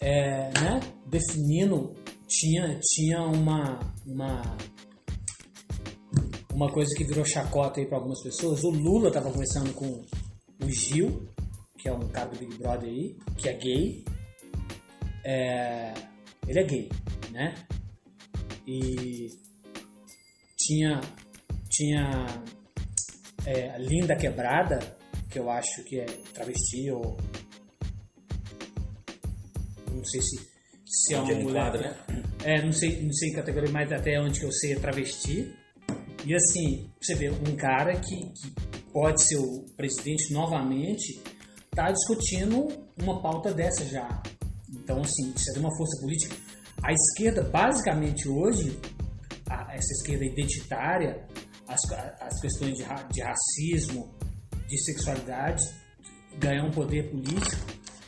é, 0.00 0.50
né? 0.60 0.80
Definindo, 1.06 1.94
tinha, 2.26 2.78
tinha 2.80 3.20
uma, 3.22 3.80
uma 4.06 4.56
uma 6.52 6.70
coisa 6.70 6.94
que 6.94 7.04
virou 7.04 7.24
chacota 7.24 7.80
aí 7.80 7.86
para 7.86 7.96
algumas 7.96 8.22
pessoas. 8.22 8.62
O 8.64 8.70
Lula 8.70 9.08
estava 9.08 9.30
conversando 9.30 9.72
com 9.72 10.02
o 10.62 10.70
Gil, 10.70 11.26
que 11.80 11.88
é 11.88 11.92
um 11.92 12.08
cara 12.08 12.28
do 12.28 12.38
Big 12.38 12.56
Brother 12.58 12.88
aí, 12.88 13.16
que 13.38 13.48
é 13.48 13.52
gay. 13.54 14.04
É, 15.24 15.94
ele 16.46 16.60
é 16.60 16.64
gay, 16.64 16.88
né? 17.30 17.54
E 18.66 19.28
tinha, 20.56 21.00
tinha 21.70 22.26
é, 23.46 23.78
Linda 23.78 24.14
Quebrada, 24.14 24.78
que 25.30 25.38
eu 25.38 25.50
acho 25.50 25.82
que 25.84 26.00
é 26.00 26.04
travesti 26.34 26.90
ou. 26.90 27.16
Não 29.90 30.04
sei 30.04 30.20
se, 30.20 30.50
se 30.84 31.14
é 31.14 31.18
uma 31.20 31.34
mulher. 31.34 31.72
né? 31.80 31.96
É, 32.44 32.62
não 32.62 32.72
sei, 32.72 33.02
não 33.02 33.12
sei 33.12 33.32
categoria, 33.32 33.70
mas 33.70 33.90
até 33.90 34.20
onde 34.20 34.40
que 34.40 34.46
eu 34.46 34.52
sei 34.52 34.72
é 34.74 34.78
travesti. 34.78 35.54
E 36.26 36.34
assim, 36.34 36.90
você 37.00 37.14
vê 37.14 37.30
um 37.30 37.56
cara 37.56 37.98
que, 37.98 38.16
que 38.16 38.50
pode 38.92 39.22
ser 39.24 39.38
o 39.38 39.64
presidente 39.76 40.32
novamente 40.34 41.22
está 41.70 41.90
discutindo 41.92 42.68
uma 43.00 43.22
pauta 43.22 43.52
dessa 43.52 43.84
já. 43.86 44.22
Então, 44.70 45.00
assim, 45.00 45.30
precisa 45.32 45.54
de 45.54 45.60
uma 45.60 45.76
força 45.76 46.00
política. 46.00 46.36
A 46.82 46.92
esquerda, 46.92 47.42
basicamente 47.44 48.28
hoje, 48.28 48.78
a, 49.48 49.74
essa 49.74 49.92
esquerda 49.94 50.24
identitária, 50.24 51.26
as, 51.68 51.80
as 52.20 52.40
questões 52.40 52.74
de, 52.76 52.84
de 53.12 53.22
racismo, 53.22 54.10
de 54.66 54.84
sexualidade, 54.84 55.62
ganhar 56.38 56.64
um 56.64 56.70
poder 56.70 57.10
político, 57.10 57.64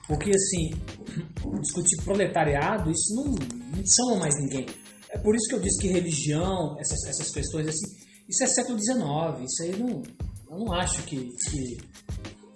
porque, 0.09 0.31
assim, 0.31 0.71
discutir 1.61 2.03
proletariado, 2.05 2.91
isso 2.91 3.15
não, 3.15 3.25
não 3.25 3.85
chama 3.87 4.17
mais 4.21 4.35
ninguém. 4.41 4.67
É 5.11 5.19
por 5.19 5.35
isso 5.37 5.49
que 5.49 5.55
eu 5.55 5.61
disse 5.61 5.81
que 5.81 5.89
religião, 5.89 6.77
essas, 6.81 7.05
essas 7.05 7.31
questões, 7.31 7.69
assim, 7.69 7.87
isso 8.29 8.43
é 8.43 8.47
século 8.47 8.79
XIX, 8.79 9.45
isso 9.45 9.63
aí 9.63 9.77
não, 9.79 10.03
eu 10.51 10.59
não 10.59 10.73
acho 10.73 11.03
que, 11.03 11.17
que 11.17 11.79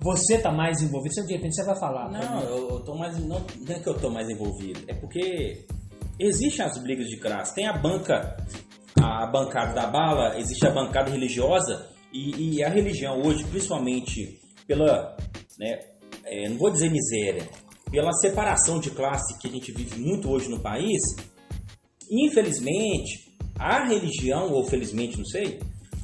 você 0.06 0.38
tá 0.38 0.52
mais 0.52 0.80
envolvido, 0.80 1.14
você 1.14 1.26
de 1.26 1.32
repente 1.32 1.56
você 1.56 1.64
vai 1.64 1.78
falar. 1.78 2.08
Não, 2.10 2.40
eu, 2.42 2.68
eu 2.70 2.80
tô 2.84 2.94
mais. 2.94 3.18
Não, 3.18 3.44
não 3.60 3.74
é 3.74 3.78
que 3.80 3.88
eu 3.88 3.94
tô 3.94 4.08
mais 4.08 4.28
envolvido, 4.30 4.80
é 4.86 4.94
porque 4.94 5.66
existem 6.18 6.64
as 6.64 6.78
brigas 6.78 7.08
de 7.08 7.18
classe. 7.18 7.54
Tem 7.56 7.66
a 7.66 7.76
banca, 7.76 8.36
a 9.02 9.26
bancada 9.26 9.74
da 9.74 9.88
bala, 9.88 10.38
existe 10.38 10.64
a 10.64 10.70
bancada 10.70 11.10
religiosa, 11.10 11.90
e, 12.12 12.56
e 12.56 12.64
a 12.64 12.68
religião 12.68 13.20
hoje, 13.20 13.44
principalmente 13.44 14.40
pela. 14.66 15.16
Né, 15.58 15.78
é, 16.24 16.48
não 16.48 16.56
vou 16.56 16.70
dizer 16.70 16.90
miséria, 16.90 17.48
pela 17.90 18.12
separação 18.12 18.78
de 18.78 18.90
classe 18.90 19.38
que 19.38 19.48
a 19.48 19.50
gente 19.50 19.72
vive 19.72 19.98
muito 19.98 20.30
hoje 20.30 20.48
no 20.48 20.60
país, 20.60 21.00
infelizmente, 22.10 23.36
a 23.58 23.84
religião, 23.84 24.52
ou 24.52 24.64
felizmente, 24.64 25.18
não 25.18 25.24
sei, 25.24 25.58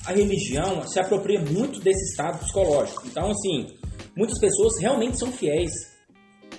a 0.04 0.12
religião 0.12 0.86
se 0.86 0.98
apropria 0.98 1.40
muito 1.40 1.80
desse 1.80 2.10
estado 2.10 2.38
psicológico. 2.38 3.06
Então, 3.06 3.30
assim, 3.30 3.66
muitas 4.16 4.38
pessoas 4.38 4.80
realmente 4.80 5.18
são 5.18 5.30
fiéis 5.30 5.70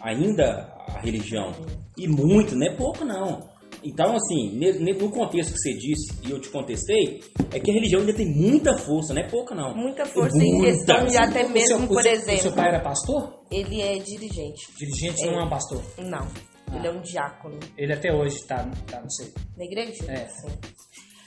ainda 0.01 0.73
à 0.87 0.99
religião. 0.99 1.51
E 1.97 2.07
muito, 2.07 2.55
não 2.55 2.67
é 2.67 2.75
pouco 2.75 3.05
não. 3.05 3.53
Então, 3.83 4.15
assim, 4.15 4.57
no 4.79 5.11
contexto 5.11 5.53
que 5.53 5.59
você 5.59 5.73
disse 5.73 6.13
e 6.25 6.31
eu 6.31 6.39
te 6.39 6.49
contestei, 6.49 7.21
é 7.51 7.59
que 7.59 7.69
a 7.69 7.73
religião 7.73 7.99
ainda 7.99 8.13
tem 8.13 8.25
muita 8.25 8.77
força, 8.77 9.13
não 9.13 9.21
é 9.21 9.27
pouca 9.27 9.53
não. 9.53 9.75
Muita 9.75 10.05
força 10.05 10.37
muita. 10.37 10.55
em 10.55 10.61
questão 10.61 11.05
de 11.05 11.17
até 11.17 11.47
mesmo, 11.47 11.79
seu, 11.79 11.87
por 11.87 12.01
seu, 12.01 12.11
exemplo. 12.13 12.41
seu 12.41 12.51
pai 12.53 12.69
era 12.69 12.79
pastor? 12.79 13.43
Ele 13.51 13.81
é 13.81 13.97
dirigente. 13.99 14.61
Dirigente 14.77 15.23
é. 15.23 15.31
não 15.31 15.41
é 15.41 15.45
um 15.45 15.49
pastor? 15.49 15.83
Não. 15.97 16.27
Ah. 16.67 16.77
Ele 16.77 16.87
é 16.87 16.91
um 16.91 17.01
diácono. 17.01 17.59
Ele 17.77 17.93
até 17.93 18.13
hoje 18.13 18.37
tá, 18.47 18.65
tá 18.89 19.01
não 19.01 19.09
sei. 19.09 19.33
Na 19.57 19.65
igreja? 19.65 20.05
É. 20.09 20.27
Sim. 20.27 20.47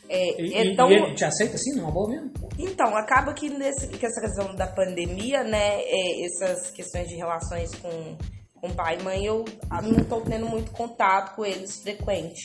É, 0.08 0.40
e, 0.40 0.72
então, 0.72 0.90
e 0.90 0.94
ele 0.94 1.14
te 1.14 1.24
aceita 1.24 1.54
assim, 1.56 1.74
numa 1.74 1.90
boa 1.90 2.08
mesmo? 2.08 2.32
Então, 2.58 2.96
acaba 2.96 3.32
que, 3.32 3.48
nesse, 3.48 3.88
que 3.88 4.06
essa 4.06 4.20
questão 4.20 4.54
da 4.54 4.66
pandemia, 4.66 5.42
né, 5.42 5.80
é, 5.82 6.24
essas 6.24 6.70
questões 6.70 7.08
de 7.08 7.16
relações 7.16 7.74
com, 7.74 8.16
com 8.60 8.70
pai 8.70 8.98
e 8.98 9.02
mãe, 9.02 9.24
eu 9.24 9.44
não 9.82 9.98
estou 9.98 10.20
tendo 10.22 10.46
muito 10.46 10.70
contato 10.70 11.34
com 11.34 11.44
eles 11.44 11.82
frequente, 11.82 12.44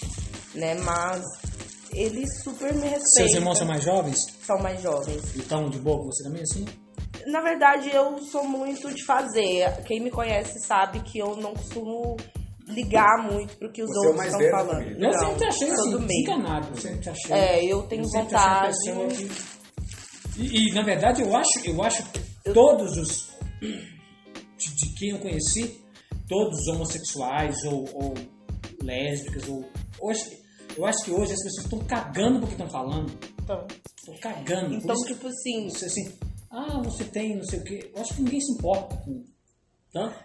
né, 0.55 0.75
mas 0.75 1.23
eles 1.93 2.43
super 2.43 2.73
me 2.73 2.87
respeitam. 2.87 3.07
Seus 3.07 3.33
irmãos 3.33 3.57
são 3.57 3.67
mais 3.67 3.83
jovens? 3.83 4.27
São 4.43 4.57
mais 4.59 4.81
jovens. 4.81 5.35
Então, 5.35 5.69
de 5.69 5.79
boa 5.79 5.99
com 5.99 6.05
você 6.05 6.23
também, 6.23 6.41
assim? 6.41 6.65
Na 7.27 7.41
verdade, 7.41 7.89
eu 7.93 8.17
sou 8.19 8.47
muito 8.47 8.93
de 8.93 9.05
fazer. 9.05 9.83
Quem 9.83 9.99
me 9.99 10.09
conhece 10.09 10.59
sabe 10.65 11.01
que 11.01 11.19
eu 11.19 11.35
não 11.35 11.53
costumo 11.53 12.17
ligar 12.73 13.31
muito 13.31 13.57
pro 13.57 13.71
que 13.71 13.83
os 13.83 13.89
Você 13.89 14.07
outros 14.07 14.25
é 14.25 14.27
estão 14.27 14.49
falando. 14.49 14.87
Eu 14.87 14.99
não, 14.99 15.13
sempre 15.13 15.37
te 15.37 15.45
achei 15.45 15.71
assim, 15.71 15.97
desencanado. 15.97 16.67
Eu 16.69 16.77
sempre 16.77 16.99
te 16.99 17.09
achei. 17.09 17.35
É, 17.35 17.65
eu 17.65 17.83
tenho 17.83 18.03
eu 18.03 18.09
vontade. 18.09 18.77
Que... 20.35 20.41
E, 20.41 20.69
e, 20.69 20.73
na 20.73 20.83
verdade 20.83 21.21
eu 21.21 21.35
acho, 21.35 21.49
eu 21.65 21.83
acho 21.83 22.03
que 22.11 22.21
eu... 22.45 22.53
todos 22.53 22.97
os 22.97 23.31
de, 23.61 24.75
de, 24.75 24.93
quem 24.95 25.09
eu 25.09 25.19
conheci, 25.19 25.81
todos 26.27 26.59
os 26.59 26.67
homossexuais 26.67 27.63
ou, 27.65 27.85
ou 27.93 28.13
lésbicas 28.81 29.47
ou 29.47 29.65
hoje, 29.99 30.39
eu 30.77 30.85
acho 30.85 31.03
que 31.03 31.11
hoje 31.11 31.33
as 31.33 31.43
pessoas 31.43 31.65
estão 31.65 31.79
cagando 31.79 32.39
pro 32.39 32.47
que 32.47 32.53
estão 32.53 32.69
falando. 32.69 33.11
Estão. 33.39 33.67
Estão 33.97 34.15
cagando. 34.19 34.75
Então, 34.75 34.95
tipo 35.05 35.27
assim, 35.27 35.67
assim, 35.67 36.17
ah, 36.49 36.81
você 36.83 37.03
tem 37.03 37.35
não 37.35 37.43
sei 37.43 37.59
o 37.59 37.63
quê. 37.63 37.91
Eu 37.93 38.01
acho 38.01 38.15
que 38.15 38.21
ninguém 38.21 38.41
se 38.41 38.53
importa 38.53 38.97
com 38.97 39.23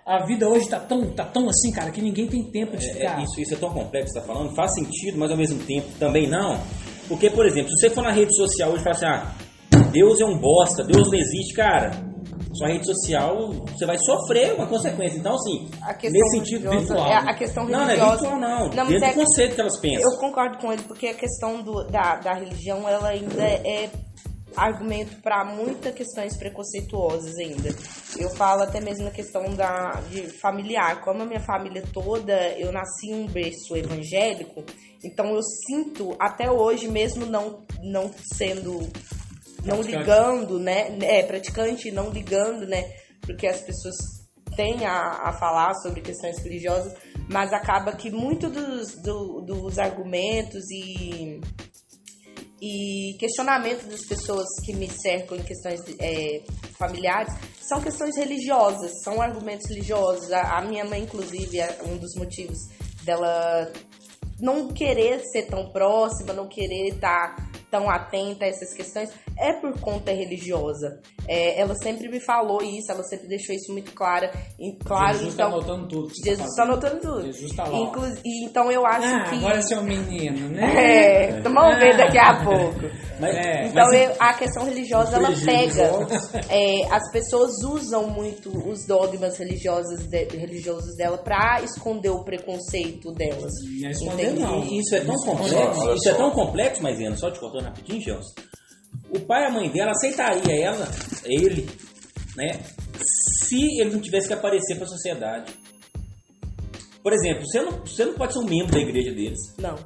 a 0.05 0.25
vida 0.25 0.49
hoje 0.49 0.69
tá 0.69 0.79
tão, 0.79 1.11
tá 1.11 1.25
tão 1.25 1.49
assim, 1.49 1.73
cara, 1.73 1.91
que 1.91 2.01
ninguém 2.01 2.29
tem 2.29 2.45
tempo 2.51 2.77
de 2.77 2.89
é, 2.89 2.93
ficar. 2.93 3.21
É, 3.21 3.25
isso, 3.25 3.41
isso 3.41 3.55
é 3.55 3.57
tão 3.57 3.71
complexo, 3.71 4.13
você 4.13 4.21
tá 4.21 4.27
falando, 4.27 4.55
faz 4.55 4.75
sentido, 4.75 5.19
mas 5.19 5.31
ao 5.31 5.37
mesmo 5.37 5.59
tempo 5.65 5.89
também 5.99 6.29
não. 6.29 6.61
Porque, 7.09 7.29
por 7.31 7.45
exemplo, 7.45 7.71
se 7.71 7.81
você 7.81 7.91
for 7.95 8.03
na 8.03 8.13
rede 8.13 8.35
social 8.37 8.71
hoje 8.71 8.81
e 8.81 8.85
falar 8.85 8.97
assim, 8.97 9.07
ah, 9.07 9.35
Deus 9.91 10.21
é 10.21 10.25
um 10.25 10.39
bosta, 10.39 10.85
Deus 10.85 11.09
não 11.11 11.19
existe, 11.19 11.55
cara, 11.55 11.91
sua 12.57 12.69
rede 12.69 12.87
social, 12.87 13.51
você 13.51 13.85
vai 13.85 13.99
sofrer 13.99 14.55
uma 14.55 14.67
consequência. 14.67 15.19
Então, 15.19 15.35
assim, 15.35 15.69
nesse 16.05 16.31
sentido 16.31 16.71
virtual. 16.71 17.07
É 17.07 17.15
a 17.15 17.35
questão 17.35 17.67
religiosa. 17.67 17.83
Não, 17.87 17.87
não 17.87 18.07
é 18.07 18.11
virtual, 18.11 18.41
não. 18.41 18.69
não 18.71 18.87
Dentro 18.87 19.05
é, 19.05 19.09
do 19.09 19.15
conceito 19.15 19.55
que 19.55 19.61
elas 19.61 19.81
pensam. 19.81 20.11
Eu 20.11 20.19
concordo 20.19 20.59
com 20.59 20.73
ele, 20.73 20.83
porque 20.83 21.09
a 21.09 21.15
questão 21.15 21.63
do, 21.63 21.85
da, 21.89 22.17
da 22.17 22.35
religião, 22.35 22.89
ela 22.89 23.09
ainda 23.09 23.43
é 23.43 23.91
argumento 24.57 25.21
para 25.21 25.45
muitas 25.45 25.95
questões 25.95 26.37
preconceituosas 26.37 27.37
ainda. 27.39 27.69
Eu 28.19 28.31
falo 28.37 28.63
até 28.63 28.81
mesmo 28.81 29.05
na 29.05 29.11
questão 29.11 29.55
da, 29.55 30.01
de 30.11 30.29
familiar. 30.39 31.01
Como 31.03 31.23
a 31.23 31.27
minha 31.27 31.41
família 31.41 31.83
toda, 31.93 32.33
eu 32.59 32.73
nasci 32.73 33.11
em 33.11 33.25
um 33.25 33.27
berço 33.27 33.77
evangélico, 33.77 34.65
então 35.05 35.35
eu 35.35 35.43
sinto 35.43 36.17
até 36.19 36.51
hoje, 36.51 36.89
mesmo 36.89 37.27
não, 37.27 37.65
não 37.83 38.11
sendo. 38.35 38.79
não 39.65 39.77
Praticante. 39.79 39.97
ligando, 39.99 40.59
né? 40.59 40.97
É, 41.03 41.23
praticante, 41.23 41.91
não 41.91 42.11
ligando, 42.11 42.67
né? 42.67 42.83
Porque 43.21 43.47
as 43.47 43.61
pessoas 43.61 43.95
têm 44.57 44.87
a, 44.87 45.29
a 45.29 45.33
falar 45.35 45.75
sobre 45.75 46.01
questões 46.01 46.39
religiosas, 46.43 46.95
mas 47.29 47.53
acaba 47.53 47.93
que 47.93 48.11
muito 48.11 48.49
dos, 48.49 48.95
do- 49.03 49.43
dos 49.43 49.79
argumentos 49.79 50.65
e 50.71 51.41
e 52.61 53.17
questionamento 53.19 53.87
das 53.87 54.05
pessoas 54.07 54.47
que 54.65 54.73
me 54.75 54.89
cercam 54.89 55.37
em 55.37 55.43
questões 55.43 55.81
é, 55.99 56.43
familiares 56.79 57.35
são 57.61 57.81
questões 57.81 58.17
religiosas, 58.17 58.93
são 59.03 59.21
argumentos 59.21 59.69
religiosos. 59.69 60.33
A, 60.33 60.59
a 60.59 60.63
minha 60.63 60.85
mãe, 60.85 61.03
inclusive, 61.03 61.59
é 61.59 61.79
um 61.85 61.97
dos 61.97 62.15
motivos 62.17 62.59
dela 63.05 63.71
não 64.41 64.69
querer 64.69 65.21
ser 65.33 65.47
tão 65.47 65.71
próxima, 65.71 66.33
não 66.33 66.49
querer 66.49 66.95
estar 66.95 67.35
tão 67.71 67.91
atenta 67.91 68.45
a 68.45 68.49
essas 68.49 68.73
questões, 68.73 69.11
é 69.39 69.53
por 69.55 69.79
conta 69.81 70.13
religiosa. 70.13 71.01
É, 71.29 71.61
ela 71.61 71.75
sempre 71.75 72.09
me 72.09 72.21
falou 72.21 72.63
isso, 72.63 72.91
ela 72.93 73.03
sempre 73.03 73.27
deixou 73.29 73.55
isso 73.55 73.73
muito 73.73 73.93
clara. 73.93 74.31
E, 74.59 74.73
claro, 74.85 75.13
Jesus 75.15 75.33
está 75.33 75.47
então, 75.47 75.59
anotando 75.59 75.89
tudo. 75.89 76.09
que 76.09 76.15
você 76.17 76.31
Jesus 76.31 76.39
tá 76.39 76.45
está 76.47 76.67
fazendo. 76.67 76.73
anotando 76.87 77.01
tudo. 77.01 77.27
Jesus 77.33 77.57
tá 77.57 77.65
lá. 77.65 77.79
Inclu- 77.79 78.19
e, 78.25 78.45
então 78.45 78.71
eu 78.71 78.87
acho 78.87 79.07
Ah, 79.07 79.25
que. 79.29 79.37
agora 79.37 79.61
você 79.63 79.75
é 79.75 79.79
um 79.79 79.83
menino, 79.83 80.49
né? 80.49 80.67
É, 81.37 81.41
vamos 81.41 81.79
ver 81.79 81.97
daqui 81.97 82.19
a 82.19 82.45
pouco. 82.45 82.81
Mas, 83.19 83.35
É, 83.35 83.67
Então 83.69 83.87
mas- 83.87 83.95
eu- 83.95 84.15
a 84.19 84.35
questão 84.35 84.65
religiosa 84.65 85.17
ela 85.17 85.31
pega. 85.45 85.91
É, 86.51 86.85
as 86.95 87.11
pessoas 87.11 87.51
usam 87.65 88.09
muito 88.11 88.51
os 88.69 88.85
dogmas 88.87 89.39
religiosos, 89.39 90.07
de- 90.07 90.25
religiosos 90.37 90.95
dela 90.97 91.17
para 91.17 91.63
esconder 91.63 92.11
o 92.11 92.23
preconceito 92.25 93.13
delas. 93.13 93.53
Não 93.81 93.89
é 93.89 93.91
esconder, 93.91 94.25
Entende? 94.27 94.41
não. 94.43 94.63
Isso 94.65 94.95
é 94.95 95.01
tão 95.01 95.15
complexo, 95.17 95.95
isso 95.95 96.09
é 96.11 96.15
tão 96.15 96.31
complexo, 96.31 96.83
mas 96.83 97.01
Ana, 97.01 97.17
só 97.17 97.31
te 97.31 97.41
cortando 97.57 97.65
rapidinho, 97.65 98.01
Gelson. 98.01 98.35
O 99.11 99.21
pai 99.21 99.43
e 99.43 99.47
a 99.47 99.51
mãe 99.51 99.71
dela 99.71 99.93
aceitaria 99.93 100.55
ela, 100.55 100.89
ele, 101.25 101.69
né? 102.37 102.61
Se 103.01 103.81
ele 103.81 103.91
não 103.91 104.01
tivesse 104.01 104.29
que 104.29 104.35
aparecer 104.35 104.77
para 104.77 104.85
a 104.85 104.89
sociedade. 104.89 105.53
Por 107.03 107.13
exemplo, 107.13 107.47
você 107.47 107.63
não, 107.63 107.73
você 107.81 108.05
não 108.05 108.15
pode 108.15 108.33
ser 108.33 108.41
um 108.41 108.45
membro 108.45 108.73
da 108.73 108.81
igreja 108.81 109.13
deles. 109.13 109.39
Não. 109.59 109.77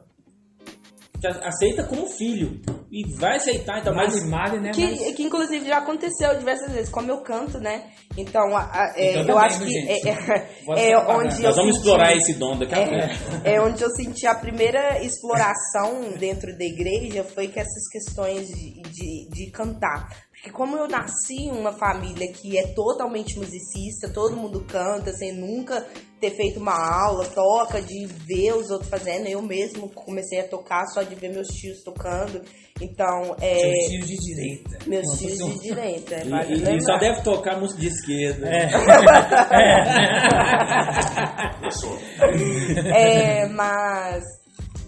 Te 1.20 1.26
aceita 1.26 1.84
como 1.84 2.06
filho. 2.08 2.60
E 2.90 3.04
vai 3.18 3.36
aceitar, 3.36 3.78
então, 3.78 3.94
mas. 3.94 4.14
Male, 4.24 4.30
male, 4.56 4.60
né? 4.60 4.70
Que, 4.72 4.84
Mas- 4.84 5.14
que 5.14 5.22
inclusive 5.22 5.64
já 5.68 5.78
aconteceu 5.78 6.36
diversas 6.36 6.72
vezes, 6.72 6.88
como 6.90 7.08
eu 7.10 7.22
canto, 7.22 7.58
né? 7.58 7.84
Então, 8.16 8.56
a- 8.56 8.62
a- 8.64 8.92
é, 8.96 9.10
Então 9.10 9.20
eu 9.20 9.26
também, 9.26 9.44
acho 9.44 9.60
que 9.60 9.70
gente? 9.70 10.08
é, 10.08 10.10
é- 10.10 10.48
é 10.92 10.98
onde 10.98 11.36
eu 11.36 11.42
Nós 11.42 11.56
vamos 11.56 11.56
senti- 11.56 11.76
explorar 11.76 12.16
esse 12.16 12.34
dom 12.34 12.58
daqui 12.58 12.74
a 12.74 12.78
pouco. 12.78 12.94
É, 13.44 13.54
é 13.54 13.60
onde 13.62 13.80
eu 13.82 13.90
senti 13.90 14.26
a 14.26 14.34
primeira 14.34 15.00
exploração 15.04 16.10
dentro 16.18 16.56
da 16.58 16.64
igreja 16.64 17.22
foi 17.22 17.46
que 17.48 17.60
essas 17.60 17.88
questões 17.92 18.48
de, 18.48 18.82
de, 18.82 19.28
de 19.30 19.50
cantar. 19.52 20.08
Porque 20.42 20.52
como 20.56 20.74
eu 20.78 20.88
nasci 20.88 21.34
em 21.34 21.50
uma 21.50 21.70
família 21.72 22.32
que 22.32 22.56
é 22.56 22.66
totalmente 22.68 23.38
musicista, 23.38 24.08
todo 24.08 24.34
mundo 24.34 24.64
canta, 24.66 25.12
sem 25.12 25.34
nunca 25.36 25.86
ter 26.18 26.30
feito 26.30 26.58
uma 26.58 26.72
aula, 26.72 27.26
toca, 27.26 27.82
de 27.82 28.06
ver 28.06 28.54
os 28.54 28.70
outros 28.70 28.88
fazendo, 28.88 29.26
eu 29.26 29.42
mesmo 29.42 29.90
comecei 29.90 30.40
a 30.40 30.48
tocar 30.48 30.86
só 30.86 31.02
de 31.02 31.14
ver 31.14 31.28
meus 31.30 31.46
tios 31.48 31.82
tocando. 31.82 32.40
Então, 32.80 33.36
é, 33.38 33.58
Seus 33.58 33.88
tios 33.90 34.06
de 34.06 34.16
direita. 34.16 34.78
meus 34.86 35.06
Não, 35.08 35.16
tios 35.18 35.36
são- 35.36 35.50
de 35.50 35.58
direita. 35.60 36.22
E, 36.24 36.28
vale 36.30 36.54
e- 36.54 36.76
e 36.76 36.80
só 36.84 36.96
deve 36.96 37.20
tocar 37.22 37.60
música 37.60 37.78
de 37.80 37.88
esquerda. 37.88 38.48
É, 38.48 38.70
mas 43.48 44.24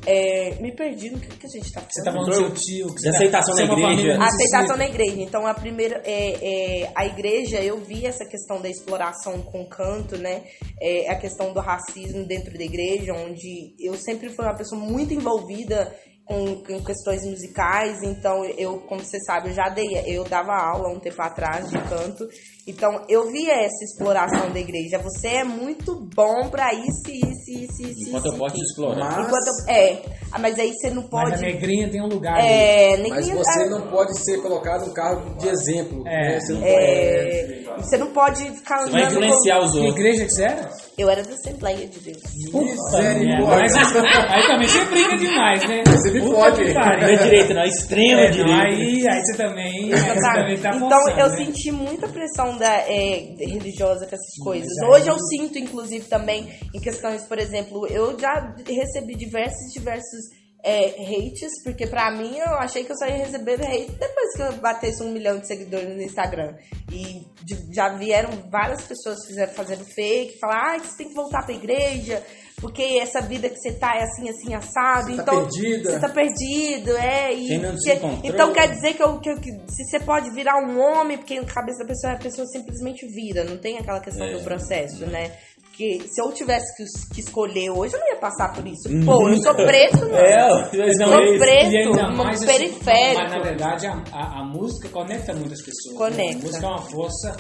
é, 0.07 0.55
me 0.61 0.73
perdi 0.75 1.11
no 1.11 1.21
que, 1.21 1.29
que 1.29 1.47
a 1.47 1.51
gente 1.51 1.73
tá 1.73 1.81
falando. 1.81 1.93
Você 1.93 2.05
tá 2.05 2.13
falando 2.13 2.29
do 2.29 2.35
seu 2.35 2.51
tio. 2.55 2.87
que 2.89 2.95
De 2.95 3.01
você 3.03 3.11
tá- 3.31 3.39
aceitação 3.39 3.59
é 3.59 3.67
na 3.67 3.75
uma 3.75 3.93
igreja. 3.93 3.97
família 3.97 4.19
A 4.21 4.27
aceitação 4.27 4.77
na 4.77 4.87
igreja. 4.87 5.17
Então, 5.21 5.47
a 5.47 5.55
primeira. 5.55 6.03
É, 6.05 6.83
é, 6.83 6.93
a 6.95 7.07
igreja, 7.07 7.61
eu 7.61 7.79
vi 7.81 8.07
essa 8.07 8.25
questão 8.25 8.61
da 8.61 8.69
exploração 8.69 9.43
com 9.43 9.65
canto, 9.67 10.17
né? 10.19 10.43
É, 10.81 11.11
a 11.11 11.15
questão 11.19 11.53
do 11.53 11.61
racismo 11.61 12.25
dentro 12.25 12.57
da 12.57 12.65
igreja, 12.65 13.13
onde 13.13 13.75
eu 13.81 13.95
sempre 13.95 14.29
fui 14.31 14.45
uma 14.45 14.57
pessoa 14.57 14.81
muito 14.81 15.15
envolvida 15.15 15.95
com, 16.25 16.63
com 16.63 16.83
questões 16.85 17.25
musicais. 17.25 18.03
Então, 18.03 18.45
eu, 18.45 18.79
como 18.81 19.03
você 19.05 19.19
sabe, 19.21 19.51
eu 19.51 19.55
já 19.55 19.69
dei. 19.69 19.87
Eu 20.07 20.25
dava 20.25 20.53
aula 20.53 20.89
um 20.89 21.01
tempo 21.01 21.21
atrás 21.21 21.69
de 21.71 21.79
canto. 21.89 22.27
Então, 22.67 23.05
eu 23.09 23.29
vi 23.33 23.51
essa 23.51 23.85
exploração 23.85 24.51
da 24.53 24.61
igreja. 24.61 24.97
Você 24.99 25.27
é 25.29 25.45
muito 25.45 25.97
bom 26.15 26.49
pra 26.49 26.73
isso, 26.73 27.03
isso, 27.11 27.51
isso, 27.51 27.83
isso. 27.83 28.09
Enquanto 28.09 28.27
eu 28.27 28.31
isso, 28.33 28.39
posso 28.39 28.55
te 28.55 28.61
isso. 28.63 28.71
explorar. 28.71 29.05
Mas, 29.17 29.27
Enquanto 29.27 29.47
eu- 29.49 29.75
é, 29.75 30.03
Ah, 30.35 30.39
mas 30.39 30.59
aí 30.59 30.73
você 30.73 30.89
não 30.89 31.03
Mas 31.03 31.11
pode. 31.11 31.35
a 31.35 31.39
negrinha 31.39 31.91
tem 31.91 32.01
um 32.01 32.07
lugar. 32.07 32.39
ali. 32.39 32.47
É, 32.49 32.97
mas 32.97 33.27
ninguém- 33.27 33.35
você 33.45 33.63
ah, 33.65 33.67
não 33.69 33.83
pode 33.91 34.19
ser 34.19 34.41
colocado 34.41 34.87
no 34.87 34.95
cargo 34.95 35.35
de 35.37 35.47
exemplo. 35.49 36.03
É. 36.07 36.29
né? 36.35 36.41
Você 36.41 36.53
não 36.55 36.63
É, 36.65 37.62
você 37.79 37.97
não 37.99 38.09
pode 38.13 38.45
ficar 38.57 38.79
Você 38.85 38.91
vai 38.91 39.03
andando 39.03 39.25
influenciar 39.25 39.59
com- 39.59 39.65
os 39.65 39.71
Que 39.73 39.79
outros. 39.79 39.97
igreja 39.97 40.25
que 40.25 40.31
você 40.33 40.43
era? 40.45 40.71
Eu 40.99 41.09
era 41.11 41.23
da 41.23 41.33
Assembleia 41.33 41.87
de 41.89 41.99
Deus. 42.01 42.23
É, 42.95 43.15
Misericórdia. 43.15 43.47
mas 43.47 43.75
aí 44.31 44.47
também 44.47 44.69
você 44.69 44.85
brinca 44.85 45.17
demais, 45.17 45.69
né? 45.69 45.83
Você 45.87 46.11
me 46.11 46.21
Puta 46.21 46.35
pode. 46.37 46.65
que 46.65 46.75
pariu. 46.75 47.01
Não 47.01 47.09
é 47.09 47.17
direita, 47.17 47.55
não, 47.55 47.63
é 47.63 47.67
extrema 47.69 48.21
É, 48.21 48.25
não, 48.25 48.31
direita. 48.33 48.63
aí, 48.63 49.09
aí 49.09 49.21
você 49.25 49.37
também, 49.37 49.95
aí 49.95 50.01
você 50.01 50.33
também 50.33 50.59
tá 50.59 50.71
então 50.77 50.89
forçando, 50.91 51.21
eu 51.21 51.29
né? 51.31 51.37
senti 51.37 51.73
muita 51.73 52.09
pressão 52.09 52.57
da, 52.59 52.73
é, 52.89 53.35
religiosa 53.39 54.07
com 54.07 54.15
essas 54.15 54.37
coisas. 54.45 54.69
aí- 54.83 54.89
Hoje 54.91 55.09
eu 55.09 55.19
sinto, 55.19 55.59
inclusive, 55.59 56.05
também 56.07 56.49
em 56.75 56.81
questões, 56.81 57.23
por 57.25 57.39
exemplo, 57.39 57.87
eu 57.89 58.19
já 58.19 58.55
recebi 58.69 59.15
diversos, 59.17 59.73
diversos 59.73 60.42
é, 60.65 60.91
hates, 61.03 61.51
porque 61.65 61.87
pra 61.87 62.11
mim 62.13 62.37
eu 62.39 62.55
achei 62.55 62.85
que 62.85 62.93
eu 62.93 62.97
só 62.97 63.07
ia 63.07 63.17
receber 63.17 63.55
hate 63.61 63.91
depois 63.93 64.33
que 64.37 64.43
eu 64.43 64.53
batesse 64.55 65.03
um 65.03 65.11
milhão 65.11 65.39
de 65.39 65.47
seguidores 65.47 65.89
no 65.89 66.03
Instagram. 66.03 66.55
E 66.91 67.27
de- 67.43 67.75
já 67.75 67.89
vieram 67.89 68.31
várias 68.51 68.83
pessoas 68.83 69.19
fizeram, 69.27 69.53
fazendo 69.53 69.85
fake, 69.85 70.39
falar, 70.39 70.77
ah, 70.77 70.79
você 70.79 70.97
tem 70.99 71.09
que 71.09 71.15
voltar 71.15 71.43
pra 71.45 71.55
igreja, 71.55 72.23
porque 72.61 72.83
essa 73.01 73.21
vida 73.21 73.49
que 73.49 73.57
você 73.57 73.73
tá 73.73 73.97
é 73.97 74.05
assim, 74.05 74.29
assim, 74.29 74.55
assado. 74.55 75.11
Você 75.11 75.17
tá 75.17 75.23
então, 75.23 75.49
perdida. 75.49 75.91
Você 75.91 75.99
tá 75.99 76.09
perdido, 76.09 76.97
é. 76.97 77.35
E 77.35 77.59
Você 77.59 78.01
então 78.23 78.53
quer 78.53 78.69
dizer 78.71 78.95
que, 78.95 79.03
eu, 79.03 79.19
que, 79.19 79.31
eu- 79.31 79.41
que 79.41 79.51
se 79.69 79.85
você 79.85 79.99
pode 79.99 80.31
virar 80.33 80.57
um 80.65 80.79
homem, 80.81 81.19
porque 81.19 81.41
na 81.41 81.47
cabeça 81.47 81.79
da 81.81 81.87
pessoa, 81.87 82.13
a 82.13 82.19
pessoa 82.19 82.47
simplesmente 82.47 83.05
vira, 83.09 83.43
não 83.43 83.57
tem 83.59 83.79
aquela 83.79 83.99
questão 84.01 84.27
É. 84.27 84.35
do 84.35 84.45
processo, 84.45 85.05
né? 85.07 85.33
Porque 85.73 86.03
se 86.07 86.21
eu 86.21 86.31
tivesse 86.33 86.77
que, 86.77 87.15
que 87.15 87.21
escolher 87.21 87.71
hoje, 87.71 87.95
eu 87.95 88.01
não 88.01 88.09
ia 88.09 88.17
passar 88.17 88.53
por 88.53 88.67
isso. 88.67 88.91
Pô, 89.07 89.27
eu 89.27 89.43
sou 89.43 89.55
preto, 89.55 90.05
não. 90.05 90.19
É, 90.19 90.71
mas 90.77 90.97
Sou 90.99 91.15
é 91.15 91.39
preto, 91.39 91.91
no 91.93 92.17
mais 92.17 92.43
assim, 92.43 92.47
periférico. 92.47 93.23
Mas 93.23 93.31
na 93.31 93.39
verdade 93.39 93.87
a, 93.87 94.05
a, 94.13 94.41
a 94.41 94.45
música 94.45 94.91
conecta 94.91 95.33
muitas 95.33 95.63
pessoas. 95.63 95.95
né? 95.95 95.99
Conecta. 95.99 96.39
A 96.39 96.43
música 96.43 96.67
é 96.67 96.69
uma 96.69 96.83
força. 96.83 97.37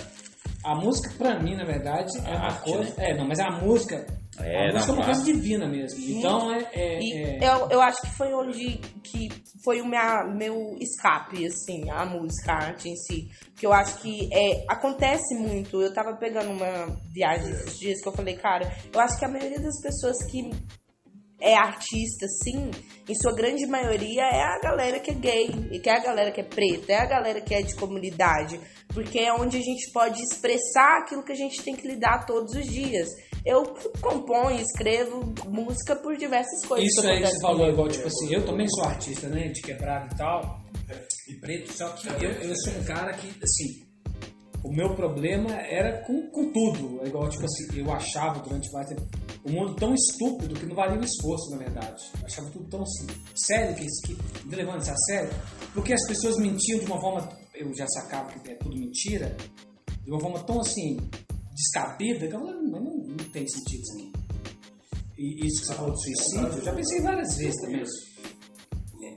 A 0.64 0.74
música, 0.74 1.12
pra 1.18 1.38
mim, 1.40 1.56
na 1.56 1.64
verdade, 1.64 2.16
é 2.18 2.30
uma 2.30 2.46
arte, 2.46 2.72
coisa. 2.72 2.94
É, 3.02 3.16
não, 3.16 3.26
mas 3.26 3.40
a 3.40 3.50
música. 3.50 4.06
É, 4.38 4.70
a 4.70 4.72
música 4.72 4.92
é 4.92 4.94
uma 4.94 5.04
coisa 5.04 5.24
divina 5.24 5.66
mesmo. 5.66 5.98
Então 6.00 6.52
é. 6.54 6.66
é- 6.72 7.00
E 7.02 7.12
é- 7.14 7.38
eu, 7.42 7.68
eu 7.70 7.82
acho 7.82 8.00
que 8.00 8.10
foi 8.10 8.32
onde 8.32 8.78
que 9.02 9.28
foi 9.64 9.80
o 9.80 9.86
minha, 9.86 10.24
meu 10.24 10.76
escape, 10.80 11.46
assim, 11.46 11.90
a 11.90 12.04
música, 12.06 12.52
a 12.52 12.56
arte 12.66 12.88
em 12.88 12.96
si. 12.96 13.28
Porque 13.52 13.66
eu 13.66 13.72
acho 13.72 13.98
que 13.98 14.28
é, 14.32 14.64
acontece 14.68 15.34
muito. 15.34 15.80
Eu 15.82 15.92
tava 15.92 16.16
pegando 16.16 16.50
uma 16.50 16.96
viagem 17.12 17.50
esses 17.50 17.78
dias 17.78 18.00
que 18.00 18.08
eu 18.08 18.12
falei, 18.12 18.36
cara, 18.36 18.72
eu 18.92 19.00
acho 19.00 19.18
que 19.18 19.24
a 19.24 19.28
maioria 19.28 19.60
das 19.60 19.80
pessoas 19.82 20.16
que 20.30 20.50
é 21.42 21.56
artista, 21.56 22.26
sim, 22.28 22.70
em 23.08 23.14
sua 23.16 23.34
grande 23.34 23.66
maioria 23.66 24.22
é 24.22 24.42
a 24.42 24.60
galera 24.62 25.00
que 25.00 25.10
é 25.10 25.14
gay, 25.14 25.50
e 25.72 25.80
que 25.80 25.90
é 25.90 25.96
a 25.96 26.02
galera 26.02 26.30
que 26.30 26.40
é 26.40 26.44
preta, 26.44 26.92
é 26.92 27.00
a 27.00 27.06
galera 27.06 27.40
que 27.40 27.52
é 27.52 27.62
de 27.62 27.74
comunidade, 27.74 28.60
porque 28.94 29.18
é 29.18 29.32
onde 29.34 29.56
a 29.56 29.60
gente 29.60 29.90
pode 29.92 30.22
expressar 30.22 31.00
aquilo 31.00 31.24
que 31.24 31.32
a 31.32 31.36
gente 31.36 31.60
tem 31.62 31.74
que 31.74 31.86
lidar 31.86 32.26
todos 32.26 32.54
os 32.54 32.64
dias. 32.64 33.08
Eu 33.44 33.74
componho, 34.00 34.60
escrevo 34.60 35.34
música 35.48 35.96
por 35.96 36.16
diversas 36.16 36.64
coisas. 36.64 36.86
Isso 36.86 37.04
aí 37.04 37.20
que 37.20 37.26
você 37.26 37.40
falou, 37.40 37.68
igual, 37.68 37.88
tipo 37.88 38.06
assim, 38.06 38.32
eu 38.32 38.46
também 38.46 38.68
sou 38.68 38.84
artista, 38.84 39.28
né? 39.28 39.48
De 39.48 39.60
quebrado 39.62 40.14
e 40.14 40.16
tal, 40.16 40.60
e 41.28 41.34
preto, 41.34 41.72
só 41.72 41.88
que 41.88 42.06
eu, 42.24 42.30
eu 42.30 42.54
sou 42.56 42.72
um 42.74 42.84
cara 42.84 43.12
que, 43.14 43.28
assim, 43.42 43.91
o 44.64 44.72
meu 44.72 44.94
problema 44.94 45.50
era 45.52 46.02
com, 46.06 46.28
com 46.30 46.52
tudo. 46.52 47.00
É 47.02 47.08
igual, 47.08 47.28
tipo 47.28 47.44
assim, 47.44 47.78
eu 47.78 47.90
achava 47.92 48.40
durante 48.40 48.72
mais 48.72 48.88
tempo 48.88 49.02
o 49.44 49.50
mundo 49.50 49.74
tão 49.74 49.92
estúpido 49.94 50.54
que 50.54 50.66
não 50.66 50.76
valia 50.76 51.00
o 51.00 51.04
esforço, 51.04 51.50
na 51.50 51.56
verdade. 51.58 52.02
Eu 52.20 52.26
achava 52.26 52.50
tudo 52.50 52.68
tão 52.68 52.82
assim, 52.82 53.06
sério, 53.34 53.74
que, 53.74 53.86
que 54.48 54.54
levando 54.54 54.80
isso 54.82 54.90
a 54.92 54.96
sério, 54.96 55.30
porque 55.74 55.92
as 55.92 56.06
pessoas 56.06 56.36
mentiam 56.38 56.78
de 56.78 56.86
uma 56.86 57.00
forma, 57.00 57.28
eu 57.54 57.74
já 57.74 57.86
sacava 57.88 58.30
que 58.38 58.50
é 58.50 58.54
tudo 58.54 58.76
mentira, 58.78 59.36
de 60.04 60.10
uma 60.10 60.20
forma 60.20 60.40
tão 60.44 60.60
assim, 60.60 60.96
descabida, 61.54 62.28
que 62.28 62.34
eu 62.34 62.40
falei, 62.40 62.54
mas 62.62 62.82
não, 62.82 62.96
não 62.98 63.16
tem 63.32 63.46
sentido 63.48 63.80
isso 63.82 63.92
aqui. 63.94 64.12
E 65.18 65.46
isso 65.46 65.60
que 65.60 65.66
você 65.66 65.74
falou 65.74 65.90
do 65.92 66.00
suicídio, 66.00 66.58
eu 66.58 66.64
já 66.64 66.72
pensei 66.72 67.00
várias 67.02 67.36
vezes 67.36 67.60
também. 67.60 67.84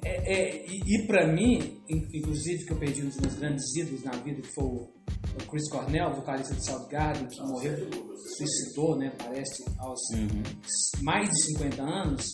É, 0.04 0.34
é, 0.34 0.66
e, 0.68 0.82
e 0.96 1.08
pra 1.08 1.26
mim, 1.28 1.82
in- 1.90 2.08
inclusive 2.14 2.66
que 2.66 2.74
eu 2.74 2.78
perdi 2.80 3.02
um 3.02 3.08
dos 3.08 3.18
meus 3.18 3.36
grandes 3.36 3.76
ídolos 3.76 4.04
na 4.04 4.12
vida, 4.12 4.42
que 4.42 4.54
foi 4.54 4.64
o, 4.64 4.90
o 5.36 5.48
Chris 5.50 5.70
Cornell, 5.70 6.14
vocalista 6.14 6.56
de 6.56 6.66
Soundgarden, 6.66 7.28
que 7.28 7.42
morreu, 7.42 7.90
suicidou, 8.38 8.98
né, 8.98 9.12
parece, 9.18 9.64
aos 9.80 10.00
mais 11.02 11.30
de 11.30 11.44
50 11.54 11.84
anos. 11.84 12.34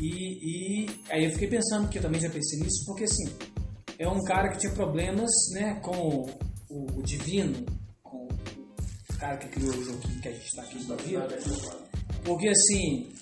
E, 0.00 0.84
e 0.84 0.86
aí 1.10 1.24
eu 1.24 1.32
fiquei 1.32 1.48
pensando, 1.48 1.88
que 1.88 1.98
eu 1.98 2.02
também 2.02 2.20
já 2.20 2.30
pensei 2.30 2.60
nisso, 2.60 2.84
porque 2.86 3.04
assim, 3.04 3.26
é 3.98 4.08
um 4.08 4.22
cara 4.24 4.50
que 4.50 4.58
tinha 4.58 4.72
problemas, 4.72 5.30
né, 5.52 5.80
com 5.80 6.26
o, 6.70 6.98
o 6.98 7.02
divino, 7.02 7.66
com 8.02 8.28
o 8.28 9.18
cara 9.18 9.36
que 9.38 9.48
criou 9.48 9.74
o 9.74 9.84
joguinho 9.84 10.20
que 10.20 10.28
a 10.28 10.32
gente 10.32 10.44
está 10.44 10.62
aqui 10.62 10.78
no 10.78 10.84
Brasil. 10.84 11.20
Porque 12.24 12.48
assim, 12.48 13.12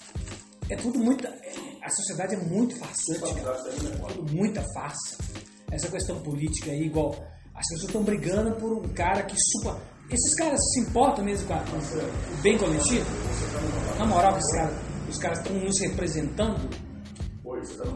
é 0.69 0.77
tudo 0.77 0.99
muito. 0.99 1.27
A 1.27 1.91
sociedade 1.91 2.35
é 2.35 2.39
muito 2.39 2.77
farsante, 2.77 3.35
cara. 3.41 3.57
É 3.57 4.13
tudo 4.13 4.35
muita 4.35 4.63
farsa. 4.75 5.17
Essa 5.71 5.91
questão 5.91 6.21
política 6.23 6.71
aí, 6.71 6.87
igual. 6.87 7.15
As 7.57 7.67
pessoas 7.69 7.85
estão 7.89 8.03
brigando 8.03 8.55
por 8.57 8.73
um 8.73 8.83
cara 8.93 9.23
que 9.23 9.35
supa. 9.39 9.81
Esses 10.11 10.35
caras 10.35 10.61
se 10.73 10.81
importam 10.83 11.25
mesmo 11.25 11.49
com, 11.49 11.55
a- 11.55 11.65
com 11.65 11.77
o 11.79 12.43
bem 12.43 12.57
coletivo? 12.59 13.05
Na 13.99 14.07
moral, 14.07 14.33
que 14.35 14.39
esses 14.41 14.53
caras, 14.55 14.75
os 15.09 15.19
caras 15.19 15.39
estão 15.39 15.57
nos 15.59 15.79
representando? 15.81 16.69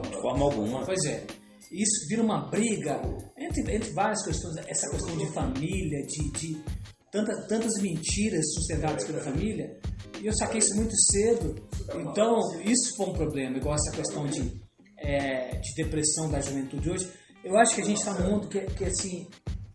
De 0.08 0.20
forma 0.22 0.44
alguma. 0.44 0.84
Pois 0.84 1.04
é. 1.04 1.24
Isso 1.70 2.08
vira 2.08 2.22
uma 2.22 2.48
briga 2.50 3.00
entre, 3.38 3.74
entre 3.76 3.90
várias 3.92 4.24
questões, 4.24 4.56
essa 4.66 4.90
questão 4.90 5.16
de 5.16 5.26
família, 5.32 6.04
de, 6.06 6.32
de 6.32 6.64
tantas, 7.12 7.46
tantas 7.46 7.80
mentiras 7.80 8.44
sustentadas 8.54 9.04
pela 9.04 9.20
família. 9.20 9.78
E 10.20 10.26
eu 10.26 10.32
saquei 10.36 10.58
isso 10.58 10.74
muito 10.74 10.96
cedo. 10.96 11.54
Então, 11.94 12.36
isso 12.64 12.96
foi 12.96 13.06
um 13.06 13.12
problema, 13.12 13.56
igual 13.56 13.76
essa 13.76 13.92
questão 13.96 14.26
de, 14.26 14.60
é, 14.98 15.50
de 15.60 15.74
depressão 15.76 16.28
da 16.28 16.40
juventude 16.40 16.90
hoje. 16.90 17.08
Eu 17.42 17.56
acho 17.58 17.74
que 17.74 17.80
a 17.80 17.84
gente 17.84 17.98
está 17.98 18.12
num 18.14 18.30
mundo 18.30 18.48
que, 18.48 18.60
que 18.60 18.84
assim, 18.84 19.26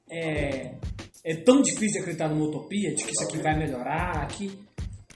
é, 0.10 0.76
é 1.24 1.36
tão 1.44 1.62
difícil 1.62 2.02
acreditar 2.02 2.30
numa 2.30 2.46
utopia, 2.46 2.94
de 2.94 3.04
que 3.04 3.12
isso 3.12 3.24
aqui 3.24 3.38
vai 3.42 3.58
melhorar, 3.58 4.28
que 4.28 4.60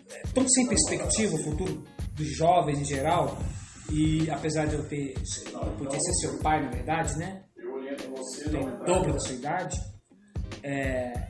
é 0.10 0.22
tão 0.34 0.48
sem 0.48 0.68
perspectiva 0.68 1.36
o 1.36 1.44
futuro 1.44 1.84
dos 2.14 2.36
jovens 2.36 2.80
em 2.80 2.86
geral. 2.86 3.38
E 3.92 4.30
apesar 4.30 4.66
de 4.66 4.76
eu 4.76 4.88
ter. 4.88 5.16
Eu 5.52 5.72
podia 5.78 6.00
ser 6.00 6.14
seu 6.14 6.40
pai, 6.40 6.64
na 6.64 6.70
verdade, 6.70 7.18
né? 7.18 7.44
Tem 7.56 8.60
o 8.60 8.86
dobro 8.86 9.14
da 9.14 9.20
sua 9.20 9.36
idade. 9.36 9.80
É, 10.62 11.30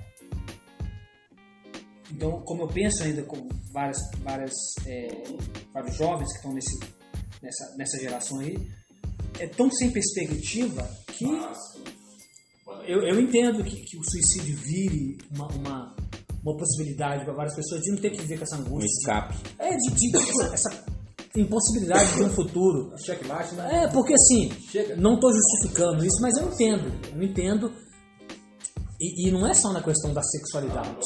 então, 2.11 2.41
como 2.41 2.63
eu 2.63 2.67
penso 2.67 3.03
ainda 3.03 3.23
com 3.23 3.47
várias, 3.71 3.97
várias, 4.19 4.53
é, 4.87 5.07
vários 5.73 5.95
jovens 5.95 6.27
que 6.31 6.37
estão 6.37 6.53
nesse, 6.53 6.79
nessa, 7.41 7.75
nessa 7.77 7.99
geração 7.99 8.39
aí, 8.39 8.57
é 9.37 9.47
tão 9.47 9.69
sem 9.71 9.91
perspectiva 9.91 10.89
que 11.07 11.25
eu, 12.87 13.01
eu 13.03 13.19
entendo 13.19 13.63
que, 13.63 13.75
que 13.81 13.97
o 13.97 14.03
suicídio 14.03 14.55
vire 14.57 15.17
uma, 15.35 15.47
uma, 15.47 15.95
uma 16.43 16.57
possibilidade 16.57 17.23
para 17.23 17.33
várias 17.33 17.55
pessoas 17.55 17.81
de 17.81 17.91
não 17.91 17.97
ter 17.99 18.09
que 18.11 18.21
viver 18.21 18.37
com 18.37 18.43
essa 18.43 18.57
Um 18.57 18.61
angústia. 18.61 18.87
escape. 18.87 19.35
É, 19.59 19.69
de, 19.75 19.91
de 19.91 20.17
essa, 20.17 20.53
essa 20.53 20.85
impossibilidade 21.35 22.15
de 22.15 22.23
um 22.23 22.29
futuro. 22.29 22.91
Checkmate, 23.05 23.53
né? 23.55 23.83
É, 23.83 23.87
porque 23.89 24.13
assim, 24.13 24.51
Chega. 24.71 24.95
não 24.95 25.15
estou 25.15 25.31
justificando 25.31 26.03
isso, 26.05 26.19
mas 26.21 26.35
eu 26.37 26.47
entendo. 26.47 26.91
Eu 27.15 27.21
entendo. 27.23 27.71
E, 29.01 29.27
e 29.27 29.31
não 29.31 29.47
é 29.47 29.53
só 29.53 29.71
na 29.71 29.81
questão 29.81 30.11
da 30.13 30.21
sexualidade. 30.23 30.97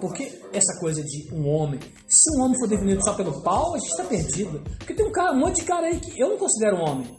Porque 0.00 0.40
essa 0.52 0.78
coisa 0.80 1.02
de 1.02 1.28
um 1.34 1.46
homem. 1.48 1.80
Se 2.08 2.30
um 2.38 2.42
homem 2.42 2.58
for 2.58 2.68
definido 2.68 3.02
só 3.02 3.12
pelo 3.14 3.42
pau, 3.42 3.74
a 3.74 3.78
gente 3.78 3.90
está 3.90 4.04
perdido. 4.04 4.62
Porque 4.78 4.94
tem 4.94 5.06
um, 5.06 5.12
cara, 5.12 5.32
um 5.32 5.40
monte 5.40 5.56
de 5.56 5.62
cara 5.64 5.88
aí 5.88 5.98
que 6.00 6.18
eu 6.18 6.30
não 6.30 6.38
considero 6.38 6.76
um 6.78 6.88
homem. 6.88 7.16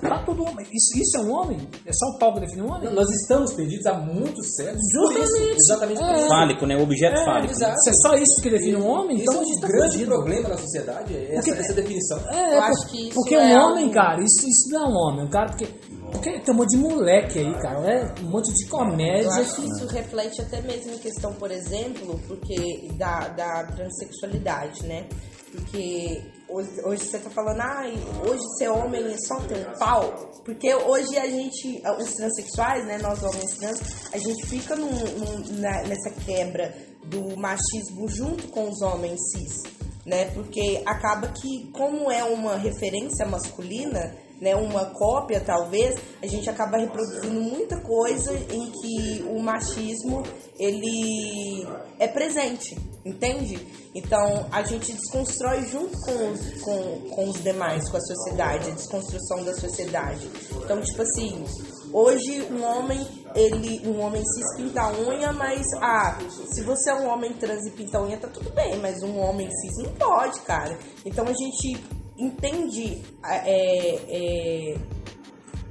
Tá 0.00 0.22
todo 0.24 0.42
homem. 0.44 0.66
Isso, 0.72 0.98
isso 1.00 1.16
é 1.18 1.20
um 1.22 1.32
homem? 1.32 1.58
É 1.86 1.92
só 1.92 2.06
o 2.06 2.18
pau 2.18 2.34
que 2.34 2.40
define 2.40 2.62
um 2.62 2.72
homem? 2.72 2.92
Nós 2.94 3.08
estamos 3.10 3.52
perdidos 3.54 3.86
há 3.86 3.94
muitos 3.94 4.54
séculos. 4.54 4.80
por 4.92 5.12
isso, 5.12 5.20
Justamente. 5.22 5.56
exatamente 5.58 5.98
por 5.98 6.08
É. 6.08 6.18
isso. 6.18 6.28
Fálico, 6.28 6.66
né? 6.66 6.76
Objeto 6.82 7.16
É, 7.16 7.24
fálico. 7.24 7.52
exato. 7.52 7.80
Se 7.82 7.90
é 7.90 7.92
só 7.94 8.14
isso 8.14 8.40
que 8.40 8.50
define 8.50 8.76
um 8.76 8.86
homem, 8.86 9.16
Isso 9.16 9.22
então 9.22 9.34
é 9.34 9.38
a 9.38 9.40
um 9.40 9.44
gente 9.46 9.60
tá 9.60 9.66
grande 9.68 9.88
perdido. 9.90 10.08
problema 10.08 10.48
na 10.50 10.56
sociedade, 10.58 11.14
é 11.16 11.34
essa, 11.34 11.34
Porque- 11.46 11.60
essa 11.60 11.72
definição. 11.74 12.18
É, 12.30 12.54
Eu 12.58 12.62
acho 12.62 12.86
que 12.90 13.02
isso 13.08 13.14
porque 13.14 13.34
é 13.34 13.38
um 13.38 13.64
homem, 13.70 13.82
algo- 13.84 13.94
cara, 13.94 14.22
isso, 14.22 14.48
isso 14.48 14.68
não 14.70 14.80
é 14.84 14.88
um 14.88 14.96
homem. 14.96 15.24
Um 15.24 15.30
cara, 15.30 15.46
porque, 15.50 15.66
porque 16.12 16.40
tem 16.40 16.54
um 16.54 16.56
monte 16.58 16.70
de 16.70 16.76
moleque 16.76 17.38
aí, 17.40 17.54
cara. 17.60 17.78
É 17.90 18.14
um 18.22 18.30
monte 18.30 18.52
de 18.52 18.64
Eu 18.64 18.70
comédia. 18.70 19.28
acho 19.30 19.54
que 19.56 19.66
isso 19.68 19.86
reflete 19.88 20.40
até 20.40 20.60
mesmo 20.62 20.94
em 20.94 20.98
questão, 20.98 21.32
por 21.34 21.50
exemplo, 21.50 22.18
porque 22.28 22.88
da, 22.96 23.28
da 23.28 23.64
transexualidade, 23.64 24.86
né? 24.86 25.06
Porque 25.52 26.22
hoje, 26.48 26.70
hoje 26.84 27.04
você 27.04 27.18
tá 27.18 27.30
falando, 27.30 27.60
ai, 27.60 27.92
hoje 28.28 28.42
ser 28.58 28.68
homem 28.68 29.04
é 29.12 29.16
só 29.26 29.40
ter 29.40 29.66
um 29.66 29.78
pau. 29.78 30.02
Porque 30.44 30.74
hoje 30.74 31.16
a 31.18 31.26
gente, 31.26 31.82
os 32.00 32.14
transexuais, 32.14 32.84
né, 32.86 32.98
nós 32.98 33.22
homens 33.22 33.56
trans, 33.58 33.80
a 34.12 34.18
gente 34.18 34.46
fica 34.46 34.74
num- 34.76 34.90
num- 34.90 35.60
na- 35.60 35.82
nessa 35.84 36.10
quebra 36.24 36.74
do 37.04 37.36
machismo 37.36 38.08
junto 38.08 38.48
com 38.48 38.68
os 38.68 38.80
homens 38.82 39.18
cis, 39.30 39.62
né? 40.04 40.26
Porque 40.32 40.82
acaba 40.86 41.28
que, 41.28 41.70
como 41.72 42.10
é 42.10 42.22
uma 42.24 42.56
referência 42.56 43.26
masculina, 43.26 44.14
né, 44.40 44.54
uma 44.54 44.86
cópia 44.86 45.40
talvez, 45.40 45.96
a 46.22 46.26
gente 46.26 46.48
acaba 46.48 46.78
reproduzindo 46.78 47.40
muita 47.40 47.80
coisa 47.80 48.32
em 48.34 48.70
que 48.70 49.24
o 49.28 49.40
machismo 49.40 50.22
ele 50.58 51.66
é 51.98 52.08
presente, 52.08 52.76
entende? 53.04 53.66
Então 53.94 54.46
a 54.50 54.62
gente 54.62 54.92
desconstrói 54.92 55.62
junto 55.66 55.98
com 56.00 56.32
os, 56.32 56.62
com, 56.62 57.10
com 57.10 57.28
os 57.28 57.42
demais, 57.42 57.88
com 57.88 57.96
a 57.96 58.00
sociedade, 58.00 58.70
a 58.70 58.74
desconstrução 58.74 59.44
da 59.44 59.54
sociedade. 59.54 60.28
Então, 60.56 60.80
tipo 60.80 61.02
assim, 61.02 61.44
hoje 61.92 62.42
um 62.50 62.62
homem, 62.62 63.06
ele, 63.34 63.88
um 63.88 64.00
homem 64.00 64.22
cis 64.24 64.56
pinta 64.56 64.82
a 64.82 64.92
unha, 64.92 65.32
mas 65.32 65.66
ah, 65.80 66.18
se 66.52 66.62
você 66.62 66.90
é 66.90 66.94
um 66.94 67.08
homem 67.08 67.32
trans 67.34 67.66
e 67.66 67.70
pinta 67.70 67.98
a 67.98 68.02
unha, 68.02 68.18
tá 68.18 68.28
tudo 68.28 68.50
bem, 68.50 68.78
mas 68.78 69.02
um 69.02 69.18
homem 69.18 69.48
cis 69.50 69.84
não 69.84 69.92
pode, 69.94 70.40
cara. 70.40 70.78
Então 71.04 71.24
a 71.24 71.32
gente 71.32 71.97
entende 72.18 73.02
é, 73.24 73.94
é, 74.08 74.78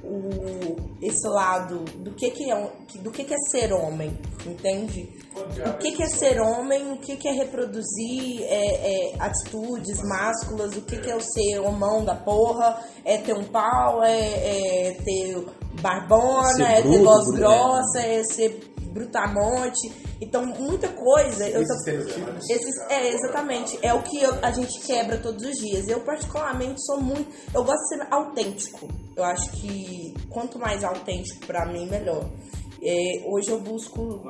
o, 0.04 0.78
esse 1.02 1.28
lado 1.28 1.80
do 1.98 2.12
que, 2.14 2.32
que 2.32 2.50
é 2.50 2.72
do 3.02 3.12
que, 3.12 3.24
que 3.24 3.34
é 3.34 3.38
ser 3.50 3.74
homem, 3.74 4.18
entende? 4.46 5.10
O 5.36 5.78
que, 5.78 5.92
que 5.92 6.04
é 6.04 6.08
ser 6.08 6.40
homem, 6.40 6.94
o 6.94 6.98
que, 6.98 7.16
que 7.18 7.28
é 7.28 7.32
reproduzir 7.32 8.42
é, 8.44 9.12
é, 9.12 9.16
atitudes 9.20 10.02
másculas, 10.04 10.76
o 10.76 10.82
que, 10.82 10.98
que 10.98 11.12
é 11.12 11.16
o 11.16 11.22
ser 11.22 11.60
homão 11.60 12.04
da 12.04 12.16
porra, 12.16 12.82
é 13.04 13.18
ter 13.18 13.34
um 13.34 13.44
pau, 13.44 14.04
é, 14.04 14.90
é 14.90 14.98
ter 15.04 15.46
barbona, 15.82 16.54
Ser 16.56 16.64
é 16.64 16.82
ter 16.82 16.84
bruto, 16.84 17.04
voz 17.04 17.26
bruto, 17.26 17.38
grossa, 17.38 18.00
é 18.00 18.24
ser 18.24 18.77
brutamonte. 18.98 19.92
Então, 20.22 20.46
muita 20.46 20.88
coisa. 20.90 21.48
Eu 21.48 21.62
Esses 21.62 21.84
tô- 21.86 21.92
esses, 22.54 22.76
é, 22.90 23.10
exatamente. 23.14 23.78
É 23.82 23.94
o 23.94 24.02
que 24.02 24.22
eu- 24.22 24.38
a 24.42 24.52
gente 24.52 24.80
quebra 24.82 25.18
todos 25.18 25.44
os 25.46 25.56
dias. 25.58 25.88
Eu, 25.88 26.02
particularmente, 26.02 26.84
sou 26.86 27.00
muito. 27.02 27.30
Eu 27.54 27.64
gosto 27.64 27.80
de 27.82 27.88
ser 27.98 28.08
autêntico. 28.14 28.88
Eu 29.16 29.24
acho 29.24 29.52
que 29.52 30.14
quanto 30.30 30.60
mais 30.60 30.84
autêntico 30.84 31.46
pra 31.46 31.66
mim, 31.72 31.88
melhor. 31.90 32.30
É, 32.82 33.24
hoje 33.26 33.50
eu 33.50 33.60
busco 33.60 34.22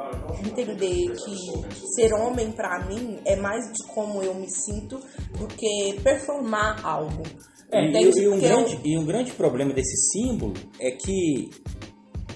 entender 0.46 1.12
que 1.12 1.96
ser 1.96 2.14
homem 2.14 2.52
pra 2.52 2.86
mim 2.88 3.20
é 3.26 3.36
mais 3.36 3.62
de 3.74 3.84
como 3.94 4.24
eu 4.24 4.34
me 4.34 4.48
sinto 4.50 5.00
do 5.38 5.48
que 5.48 6.00
performar 6.02 6.80
algo. 6.86 7.24
É, 7.70 7.82
e, 7.86 7.92
e 7.92 8.08
um 8.08 8.12
Porque 8.12 8.26
eu- 8.26 8.40
grande, 8.40 8.80
e 8.86 8.98
um 8.98 9.06
grande 9.06 9.32
problema 9.34 9.74
desse 9.74 9.98
símbolo 10.12 10.54
é 10.80 10.92
que 10.92 11.50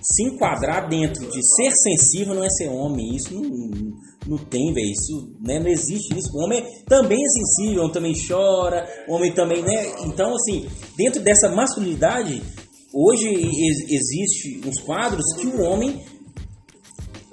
se 0.02 0.23
enquadrar 0.23 0.90
dentro 0.90 1.26
de 1.30 1.40
ser 1.56 1.72
sensível 1.76 2.34
não 2.36 2.44
é 2.44 2.49
ser 2.49 2.68
homem. 2.69 3.15
Isso 3.15 3.34
não, 3.34 3.91
não 4.28 4.38
tem, 4.38 4.73
velho. 4.73 4.91
Isso 4.91 5.34
né, 5.41 5.60
não 5.60 5.68
existe 5.68 6.18
isso. 6.18 6.30
O 6.36 6.44
homem 6.45 6.64
também 6.88 7.19
é 7.23 7.30
sensível, 7.30 7.82
o 7.82 7.84
homem 7.84 7.94
também 7.94 8.14
chora, 8.28 8.88
o 9.07 9.14
homem 9.14 9.32
também, 9.34 9.61
né? 9.61 9.91
Então, 10.06 10.34
assim, 10.36 10.68
dentro 10.98 11.22
dessa 11.22 11.49
masculinidade, 11.49 12.41
hoje 12.94 13.28
ex- 13.28 13.90
existe 13.91 14.61
uns 14.68 14.80
quadros 14.82 15.26
que 15.40 15.48
o 15.48 15.61
homem. 15.61 16.03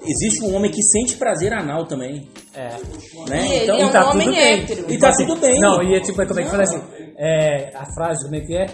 Existe 0.01 0.41
um 0.43 0.55
homem 0.55 0.71
que 0.71 0.81
sente 0.81 1.17
prazer 1.17 1.51
anal 1.53 1.85
também. 1.85 2.25
É. 2.55 2.69
Né? 3.29 3.47
E 3.47 3.51
ele 3.53 3.63
então, 3.63 3.77
é 3.77 3.85
um 3.85 3.91
tá 3.91 4.09
homem 4.09 4.27
tudo 4.27 4.35
bem. 4.35 4.53
hétero. 4.53 4.93
E 4.93 4.97
tá 4.97 5.11
tudo 5.11 5.35
bem. 5.35 5.59
Não, 5.59 5.83
e 5.83 5.95
é 5.95 5.99
tipo, 5.99 6.25
como 6.25 6.39
é 6.39 6.43
que 6.43 6.49
fala 6.49 6.63
assim? 6.63 6.81
É, 7.17 7.75
a 7.75 7.85
frase, 7.93 8.23
como 8.23 8.35
é 8.35 8.39
que 8.39 8.55
é? 8.55 8.65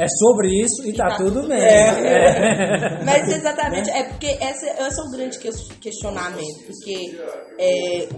É 0.00 0.06
sobre 0.06 0.48
isso 0.62 0.86
e, 0.88 0.92
tá, 0.92 1.08
tá 1.08 1.16
tudo 1.16 1.40
tudo 1.40 1.48
bem. 1.48 1.60
É. 1.60 3.02
Mas 3.04 3.28
exatamente, 3.28 3.90
é 3.90 4.04
porque 4.04 4.26
esse, 4.26 4.66
esse 4.66 5.00
é 5.00 5.02
o 5.02 5.10
grande 5.10 5.38
ques- 5.40 5.68
questionamento, 5.80 6.64
porque 6.66 7.18
é, 7.58 8.08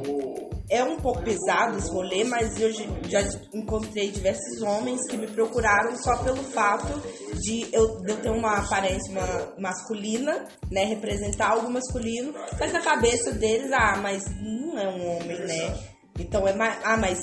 é 0.70 0.84
um 0.84 0.96
pouco 0.98 1.22
pesado 1.22 1.78
esse 1.78 1.90
rolê, 1.90 2.22
mas 2.24 2.60
eu 2.60 2.70
já- 3.08 3.24
encontrei 3.54 4.10
diversos 4.10 4.60
homens 4.62 5.00
que 5.08 5.16
me 5.16 5.26
procuraram 5.26 5.96
só 5.96 6.18
pelo 6.22 6.42
fato 6.44 7.00
de 7.40 7.66
eu, 7.72 7.96
de 8.02 8.10
eu 8.12 8.16
ter 8.18 8.30
uma 8.30 8.58
aparência 8.58 9.12
ma- 9.14 9.48
masculina, 9.58 10.44
né, 10.70 10.84
representar 10.84 11.48
algo 11.52 11.70
masculino, 11.70 12.34
mas 12.58 12.72
na 12.72 12.80
cabeça 12.82 13.32
deles, 13.32 13.70
ah, 13.72 13.96
mas 14.02 14.22
não 14.42 14.78
é 14.78 14.86
um 14.88 15.16
homem, 15.16 15.38
né? 15.40 15.74
Então 16.18 16.46
é 16.46 16.52
mais, 16.52 16.78
ah, 16.84 16.96
mas 16.98 17.18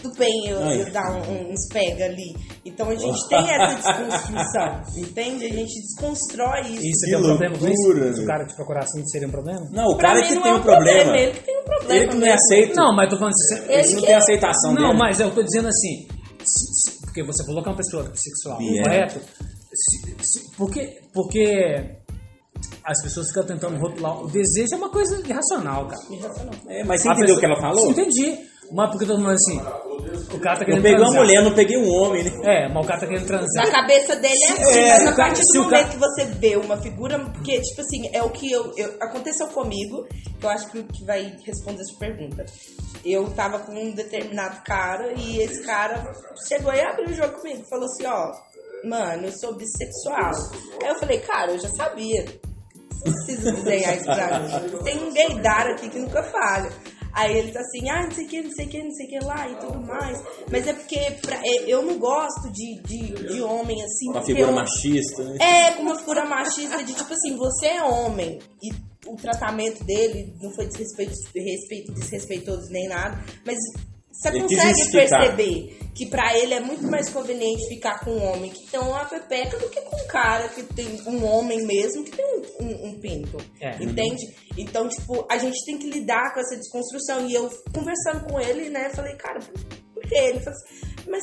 tudo 0.00 0.14
bem 0.16 0.46
eu, 0.48 0.58
eu 0.60 0.92
dar 0.92 1.12
um- 1.12 1.52
uns 1.52 1.66
pega 1.72 2.04
ali. 2.06 2.34
Então 2.64 2.88
a 2.88 2.94
gente 2.94 3.28
tem 3.28 3.38
essa 3.50 3.74
desconstrução, 3.74 4.82
entende? 4.96 5.46
A 5.46 5.48
gente 5.48 5.74
desconstrói 5.82 6.60
isso. 6.68 7.00
Você 7.00 7.06
Que 7.06 7.12
tem 7.12 7.20
um 7.20 7.22
problema 7.24 7.58
com 7.58 7.66
isso? 7.68 7.82
loucura, 7.88 8.14
Se 8.14 8.20
o 8.22 8.26
cara 8.26 8.46
te 8.46 8.54
procurar 8.56 8.80
assim, 8.84 9.06
seria 9.08 9.28
um 9.28 9.30
problema? 9.30 9.68
Não, 9.70 9.86
o 9.90 9.96
Pra 9.96 10.08
cara 10.10 10.20
mim 10.20 10.28
que 10.28 10.34
não 10.36 10.42
tem 10.42 10.52
é 10.52 10.54
um 10.54 10.62
problema. 10.62 11.16
Ele 11.18 11.32
que 11.32 11.40
tem 11.44 11.60
um 11.60 11.64
problema. 11.64 11.94
Ele 11.94 12.08
que 12.08 12.16
não 12.16 12.26
é 12.26 12.32
aceito. 12.32 12.76
Não, 12.76 12.96
mas 12.96 13.04
eu 13.04 13.10
tô 13.10 13.16
falando 13.18 13.32
assim. 13.34 13.64
Ele 13.72 13.82
Ele 13.82 13.94
não 13.94 14.02
tem 14.02 14.14
aceitação 14.14 14.74
Não, 14.74 14.86
dele. 14.88 14.98
mas 14.98 15.20
eu 15.20 15.30
tô 15.30 15.42
dizendo 15.42 15.68
assim, 15.68 16.06
porque 17.02 17.22
você 17.24 17.44
falou 17.44 17.62
que 17.62 17.68
é 17.68 17.72
uma 17.72 17.76
pessoa 17.78 18.02
bissexual, 18.04 18.60
Yeah. 18.60 18.84
correto? 19.12 19.20
Porque, 20.56 21.00
porque 21.12 21.96
as 22.84 23.02
pessoas 23.02 23.28
ficam 23.28 23.44
tentando 23.44 23.78
rotular. 23.78 24.22
O 24.22 24.28
desejo 24.28 24.74
é 24.74 24.76
uma 24.76 24.90
coisa 24.90 25.20
irracional, 25.26 25.86
cara. 25.88 26.02
É, 26.68 26.84
mas 26.84 27.02
você 27.02 27.08
A 27.08 27.12
entendeu 27.12 27.36
o 27.36 27.40
que 27.40 27.46
ela 27.46 27.60
falou? 27.60 27.90
Entendi. 27.90 28.38
Mas 28.74 28.90
porque 28.90 29.04
eu 29.04 29.08
tô 29.08 29.16
falando 29.16 29.34
assim, 29.34 29.58
o 30.34 30.40
cara 30.40 30.56
tá 30.56 30.62
Eu 30.62 30.66
querendo 30.66 30.82
peguei 30.82 30.92
uma 30.98 31.04
transar. 31.06 31.20
mulher, 31.22 31.42
não 31.42 31.54
peguei 31.54 31.76
um 31.76 31.88
homem, 31.90 32.24
né? 32.24 32.30
É, 32.44 32.68
mas 32.72 32.84
o 32.84 32.88
cara 32.88 33.00
tá 33.00 33.06
querendo 33.06 33.26
transar. 33.26 33.66
Na 33.66 33.70
cabeça 33.70 34.16
dele 34.16 34.34
é 34.44 34.52
assim, 34.52 34.78
É, 34.80 34.88
mas 34.98 35.06
a 35.08 35.16
partir 35.16 35.42
do 35.42 35.54
momento 35.62 35.70
cara- 35.70 35.88
que 35.88 35.96
você 35.98 36.24
vê 36.24 36.56
uma 36.56 36.76
figura, 36.78 37.18
porque, 37.18 37.60
tipo 37.60 37.80
assim, 37.82 38.08
é 38.12 38.22
o 38.22 38.30
que 38.30 38.50
eu, 38.50 38.72
eu- 38.76 38.94
aconteceu 39.00 39.46
comigo, 39.48 40.06
que 40.40 40.46
eu 40.46 40.50
acho 40.50 40.70
que, 40.70 40.82
que 40.84 41.04
vai 41.04 41.34
responder 41.44 41.82
essa 41.82 41.98
pergunta. 41.98 42.44
Eu 43.04 43.28
tava 43.30 43.58
com 43.58 43.72
um 43.72 43.90
determinado 43.92 44.62
cara 44.64 45.12
e 45.16 45.38
esse 45.40 45.62
cara 45.64 46.12
chegou 46.48 46.72
e 46.72 46.80
abriu 46.80 47.08
o 47.08 47.14
jogo 47.14 47.38
comigo, 47.40 47.64
falou 47.68 47.84
assim, 47.86 48.06
ó, 48.06 48.30
mano, 48.88 49.26
eu 49.26 49.32
sou 49.32 49.54
bissexual. 49.54 50.30
Aí 50.82 50.88
eu 50.88 50.94
falei, 50.98 51.18
cara, 51.18 51.52
eu 51.52 51.58
já 51.58 51.68
sabia. 51.68 52.24
Não 53.04 53.12
precisa 53.12 53.50
desenhar 53.52 53.96
isso 53.96 54.04
pra 54.04 54.38
mim. 54.38 54.82
Tem 54.84 54.96
um 55.02 55.12
gaydar 55.12 55.66
aqui 55.72 55.88
que 55.88 55.98
nunca 55.98 56.22
falha. 56.22 56.70
Aí 57.12 57.36
ele 57.38 57.52
tá 57.52 57.60
assim, 57.60 57.88
ah, 57.90 58.04
não 58.04 58.10
sei 58.10 58.24
o 58.24 58.28
que, 58.28 58.42
não 58.42 58.50
sei 58.52 58.66
o 58.66 58.68
que, 58.68 58.82
não 58.82 58.90
sei 58.92 59.06
o 59.06 59.08
que 59.08 59.18
lá 59.24 59.48
e 59.48 59.54
tudo 59.56 59.80
mais. 59.86 60.22
Mas 60.50 60.66
é 60.66 60.72
porque 60.72 60.98
pra- 61.20 61.40
é, 61.44 61.64
eu 61.66 61.82
não 61.82 61.98
gosto 61.98 62.50
de, 62.50 62.80
de, 62.82 63.12
de 63.34 63.42
homem 63.42 63.82
assim. 63.82 64.08
Uma 64.10 64.22
figura 64.22 64.48
eu- 64.48 64.52
machista, 64.54 65.22
né? 65.24 65.38
É, 65.40 65.72
com 65.72 65.82
uma 65.82 65.98
figura 65.98 66.24
machista 66.24 66.82
de 66.82 66.94
tipo 66.94 67.12
assim, 67.12 67.36
você 67.36 67.66
é 67.66 67.82
homem 67.84 68.38
e 68.62 68.70
o 69.06 69.16
tratamento 69.16 69.82
dele 69.84 70.32
não 70.40 70.50
foi 70.54 70.66
desrespeito, 70.66 71.12
respeito, 71.34 71.92
desrespeitoso 71.92 72.70
nem 72.70 72.88
nada, 72.88 73.22
mas 73.44 73.58
você 74.12 74.28
Ele 74.28 74.40
consegue 74.42 74.92
perceber 74.92 75.78
que 75.94 76.06
pra 76.06 76.36
ele 76.38 76.54
é 76.54 76.60
muito 76.60 76.84
mais 76.84 77.10
conveniente 77.10 77.68
ficar 77.68 78.00
com 78.04 78.10
um 78.12 78.24
homem 78.32 78.50
que 78.50 78.66
tem 78.70 78.80
uma 78.80 79.04
pepeca 79.04 79.58
do 79.58 79.68
que 79.68 79.80
com 79.82 79.96
um 79.96 80.06
cara 80.06 80.48
que 80.48 80.62
tem 80.62 81.00
um 81.06 81.24
homem 81.24 81.66
mesmo 81.66 82.02
que 82.04 82.10
tem 82.12 82.24
um, 82.24 82.64
um- 82.64 82.88
um 82.88 83.00
pinto. 83.00 83.36
É. 83.60 83.76
Entende? 83.82 84.34
Então, 84.56 84.88
tipo, 84.88 85.26
a 85.30 85.36
gente 85.38 85.62
tem 85.66 85.78
que 85.78 85.90
lidar 85.90 86.32
com 86.32 86.40
essa 86.40 86.56
desconstrução. 86.56 87.26
E 87.28 87.34
eu 87.34 87.50
conversando 87.74 88.24
com 88.30 88.40
ele, 88.40 88.70
né, 88.70 88.90
falei, 88.94 89.14
cara, 89.16 89.38
por 89.92 90.02
que? 90.02 90.14
Ele 90.14 90.40
falou 90.40 90.58
assim, 90.58 90.80
mas 91.10 91.22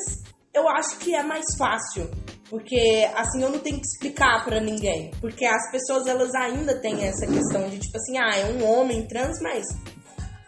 eu 0.54 0.68
acho 0.70 0.98
que 1.00 1.16
é 1.16 1.24
mais 1.24 1.46
fácil. 1.58 2.10
Porque 2.50 3.08
assim 3.16 3.44
eu 3.44 3.50
não 3.52 3.60
tenho 3.60 3.78
que 3.80 3.86
explicar 3.86 4.44
pra 4.46 4.60
ninguém. 4.60 5.12
Porque 5.22 5.46
as 5.46 5.72
pessoas 5.72 6.08
elas 6.08 6.34
ainda 6.36 6.80
têm 6.80 7.04
essa 7.06 7.26
questão 7.28 7.70
de 7.70 7.78
tipo 7.80 7.96
assim, 7.98 8.18
ah, 8.18 8.36
é 8.36 8.46
um 8.46 8.66
homem 8.68 9.08
trans, 9.08 9.38
mas 9.42 9.64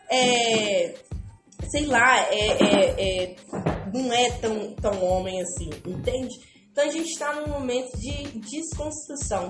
é. 0.10 0.94
Sei 1.70 1.86
lá, 1.86 2.20
é, 2.30 2.48
é- 2.64 3.24
é- 3.24 3.36
não 3.94 4.12
é 4.14 4.30
tão, 4.32 4.74
tão 4.76 5.04
homem 5.04 5.42
assim, 5.42 5.70
entende? 5.86 6.34
Então 6.72 6.86
a 6.86 6.90
gente 6.92 7.18
tá 7.20 7.34
num 7.34 7.48
momento 7.48 7.92
de 7.98 8.40
desconstrução. 8.40 9.50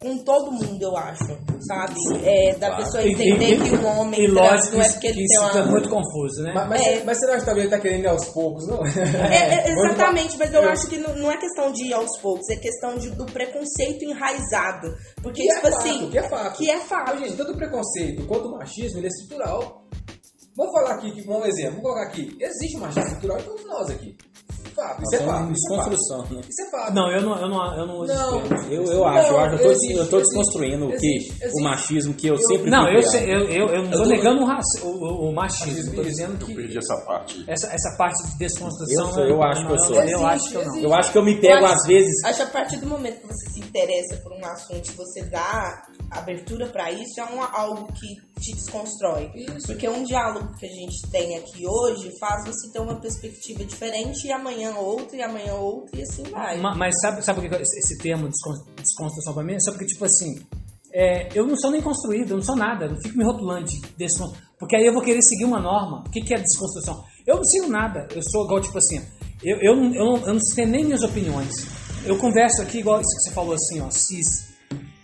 Com 0.00 0.16
todo 0.18 0.52
mundo, 0.52 0.80
eu 0.80 0.96
acho, 0.96 1.24
sabe? 1.66 1.96
É, 2.24 2.54
da 2.54 2.76
pessoa 2.76 3.02
entender 3.02 3.56
que 3.60 3.74
um 3.74 3.84
homem 3.98 4.26
e 4.26 4.32
trans 4.32 4.46
lógico 4.70 4.76
não 4.76 4.82
é 4.82 4.86
que 4.86 4.92
porque 4.92 5.06
ele 5.08 5.24
isso 5.24 5.50
tem 5.52 5.60
uma. 5.62 5.70
muito 5.72 5.88
confuso, 5.88 6.42
né? 6.44 6.52
Mas, 6.54 6.68
mas, 6.68 6.86
É. 6.86 7.02
mas 7.04 7.18
você 7.18 7.26
não 7.26 7.32
acha 7.32 7.40
que 7.40 7.46
também 7.46 7.62
ele 7.64 7.70
tá 7.70 7.80
querendo 7.80 8.04
ir 8.04 8.06
aos 8.06 8.24
poucos, 8.28 8.68
não? 8.68 8.86
É, 8.86 8.86
é, 9.66 9.70
exatamente, 9.72 10.38
mas 10.38 10.54
eu 10.54 10.62
eu- 10.62 10.68
acho 10.68 10.86
que 10.86 10.98
não, 10.98 11.16
não 11.16 11.32
é 11.32 11.36
questão 11.36 11.72
de 11.72 11.82
ir 11.86 11.92
aos 11.94 12.16
poucos, 12.20 12.48
é 12.48 12.54
questão 12.54 12.96
de, 12.96 13.10
do 13.10 13.26
preconceito 13.26 14.04
enraizado. 14.04 14.94
Porque, 15.20 15.42
Que 15.42 15.50
é 15.50 15.54
tipo 15.56 15.66
fato, 15.68 15.78
assim. 15.78 16.10
que 16.10 16.18
é 16.18 16.22
fato. 16.28 16.56
Que 16.58 16.70
é 16.70 16.78
fato. 16.78 17.10
Mas, 17.16 17.20
gente, 17.20 17.36
tanto 17.36 17.52
o 17.52 17.56
preconceito 17.56 18.26
quanto 18.26 18.48
o 18.50 18.52
machismo, 18.56 19.00
ele 19.00 19.06
é 19.06 19.10
estrutural. 19.10 19.82
Vamos 20.58 20.72
falar 20.72 20.96
aqui, 20.96 21.12
que, 21.12 21.30
um 21.30 21.46
exemplo, 21.46 21.80
vamos 21.80 21.82
colocar 21.82 22.02
aqui. 22.08 22.36
Existe 22.40 22.76
machismo 22.78 23.04
estrutural 23.04 23.38
em 23.38 23.44
todos 23.44 23.64
nós 23.64 23.90
aqui. 23.90 24.16
Fato, 24.78 25.02
isso 25.02 25.14
é 25.16 25.18
fato. 25.26 25.52
Isso 25.52 25.72
é 25.72 25.76
fato. 25.76 25.90
desconstrução, 25.90 26.36
né? 26.36 26.40
Isso 26.48 26.62
é 26.62 26.70
fato. 26.70 26.94
Não, 26.94 27.10
eu 27.10 27.22
não, 27.22 27.36
eu 27.40 27.48
não, 27.48 27.76
eu 27.78 27.86
não 27.86 28.04
Não. 28.06 28.42
Eu, 28.70 28.84
eu 28.84 29.04
acho, 29.06 29.32
eu 29.32 29.38
acho, 29.40 29.54
eu 29.56 29.58
tô, 29.62 29.70
existe, 29.72 29.92
eu 29.94 30.08
tô 30.08 30.16
existe, 30.18 30.34
desconstruindo 30.36 30.86
o 30.88 30.96
que 30.96 31.32
o 31.58 31.62
machismo 31.64 32.14
que 32.14 32.26
eu, 32.28 32.34
Eu- 32.36 32.46
sempre 32.46 32.70
Não, 32.70 32.88
eu, 32.88 33.02
sei, 33.02 33.24
eu, 33.24 33.40
eu, 33.48 33.66
eu 33.68 33.82
não 33.82 33.90
Eu 33.90 33.98
tô 33.98 34.02
tô- 34.04 34.08
negando 34.08 34.42
o, 34.42 34.44
raci- 34.46 34.80
o, 34.82 34.86
o, 34.88 35.28
o 35.30 35.34
machismo, 35.34 35.94
tô 35.94 36.02
dizendo 36.02 36.38
Eu 36.40 36.46
que 36.46 36.54
perdi 36.54 36.78
essa 36.78 36.96
parte. 37.04 37.44
essa, 37.48 37.66
essa 37.72 37.96
parte 37.98 38.22
de 38.28 38.38
desconstrução. 38.38 39.06
Eu 39.08 39.12
sou- 39.14 39.24
eu 39.24 39.42
acho 39.42 39.66
que 39.66 39.72
eu 39.72 39.76
não, 39.76 39.84
sou. 39.84 39.96
Eu, 40.02 40.26
acho 40.26 40.48
que 40.50 40.54
eu 40.56 40.60
não. 40.62 40.68
existe. 40.70 40.84
Eu 40.84 40.94
acho 40.94 41.12
que 41.12 41.18
eu 41.18 41.24
me 41.24 41.40
pego 41.40 41.54
Eu 41.58 41.66
acho- 41.66 41.74
às 41.74 41.86
vezes. 41.86 42.24
Acho 42.24 42.36
que 42.36 42.42
a 42.42 42.46
partir 42.46 42.76
do 42.76 42.86
momento 42.86 43.20
que 43.20 43.26
você 43.26 43.50
se 43.50 43.60
interessa 43.60 44.16
por 44.22 44.32
um 44.32 44.44
assunto 44.46 44.88
e 44.88 44.92
você 44.92 45.22
dá 45.24 45.82
abertura 46.10 46.66
pra 46.66 46.90
isso, 46.92 47.20
é 47.20 47.24
um, 47.24 47.42
algo 47.42 47.86
que 47.92 48.06
te 48.40 48.52
desconstrói. 48.54 49.30
Isso. 49.34 49.66
Porque 49.66 49.88
um 49.88 50.04
diálogo 50.04 50.48
que 50.58 50.66
a 50.66 50.68
gente 50.68 51.10
tem 51.10 51.36
aqui 51.36 51.66
hoje 51.66 52.12
faz 52.20 52.44
você 52.46 52.70
ter 52.72 52.78
uma 52.80 52.94
perspectiva 53.00 53.64
diferente 53.64 54.26
e 54.26 54.32
amanhã 54.32 54.67
outra, 54.76 55.16
e 55.16 55.22
amanhã 55.22 55.54
outra, 55.54 55.98
e 55.98 56.02
assim 56.02 56.22
vai. 56.24 56.58
Ma- 56.58 56.74
Mas 56.74 56.94
sabe, 57.00 57.24
sabe 57.24 57.40
por 57.40 57.48
que 57.48 57.62
esse 57.62 57.98
termo 57.98 58.28
descon- 58.28 58.64
desconstrução 58.76 59.34
pra 59.34 59.42
mim? 59.44 59.54
É 59.54 59.60
só 59.60 59.70
porque, 59.72 59.86
tipo 59.86 60.04
assim, 60.04 60.40
é, 60.92 61.28
eu 61.34 61.46
não 61.46 61.56
sou 61.56 61.70
nem 61.70 61.80
construído, 61.80 62.30
eu 62.30 62.36
não 62.36 62.44
sou 62.44 62.56
nada, 62.56 62.86
eu 62.86 62.96
fico 63.02 63.16
me 63.18 63.24
rotulando 63.24 63.64
de. 63.66 63.80
Porque 64.58 64.76
aí 64.76 64.86
eu 64.86 64.92
vou 64.92 65.02
querer 65.02 65.22
seguir 65.22 65.44
uma 65.44 65.60
norma. 65.60 66.02
O 66.06 66.10
que, 66.10 66.20
que 66.20 66.34
é 66.34 66.38
desconstrução? 66.38 67.04
Eu 67.26 67.36
não 67.36 67.44
sigo 67.44 67.68
nada, 67.68 68.08
eu 68.14 68.22
sou 68.22 68.44
igual, 68.44 68.60
tipo 68.60 68.78
assim, 68.78 69.00
eu, 69.44 69.56
eu, 69.60 69.76
não, 69.76 69.94
eu, 69.94 70.04
não, 70.04 70.26
eu 70.26 70.34
não 70.34 70.40
tenho 70.54 70.68
nem 70.68 70.84
minhas 70.84 71.02
opiniões. 71.02 71.52
Eu 72.04 72.16
converso 72.18 72.62
aqui, 72.62 72.78
igual 72.78 73.00
isso 73.00 73.10
que 73.16 73.22
você 73.28 73.30
falou 73.34 73.54
assim, 73.54 73.80
ó, 73.80 73.90
cis. 73.90 74.47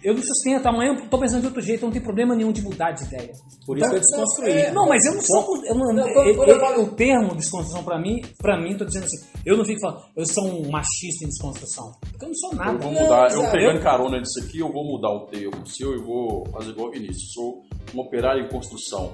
Eu 0.05 0.13
não 0.15 0.23
sustento, 0.23 0.67
amanhã 0.67 0.93
eu 0.95 1.09
tô 1.09 1.19
pensando 1.19 1.41
de 1.41 1.47
outro 1.47 1.63
jeito, 1.63 1.85
não 1.87 1.91
tem 1.91 2.03
problema 2.03 2.37
nenhum 2.37 2.53
de 2.53 2.61
mudar 2.61 2.93
de 2.93 3.05
ideia. 3.05 3.33
Por 3.65 3.79
isso 3.79 3.89
que 3.89 3.97
eu 3.97 4.01
desconstruí. 4.01 4.51
é, 4.53 4.71
Não, 4.71 4.87
mas 4.87 5.03
eu 5.07 5.15
não 5.15 5.23
sou. 5.23 5.65
Eu 5.65 5.75
não, 5.75 5.95
Não, 5.95 6.07
eu- 6.09 6.35
eu 6.45 6.45
eu- 6.45 6.83
o 6.83 6.89
termo 6.95 7.35
desconstrução 7.35 7.83
pra 7.83 7.99
mim, 7.99 8.21
pra 8.39 8.61
mim, 8.61 8.77
tô 8.77 8.85
dizendo 8.85 9.05
assim, 9.07 9.27
eu 9.47 9.57
não 9.57 9.65
fico 9.65 9.81
falando, 9.81 10.03
eu 10.15 10.27
sou 10.27 10.45
um 10.45 10.71
machista 10.71 11.25
em 11.25 11.29
desconstrução. 11.29 11.91
Porque 12.03 12.25
eu 12.25 12.29
não 12.29 12.35
sou 12.37 12.55
nada. 12.55 12.73
Eu 12.73 12.79
vou 12.81 12.93
Não, 12.93 13.03
mudar, 13.03 13.31
eu 13.33 13.51
pegando 13.51 13.81
carona 13.81 14.19
nisso 14.19 14.39
aqui, 14.45 14.59
eu 14.59 14.71
vou 14.71 14.85
mudar 14.85 15.09
o 15.11 15.27
termo 15.27 15.67
seu 15.67 15.95
e 15.95 15.99
vou 16.05 16.45
fazer 16.53 16.71
igual 16.71 16.89
o 16.89 16.91
Vinícius. 16.93 17.33
Sou 17.33 17.63
um 17.95 18.01
operário 18.01 18.45
em 18.45 18.49
construção. 18.51 19.11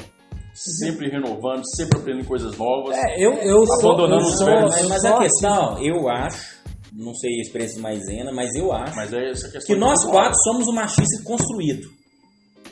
Sempre 0.52 1.08
renovando, 1.08 1.62
sempre 1.76 2.00
aprendendo 2.00 2.26
coisas 2.26 2.56
novas. 2.58 2.96
É, 2.96 3.24
eu, 3.24 3.32
eu 3.34 3.64
sou. 3.66 3.92
Abandonando 3.92 4.22
eu 4.24 4.26
os 4.28 4.36
sou, 4.36 4.46
velhos. 4.46 4.88
Mas, 4.88 5.00
sou 5.00 5.10
a 5.10 5.12
assim. 5.14 5.22
questão, 5.22 5.78
eu 5.82 6.08
acho, 6.08 6.59
não 6.92 7.14
sei 7.14 7.38
a 7.38 7.42
experiência 7.42 7.76
de 7.76 7.82
maisena, 7.82 8.32
mas 8.32 8.54
eu 8.54 8.72
acho 8.72 8.96
Mas 8.96 9.12
é 9.12 9.32
que 9.66 9.74
nós 9.74 10.04
quatro 10.04 10.36
somos 10.42 10.66
o 10.68 10.72
machista 10.72 11.22
construído. 11.24 11.88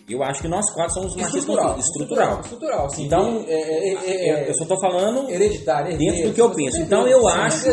Eu 0.08 0.22
acho 0.22 0.40
que 0.40 0.48
nós 0.48 0.64
quatro 0.72 0.94
somos 0.94 1.14
o 1.14 1.18
machista 1.18 1.38
Estrutural. 1.38 1.78
Estrutural. 1.78 2.40
Estrutural, 2.40 2.90
sim. 2.90 3.04
Então, 3.04 3.44
é, 3.46 3.52
é, 3.52 3.92
é, 3.92 4.30
Eu, 4.30 4.50
é, 4.50 4.54
só 4.54 4.64
tô 4.64 4.80
falando 4.80 5.28
hereditário, 5.28 5.96
dentro 5.98 6.28
do 6.28 6.34
que 6.34 6.40
eu 6.40 6.50
penso. 6.50 6.80
Então 6.80 7.06
eu 7.06 7.28
acho, 7.28 7.68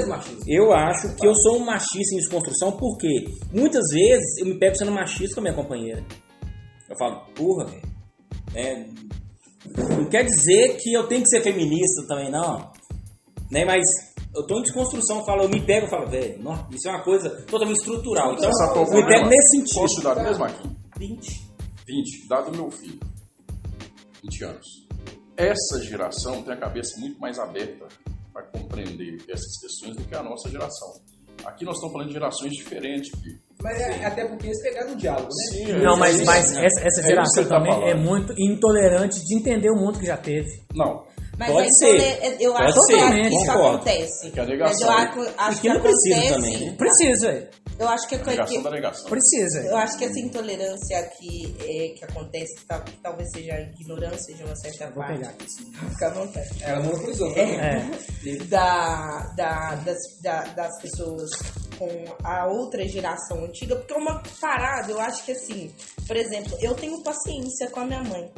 eu 0.45 0.73
acho 0.73 1.15
que 1.15 1.25
eu 1.25 1.33
sou 1.33 1.57
um 1.57 1.65
machista 1.65 2.13
em 2.13 2.17
desconstrução 2.17 2.73
porque 2.73 3.25
muitas 3.53 3.83
vezes 3.91 4.37
eu 4.39 4.47
me 4.47 4.59
pego 4.59 4.75
sendo 4.75 4.91
machista 4.91 5.35
com 5.35 5.39
a 5.41 5.43
minha 5.43 5.55
companheira. 5.55 6.03
Eu 6.89 6.97
falo, 6.97 7.25
porra, 7.33 7.65
velho. 7.65 7.81
é, 8.53 8.85
não 9.97 10.05
quer 10.09 10.23
dizer 10.25 10.77
que 10.77 10.93
eu 10.93 11.07
tenho 11.07 11.23
que 11.23 11.29
ser 11.29 11.41
feminista 11.41 12.05
também, 12.07 12.29
não. 12.29 12.71
Né? 13.49 13.63
Mas 13.63 13.83
eu 14.35 14.45
tô 14.47 14.59
em 14.59 14.63
desconstrução, 14.63 15.19
eu 15.19 15.25
falo, 15.25 15.43
eu 15.43 15.49
me 15.49 15.61
pego 15.65 15.87
e 15.87 15.89
falo, 15.89 16.07
velho, 16.07 16.39
isso 16.71 16.87
é 16.87 16.91
uma 16.91 17.03
coisa 17.03 17.29
totalmente 17.49 17.77
estrutural. 17.77 18.33
Então 18.33 18.49
é 18.49 18.51
eu 18.51 18.67
me 18.67 18.85
pego 18.85 18.91
problema? 18.91 19.29
nesse 19.29 19.57
sentido. 19.57 19.79
Posso 19.81 20.01
dar 20.03 20.15
mesmo 20.23 20.43
aqui? 20.43 20.69
20. 20.97 21.41
20, 21.87 22.27
dado 22.27 22.51
meu 22.55 22.69
filho. 22.71 22.99
20 24.23 24.43
anos. 24.43 24.85
Essa 25.37 25.83
geração 25.83 26.41
tem 26.43 26.53
a 26.53 26.57
cabeça 26.57 26.99
muito 26.99 27.19
mais 27.19 27.37
aberta 27.37 27.85
para 28.31 28.43
compreender 28.43 29.17
essas 29.29 29.59
questões 29.61 29.95
do 29.95 30.03
que 30.03 30.15
a 30.15 30.23
nossa 30.23 30.49
geração. 30.49 30.89
Aqui 31.45 31.65
nós 31.65 31.75
estamos 31.75 31.91
falando 31.93 32.07
de 32.07 32.13
gerações 32.13 32.51
diferentes, 32.53 33.11
filho. 33.21 33.39
Mas 33.61 33.79
é, 33.79 34.05
até 34.05 34.25
porque 34.27 34.47
eles 34.47 34.61
pegaram 34.61 34.93
o 34.93 34.95
diálogo, 34.95 35.27
né? 35.27 35.45
Sim, 35.51 35.73
Não, 35.83 35.97
mas, 35.97 36.19
é 36.21 36.25
mas 36.25 36.51
essa, 36.53 36.81
essa 36.81 37.01
É 37.01 37.03
geração 37.07 37.43
tá 37.43 37.49
também 37.57 37.71
falando. 37.73 37.89
é 37.89 37.93
muito 37.95 38.33
intolerante 38.37 39.19
de 39.23 39.37
entender 39.37 39.69
o 39.69 39.75
mundo 39.75 39.99
que 39.99 40.05
já 40.05 40.17
teve. 40.17 40.49
Não, 40.73 41.03
Mas 41.37 41.51
Pode 41.51 41.67
aí, 41.67 41.73
ser. 41.73 42.37
eu 42.39 42.53
Pode 42.53 42.63
acho 42.65 42.81
ser, 42.83 42.97
que 42.97 43.21
isso 43.27 43.45
concordo. 43.45 43.67
acontece. 43.75 44.31
Que 44.31 44.39
é 44.39 44.43
a 44.43 44.45
Mas 44.45 44.51
negação. 44.57 44.87
eu 44.87 44.93
acho, 45.37 45.55
que 45.55 45.61
que 45.61 45.69
não 45.73 45.81
precisa 45.81 46.15
acontece. 46.15 46.33
também, 46.33 46.57
né? 46.71 46.75
Precisa, 46.77 47.27
velho. 47.31 47.47
Eu 47.77 47.89
acho 47.89 48.07
que, 48.07 48.15
a 48.15 48.17
negação 48.19 48.63
da 48.63 48.69
que 48.69 48.75
negação. 48.75 49.09
Precisa. 49.09 49.59
eu 49.59 49.75
acho 49.75 49.97
que 49.97 50.05
essa 50.05 50.19
intolerância 50.19 51.03
que, 51.19 51.55
é, 51.59 51.89
que 51.89 52.05
acontece, 52.05 52.55
que, 52.55 52.65
tal- 52.65 52.81
que 52.83 52.93
talvez 53.03 53.29
seja 53.31 53.53
a 53.53 53.59
ignorância 53.63 54.33
de 54.33 54.43
uma 54.43 54.55
certa 54.55 54.85
Vou 54.91 55.03
parte. 55.03 55.17
pegar 55.17 55.29
aqui. 55.31 55.45
sim. 55.51 55.71
Fica 55.89 56.07
à 56.07 56.09
vontade. 56.13 56.49
Ela 56.61 56.79
monopolizou. 56.81 57.33
É. 57.35 57.85
da, 58.47 59.33
da, 59.35 59.75
das, 59.75 59.97
da- 60.21 60.43
das 60.55 60.81
pessoas 60.81 61.31
com 61.77 62.05
a 62.23 62.47
outra 62.47 62.87
geração 62.87 63.43
antiga, 63.43 63.75
porque 63.75 63.93
é 63.93 63.97
uma 63.97 64.23
parada, 64.39 64.89
eu 64.89 64.99
acho 65.01 65.25
que 65.25 65.33
assim, 65.33 65.69
por 66.07 66.15
exemplo, 66.15 66.57
eu 66.61 66.73
tenho 66.75 67.03
paciência 67.03 67.69
com 67.69 67.81
a 67.81 67.85
minha 67.85 68.03
mãe. 68.03 68.31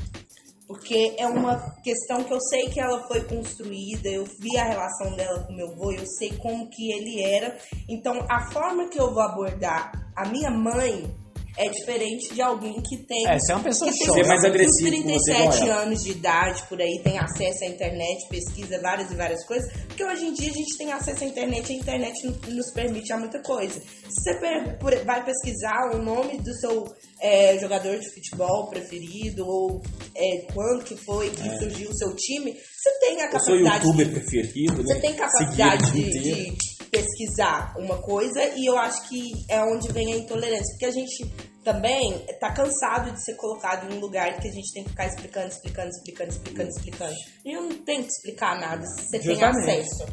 Porque 0.68 1.16
é 1.18 1.26
uma 1.26 1.58
questão 1.82 2.24
que 2.24 2.34
eu 2.34 2.42
sei 2.42 2.70
que 2.70 2.80
ela 2.80 3.08
foi 3.08 3.24
construída, 3.24 4.10
eu 4.10 4.26
vi 4.26 4.58
a 4.58 4.66
relação 4.66 5.16
dela 5.16 5.44
com 5.44 5.54
meu 5.54 5.72
avô, 5.72 5.92
eu 5.94 6.06
sei 6.06 6.38
como 6.38 6.70
que 6.70 6.92
ele 6.92 7.22
era. 7.22 7.58
Então, 7.88 8.26
a 8.30 8.52
forma 8.52 8.90
que 8.90 9.00
eu 9.00 9.14
vou 9.14 9.24
abordar 9.24 9.92
a 10.16 10.28
minha 10.28 10.52
mãe 10.52 11.10
é 11.58 11.70
diferente 11.70 12.34
de 12.34 12.42
alguém 12.42 12.74
que 12.82 12.98
tem. 13.06 13.28
É, 13.28 13.40
você 13.40 13.52
é 13.52 13.56
uma 13.56 13.64
pessoa 13.64 13.92
que 13.92 13.98
tem 14.00 14.28
mais 14.28 14.40
uns 14.40 14.46
agressivo 14.46 14.90
com 14.92 15.10
você, 15.14 15.34
37 15.34 15.64
olha. 15.64 15.76
anos 15.76 16.04
de 16.04 16.12
idade 16.12 16.64
por 16.70 16.80
aí, 16.82 17.02
tem 17.04 17.18
acesso 17.18 17.64
à 17.64 17.68
internet, 17.68 18.28
pesquisa 18.30 18.80
várias 18.82 19.12
e 19.12 19.16
várias 19.16 19.46
coisas. 19.46 19.72
Porque 19.88 20.04
hoje 20.04 20.26
em 20.26 20.34
dia 20.34 20.50
a 20.52 20.54
gente 20.54 20.78
tem 20.78 20.92
acesso 20.94 21.24
à 21.24 21.28
internet 21.28 21.70
e 21.72 21.76
a 21.76 21.80
internet 21.80 22.26
no- 22.26 22.56
nos 22.56 22.72
permite 22.74 23.12
a 23.12 23.18
muita 23.18 23.42
coisa. 23.42 23.80
Se 23.80 24.34
você 24.40 25.04
vai 25.06 25.24
pesquisar 25.26 25.92
o 25.94 25.98
nome 25.98 26.38
do 26.40 26.54
seu 26.60 26.86
é, 27.22 27.58
jogador 27.60 27.98
de 27.98 28.08
futebol 28.14 28.68
preferido, 28.70 29.44
ou 29.48 29.82
é, 30.16 30.46
quando 30.54 30.84
que 30.84 30.96
foi 30.96 31.30
que 31.32 31.58
surgiu 31.58 31.90
o 31.90 31.98
seu 31.98 32.16
time, 32.16 32.54
você 32.54 33.00
tem 33.00 33.22
a 33.22 33.26
Eu 33.26 33.32
sou 33.40 33.40
capacidade 33.58 33.86
youtuber 33.86 34.06
de 34.08 34.14
preferido, 34.14 34.78
né? 34.78 34.84
você 34.84 35.00
tem 35.00 35.14
capacidade 35.16 35.90
o 35.90 35.94
de 35.94 36.58
pesquisar 36.98 37.76
uma 37.78 37.98
coisa 38.02 38.44
e 38.56 38.66
eu 38.66 38.78
acho 38.78 39.08
que 39.08 39.32
é 39.50 39.62
onde 39.62 39.92
vem 39.92 40.14
a 40.14 40.18
intolerância. 40.18 40.66
Porque 40.72 40.86
a 40.86 40.92
gente 40.92 41.32
também 41.64 42.18
tá 42.40 42.52
cansado 42.52 43.12
de 43.12 43.24
ser 43.24 43.36
colocado 43.36 43.92
em 43.92 43.98
um 43.98 44.00
lugar 44.00 44.40
que 44.40 44.48
a 44.48 44.52
gente 44.52 44.74
tem 44.74 44.84
que 44.84 44.90
ficar 44.90 45.06
explicando, 45.06 45.48
explicando, 45.48 45.90
explicando, 45.90 46.32
explicando, 46.32 46.70
explicando. 46.70 47.16
E 47.46 47.52
eu 47.54 47.62
não 47.64 47.78
tenho 47.84 48.04
que 48.04 48.10
explicar 48.10 48.60
nada 48.60 48.86
se 48.86 49.06
você 49.06 49.20
tem 49.20 49.36
Justamente. 49.36 49.82
acesso. 49.82 50.06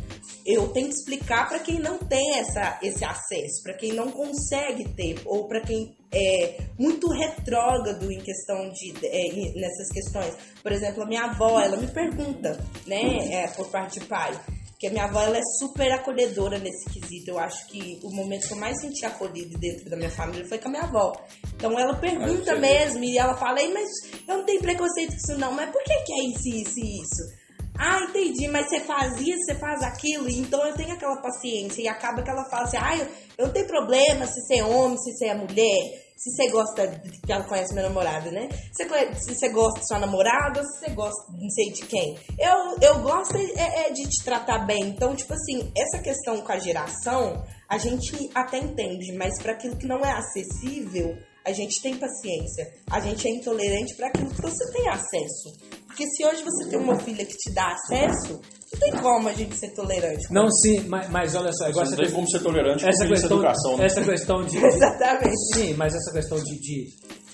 Eu 0.44 0.68
tenho 0.68 0.88
que 0.88 0.94
explicar 0.94 1.48
para 1.48 1.58
quem 1.60 1.78
não 1.78 1.96
tem 1.96 2.38
essa, 2.38 2.78
esse 2.82 3.02
acesso, 3.02 3.62
para 3.62 3.74
quem 3.74 3.92
não 3.92 4.10
consegue 4.10 4.86
ter, 4.94 5.22
ou 5.24 5.48
para 5.48 5.60
quem 5.62 5.96
é 6.12 6.58
muito 6.78 7.08
retrógrado 7.08 8.12
em 8.12 8.20
questão 8.20 8.68
de 8.70 8.92
é, 9.06 9.58
nessas 9.58 9.88
questões. 9.90 10.34
Por 10.62 10.70
exemplo, 10.70 11.02
a 11.02 11.06
minha 11.06 11.24
avó, 11.24 11.58
ela 11.60 11.78
me 11.78 11.86
pergunta, 11.86 12.58
né, 12.86 13.32
é, 13.32 13.48
por 13.48 13.68
parte 13.70 14.00
de 14.00 14.06
pai, 14.06 14.38
que 14.84 14.88
a 14.88 14.90
minha 14.90 15.04
avó 15.04 15.22
ela 15.22 15.38
é 15.38 15.42
super 15.58 15.90
acolhedora 15.92 16.58
nesse 16.58 16.84
quesito. 16.90 17.30
Eu 17.30 17.38
acho 17.38 17.66
que 17.68 17.98
o 18.02 18.10
momento 18.10 18.46
que 18.46 18.52
eu 18.52 18.58
mais 18.58 18.78
senti 18.78 19.06
acolhido 19.06 19.58
dentro 19.58 19.88
da 19.88 19.96
minha 19.96 20.10
família 20.10 20.46
foi 20.46 20.58
com 20.58 20.68
a 20.68 20.70
minha 20.70 20.82
avó. 20.82 21.12
Então 21.56 21.78
ela 21.78 21.94
pergunta 21.94 22.54
mesmo 22.56 23.02
e 23.02 23.16
ela 23.16 23.34
fala, 23.34 23.62
Ei, 23.62 23.72
mas 23.72 23.88
eu 24.28 24.38
não 24.38 24.44
tenho 24.44 24.60
preconceito 24.60 25.10
com 25.10 25.16
isso 25.16 25.38
não, 25.38 25.52
mas 25.52 25.70
por 25.70 25.82
que, 25.82 25.94
que 26.02 26.12
é 26.12 26.24
isso, 26.24 26.48
isso 26.48 26.78
e 26.78 27.00
isso? 27.00 27.44
Ah, 27.78 28.06
entendi, 28.08 28.46
mas 28.46 28.68
você 28.68 28.80
faz 28.80 29.18
isso, 29.20 29.44
você 29.46 29.54
faz 29.54 29.82
aquilo, 29.82 30.28
então 30.28 30.64
eu 30.64 30.74
tenho 30.74 30.92
aquela 30.92 31.16
paciência. 31.16 31.82
E 31.82 31.88
acaba 31.88 32.22
que 32.22 32.30
ela 32.30 32.44
fala 32.44 32.64
assim: 32.64 32.76
ah, 32.76 32.96
eu, 32.96 33.06
eu 33.38 33.46
não 33.46 33.52
tenho 33.52 33.66
problema 33.66 34.26
se 34.26 34.40
você 34.42 34.56
é 34.58 34.64
homem, 34.64 34.98
se 34.98 35.12
você 35.12 35.26
é 35.26 35.34
mulher, 35.34 36.03
se 36.16 36.30
você 36.30 36.48
gosta. 36.50 36.86
de- 36.86 37.20
que 37.20 37.32
ela 37.32 37.44
conhece 37.44 37.74
meu 37.74 37.82
namorado, 37.82 38.30
né? 38.30 38.48
Se, 38.72 38.84
se 39.20 39.34
você 39.34 39.48
gosta 39.48 39.80
de 39.80 39.86
sua 39.86 39.98
namorada 39.98 40.62
se 40.62 40.78
você 40.80 40.90
gosta 40.90 41.32
não 41.32 41.50
sei 41.50 41.72
de 41.72 41.86
quem. 41.86 42.18
Eu, 42.38 42.76
eu 42.80 42.98
gosto 43.00 43.36
é, 43.36 43.86
é 43.86 43.90
de 43.92 44.02
te 44.08 44.24
tratar 44.24 44.58
bem. 44.66 44.88
Então, 44.88 45.14
tipo 45.14 45.32
assim, 45.32 45.72
essa 45.76 46.02
questão 46.02 46.40
com 46.40 46.52
a 46.52 46.58
geração, 46.58 47.44
a 47.68 47.78
gente 47.78 48.30
até 48.34 48.58
entende, 48.58 49.12
mas 49.12 49.40
para 49.42 49.52
aquilo 49.52 49.76
que 49.76 49.86
não 49.86 50.00
é 50.04 50.12
acessível. 50.12 51.16
A 51.46 51.52
gente 51.52 51.82
tem 51.82 51.96
paciência, 51.96 52.72
a 52.90 53.00
gente 53.00 53.28
é 53.28 53.30
intolerante 53.30 53.94
para 53.96 54.08
aquilo 54.08 54.30
que 54.30 54.40
você 54.40 54.72
tem 54.72 54.88
acesso. 54.88 55.52
Porque 55.86 56.06
se 56.08 56.24
hoje 56.24 56.42
você 56.42 56.70
tem 56.70 56.78
uma 56.78 56.98
filha 56.98 57.24
que 57.24 57.36
te 57.36 57.52
dá 57.52 57.68
acesso, 57.68 58.40
não 58.72 58.80
tem 58.80 58.92
como 59.00 59.28
a 59.28 59.32
gente 59.32 59.54
ser 59.56 59.70
tolerante. 59.74 60.26
Não, 60.32 60.50
sim, 60.50 60.80
mas, 60.88 61.08
mas 61.10 61.34
olha 61.34 61.52
só, 61.52 61.68
igual 61.68 61.84
Você 61.84 61.90
não 61.90 61.96
tem 61.96 62.06
questão, 62.06 62.16
como 62.16 62.30
ser 62.30 62.42
tolerante 62.42 62.88
essa 62.88 63.06
questão, 63.06 63.36
educação, 63.36 63.76
né? 63.76 63.84
essa 63.86 64.02
questão 64.02 64.44
de, 64.44 64.56
Exatamente. 64.64 65.54
Sim, 65.54 65.74
mas 65.74 65.94
essa 65.94 66.12
questão 66.12 66.38
de, 66.42 66.58
de, 66.58 66.86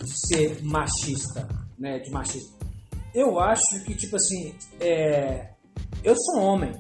de 0.05 0.27
ser 0.29 0.63
machista, 0.63 1.49
né? 1.79 2.01
De 2.01 2.11
machista. 2.11 2.53
Eu 3.15 3.39
acho 3.41 3.83
que, 3.85 3.95
tipo 3.95 4.17
assim, 4.17 4.55
é, 4.81 5.51
eu 6.05 6.15
sou 6.17 6.43
homem. 6.43 6.73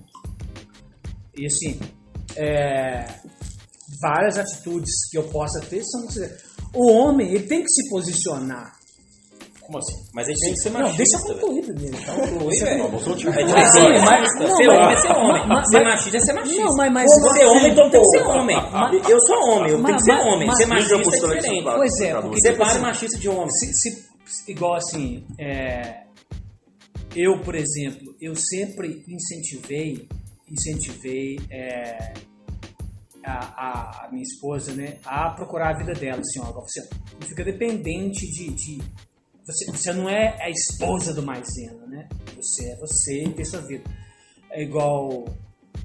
E 1.36 1.46
assim, 1.46 1.78
é, 2.36 3.06
várias 4.00 4.38
atitudes 4.38 5.08
que 5.10 5.18
eu 5.18 5.24
possa 5.24 5.60
ter 5.60 5.82
são. 5.84 6.06
O 6.74 6.90
homem, 6.92 7.28
ele 7.34 7.46
tem 7.46 7.62
que 7.62 7.68
se 7.70 7.88
posicionar. 7.90 8.78
Como 9.60 9.78
assim? 9.78 9.94
Mas 10.12 10.26
a 10.26 10.30
gente 10.30 10.40
tem 10.40 10.52
que 10.54 10.58
ser 10.60 10.70
Não, 10.70 10.80
machista. 10.80 10.96
deixa 11.04 11.16
eu 11.16 11.34
concluir 11.34 11.62
primeiro. 11.62 11.96
então. 11.96 12.14
Conclui, 12.16 12.56
Você- 12.56 12.64
velho. 12.64 13.56
É 13.56 13.66
ser 13.66 13.80
Sim, 13.80 14.04
machista. 14.04 14.56
ser 14.56 14.66
não, 14.66 14.74
homem 14.74 14.92
é 14.96 15.00
ser 15.00 15.12
homem. 15.12 15.46
mas- 15.48 15.68
ser 15.70 15.84
machista 15.84 16.16
é 16.16 16.20
ser 16.20 16.32
machista. 16.32 16.64
Não, 16.64 16.76
mas- 16.76 16.92
mas- 16.92 17.10
ser 17.14 17.44
homem, 17.46 17.70
então 17.70 17.90
tem 17.90 18.00
que 18.00 18.08
ser 18.08 18.22
homem. 18.26 18.56
mas- 18.72 19.08
Eu 19.08 19.18
sou 19.22 19.36
homem, 19.50 19.70
eu 19.72 19.82
tenho 19.84 19.96
que 19.96 20.02
ser 20.04 20.12
homem. 20.12 20.54
Ser 20.56 20.66
machista 20.66 20.94
é 20.94 20.98
de 20.98 21.10
diferente. 21.10 21.62
Pois 21.64 22.00
é, 22.00 22.12
Paulo, 22.12 22.28
porque 22.28 22.40
Você 22.40 22.48
Separe 22.48 22.70
assim, 22.70 22.80
machista 22.80 23.18
de 23.20 23.28
homem. 23.28 23.50
se, 23.50 23.72
se- 23.74 24.50
igual 24.50 24.74
assim, 24.74 25.24
é, 25.38 26.02
eu, 27.14 27.38
por 27.40 27.54
exemplo, 27.54 28.12
eu 28.20 28.34
sempre 28.34 29.04
incentivei, 29.08 30.08
incentivei 30.50 31.38
é, 31.50 32.12
a, 33.24 34.04
a- 34.06 34.08
minha 34.10 34.22
esposa, 34.22 34.72
né, 34.74 34.98
a 35.04 35.30
procurar 35.30 35.74
a 35.74 35.78
vida 35.78 35.92
dela, 35.92 36.20
assim, 36.20 36.40
ó, 36.40 36.52
você 36.52 36.80
não 37.20 37.28
fica 37.28 37.44
dependente 37.44 38.26
de, 38.32 38.50
de- 38.50 38.82
você, 39.46 39.66
você 39.70 39.92
não 39.92 40.08
é 40.08 40.36
a 40.42 40.50
esposa 40.50 41.12
do 41.14 41.22
maisena, 41.22 41.86
né? 41.86 42.08
Você 42.36 42.70
é 42.72 42.76
você 42.76 43.24
e 43.24 43.32
tem 43.32 43.44
sua 43.44 43.60
vida. 43.62 43.82
É 44.50 44.62
igual 44.62 45.24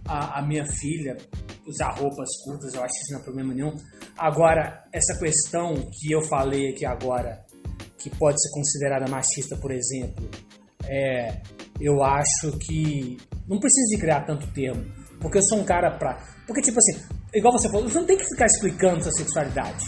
a, 0.07 0.40
a 0.40 0.41
minha 0.41 0.66
filha 0.66 1.18
usar 1.66 1.91
roupas 1.91 2.30
curtas, 2.44 2.74
eu 2.74 2.84
acho 2.84 2.94
que 2.94 2.99
isso 3.02 3.14
não 3.14 3.20
é 3.20 3.24
problema 3.24 3.53
nenhum. 3.53 3.74
Agora, 4.18 4.84
essa 4.94 5.18
questão 5.18 5.74
que 5.91 6.12
eu 6.12 6.22
falei 6.22 6.70
aqui 6.70 6.86
agora, 6.86 7.44
que 7.98 8.10
pode 8.12 8.40
ser 8.41 8.52
considerada 8.52 9.07
machista, 9.10 9.57
por 9.57 9.72
exemplo, 9.72 10.30
é, 10.84 11.41
eu 11.80 12.03
acho 12.03 12.52
que 12.60 13.18
não 13.48 13.60
precisa 13.60 13.95
de 13.95 13.98
criar 13.99 14.26
tanto 14.26 14.45
termo, 14.53 14.86
porque 15.20 15.40
eu 15.40 15.44
sou 15.44 15.57
um 15.60 15.64
cara 15.66 15.98
pra. 15.98 16.16
Porque, 16.45 16.62
tipo 16.62 16.78
assim, 16.78 17.03
igual 17.36 17.52
você 17.53 17.70
falou, 17.70 17.90
você 17.90 17.99
não 17.99 18.06
tem 18.06 18.18
que 18.18 18.26
ficar 18.26 18.45
explicando 18.45 19.03
sua 19.03 19.12
sexualidade. 19.12 19.86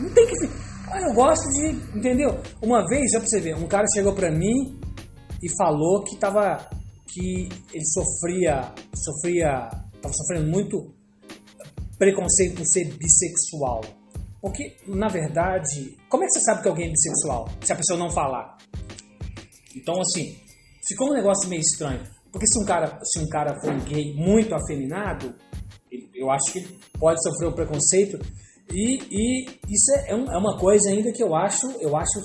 Não 0.00 0.10
tem 0.10 0.26
que. 0.26 0.38
fi- 0.38 0.50
Ah, 0.90 1.00
eu 1.02 1.14
gosto 1.14 1.48
de. 1.52 1.70
Entendeu? 1.98 2.40
Uma 2.62 2.86
vez, 2.88 3.10
já 3.12 3.18
pra 3.20 3.28
você 3.28 3.40
ver, 3.40 3.56
um 3.56 3.66
cara 3.66 3.84
chegou 3.94 4.12
pra 4.14 4.30
mim 4.30 4.78
e 5.42 5.48
falou 5.56 6.02
que 6.04 6.16
tava. 6.16 6.68
que 7.08 7.48
ele 7.72 7.84
sofria. 7.86 8.72
sofria. 8.94 9.68
tava 10.02 10.12
sofrendo 10.14 10.50
muito 10.50 10.92
preconceito 11.98 12.56
por 12.56 12.66
ser 12.66 12.92
bissexual. 12.96 13.80
Porque, 14.40 14.76
na 14.86 15.08
verdade, 15.08 15.96
como 16.08 16.22
é 16.24 16.26
que 16.26 16.32
você 16.34 16.40
sabe 16.40 16.62
que 16.62 16.68
alguém 16.68 16.88
é 16.88 16.90
bissexual? 16.90 17.48
Se 17.62 17.72
a 17.72 17.76
pessoa 17.76 17.98
não 17.98 18.10
falar. 18.10 18.58
Então, 19.74 20.00
assim, 20.00 20.36
ficou 20.86 21.10
um 21.10 21.14
negócio 21.14 21.48
meio 21.48 21.60
estranho. 21.62 22.02
Porque 22.30 22.46
se 22.46 22.58
um 22.60 22.64
cara, 22.66 22.98
se 23.04 23.20
um 23.20 23.28
cara 23.28 23.58
for 23.60 23.72
um 23.72 23.80
gay 23.80 24.12
muito 24.14 24.54
afeminado, 24.54 25.34
eu 26.14 26.30
acho 26.30 26.52
que 26.52 26.60
pode 26.98 27.22
sofrer 27.22 27.48
um 27.48 27.52
preconceito. 27.52 28.18
E, 28.72 28.98
e 29.10 29.44
isso 29.68 29.92
é, 29.96 30.10
é 30.12 30.14
um- 30.16 30.30
é 30.32 30.38
uma 30.38 30.58
coisa 30.58 30.88
ainda 30.88 31.12
que 31.12 31.22
eu 31.22 31.34
acho, 31.34 31.70
eu 31.80 31.96
acho 31.96 32.20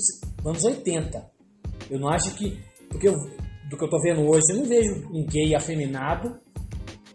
anos 0.45 0.63
80. 0.63 1.29
Eu 1.89 1.99
não 1.99 2.09
acho 2.09 2.33
que. 2.35 2.57
Porque 2.89 3.07
eu, 3.07 3.13
do 3.69 3.77
que 3.77 3.83
eu 3.83 3.89
tô 3.89 3.99
vendo 4.01 4.21
hoje, 4.27 4.45
eu 4.51 4.57
não 4.57 4.65
vejo 4.65 5.07
um 5.13 5.25
gay 5.25 5.53
afeminado 5.55 6.39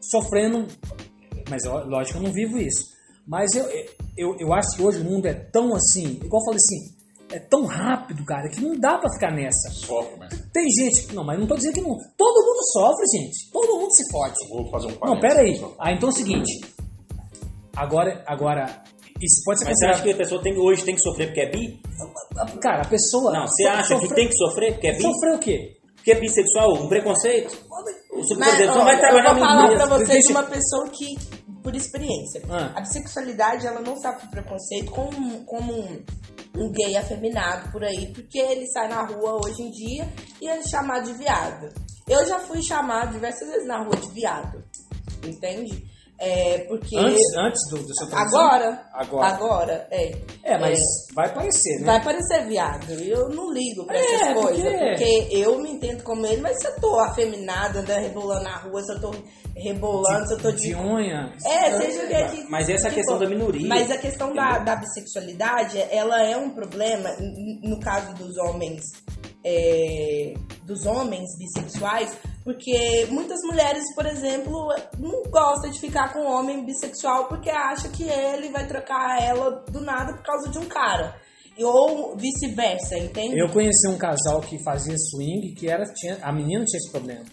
sofrendo. 0.01 0.67
Mas 1.49 1.65
eu- 1.65 1.87
lógico, 1.87 2.19
eu 2.19 2.23
não 2.23 2.33
vivo 2.33 2.59
isso. 2.59 2.93
Mas 3.27 3.55
eu, 3.55 3.65
eu, 4.17 4.37
eu 4.39 4.53
acho 4.53 4.77
que 4.77 4.83
hoje 4.83 5.01
o 5.01 5.05
mundo 5.05 5.27
é 5.27 5.35
tão 5.35 5.75
assim, 5.75 6.21
igual 6.23 6.41
eu 6.43 6.45
falei 6.45 6.59
assim, 6.59 6.94
é 7.37 7.41
tão 7.41 7.65
rápido, 7.67 8.25
cara, 8.25 8.49
que 8.49 8.61
não 8.61 8.79
dá 8.79 8.99
pra 8.99 9.11
ficar 9.13 9.31
nessa. 9.33 9.71
Sofre, 9.73 10.17
mas 10.19 10.33
Tem 10.53 10.65
gente 10.71 11.07
que. 11.07 11.15
Não, 11.15 11.25
mas 11.25 11.39
não 11.39 11.47
tô 11.47 11.55
dizendo 11.57 11.75
que 11.75 11.81
não. 11.81 11.97
Todo 12.17 12.47
mundo 12.47 12.63
sofre, 12.73 13.05
gente. 13.19 13.51
Todo 13.53 13.79
mundo 13.81 13.93
se 13.95 14.11
fode. 14.11 14.35
vou 14.49 14.71
fazer 14.71 14.87
um 14.87 15.07
Não, 15.07 15.19
pera 15.21 15.41
aí. 15.41 15.61
Ah, 15.79 15.93
então 15.93 16.09
é 16.09 16.13
o 16.13 16.15
seguinte. 16.15 16.61
Agora, 17.77 18.23
agora. 18.27 18.83
Isso 19.21 19.43
pode 19.45 19.61
ser 19.61 19.67
Mas 19.67 19.79
você 19.79 19.87
acha 19.87 20.03
que 20.03 20.11
a 20.13 20.17
pessoa 20.17 20.43
tem, 20.43 20.59
hoje 20.59 20.85
tem 20.85 20.95
que 20.97 21.01
sofrer 21.01 21.27
porque 21.29 21.41
é 21.41 21.51
bi? 21.51 21.81
Cara, 22.61 22.83
a 22.83 22.89
pessoa. 22.89 23.33
Não, 23.33 23.47
você 23.47 23.65
acha 23.65 23.95
que 23.95 24.01
sofre- 24.01 24.15
tem 24.15 24.29
que 24.29 24.37
sofrer 24.37 24.73
porque 24.73 24.87
é 24.89 24.93
bi? 24.97 25.03
Sofrer 25.03 25.35
o 25.35 25.39
quê? 25.39 25.77
Porque 25.95 26.13
é 26.13 26.21
bissexual? 26.21 26.75
Um 26.75 26.89
preconceito? 26.89 27.57
Exemplo, 28.17 28.45
ó, 28.73 28.77
não 28.77 28.85
vai 28.85 28.99
trabalhar 28.99 29.31
eu 29.31 29.35
vou 29.37 29.45
falar 29.45 29.69
pra 29.75 29.87
vocês 29.87 30.09
Deixa- 30.09 30.31
uma 30.31 30.43
pessoa 30.43 30.89
que, 30.91 31.17
por 31.65 31.75
experiência, 31.75 32.43
Ah. 32.49 32.73
a 32.77 32.81
bissexualidade 32.83 33.67
ela 33.67 33.81
não 33.81 33.97
sofre 33.97 34.29
preconceito 34.29 34.93
como, 34.93 35.45
como 35.47 35.73
um, 35.73 36.05
um 36.57 36.71
gay 36.71 36.95
afeminado 36.97 37.73
por 37.73 37.83
aí, 37.83 38.13
porque 38.13 38.39
ele 38.39 38.67
sai 38.67 38.87
na 38.89 39.03
rua 39.03 39.41
hoje 39.45 39.63
em 39.63 39.71
dia 39.71 40.07
e 40.43 40.47
é 40.47 40.63
chamado 40.63 41.07
de 41.07 41.15
viado. 41.15 41.73
Eu 42.07 42.25
já 42.27 42.39
fui 42.39 42.63
chamado 42.63 43.13
diversas 43.13 43.49
vezes 43.49 43.67
na 43.67 43.79
rua 43.83 43.97
de 43.97 44.09
viado, 44.11 44.63
entende? 45.27 45.83
É, 46.27 46.59
porque... 46.69 46.97
Antes, 46.97 47.21
antes 47.37 47.61
do, 47.71 47.79
do 47.79 47.95
seu 47.95 48.07
transição? 48.09 48.41
Agora, 48.41 48.87
Agora. 48.95 49.27
agora, 49.27 49.89
é. 49.91 50.13
É, 50.43 50.59
mas 50.59 50.81
vai 51.15 51.27
aparecer, 51.29 51.81
né? 51.81 51.87
Vai 51.87 52.03
parecer 52.03 52.47
viado. 52.47 52.91
Eu 52.93 53.29
não 53.29 53.53
ligo 53.53 53.85
pra 53.87 53.97
É, 53.97 54.15
essas 54.15 54.33
coisas. 54.43 54.63
porque- 54.63 54.85
Porque... 54.89 55.29
eu 55.37 55.59
me 55.59 55.71
entendo 55.73 56.03
como 56.03 56.25
ele, 56.27 56.41
mas 56.41 56.59
se 56.61 56.67
eu 56.67 56.81
tô 56.81 56.99
afeminada, 57.01 57.81
andando 57.81 58.01
rebolando 58.01 58.45
na 58.45 58.57
rua, 58.57 58.83
se 58.83 58.93
eu 58.93 59.01
tô 59.01 59.15
rebolando, 59.57 60.27
se 60.29 60.35
eu 60.35 60.39
tô 60.41 60.51
de. 60.53 60.69
De 60.69 60.75
unha. 60.75 61.31
É, 61.45 61.79
seja 61.79 62.05
o 62.05 62.09
que 62.09 62.15
é 62.15 62.29
que. 62.29 62.45
Mas 62.51 62.69
essa 62.69 62.87
é 62.89 62.91
que 62.91 62.97
questão 62.97 63.19
da 63.19 63.29
minoria, 63.29 63.69
Mas 63.69 63.91
a 63.91 63.99
questão 63.99 64.33
da, 64.35 64.59
da 64.59 64.77
bissexualidade, 64.77 65.79
ela 65.91 66.23
é 66.23 66.37
um 66.37 66.51
problema, 66.51 67.11
no 67.63 67.79
caso 67.81 68.15
dos 68.15 68.37
homens 68.39 68.81
é, 69.45 70.35
dos 70.65 70.87
homens 70.87 71.29
bissexuais, 71.39 72.17
porque 72.43 73.07
muitas 73.11 73.41
mulheres, 73.43 73.83
por 73.95 74.07
exemplo, 74.07 74.69
não 74.99 75.23
gostam 75.31 75.71
de 75.71 75.79
ficar 75.79 76.13
com 76.13 76.21
um 76.21 76.33
homem 76.33 76.65
bissexual 76.65 77.27
porque 77.29 77.51
acha 77.51 77.89
que 77.89 78.05
ele 78.05 78.51
vai 78.51 78.67
trocar 78.67 79.23
ela 79.23 79.65
do 79.71 79.81
nada 79.81 80.15
por 80.15 80.23
causa 80.23 80.51
de 80.51 80.59
um 80.59 80.65
cara. 80.65 81.15
Ou 81.57 82.17
vice-versa, 82.17 82.99
entende? 82.99 83.39
Eu 83.39 83.49
conheci 83.49 83.89
um 83.89 83.97
casal 83.97 84.41
que 84.41 84.61
fazia 84.65 84.97
swing, 84.99 85.55
que 85.55 85.71
era, 85.71 85.85
tinha, 85.95 86.19
a 86.21 86.33
menina 86.33 86.65
tinha 86.65 86.79
esse 86.79 86.91
problema. 86.91 87.25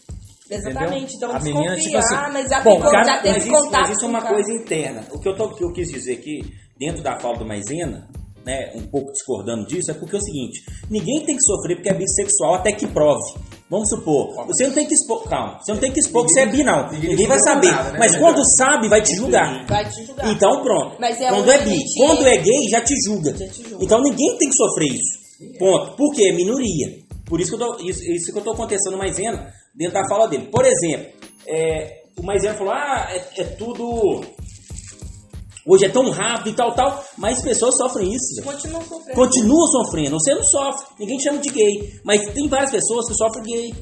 Exatamente. 0.47 1.15
Entendeu? 1.15 1.29
Então, 1.29 1.31
A 1.31 1.39
menina, 1.39 1.75
tipo 1.75 1.97
desconfiar, 1.97 2.23
assim, 2.23 2.33
mas 2.33 2.49
já, 2.49 2.61
bom, 2.61 2.75
ficou, 2.75 2.91
cara, 2.91 3.03
já 3.05 3.21
teve 3.21 3.39
isso, 3.39 3.49
contato 3.49 3.71
mas 3.71 3.89
isso 3.89 3.99
é 3.99 4.03
com 4.03 4.09
uma 4.09 4.21
coisa 4.21 4.51
interna. 4.53 5.03
O 5.11 5.19
que 5.19 5.29
eu, 5.29 5.35
tô, 5.35 5.45
o 5.45 5.55
que 5.55 5.63
eu 5.63 5.71
quis 5.71 5.89
dizer 5.89 6.13
aqui, 6.13 6.41
dentro 6.77 7.01
da 7.01 7.17
fala 7.19 7.37
do 7.37 7.45
Maisena, 7.45 8.07
né, 8.45 8.71
um 8.75 8.81
pouco 8.87 9.11
discordando 9.11 9.65
disso, 9.67 9.91
é 9.91 9.93
porque 9.93 10.15
é 10.15 10.19
o 10.19 10.21
seguinte: 10.21 10.63
ninguém 10.89 11.25
tem 11.25 11.35
que 11.35 11.43
sofrer 11.43 11.75
porque 11.75 11.89
é 11.89 11.93
bissexual 11.93 12.55
até 12.55 12.71
que 12.71 12.87
prove. 12.87 13.39
Vamos 13.69 13.87
supor, 13.87 14.45
você 14.47 14.67
não 14.67 14.73
tem 14.73 14.85
que 14.85 14.93
expor, 14.93 15.23
calma, 15.29 15.57
você 15.61 15.71
não 15.71 15.79
tem 15.79 15.93
que 15.93 15.99
expor 16.01 16.25
que 16.25 16.33
você 16.33 16.41
é 16.41 16.45
bi, 16.45 16.61
não. 16.61 16.91
ninguém 16.91 17.11
Ninguém 17.11 17.27
vai 17.27 17.39
saber. 17.39 17.71
nada, 17.71 17.91
né? 17.93 17.99
Mas 17.99 18.15
quando 18.17 18.43
sabe, 18.57 18.89
vai 18.89 19.01
te 19.01 19.15
julgar. 19.15 19.65
Vai 19.65 19.89
te 19.89 20.05
julgar. 20.05 20.29
Então 20.29 20.61
pronto. 20.61 20.97
Mas 20.99 21.21
é 21.21 21.29
quando 21.29 21.49
é 21.49 21.63
bi, 21.63 21.79
quando 21.95 22.27
é 22.27 22.37
gay, 22.37 22.67
já 22.69 22.81
te 22.81 22.93
julga. 23.05 23.33
Já 23.37 23.47
te 23.47 23.63
julga. 23.63 23.85
Então 23.85 24.01
ninguém 24.01 24.37
tem 24.37 24.49
que 24.49 24.57
sofrer 24.57 24.89
isso. 24.91 25.57
Ponto. 25.57 25.95
Por 25.95 26.13
quê? 26.13 26.29
É 26.29 26.33
minoria. 26.33 26.99
Por 27.25 27.39
isso 27.39 27.55
que 27.55 27.63
eu 27.63 27.67
tô, 27.67 27.81
isso, 27.81 28.03
isso 28.11 28.33
que 28.33 28.37
eu 28.37 28.43
tô 28.43 28.53
contestando 28.53 28.97
o 28.97 28.99
Maisena 28.99 29.53
dentro 29.73 29.93
da 29.93 30.07
fala 30.09 30.27
dele. 30.27 30.49
Por 30.51 30.65
exemplo, 30.65 31.07
é, 31.47 32.01
o 32.19 32.23
Maisena 32.23 32.53
falou: 32.55 32.73
ah, 32.73 33.07
é, 33.09 33.41
é 33.41 33.43
tudo. 33.45 34.21
Hoje 35.65 35.85
é 35.85 35.89
tão 35.89 36.09
rápido 36.09 36.49
e 36.49 36.53
tal, 36.53 36.73
tal, 36.73 37.03
mas 37.17 37.41
pessoas 37.41 37.75
sofrem 37.77 38.11
isso. 38.13 38.35
gente. 38.35 38.45
Continua 38.45 38.81
sofrendo. 38.83 39.15
Continua 39.15 39.67
sofrendo. 39.67 40.19
Você 40.19 40.33
não 40.33 40.43
sofre. 40.43 40.87
Ninguém 40.99 41.17
te 41.17 41.23
chama 41.23 41.37
de 41.39 41.49
gay. 41.49 41.99
Mas 42.03 42.25
tem 42.33 42.47
várias 42.47 42.71
pessoas 42.71 43.07
que 43.07 43.13
sofrem 43.15 43.43
gay. 43.43 43.73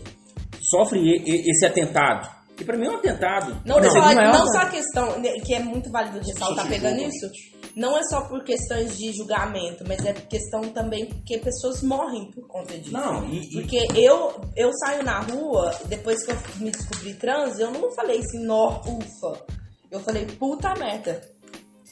Sofrem 0.69 1.03
e- 1.05 1.23
e- 1.25 1.49
esse 1.51 1.65
atentado. 1.65 2.39
E 2.59 2.63
pra 2.65 2.77
mim 2.77 2.87
é 2.87 2.89
um 2.91 2.95
atentado. 2.95 3.53
Não, 3.65 3.77
Não, 3.77 3.89
só, 3.89 4.01
não 4.01 4.43
é 4.43 4.47
só 4.51 4.57
a 4.59 4.65
questão, 4.69 5.19
né, 5.19 5.29
que 5.45 5.53
é 5.53 5.59
muito 5.59 5.89
válido 5.89 6.19
ressaltar 6.19 6.67
pegando 6.67 6.99
isso, 7.01 7.31
não 7.73 7.97
é 7.97 8.03
só 8.03 8.19
por 8.27 8.43
questões 8.43 8.97
de 8.97 9.13
julgamento, 9.13 9.85
mas 9.87 10.05
é 10.05 10.11
questão 10.11 10.59
também 10.73 11.05
porque 11.05 11.37
pessoas 11.37 11.81
morrem 11.81 12.29
por 12.31 12.45
conta 12.49 12.77
disso. 12.77 12.91
Não, 12.91 13.25
e- 13.29 13.39
e- 13.39 13.53
Porque 13.61 13.87
eu, 13.95 14.41
eu 14.57 14.71
saio 14.73 15.03
na 15.03 15.21
rua, 15.21 15.73
depois 15.85 16.25
que 16.25 16.31
eu 16.31 16.37
me 16.59 16.69
descobri 16.71 17.13
trans, 17.13 17.57
eu 17.59 17.71
não 17.71 17.89
falei 17.95 18.19
assim, 18.19 18.43
nó, 18.45 18.81
ufa. 18.81 19.41
Eu 19.89 20.01
falei, 20.01 20.25
puta 20.25 20.73
merda. 20.75 21.21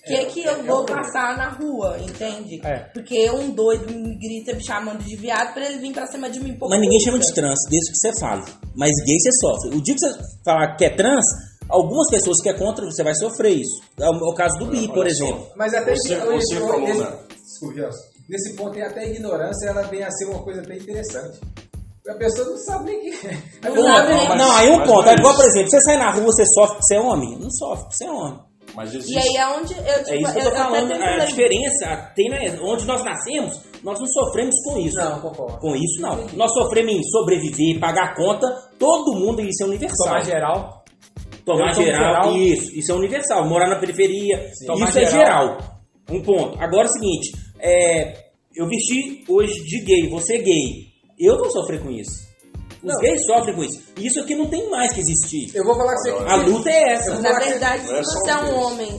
O 0.08 0.10
que, 0.10 0.16
É, 0.16 0.26
que 0.26 0.42
é, 0.48 0.48
eu 0.48 0.52
é 0.60 0.64
vou 0.64 0.82
o 0.82 0.86
problema. 0.86 1.02
passar 1.02 1.38
na 1.38 1.50
rua, 1.50 1.98
entende? 2.00 2.60
É. 2.66 2.80
Porque 2.94 3.30
um 3.32 3.52
doido 3.52 3.92
me 3.94 4.18
grita 4.18 4.54
me 4.56 4.66
chamando 4.66 5.04
de 5.04 5.16
viado 5.16 5.54
pra 5.54 5.66
ele 5.66 5.80
vir 5.80 5.94
pra 5.94 6.06
cima 6.08 6.30
de 6.30 6.40
mim. 6.40 6.58
pô, 6.58 6.70
Mas 6.70 6.80
ninguém 6.80 7.00
chama 7.02 7.20
de 7.20 7.34
trans, 7.34 7.60
desde 7.70 7.92
que 7.92 7.98
você 7.98 8.20
fale. 8.20 8.44
Mas 8.76 8.92
gay 9.06 9.20
você 9.20 9.32
sofre. 9.42 9.78
O 9.78 9.82
dia 9.84 9.94
que 9.96 10.00
você 10.00 10.18
falar 10.46 10.76
que 10.76 10.86
é 10.86 10.90
trans, 10.96 11.26
algumas 11.70 12.10
pessoas 12.10 12.42
que 12.42 12.50
é 12.50 12.54
contra, 12.54 12.86
você 12.86 13.04
vai 13.04 13.14
sofrer 13.16 13.52
isso. 13.58 13.82
É 14.00 14.10
o, 14.10 14.32
é 14.32 14.36
caso 14.36 14.58
do 14.60 14.68
bi, 14.68 14.88
por 14.88 15.00
Olha 15.00 15.14
só. 15.14 15.26
exemplo. 15.26 15.48
Mas 15.58 15.74
até 15.74 15.96
Você- 15.96 16.16
que- 16.16 16.22
você 16.22 16.34
nesse- 16.36 16.56
falou, 16.56 16.80
nesse- 16.82 17.00
né? 17.00 17.90
Nesse 18.30 18.56
ponto 18.56 18.76
aí, 18.76 18.82
até 18.84 19.00
a 19.02 19.06
ignorância 19.08 19.68
ela 19.70 19.82
vem 19.84 20.04
a 20.04 20.12
ser 20.12 20.26
uma 20.26 20.44
coisa 20.44 20.62
até 20.62 20.76
interessante. 20.76 21.40
A 22.10 22.14
pessoa 22.16 22.48
não 22.50 22.58
sabe 22.58 22.86
nem 22.86 23.02
que. 23.02 23.28
Não 23.64 23.84
sabe, 23.84 24.14
Não, 24.14 24.30
né? 24.30 24.36
não, 24.38 24.52
aí 24.52 24.70
um 24.70 24.80
ponto. 24.80 25.02
não 25.04 25.08
é 25.10 25.14
É 25.14 25.18
igual, 25.18 25.36
por 25.36 25.46
exemplo, 25.46 25.70
você 25.70 25.82
sai 25.82 25.98
na 25.98 26.12
rua, 26.12 26.26
você 26.26 26.46
sofre 26.46 26.76
porque 26.76 26.84
você 26.88 26.96
é 26.96 27.00
homem? 27.02 27.38
Não 27.40 27.50
sofre 27.52 27.84
porque 27.84 27.96
você 27.98 28.06
é 28.06 28.12
homem. 28.12 28.40
Mas 28.78 28.94
existe. 28.94 29.12
E 29.12 29.18
aí 29.18 29.36
é 29.38 29.48
onde 29.58 29.74
eu, 29.74 29.80
tipo, 30.04 30.12
É 30.12 30.18
isso 30.22 30.34
que 30.34 30.38
eu 30.40 30.44
tô 30.44 30.50
até 30.50 30.58
falando. 30.58 30.88
tento 30.88 31.02
A 31.04 31.26
diferença 31.26 32.12
tem 32.16 32.30
né, 32.30 32.60
onde 32.62 32.86
nós 32.86 33.04
nascemos, 33.04 33.60
nós 33.84 34.00
não 34.00 34.06
sofremos 34.06 34.54
com 34.64 34.78
isso. 34.78 34.98
Não, 34.98 35.20
concordo. 35.20 35.58
Com 35.58 35.76
isso, 35.76 36.00
não. 36.00 36.28
Nós 36.36 36.54
sofremos 36.54 36.94
em 36.94 37.02
sobreviver, 37.06 37.80
pagar 37.80 38.14
conta, 38.14 38.46
todo 38.78 39.16
mundo, 39.16 39.42
isso 39.42 39.64
é 39.64 39.66
universal. 39.66 40.08
Tomar 40.08 40.24
geral. 40.24 40.86
Tomar 41.44 41.70
Eu 41.70 41.74
geral, 41.74 42.24
geral. 42.24 42.38
isso, 42.38 42.76
isso 42.78 42.92
é 42.92 42.96
universal. 42.96 43.48
Morar 43.50 43.68
na 43.68 43.80
periferia, 43.80 44.48
Tomar 44.68 44.90
isso 44.90 45.00
é 45.00 45.06
geral. 45.06 45.48
geral. 45.48 45.58
Um 46.12 46.22
ponto. 46.22 46.56
Agora 46.62 46.84
é 46.84 46.90
o 46.90 46.94
seguinte, 46.94 47.32
é, 47.60 48.26
eu 48.56 48.68
vesti 48.68 49.24
hoje 49.28 49.56
de 49.64 49.84
gay, 49.86 50.08
você 50.08 50.36
é 50.36 50.42
gay. 50.44 50.88
Eu 51.20 51.36
vou 51.40 51.50
sofrer 51.50 51.82
com 51.82 51.90
isso. 51.90 52.27
Os 52.88 52.94
Não. 52.94 53.02
gays 53.02 53.26
sofrem 53.26 53.56
com 53.56 53.64
isso. 53.64 53.84
E 53.98 54.08
isso 54.08 54.20
aqui 54.22 54.36
não 54.36 54.48
tem 54.50 54.70
mais 54.70 54.94
que 54.94 55.02
existir. 55.02 55.54
Eu 55.56 55.64
vou 55.66 55.76
falar 55.76 55.94
com 55.96 56.00
você. 56.02 56.10
A 56.12 56.36
luta 56.38 56.70
é 56.70 56.94
essa. 56.94 57.20
Na 57.20 57.38
que- 57.40 57.50
verdade, 57.50 57.86
se 57.86 57.94
é 57.94 58.02
você 58.02 58.30
é 58.32 58.38
um 58.38 58.56
homem, 58.64 58.98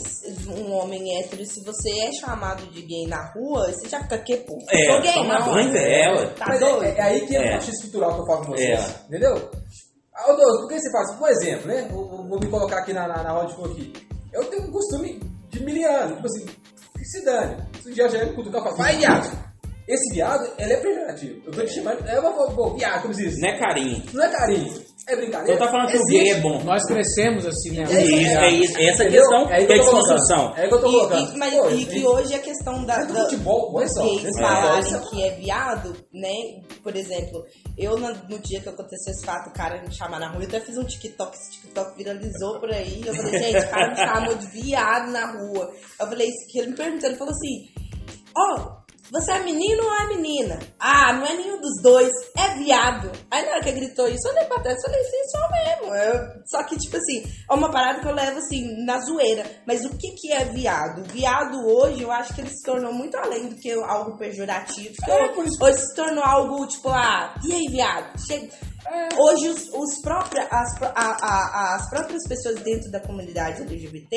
um 0.48 0.72
homem 0.74 1.18
hétero, 1.18 1.44
se 1.46 1.64
você 1.64 1.90
é 2.04 2.12
chamado 2.12 2.66
de 2.70 2.82
gay 2.82 3.06
na 3.06 3.32
rua, 3.32 3.72
você 3.72 3.88
já 3.88 4.00
fica 4.02 4.18
que 4.18 4.36
pô, 4.38 4.58
É, 4.70 4.92
sou 4.92 5.00
gay, 5.02 5.12
toma 5.14 5.38
não. 5.40 5.52
banho 5.54 5.72
dela. 5.72 6.26
Tá 6.36 6.46
Mas 6.48 6.60
doido? 6.60 6.84
é, 6.84 6.88
é 6.98 7.02
aí 7.02 7.26
que 7.26 7.36
é, 7.36 7.38
É. 7.46 7.50
o 7.50 7.54
machismo 7.54 7.74
estrutural 7.74 8.14
que 8.14 8.20
eu 8.20 8.26
falo 8.26 8.46
com 8.46 8.52
vocês. 8.52 8.80
É. 8.80 9.06
Entendeu? 9.08 9.34
Ô, 9.34 10.32
Douglas, 10.32 10.60
por 10.60 10.68
que 10.68 10.80
você 10.80 10.90
faz? 10.92 11.14
Por 11.14 11.28
exemplo, 11.30 11.68
né? 11.68 11.88
Vou, 11.90 12.26
vou- 12.28 12.40
me 12.40 12.48
colocar 12.48 12.78
aqui 12.80 12.92
na, 12.92 13.06
na, 13.08 13.22
na 13.22 13.32
roda 13.32 13.46
de 13.54 13.82
aqui. 13.82 13.92
Eu 14.32 14.44
tenho 14.46 14.64
um 14.64 14.72
costume 14.72 15.20
de 15.48 15.64
miliano. 15.64 16.16
Tipo 16.16 16.26
assim, 16.26 16.44
que 16.44 17.04
se 17.04 17.24
dane. 17.24 17.56
Se 17.82 17.88
um 17.88 17.92
dia 17.94 18.08
já 18.08 18.24
me 18.24 18.32
cutucar, 18.34 18.60
eu 18.60 18.64
falo, 18.64 18.76
vai, 18.76 18.96
viado. 18.96 19.47
Esse 19.88 20.14
viado, 20.14 20.46
ele 20.58 20.72
é 20.72 20.76
pejorativo. 20.76 21.40
Eu 21.46 21.52
tô 21.52 21.62
te 21.64 21.72
chamando, 21.74 22.06
é 22.06 22.20
uma 22.20 22.74
viado, 22.76 23.02
como 23.02 23.14
se 23.14 23.22
diz. 23.24 23.40
Não 23.40 23.48
é 23.48 23.58
carinho. 23.58 24.02
Não 24.12 24.22
é 24.24 24.28
carinho, 24.28 24.82
é 25.08 25.16
brincadeira. 25.16 25.54
Então 25.54 25.66
tá 25.66 25.72
falando 25.72 25.90
que 25.90 25.96
o 25.96 26.00
Existe. 26.02 26.22
gay 26.24 26.30
é 26.32 26.40
bom. 26.40 26.62
Nós 26.64 26.84
crescemos 26.86 27.46
assim, 27.46 27.70
né? 27.70 27.84
É 27.90 28.02
isso, 28.04 28.14
Isso, 28.20 28.38
é 28.38 28.50
isso. 28.50 28.78
Essa 28.78 29.02
Entendeu? 29.04 29.22
questão 29.22 29.50
É 29.50 29.62
é 29.62 29.64
que 29.66 29.72
eu 29.72 29.76
de 29.76 29.80
tô 29.80 29.90
colocando. 29.90 30.08
construção. 30.18 30.54
É 30.58 30.68
que 30.68 30.74
eu 30.74 30.80
tô 30.82 30.88
E, 30.88 30.92
colocando. 30.92 31.34
e- 31.34 31.38
mas, 31.38 31.54
Pô, 31.54 31.70
e 31.70 31.86
que 31.86 32.06
hoje 32.06 32.34
a 32.34 32.38
questão 32.38 32.84
da, 32.84 33.04
do 33.04 33.14
da- 33.14 33.22
futebol, 33.24 33.72
dos 33.72 33.94
só, 33.94 34.02
gays 34.02 34.22
do 34.24 34.38
falarem 34.38 34.82
futebol. 34.82 35.10
que 35.10 35.24
é 35.24 35.30
viado, 35.36 35.96
né? 36.12 36.34
Por 36.82 36.94
exemplo, 36.94 37.44
eu 37.78 37.96
no, 37.98 38.08
no 38.28 38.38
dia 38.40 38.60
que 38.60 38.68
aconteceu 38.68 39.12
esse 39.14 39.24
fato, 39.24 39.48
o 39.48 39.52
cara 39.54 39.80
me 39.80 39.94
chamar 39.96 40.20
na 40.20 40.28
rua, 40.30 40.42
eu 40.42 40.48
até 40.48 40.60
fiz 40.60 40.76
um 40.76 40.84
TikTok, 40.84 41.34
esse 41.34 41.50
TikTok 41.52 41.96
viralizou 41.96 42.60
por 42.60 42.70
aí. 42.70 43.02
Eu 43.06 43.14
falei, 43.14 43.32
gente, 43.42 43.64
o 43.64 43.70
cara 43.70 43.90
me 43.90 43.96
chamou 43.96 44.34
de 44.34 44.46
viado 44.48 45.10
na 45.10 45.32
rua. 45.32 45.70
Eu 45.98 46.06
falei, 46.06 46.28
que 46.50 46.58
ele 46.58 46.68
me 46.72 46.76
perguntou, 46.76 47.08
ele 47.08 47.16
falou 47.18 47.32
assim, 47.32 47.70
ó, 48.36 48.77
você 49.10 49.32
é 49.32 49.38
menino 49.42 49.82
ou 49.84 49.92
é 49.94 50.06
menina? 50.08 50.58
Ah, 50.78 51.12
não 51.12 51.26
é 51.26 51.34
nenhum 51.34 51.60
dos 51.60 51.82
dois, 51.82 52.12
é 52.36 52.54
viado. 52.56 53.10
Aí 53.30 53.44
na 53.44 53.52
hora 53.52 53.62
que 53.62 53.68
ele 53.70 53.80
gritou 53.80 54.06
isso, 54.08 54.26
eu 54.28 54.32
olhei 54.34 54.44
pra 54.44 54.60
trás 54.60 54.78
e 54.78 54.82
falei, 54.82 55.02
sim, 55.04 55.24
sou 55.30 55.50
mesmo. 55.50 55.94
Eu- 55.94 56.42
só 56.46 56.62
que, 56.64 56.76
tipo 56.76 56.96
assim, 56.96 57.24
é 57.50 57.54
uma 57.54 57.70
parada 57.70 58.00
que 58.00 58.06
eu 58.06 58.14
levo 58.14 58.38
assim, 58.38 58.84
na 58.84 58.98
zoeira. 59.00 59.44
Mas 59.66 59.84
o 59.84 59.90
que 59.90 60.12
que 60.12 60.32
é 60.32 60.44
viado? 60.44 61.02
Viado 61.12 61.58
hoje, 61.66 62.02
eu 62.02 62.10
acho 62.12 62.34
que 62.34 62.40
ele 62.42 62.50
se 62.50 62.62
tornou 62.64 62.92
muito 62.92 63.16
além 63.16 63.48
do 63.48 63.56
que 63.56 63.70
algo 63.72 64.16
pejorativo. 64.18 64.94
Porque 65.34 65.64
hoje 65.64 65.78
se 65.78 65.94
tornou 65.94 66.24
algo, 66.24 66.66
tipo, 66.66 66.88
ah, 66.90 67.34
e 67.44 67.52
aí, 67.52 67.66
viado? 67.70 68.18
Chega... 68.26 68.48
Hoje 69.18 69.48
os, 69.50 69.68
os 69.74 70.00
próprios, 70.00 70.46
as, 70.50 70.82
a- 70.82 71.16
a- 71.22 71.74
as 71.76 71.90
próprias 71.90 72.26
pessoas 72.26 72.54
dentro 72.62 72.90
da 72.90 73.00
comunidade 73.00 73.60
LGBT, 73.62 74.16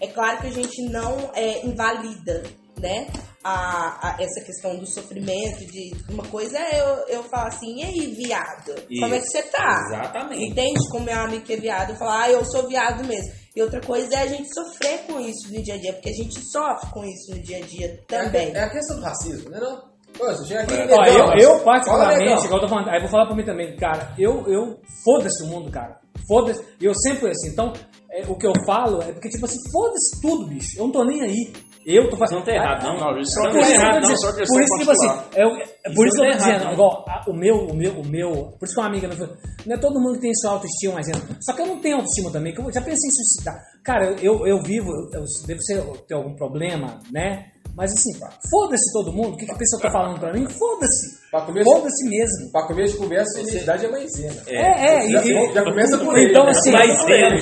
é 0.00 0.06
claro 0.08 0.38
que 0.38 0.48
a 0.48 0.50
gente 0.50 0.82
não 0.90 1.30
é, 1.34 1.64
invalida, 1.64 2.42
né? 2.80 3.06
A, 3.44 4.08
a- 4.10 4.16
essa 4.22 4.40
questão 4.44 4.76
do 4.76 4.86
sofrimento, 4.86 5.58
de 5.66 5.90
uma 6.10 6.24
coisa 6.24 6.58
é 6.58 6.80
eu, 6.80 7.18
eu 7.18 7.22
falar 7.24 7.48
assim, 7.48 7.76
e 7.80 7.82
aí, 7.84 8.14
viado? 8.14 8.74
Como 9.00 9.14
é 9.14 9.20
que 9.20 9.26
você 9.26 9.42
tá? 9.44 9.80
Exatamente. 9.86 10.44
Entende? 10.44 10.88
Com 10.90 11.00
meu 11.00 11.18
amigo 11.18 11.44
que 11.44 11.52
é 11.54 11.56
viado, 11.56 11.90
eu 11.90 11.96
falar, 11.96 12.22
ah, 12.24 12.30
eu 12.30 12.44
sou 12.44 12.66
viado 12.68 13.04
mesmo. 13.06 13.32
E 13.56 13.62
outra 13.62 13.80
coisa 13.80 14.14
é 14.14 14.18
a 14.22 14.26
gente 14.26 14.48
sofrer 14.52 15.00
com 15.06 15.18
isso 15.20 15.52
no 15.52 15.62
dia 15.62 15.74
a 15.74 15.78
dia, 15.78 15.92
porque 15.92 16.10
a 16.10 16.12
gente 16.12 16.40
sofre 16.50 16.90
com 16.92 17.04
isso 17.04 17.30
no 17.34 17.42
dia 17.42 17.58
a 17.58 17.60
dia 17.66 18.00
também. 18.06 18.52
É 18.54 18.60
a 18.64 18.70
questão 18.70 18.96
do 18.98 19.02
racismo, 19.02 19.50
né? 19.50 19.58
Não? 19.60 19.88
Pô, 20.16 20.24
você 20.26 20.46
chega 20.46 20.62
aqui. 20.62 20.74
É. 20.74 20.84
eu, 21.10 21.32
eu 21.54 21.60
particularmente, 21.64 22.44
igual 22.44 22.60
eu 22.60 22.60
tô 22.60 22.68
falando, 22.68 22.88
aí 22.88 23.00
vou 23.00 23.08
falar 23.10 23.26
pra 23.26 23.36
mim 23.36 23.44
também, 23.44 23.76
cara, 23.76 24.14
eu, 24.18 24.46
eu 24.48 24.80
foda-se 25.04 25.42
o 25.44 25.46
mundo, 25.46 25.70
cara. 25.70 26.00
Foda-se. 26.26 26.62
Eu 26.80 26.92
sempre 26.94 27.20
fui 27.20 27.30
assim. 27.30 27.48
Então, 27.50 27.72
é, 28.10 28.22
o 28.26 28.36
que 28.36 28.46
eu 28.46 28.52
falo 28.66 29.02
é 29.02 29.12
porque, 29.12 29.28
tipo 29.28 29.44
assim, 29.46 29.58
foda-se 29.72 30.20
tudo, 30.20 30.46
bicho. 30.46 30.78
Eu 30.78 30.84
não 30.84 30.92
tô 30.92 31.04
nem 31.04 31.22
aí. 31.22 31.52
Eu 31.90 32.10
tô 32.10 32.16
fazendo. 32.16 32.38
Não 32.40 32.44
tá 32.44 32.52
errado, 32.52 32.82
não. 32.84 32.96
Não, 33.00 33.18
isso 33.18 33.34
Não 33.40 33.46
é 33.46 33.48
tá 33.48 33.52
Por 33.52 33.60
isso, 33.62 33.70
que 33.70 33.76
eu 33.76 33.80
errado, 33.80 33.94
tô 33.94 33.94
não. 33.94 34.00
dizendo, 34.00 34.18
só 34.20 34.32
questão 34.36 34.54
por 34.56 34.62
isso 34.62 34.74
que, 34.74 34.80
tipo 34.80 34.90
assim, 34.92 35.08
eu, 35.36 35.48
é 35.48 35.94
por 35.94 36.06
isso 36.06 36.16
que 36.16 36.22
eu 36.26 36.30
tô 36.32 36.38
tá 36.38 36.48
errado, 36.48 36.58
dizendo, 36.58 36.72
igual, 36.74 37.04
a- 37.08 37.24
o 37.28 37.32
meu, 37.32 37.54
o 37.56 37.74
meu, 37.76 37.92
o 37.92 38.06
meu, 38.06 38.30
por 38.58 38.64
isso 38.66 38.74
que 38.74 38.80
uma 38.80 38.88
amiga 38.88 39.08
me 39.08 39.16
falou, 39.16 39.34
não 39.66 39.76
é 39.76 39.78
todo 39.80 40.00
mundo 40.00 40.14
que 40.16 40.20
tem 40.20 40.34
sua 40.34 40.50
autoestima, 40.52 40.94
mas 40.94 41.06
só 41.44 41.52
que 41.54 41.62
eu 41.62 41.66
não 41.66 41.78
tenho 41.80 41.96
autoestima 41.96 42.30
também, 42.30 42.52
que 42.54 42.60
eu 42.60 42.70
já 42.72 42.80
pensei 42.82 43.08
em 43.08 43.12
suicidar. 43.12 43.56
Cara, 43.82 44.14
eu, 44.20 44.46
eu 44.46 44.62
vivo, 44.62 44.88
eu, 44.90 45.20
eu 45.20 45.24
devo 45.46 45.62
ser, 45.62 45.82
ter 46.06 46.14
algum 46.14 46.34
problema, 46.36 47.00
né? 47.10 47.46
Mas 47.76 47.92
assim, 47.92 48.10
foda-se 48.50 48.92
todo 48.92 49.12
mundo, 49.12 49.34
o 49.34 49.36
que, 49.36 49.46
que 49.46 49.52
a 49.52 49.56
pessoa 49.56 49.80
tá 49.80 49.88
falando 49.90 50.18
pra 50.18 50.32
mim? 50.32 50.48
Foda-se. 50.48 51.16
Foda-se 51.30 52.08
mesmo. 52.08 52.50
pra 52.50 52.66
começo 52.66 52.94
de 52.94 52.98
conversa, 52.98 53.38
a 53.38 53.42
identidade 53.42 53.86
é 53.86 53.90
maisena. 53.90 54.42
É, 54.48 54.96
é, 55.06 55.08
Já, 55.10 55.22
e- 55.24 55.54
já 55.54 55.62
começa 55.62 55.98
por 55.98 56.14
aí. 56.16 56.24
Então, 56.28 56.44
né? 56.44 56.50
assim, 56.50 56.72
Maisena. 56.72 57.36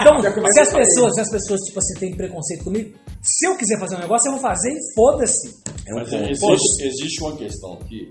então, 0.00 0.22
Já 0.22 0.32
começa 0.32 0.52
se 0.54 0.60
as 0.60 0.68
aí. 0.74 0.80
pessoas, 0.82 1.14
se 1.14 1.20
as 1.20 1.30
pessoas, 1.30 1.60
tipo 1.60 1.78
assim, 1.78 1.94
têm 2.00 2.16
preconceito 2.16 2.64
comigo, 2.64 2.98
se 3.22 3.46
eu 3.46 3.56
quiser 3.56 3.78
fazer 3.78 3.96
um 3.96 4.00
negócio, 4.00 4.28
eu 4.28 4.32
vou 4.32 4.40
fazer 4.40 4.72
e 4.72 4.94
foda-se. 4.94 5.62
É 5.86 5.94
um 5.94 5.98
Mas 5.98 6.10
ponto. 6.40 6.54
existe, 6.54 6.82
existe 6.84 7.22
uma 7.22 7.36
questão 7.36 7.74
aqui 7.74 8.10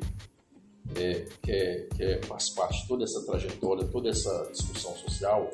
é, 0.95 1.25
que, 1.43 1.51
é, 1.51 1.87
que 1.95 2.03
é- 2.03 2.21
faz 2.23 2.53
parte 2.53 2.81
de 2.81 2.87
toda 2.87 3.03
essa 3.03 3.25
trajetória, 3.25 3.87
toda 3.87 4.09
essa 4.09 4.49
discussão 4.51 4.95
social. 4.95 5.49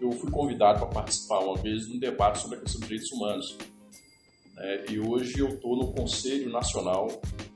Eu 0.00 0.10
fui 0.12 0.30
convidado 0.30 0.80
para 0.80 0.88
participar 0.88 1.40
uma 1.40 1.56
vez 1.56 1.86
de 1.86 1.96
um 1.96 1.98
debate 1.98 2.40
sobre 2.40 2.58
a 2.58 2.60
questão 2.60 2.80
de 2.80 2.86
direitos 2.86 3.10
humanos. 3.12 3.58
né, 4.56 4.84
e 4.90 5.00
hoje 5.00 5.38
eu 5.38 5.48
estou 5.48 5.74
no 5.76 5.90
Conselho 5.92 6.50
Nacional 6.50 7.08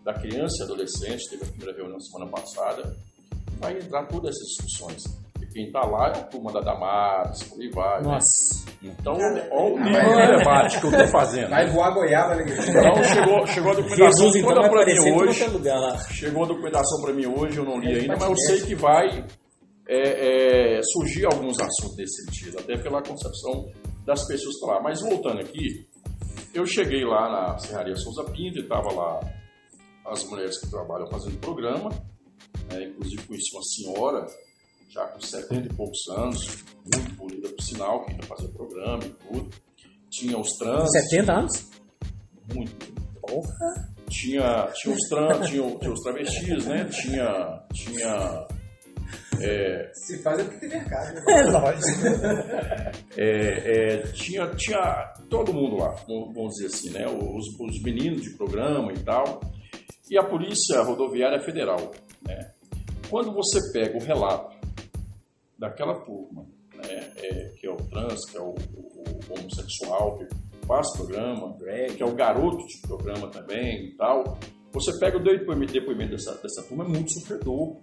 da 0.03 0.15
Criança 0.15 0.55
e 0.61 0.63
Adolescente, 0.63 1.29
teve 1.29 1.43
a 1.45 1.47
primeira 1.47 1.77
reunião 1.77 2.01
semana 2.01 2.31
passada, 2.31 2.97
vai 3.59 3.77
entrar 3.77 4.07
todas 4.07 4.31
essas 4.35 4.49
discussões. 4.49 5.03
Quem 5.55 5.67
está 5.67 5.87
lá 5.87 6.09
é 6.09 6.19
a 6.19 6.25
turma 6.25 6.53
da 6.53 6.59
Damares, 6.61 7.45
por 7.45 7.61
aí 7.61 7.71
vai. 7.71 8.03
né? 8.03 8.09
Nossa. 8.09 8.65
Então, 8.83 9.13
olha 9.15 9.49
o 9.53 9.79
nível 9.79 10.17
de 10.17 10.39
debate 10.39 10.81
que 10.81 10.87
eu 10.87 10.91
estou 10.91 11.07
fazendo. 11.07 11.51
Vai 11.51 11.67
voar 11.71 11.95
goiaba, 11.95 12.35
né? 12.35 12.45
Então, 12.45 13.05
chegou, 13.05 13.47
chegou 13.47 13.71
a 13.71 13.75
documentação 13.77 14.07
Jesus 14.07 14.35
então 14.37 14.49
toda 14.49 14.61
para 14.69 14.81
aparecer 14.83 15.13
mim 15.13 15.23
hoje. 15.23 15.45
é 15.45 15.47
lugar 15.47 15.79
lá. 15.79 15.99
Chegou 16.11 16.43
a 16.43 16.47
documentação 16.49 17.01
para 17.03 17.13
mim 17.15 17.27
hoje, 17.27 17.57
eu 17.59 17.65
não 17.65 17.79
li 17.79 17.93
É 17.93 18.01
ainda, 18.01 18.17
mas 18.19 18.29
eu 18.29 18.37
sei 18.37 18.61
que 18.63 18.75
vai 18.75 19.25
é, 19.89 20.79
é, 20.79 20.81
surgir 20.83 21.25
alguns 21.27 21.57
assuntos 21.61 21.97
nesse 21.99 22.25
sentido, 22.25 22.59
até 22.59 22.77
pela 22.77 23.01
concepção 23.01 23.71
das 24.05 24.27
pessoas 24.27 24.57
que 24.57 24.61
estão 24.61 24.71
lá. 24.71 24.83
Mas 24.83 25.01
voltando 25.03 25.41
aqui, 25.41 25.87
eu 26.53 26.67
cheguei 26.67 27.05
lá 27.05 27.31
na 27.31 27.59
Serraria 27.59 27.95
Souza 27.95 28.25
Pinto 28.33 28.59
e 28.59 28.63
estava 28.63 28.93
lá 28.93 29.21
as 30.07 30.25
mulheres 30.29 30.59
que 30.61 30.69
trabalham 30.69 31.07
fazendo 31.11 31.39
programa, 31.39 31.91
né, 32.71 32.85
inclusive 32.85 33.23
conheci 33.27 33.55
uma 33.55 33.63
senhora, 33.63 34.27
já 34.95 35.07
com 35.09 35.21
70 35.21 35.67
e 35.67 35.75
poucos 35.75 35.99
anos, 36.17 36.65
muito 36.95 37.15
bonita 37.17 37.49
por 37.49 37.63
sinal, 37.63 38.05
que 38.05 38.13
ainda 38.13 38.27
fazia 38.27 38.49
programa 38.51 39.05
e 39.05 39.11
tudo. 39.11 39.51
Tinha 40.09 40.39
os 40.39 40.51
trans, 40.53 40.91
70 40.93 41.33
anos? 41.33 41.75
muito. 42.53 42.95
Tinha, 44.09 44.69
tinha, 44.75 44.95
os 44.95 45.09
trans, 45.09 45.49
tinha, 45.49 45.79
tinha 45.79 45.93
os 45.93 46.01
travestis, 46.01 46.67
né? 46.67 46.85
Tinha. 46.85 47.63
Tinha. 47.73 48.47
Se 49.93 50.23
faz 50.23 50.39
é 50.39 50.45
porque 50.45 50.61
tem 50.61 50.69
mercado. 50.69 51.15
Né? 51.15 51.23
É, 51.29 51.43
lógico. 51.43 51.89
é, 53.19 53.97
é, 53.97 54.03
tinha, 54.13 54.47
tinha 54.55 55.13
todo 55.29 55.53
mundo 55.53 55.77
lá, 55.77 55.91
vamos 56.07 56.35
vamos 56.35 56.55
dizer 56.55 56.67
assim, 56.67 56.91
né? 56.91 57.07
Os, 57.09 57.47
os 57.59 57.83
meninos 57.83 58.23
de 58.23 58.31
programa 58.37 58.93
e 58.93 58.99
tal. 59.01 59.41
E 60.09 60.19
a 60.19 60.23
Polícia 60.23 60.83
Rodoviária 60.83 61.41
Federal, 61.41 61.93
né? 62.27 62.53
Quando 63.11 63.33
você 63.33 63.73
pega 63.73 63.97
o 63.97 64.05
relato 64.05 64.54
daquela 65.59 65.95
turma, 66.05 66.47
né? 66.75 67.13
é, 67.17 67.53
que 67.59 67.67
é 67.67 67.71
o 67.71 67.77
trans, 67.77 68.19
que 68.31 68.37
é 68.37 68.41
o, 68.41 68.51
o- 68.51 69.05
o 69.31 69.39
homossexual, 69.39 70.19
que 70.19 70.27
faz 70.67 70.87
programa, 70.97 71.57
que 71.97 72.03
é 72.03 72.07
o 72.07 72.15
garoto 72.15 72.59
de 72.67 72.81
programa 72.87 73.29
também 73.31 73.87
e 73.89 73.97
tal, 73.97 74.39
você 74.73 74.99
pega 74.99 75.17
o 75.19 75.23
depoimento, 75.23 75.73
depoimento 75.73 76.13
dessa, 76.13 76.35
dessa 76.43 76.63
turma, 76.69 76.85
é 76.85 76.89
muito 76.89 77.13
sofredor. 77.13 77.77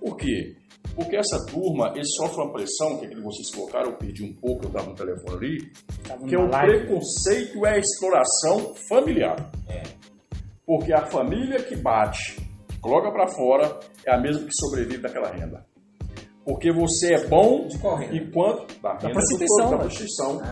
Por 0.00 0.16
quê? 0.16 0.56
Porque 0.94 1.16
essa 1.16 1.44
turma, 1.46 1.92
eles 1.94 2.08
sofrem 2.16 2.44
uma 2.46 2.52
pressão, 2.52 2.98
que 2.98 3.04
é 3.04 3.06
aquilo 3.08 3.20
que 3.22 3.26
vocês 3.26 3.54
colocaram, 3.54 3.90
eu 3.90 3.96
perdi 3.96 4.24
um 4.24 4.32
pouco, 4.34 4.64
eu 4.64 4.68
estava 4.68 4.88
no 4.88 4.94
telefone 4.94 5.36
ali, 5.36 5.72
Tava 6.06 6.26
que 6.26 6.34
é 6.34 6.38
o 6.38 6.48
live. 6.48 6.78
preconceito 6.78 7.58
e 7.58 7.66
a 7.66 7.78
exploração 7.78 8.74
familiar. 8.88 9.50
Porque 10.64 10.92
a 10.92 11.06
família 11.06 11.62
que 11.62 11.76
bate, 11.76 12.36
que 12.68 12.78
coloca 12.80 13.10
para 13.12 13.28
fora, 13.28 13.78
é 14.04 14.12
a 14.14 14.18
mesma 14.20 14.44
que 14.46 14.52
sobrevive 14.54 15.02
daquela 15.02 15.30
renda. 15.30 15.64
Porque 16.46 16.70
você 16.72 17.14
é 17.14 17.26
bom 17.26 17.68
enquanto 18.12 18.80
da 18.80 18.94
do 18.94 19.10
prostituição, 19.10 19.70
da 19.70 19.78
prostituição. 19.78 20.42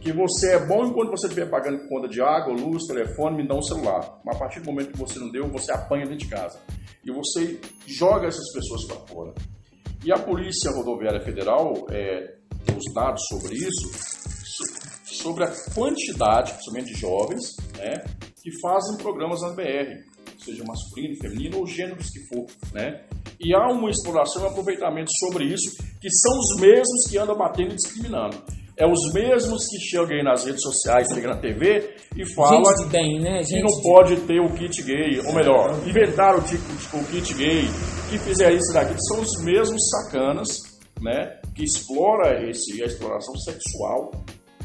Que 0.00 0.12
você 0.12 0.52
é 0.54 0.66
bom 0.66 0.86
enquanto 0.86 1.10
você 1.10 1.26
estiver 1.26 1.50
pagando 1.50 1.86
conta 1.88 2.08
de 2.08 2.20
água, 2.22 2.52
luz, 2.54 2.84
telefone, 2.86 3.36
me 3.42 3.46
dá 3.48 3.54
um 3.54 3.62
celular. 3.62 4.20
Mas 4.24 4.36
a 4.36 4.38
partir 4.38 4.60
do 4.60 4.66
momento 4.66 4.92
que 4.92 4.98
você 4.98 5.18
não 5.18 5.30
deu, 5.30 5.46
você 5.50 5.70
apanha 5.72 6.04
dentro 6.06 6.18
de 6.26 6.28
casa. 6.28 6.58
E 7.04 7.10
você 7.12 7.60
joga 7.86 8.26
essas 8.28 8.50
pessoas 8.52 8.84
para 8.86 8.96
fora. 9.06 9.34
E 10.04 10.12
a 10.12 10.18
Polícia 10.18 10.70
Rodoviária 10.70 11.20
Federal 11.20 11.72
é, 11.90 12.36
tem 12.64 12.76
os 12.76 12.94
dados 12.94 13.20
sobre 13.28 13.54
isso, 13.56 13.88
so- 13.92 15.14
sobre 15.24 15.44
a 15.44 15.52
quantidade, 15.74 16.52
principalmente 16.52 16.94
de 16.94 17.00
jovens, 17.00 17.56
né, 17.76 18.04
que 18.42 18.50
fazem 18.62 18.96
programas 18.98 19.40
na 19.42 19.50
BR, 19.50 19.98
seja 20.52 20.64
masculino, 20.64 21.16
feminino 21.20 21.58
ou 21.58 21.66
gêneros 21.66 22.10
que 22.10 22.20
for, 22.28 22.46
né? 22.72 23.02
E 23.40 23.54
há 23.54 23.68
uma 23.72 23.90
exploração 23.90 24.42
e 24.42 24.44
um 24.46 24.48
aproveitamento 24.48 25.10
sobre 25.18 25.44
isso, 25.44 25.70
que 26.00 26.10
são 26.10 26.32
os 26.38 26.60
mesmos 26.60 27.08
que 27.08 27.18
andam 27.18 27.36
batendo 27.36 27.72
e 27.72 27.76
discriminando. 27.76 28.36
É 28.80 28.86
os 28.86 29.12
mesmos 29.12 29.66
que 29.66 29.76
chegam 29.80 30.16
aí 30.16 30.22
nas 30.22 30.44
redes 30.44 30.62
sociais, 30.62 31.08
chegam 31.12 31.30
na 31.34 31.40
TV 31.40 31.96
e 32.16 32.24
falam 32.34 32.62
Gente 32.64 32.88
bem, 32.90 33.18
né? 33.20 33.38
que 33.40 33.44
Gente 33.46 33.62
não 33.62 33.76
de- 33.76 33.82
pode 33.82 34.16
ter 34.20 34.40
o 34.40 34.54
kit 34.54 34.82
gay, 34.84 35.18
ou 35.26 35.34
melhor, 35.34 35.70
inventaram 35.88 36.38
o, 36.38 36.42
ti- 36.42 36.60
o 36.94 37.04
kit 37.10 37.34
gay, 37.34 37.62
que 38.08 38.18
fizeram 38.18 38.56
isso 38.56 38.72
daqui, 38.72 38.94
são 39.08 39.20
os 39.20 39.32
mesmos 39.44 39.80
sacanas, 39.90 40.46
né, 41.02 41.40
que 41.56 41.64
explora 41.64 42.48
esse, 42.48 42.80
a 42.82 42.86
exploração 42.86 43.34
sexual, 43.36 44.12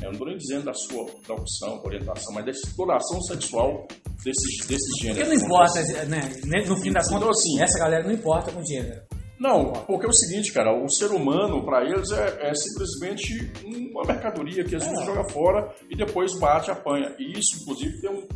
eu 0.03 0.07
não 0.07 0.11
estou 0.13 0.27
nem 0.27 0.37
dizendo 0.37 0.65
da 0.65 0.73
sua 0.73 1.05
da 1.27 1.33
opção, 1.33 1.77
da 1.77 1.83
orientação, 1.83 2.33
mas 2.33 2.45
da 2.45 2.51
exploração 2.51 3.21
sexual 3.21 3.87
desses, 4.23 4.65
desses 4.67 4.89
Porque 4.99 5.13
gêneros. 5.13 5.29
não 5.29 5.45
importa, 5.45 6.05
né? 6.05 6.31
No 6.67 6.75
fim 6.77 6.91
das 6.91 7.07
Então, 7.07 7.19
contas, 7.19 7.37
assim, 7.39 7.61
essa 7.61 7.79
galera 7.79 8.03
não 8.03 8.13
importa 8.13 8.51
com 8.51 8.63
gênero. 8.63 9.01
Não, 9.39 9.73
porque 9.73 10.05
é 10.05 10.09
o 10.09 10.13
seguinte, 10.13 10.53
cara, 10.53 10.71
o 10.73 10.87
ser 10.87 11.11
humano, 11.11 11.65
para 11.65 11.83
eles, 11.83 12.11
é, 12.11 12.49
é 12.49 12.53
simplesmente 12.53 13.51
uma 13.91 14.05
mercadoria 14.05 14.63
que 14.63 14.75
às 14.75 14.85
vezes 14.87 15.05
joga 15.05 15.27
fora 15.29 15.73
e 15.89 15.97
depois 15.97 16.37
bate, 16.39 16.71
apanha. 16.71 17.13
E 17.19 17.37
isso, 17.37 17.61
inclusive, 17.61 17.99
tem 17.99 18.09
um, 18.09 18.27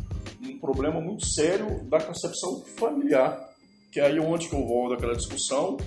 um 0.50 0.58
problema 0.58 1.00
muito 1.00 1.24
sério 1.26 1.82
da 1.88 1.98
concepção 1.98 2.62
familiar, 2.76 3.38
que 3.90 4.00
é 4.00 4.06
aí 4.06 4.20
onde 4.20 4.48
que 4.48 4.54
eu 4.54 4.66
volto 4.66 4.90
daquela 4.96 5.14
discussão 5.14 5.78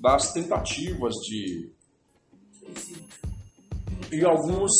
das 0.00 0.32
tentativas 0.32 1.14
de... 1.28 1.70
E 4.10 4.24
alguns, 4.24 4.70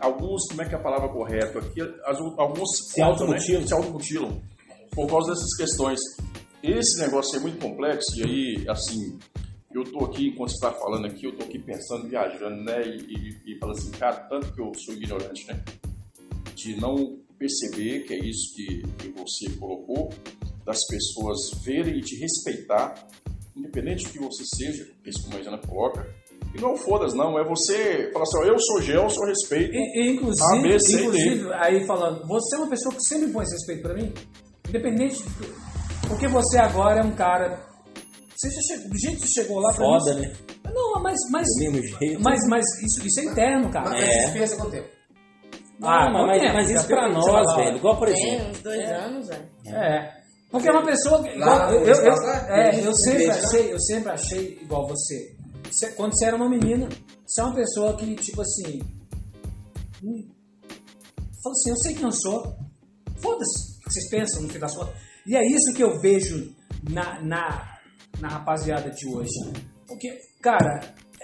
alguns, 0.00 0.46
como 0.48 0.62
é 0.62 0.68
que 0.68 0.74
é 0.74 0.78
a 0.78 0.82
palavra 0.82 1.08
correta 1.08 1.58
aqui? 1.58 1.80
As- 1.80 2.18
alguns 2.38 2.68
Se 2.92 3.00
automutilam. 3.02 3.60
né? 3.60 3.66
se 3.66 3.74
automutilam 3.74 4.40
por 4.92 5.06
causa 5.08 5.30
dessas 5.32 5.54
questões. 5.56 6.00
Esse 6.62 7.00
negócio 7.00 7.36
é 7.36 7.40
muito 7.40 7.58
complexo 7.60 8.18
e 8.18 8.24
aí, 8.24 8.68
assim, 8.68 9.18
eu 9.72 9.84
tô 9.84 10.04
aqui, 10.06 10.28
enquanto 10.28 10.50
você 10.50 10.54
está 10.56 10.72
falando 10.72 11.06
aqui, 11.06 11.24
eu 11.26 11.36
tô 11.36 11.44
aqui 11.44 11.58
pensando, 11.58 12.08
viajando, 12.08 12.64
né? 12.64 12.82
E, 12.84 12.96
e, 13.46 13.52
e 13.54 13.58
falando 13.58 13.78
assim, 13.78 13.90
cara, 13.92 14.16
tanto 14.28 14.52
que 14.52 14.60
eu 14.60 14.72
sou 14.74 14.94
ignorante, 14.94 15.46
né? 15.46 15.62
De 16.54 16.74
não 16.80 17.18
perceber 17.38 18.00
que 18.00 18.14
é 18.14 18.18
isso 18.18 18.52
que, 18.56 18.82
que 18.98 19.08
você 19.10 19.48
colocou, 19.50 20.08
das 20.64 20.84
pessoas 20.86 21.38
verem 21.64 21.96
e 21.98 22.00
te 22.00 22.16
respeitar, 22.16 23.06
independente 23.56 24.04
do 24.06 24.10
que 24.10 24.18
você 24.18 24.42
seja, 24.56 24.90
isso 25.06 25.22
como 25.24 25.36
a 25.36 25.40
Isana 25.40 25.58
coloca. 25.58 26.12
E 26.54 26.60
não 26.60 26.76
foda-se, 26.76 27.16
não, 27.16 27.38
é 27.38 27.44
você 27.46 28.10
falar 28.12 28.24
assim, 28.24 28.38
ó, 28.38 28.44
eu 28.44 28.58
sou 28.58 28.82
Gelson, 28.82 29.20
eu 29.22 29.28
respeito. 29.28 29.74
E, 29.74 29.78
e, 29.78 30.08
A, 30.08 30.12
inclusive, 30.12 30.62
B, 30.62 30.80
C 30.80 30.96
D. 30.96 31.02
inclusive, 31.02 31.52
aí 31.54 31.86
falando, 31.86 32.26
você 32.26 32.56
é 32.56 32.58
uma 32.58 32.68
pessoa 32.68 32.94
que 32.94 33.02
sempre 33.02 33.28
põe 33.32 33.42
esse 33.44 33.54
respeito 33.54 33.82
pra 33.82 33.94
mim, 33.94 34.12
independente 34.68 35.22
de. 35.22 36.08
Porque 36.08 36.26
você 36.26 36.58
agora 36.58 37.00
é 37.00 37.04
um 37.04 37.10
cara. 37.12 37.60
Você 38.34 38.50
já 38.50 38.60
chegou, 38.62 38.90
do 38.90 38.98
jeito 38.98 39.20
que 39.20 39.28
você 39.28 39.42
chegou 39.42 39.58
lá 39.60 39.72
pra 39.74 39.84
Foda, 39.84 40.14
mim. 40.14 40.20
né? 40.22 40.32
Não, 40.72 41.02
mas. 41.02 41.16
Mas, 41.32 41.46
Do 41.58 41.72
mesmo 41.72 41.98
jeito. 41.98 42.22
mas, 42.22 42.40
mas 42.48 42.64
isso, 42.82 43.06
isso 43.06 43.20
é 43.20 43.24
interno, 43.24 43.70
cara. 43.70 43.90
Mas 43.90 44.02
É. 44.08 44.26
você 44.26 44.38
pensa 44.38 44.56
quanto 44.56 44.70
tempo? 44.70 44.88
Ah, 45.82 46.10
Não, 46.10 46.26
mas, 46.26 46.40
quanto 46.42 46.54
mas 46.54 46.70
isso 46.70 46.86
pra 46.86 47.04
tem 47.04 47.12
nós, 47.14 47.24
falar. 47.26 47.56
velho. 47.56 47.76
Igual, 47.76 47.96
por 47.98 48.08
Tem 48.08 48.26
exemplo. 48.34 48.50
uns 48.50 48.60
dois 48.62 48.90
anos, 48.90 49.28
velho. 49.28 49.44
É. 49.74 50.12
Porque 50.50 50.68
é 50.68 50.72
uma 50.72 50.84
pessoa. 50.84 51.22
que- 51.22 51.38
Lá 51.38 51.70
igual, 51.70 51.72
eu, 51.74 51.94
eu, 51.94 52.14
lá? 52.16 52.46
é, 52.48 52.70
Tem 52.70 52.84
eu 52.84 52.94
sempre 52.94 53.26
lá? 53.26 53.34
achei, 53.34 53.72
eu 53.72 53.80
sempre 53.80 54.12
achei 54.12 54.58
igual 54.62 54.86
você. 54.88 55.36
Você- 55.70 55.92
Quando 55.92 56.12
você 56.16 56.26
era 56.26 56.36
uma 56.36 56.48
menina, 56.48 56.88
você 57.26 57.40
é 57.40 57.44
uma 57.44 57.54
pessoa 57.54 57.96
que, 57.96 58.14
tipo 58.16 58.40
assim. 58.42 58.80
hum, 60.02 60.28
Fala 61.42 61.52
assim, 61.52 61.70
eu 61.70 61.76
sei 61.76 61.94
quem 61.94 62.02
eu 62.04 62.12
sou. 62.12 62.56
Foda-se 63.18 63.78
o 63.78 63.80
que 63.84 63.92
vocês 63.92 64.10
pensam 64.10 64.42
no 64.42 64.48
fim 64.48 64.58
das 64.58 64.74
contas. 64.76 64.94
E 65.26 65.36
é 65.36 65.46
isso 65.46 65.72
que 65.72 65.82
eu 65.82 66.00
vejo 66.00 66.52
na, 66.90 67.20
na, 67.22 67.78
na 68.20 68.28
rapaziada 68.28 68.90
de 68.90 69.06
hoje. 69.08 69.30
Porque, 69.86 70.18
cara, 70.42 70.80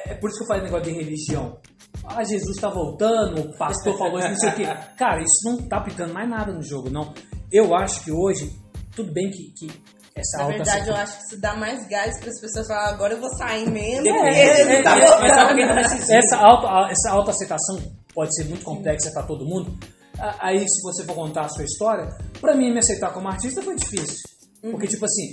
é 0.06 0.14
por 0.14 0.28
isso 0.30 0.38
que 0.38 0.44
eu 0.44 0.48
falei 0.48 0.62
negócio 0.64 0.84
de 0.92 0.92
religião. 0.98 1.58
Ah, 2.04 2.22
Jesus 2.22 2.56
tá 2.60 2.68
voltando, 2.68 3.40
o 3.40 3.56
pastor 3.58 3.96
falou 3.98 4.18
isso, 4.20 4.28
não 4.28 4.36
sei 4.38 4.48
o 4.50 4.54
quê. 4.56 4.64
Cara, 4.96 5.20
isso 5.22 5.40
não 5.44 5.68
tá 5.68 5.78
aplicando 5.78 6.12
mais 6.12 6.28
nada 6.28 6.52
no 6.52 6.62
jogo, 6.62 6.90
não. 6.90 7.12
Eu 7.50 7.74
acho 7.74 8.04
que 8.04 8.12
hoje, 8.12 8.50
tudo 8.94 9.12
bem 9.12 9.30
que, 9.30 9.52
que 9.52 9.66
essa 10.14 10.38
Na 10.38 10.46
verdade, 10.48 10.88
eu 10.88 10.94
acho 10.96 11.16
que 11.18 11.24
isso 11.24 11.40
dá 11.40 11.56
mais 11.56 11.86
gás 11.88 12.18
para 12.20 12.30
as 12.30 12.40
pessoas 12.40 12.66
falarem, 12.68 12.94
agora 12.94 13.14
eu 13.14 13.20
vou 13.20 13.30
sair 13.36 13.68
mesmo. 13.68 14.06
É, 14.08 14.60
é, 14.78 14.82
tá 14.82 14.96
é, 14.98 16.18
essa, 16.18 16.36
auto, 16.36 16.66
essa 16.90 17.10
autoaceitação 17.10 17.78
pode 18.14 18.34
ser 18.36 18.44
muito 18.44 18.64
complexa 18.64 19.10
para 19.12 19.24
todo 19.24 19.44
mundo. 19.44 19.76
A- 20.18 20.48
Aí, 20.48 20.60
se 20.60 20.80
você 20.82 21.04
for 21.04 21.14
contar 21.14 21.46
a 21.46 21.48
sua 21.48 21.64
história, 21.64 22.08
para 22.40 22.54
mim, 22.54 22.72
me 22.72 22.78
aceitar 22.78 23.12
como 23.12 23.28
artista 23.28 23.60
foi 23.62 23.74
difícil. 23.74 24.22
Porque, 24.70 24.86
tipo 24.86 25.04
assim, 25.04 25.28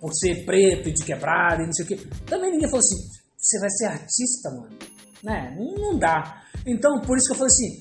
por 0.00 0.12
ser 0.14 0.44
preto 0.46 0.88
e 0.88 0.92
de 0.92 1.04
quebrada 1.04 1.62
e 1.62 1.66
não 1.66 1.72
sei 1.72 1.84
o 1.84 1.88
quê, 1.88 1.96
também 2.26 2.50
ninguém 2.52 2.68
falou 2.68 2.80
assim: 2.80 2.96
você 3.36 3.60
vai 3.60 3.70
ser 3.70 3.84
artista, 3.86 4.50
mano. 4.50 4.76
Né? 5.22 5.54
Não, 5.56 5.74
não 5.92 5.98
dá. 5.98 6.42
Então, 6.66 7.00
por 7.02 7.16
isso 7.18 7.26
que 7.26 7.32
eu 7.34 7.36
falei 7.36 7.52
assim: 7.52 7.78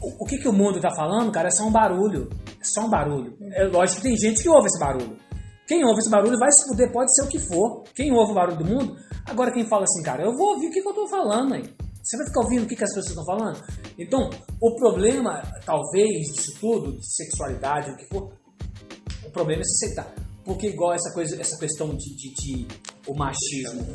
o, 0.00 0.24
o 0.24 0.26
que, 0.26 0.38
que 0.38 0.48
o 0.48 0.52
mundo 0.52 0.80
tá 0.80 0.90
falando, 0.94 1.30
cara, 1.32 1.48
é 1.48 1.50
só 1.50 1.64
um 1.64 1.70
barulho. 1.72 2.30
Só 2.62 2.82
um 2.82 2.90
barulho. 2.90 3.36
É 3.52 3.64
lógico 3.64 4.02
que 4.02 4.08
tem 4.08 4.16
gente 4.16 4.42
que 4.42 4.48
ouve 4.48 4.66
esse 4.66 4.78
barulho. 4.78 5.16
Quem 5.66 5.84
ouve 5.84 6.00
esse 6.00 6.10
barulho 6.10 6.36
vai 6.38 6.50
se 6.50 6.66
fuder, 6.66 6.90
pode 6.92 7.14
ser 7.14 7.22
o 7.22 7.28
que 7.28 7.38
for. 7.38 7.84
Quem 7.94 8.12
ouve 8.12 8.32
o 8.32 8.34
barulho 8.34 8.58
do 8.58 8.64
mundo. 8.64 8.96
Agora, 9.24 9.52
quem 9.52 9.64
fala 9.64 9.84
assim, 9.84 10.02
cara, 10.02 10.24
eu 10.24 10.32
vou 10.36 10.54
ouvir 10.54 10.66
o 10.66 10.70
que, 10.72 10.82
que 10.82 10.88
eu 10.88 10.92
tô 10.92 11.06
falando 11.06 11.54
aí. 11.54 11.62
Você 12.02 12.16
vai 12.16 12.26
ficar 12.26 12.40
ouvindo 12.40 12.64
o 12.64 12.66
que, 12.66 12.74
que 12.74 12.82
as 12.82 12.90
pessoas 12.92 13.10
estão 13.10 13.24
falando? 13.24 13.62
Então, 13.96 14.30
o 14.60 14.74
problema, 14.74 15.42
talvez, 15.64 16.32
disso 16.32 16.58
tudo, 16.58 16.98
de 16.98 17.14
sexualidade, 17.14 17.90
o 17.90 17.96
que 17.96 18.04
for, 18.06 18.32
o 19.24 19.30
problema 19.30 19.62
é 19.62 19.64
se 19.64 19.84
aceitar. 19.84 20.12
Porque 20.44 20.68
igual 20.68 20.92
essa 20.92 21.12
coisa, 21.14 21.40
essa 21.40 21.56
questão 21.56 21.94
de, 21.94 22.16
de, 22.16 22.34
de 22.34 22.66
o 23.06 23.14
machismo. 23.14 23.86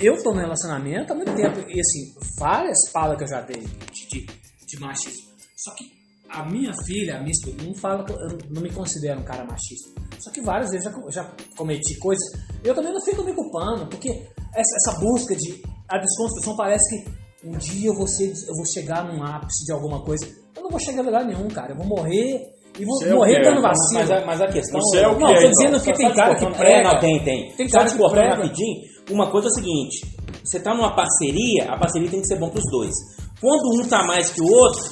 Eu 0.00 0.22
tô 0.22 0.32
no 0.32 0.40
relacionamento 0.40 1.12
há 1.12 1.16
muito 1.16 1.34
tempo, 1.34 1.58
e 1.68 1.78
assim, 1.78 2.14
várias 2.38 2.78
falas 2.90 3.18
que 3.18 3.24
eu 3.24 3.28
já 3.28 3.40
dei 3.42 3.60
de, 3.60 4.08
de, 4.08 4.26
de 4.66 4.80
machismo. 4.80 5.28
Só 5.56 5.74
que 5.74 5.97
a 6.30 6.44
minha 6.44 6.72
filha, 6.86 7.16
a 7.16 7.18
minha 7.20 7.30
esposa, 7.32 7.56
não 7.66 7.74
fala 7.74 8.04
que 8.04 8.12
eu 8.12 8.38
não 8.50 8.62
me 8.62 8.70
considero 8.70 9.20
um 9.20 9.24
cara 9.24 9.44
machista. 9.44 9.90
Só 10.18 10.30
que 10.30 10.40
várias 10.40 10.70
vezes 10.70 10.86
eu 10.86 10.92
já, 10.92 11.22
já 11.22 11.30
cometi 11.56 11.96
coisas. 11.98 12.24
Eu 12.62 12.74
também 12.74 12.92
não 12.92 13.00
fico 13.02 13.22
me 13.24 13.32
culpando, 13.32 13.86
porque 13.86 14.08
essa, 14.54 14.76
essa 14.90 14.98
busca 15.00 15.34
de. 15.36 15.62
A 15.88 15.96
desconstrução 15.98 16.54
parece 16.56 17.02
que 17.04 17.10
um 17.48 17.56
dia 17.56 17.88
eu 17.88 17.94
vou, 17.94 18.06
ser, 18.06 18.30
eu 18.46 18.54
vou 18.54 18.66
chegar 18.66 19.04
num 19.10 19.22
ápice 19.22 19.64
de 19.64 19.72
alguma 19.72 20.02
coisa. 20.04 20.26
Eu 20.56 20.62
não 20.64 20.70
vou 20.70 20.78
chegar 20.80 21.00
a 21.00 21.04
lugar 21.04 21.24
nenhum, 21.24 21.48
cara. 21.48 21.72
Eu 21.72 21.76
vou 21.78 21.86
morrer 21.86 22.42
e 22.78 22.84
vou 22.84 22.94
Você 22.98 23.08
é 23.08 23.14
morrer 23.14 23.42
dando 23.42 23.62
Mas 23.62 23.78
vacina. 23.78 24.18
a, 24.18 24.26
mas 24.26 24.40
a 24.42 24.46
questão 24.48 24.80
Você 24.80 24.98
é 24.98 25.08
o 25.08 25.12
Não, 25.12 25.18
quê, 25.18 25.24
tô 25.34 25.40
então? 25.40 25.50
dizendo 25.50 25.80
que 25.80 25.90
Só- 25.90 25.96
tem 25.96 26.08
só 26.08 26.14
cara 26.14 26.34
te 26.34 26.46
que 26.46 26.52
prega. 26.58 26.76
É, 26.76 26.82
não, 26.92 27.00
tem, 27.00 27.24
tem. 27.24 27.52
Tem 27.56 27.68
Só 27.68 27.78
cara 27.78 27.88
te 27.88 27.92
que 27.92 27.98
cortando 27.98 28.18
prega. 28.18 28.34
rapidinho, 28.36 28.76
uma 29.10 29.30
coisa 29.30 29.48
é 29.48 29.50
o 29.50 29.54
seguinte, 29.54 30.00
você 30.44 30.60
tá 30.60 30.74
numa 30.74 30.94
parceria, 30.94 31.70
a 31.72 31.78
parceria 31.78 32.10
tem 32.10 32.20
que 32.20 32.26
ser 32.26 32.38
bom 32.38 32.50
pros 32.50 32.64
dois. 32.70 32.92
Quando 33.40 33.80
um 33.82 33.88
tá 33.88 34.04
mais 34.04 34.30
que 34.30 34.42
o 34.42 34.46
outro, 34.52 34.82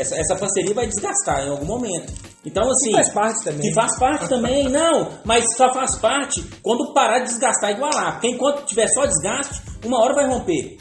essa, 0.00 0.16
essa 0.16 0.36
parceria 0.36 0.74
vai 0.74 0.86
desgastar 0.86 1.46
em 1.46 1.50
algum 1.50 1.66
momento. 1.66 2.12
Então, 2.44 2.68
assim... 2.70 2.90
Que 2.90 2.96
faz 2.96 3.08
parte 3.10 3.44
também. 3.44 3.60
Que 3.60 3.74
faz 3.74 3.98
parte 3.98 4.28
também, 4.28 4.68
não. 4.68 5.08
Mas 5.24 5.44
só 5.56 5.72
faz 5.72 5.96
parte 5.96 6.42
quando 6.62 6.92
parar 6.92 7.20
de 7.20 7.26
desgastar 7.26 7.70
e 7.70 7.74
igualar. 7.74 8.12
Porque 8.14 8.28
enquanto 8.28 8.64
tiver 8.64 8.88
só 8.88 9.04
desgaste, 9.04 9.60
uma 9.84 10.02
hora 10.02 10.14
vai 10.14 10.26
romper. 10.28 10.78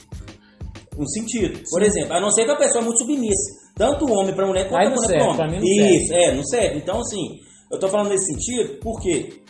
Um 0.97 1.05
sentido. 1.07 1.61
Por 1.69 1.81
exemplo, 1.81 2.13
a 2.13 2.19
não 2.19 2.31
ser 2.31 2.45
que 2.45 2.51
a 2.51 2.57
pessoa 2.57 2.81
é 2.81 2.85
muito 2.85 2.99
submissa. 2.99 3.59
Tanto 3.75 4.05
o 4.05 4.11
homem 4.11 4.35
para 4.35 4.45
mulher 4.45 4.67
quanto 4.67 4.87
a 4.87 4.89
mulher 4.89 5.07
serve, 5.07 5.35
para 5.37 5.47
homem. 5.47 5.61
Isso, 5.63 6.13
é, 6.13 6.35
não 6.35 6.43
serve. 6.43 6.77
Então, 6.77 6.99
assim, 6.99 7.39
eu 7.71 7.79
tô 7.79 7.87
falando 7.87 8.09
nesse 8.09 8.25
sentido 8.25 8.79
porque 8.81 9.41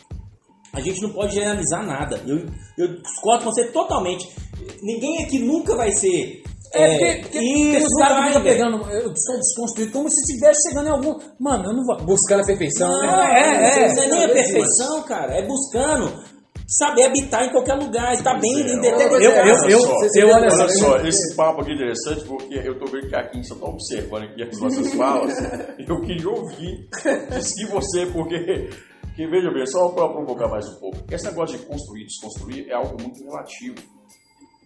a 0.71 0.79
gente 0.81 1.01
não 1.01 1.09
pode 1.09 1.33
generalizar 1.33 1.83
nada. 1.85 2.21
Eu, 2.27 2.45
eu 2.77 3.01
discordo 3.01 3.45
com 3.45 3.51
você 3.51 3.65
totalmente. 3.65 4.29
Ninguém 4.83 5.23
aqui 5.23 5.39
nunca 5.39 5.75
vai 5.75 5.91
ser. 5.91 6.43
É, 6.73 6.87
porque, 6.89 7.15
porque 7.21 7.77
uns 7.77 7.83
não 7.83 7.99
caras 8.07 8.27
ficam 8.27 8.43
velho. 8.43 8.55
pegando, 8.57 8.91
eu 8.91 9.13
sou 9.15 9.35
desconstruído, 9.37 9.91
como 9.91 10.09
se 10.09 10.19
estivesse 10.21 10.69
chegando 10.69 10.87
em 10.87 10.91
algum. 10.91 11.19
Mano, 11.39 11.63
eu 11.69 11.73
não 11.73 11.83
vou. 11.85 11.97
Buscando 12.05 12.41
a 12.41 12.45
perfeição, 12.45 12.89
Não, 12.89 13.01
né? 13.01 13.33
é, 13.37 13.79
é, 13.81 13.85
isso 13.87 13.95
nem 13.95 14.05
é 14.23 14.27
Talvez 14.27 14.51
perfeição, 14.51 15.01
cara. 15.03 15.33
É 15.37 15.45
buscando 15.47 16.13
saber 16.67 17.05
habitar 17.05 17.43
em 17.45 17.51
qualquer 17.51 17.73
lugar, 17.73 18.13
estar 18.13 18.39
bem 18.39 18.61
é, 18.61 18.63
determinado 18.63 19.15
Eu- 19.15 19.31
eu- 19.31 19.69
eu- 19.69 19.79
só, 19.79 19.95
eu- 20.15 20.29
olha 20.29 20.49
só, 20.51 20.69
só, 20.69 20.97
esse 20.99 21.35
papo 21.35 21.61
aqui 21.61 21.71
é 21.71 21.73
interessante 21.73 22.23
porque 22.25 22.53
eu 22.63 22.77
tô 22.77 22.85
vendo 22.85 23.07
que 23.09 23.15
a 23.15 23.27
Kim 23.27 23.41
só 23.43 23.55
tá 23.55 23.65
observando 23.65 24.23
aqui 24.25 24.43
as 24.43 24.59
nossas 24.59 24.93
falas. 24.93 25.33
eu 25.89 26.01
queria 26.01 26.29
ouvir 26.29 26.87
que 27.01 27.65
você, 27.65 28.05
porque 28.13 28.69
que 29.15 29.27
veja 29.27 29.51
bem, 29.51 29.65
só 29.65 29.89
para 29.89 30.09
provocar 30.09 30.47
mais 30.47 30.65
um 30.69 30.79
pouco, 30.79 30.97
esse 31.11 31.25
negócio 31.25 31.57
de 31.57 31.65
construir 31.65 32.03
e 32.03 32.05
desconstruir 32.05 32.69
é 32.69 32.73
algo 32.75 32.95
muito 33.01 33.19
relativo. 33.23 33.75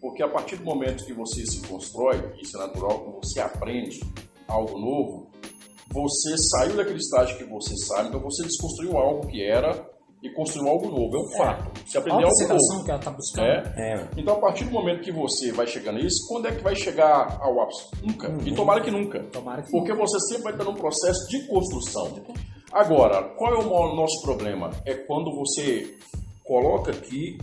Porque 0.04 0.22
a 0.22 0.28
partir 0.28 0.58
do 0.58 0.66
momento 0.66 1.06
que 1.06 1.14
você 1.14 1.46
se 1.46 1.66
constrói, 1.66 2.22
isso 2.42 2.58
é 2.58 2.60
natural, 2.60 3.00
quando 3.00 3.24
você 3.24 3.40
aprende 3.40 4.02
algo 4.50 4.78
novo, 4.78 5.32
você 5.94 6.38
saiu 6.38 6.76
daquele 6.76 6.98
estágio 6.98 7.38
que 7.38 7.46
você 7.46 7.74
sabe, 7.78 8.10
então 8.10 8.20
você 8.20 8.44
desconstruiu 8.44 8.98
algo 8.98 9.26
que 9.28 9.42
era 9.42 9.90
e 10.22 10.30
construiu 10.32 10.68
algo 10.68 10.90
novo. 10.90 11.16
É 11.16 11.20
um 11.22 11.38
fato. 11.38 11.82
Você 11.88 11.98
aprendeu 11.98 12.28
algo 12.28 12.54
novo. 12.54 12.84
que 12.84 12.92
ela 12.92 13.00
tá 13.00 13.12
buscando. 13.12 13.46
É. 13.46 13.74
É, 13.78 14.08
Então, 14.18 14.36
a 14.36 14.40
partir 14.42 14.66
do 14.66 14.72
momento 14.72 15.04
que 15.04 15.12
você 15.12 15.54
vai 15.54 15.66
chegar 15.68 15.94
nisso, 15.94 16.28
quando 16.28 16.50
é 16.50 16.52
que 16.52 16.62
vai 16.62 16.76
chegar 16.76 17.38
ao 17.42 17.62
ápice? 17.62 17.88
Nunca. 18.06 18.38
E 18.46 18.54
tomara 18.54 18.82
que 18.82 18.92
nunca. 18.92 19.24
Tomara 19.32 19.62
que 19.62 19.72
Porque 19.72 19.94
você 19.94 20.20
sempre 20.28 20.44
vai 20.44 20.52
estar 20.52 20.66
num 20.66 20.76
processo 20.76 21.30
de 21.30 21.48
construção. 21.48 22.22
Agora, 22.74 23.24
qual 23.38 23.54
é 23.54 23.58
o 23.58 23.96
nosso 23.96 24.22
problema? 24.22 24.70
É 24.86 24.96
quando 24.96 25.34
você 25.34 25.96
coloca 26.44 26.92
aqui 26.92 27.38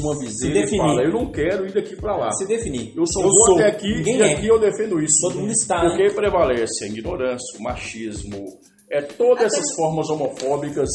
uma 0.00 0.18
viseira 0.18 0.58
e 0.58 0.62
definir. 0.62 0.78
fala, 0.80 1.02
eu 1.02 1.12
não 1.12 1.30
quero 1.30 1.66
ir 1.66 1.72
daqui 1.72 1.96
para 1.96 2.16
lá. 2.16 2.32
se 2.32 2.46
definir. 2.46 2.92
Eu 2.96 3.06
sou 3.06 3.22
Eu 3.22 3.28
bom 3.28 3.34
sou. 3.46 3.54
até 3.58 3.66
aqui 3.68 3.88
Ninguém 3.94 4.16
e 4.18 4.22
é. 4.22 4.32
aqui 4.34 4.46
eu 4.46 4.58
defendo 4.58 5.00
isso. 5.00 5.20
Todo 5.20 5.40
mundo 5.40 5.52
está, 5.52 5.80
Porque 5.80 6.02
né? 6.04 6.10
prevalece 6.10 6.84
a 6.84 6.86
ignorância, 6.88 7.58
o 7.58 7.62
machismo, 7.62 8.44
é 8.90 9.02
todas 9.02 9.44
Até- 9.46 9.56
essas 9.58 9.74
formas 9.76 10.08
homofóbicas. 10.10 10.88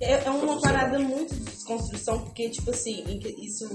É, 0.00 0.24
é 0.24 0.30
uma 0.30 0.60
parada 0.60 0.98
muito 0.98 1.34
de 1.34 1.40
desconstrução, 1.44 2.20
porque, 2.20 2.48
tipo 2.50 2.70
assim, 2.70 3.02
em 3.08 3.18
que- 3.18 3.34
isso 3.44 3.68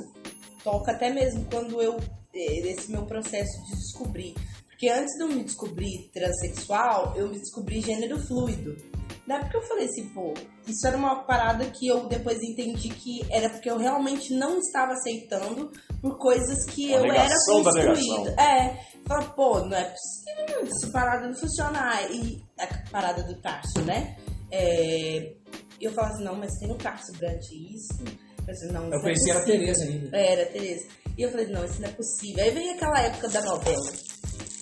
toca 0.64 0.91
até 0.91 1.10
mesmo 1.11 1.45
quando 1.51 1.81
eu. 1.81 1.97
eh, 2.35 2.69
Esse 2.72 2.91
meu 2.91 3.03
processo 3.05 3.51
de 3.65 3.76
descobrir. 3.77 4.34
Porque 4.69 4.89
antes 4.89 5.14
de 5.18 5.23
eu 5.23 5.27
me 5.27 5.43
descobrir 5.43 6.10
transexual, 6.14 7.14
eu 7.15 7.30
me 7.30 7.38
descobri 7.39 7.80
gênero 7.81 8.18
fluido. 8.19 8.76
Na 9.25 9.35
época 9.35 9.57
eu 9.57 9.61
falei 9.61 9.85
assim, 9.85 10.09
pô, 10.09 10.33
isso 10.67 10.85
era 10.85 10.97
uma 10.97 11.23
parada 11.23 11.65
que 11.65 11.87
eu 11.87 12.07
depois 12.07 12.41
entendi 12.41 12.89
que 12.89 13.21
era 13.31 13.49
porque 13.49 13.69
eu 13.69 13.77
realmente 13.77 14.33
não 14.33 14.59
estava 14.59 14.91
aceitando 14.91 15.71
por 16.01 16.17
coisas 16.17 16.65
que 16.65 16.89
Uma 16.89 17.07
eu 17.07 17.13
era 17.13 17.35
construída. 17.45 18.35
É, 18.41 18.77
fala, 19.07 19.23
pô, 19.29 19.59
não 19.61 19.77
é 19.77 19.85
possível, 19.85 20.63
essa 20.63 20.91
parada 20.91 21.27
não 21.27 21.35
funciona. 21.35 22.01
E 22.11 22.43
a 22.59 22.67
parada 22.91 23.23
do 23.23 23.35
Tarso, 23.41 23.81
né? 23.85 24.17
É, 24.51 25.33
eu 25.79 25.91
falava 25.93 26.13
assim, 26.13 26.23
não, 26.23 26.35
mas 26.35 26.51
tem 26.59 26.69
o 26.69 26.75
Tarso 26.75 27.13
durante 27.13 27.73
isso. 27.73 28.03
Eu, 28.03 28.43
falei 28.43 28.55
assim, 28.55 28.71
não, 28.73 28.83
Eu 28.83 28.89
não 28.89 29.01
conheci 29.01 29.29
é 29.29 29.33
era 29.33 29.39
a. 29.41 29.45
Tereza 29.45 29.83
ainda. 29.85 30.17
É, 30.17 30.33
era 30.33 30.43
a 30.43 30.45
Tereza. 30.47 30.87
E 31.17 31.21
eu 31.21 31.31
falei, 31.31 31.47
não, 31.47 31.63
isso 31.63 31.81
não 31.81 31.87
é 31.87 31.91
possível. 31.91 32.43
Aí 32.43 32.51
veio 32.51 32.73
aquela 32.73 32.99
época 32.99 33.29
da 33.29 33.41
novela. 33.41 33.91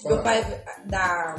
Meu 0.06 0.24
pai, 0.24 0.64
da 0.86 1.36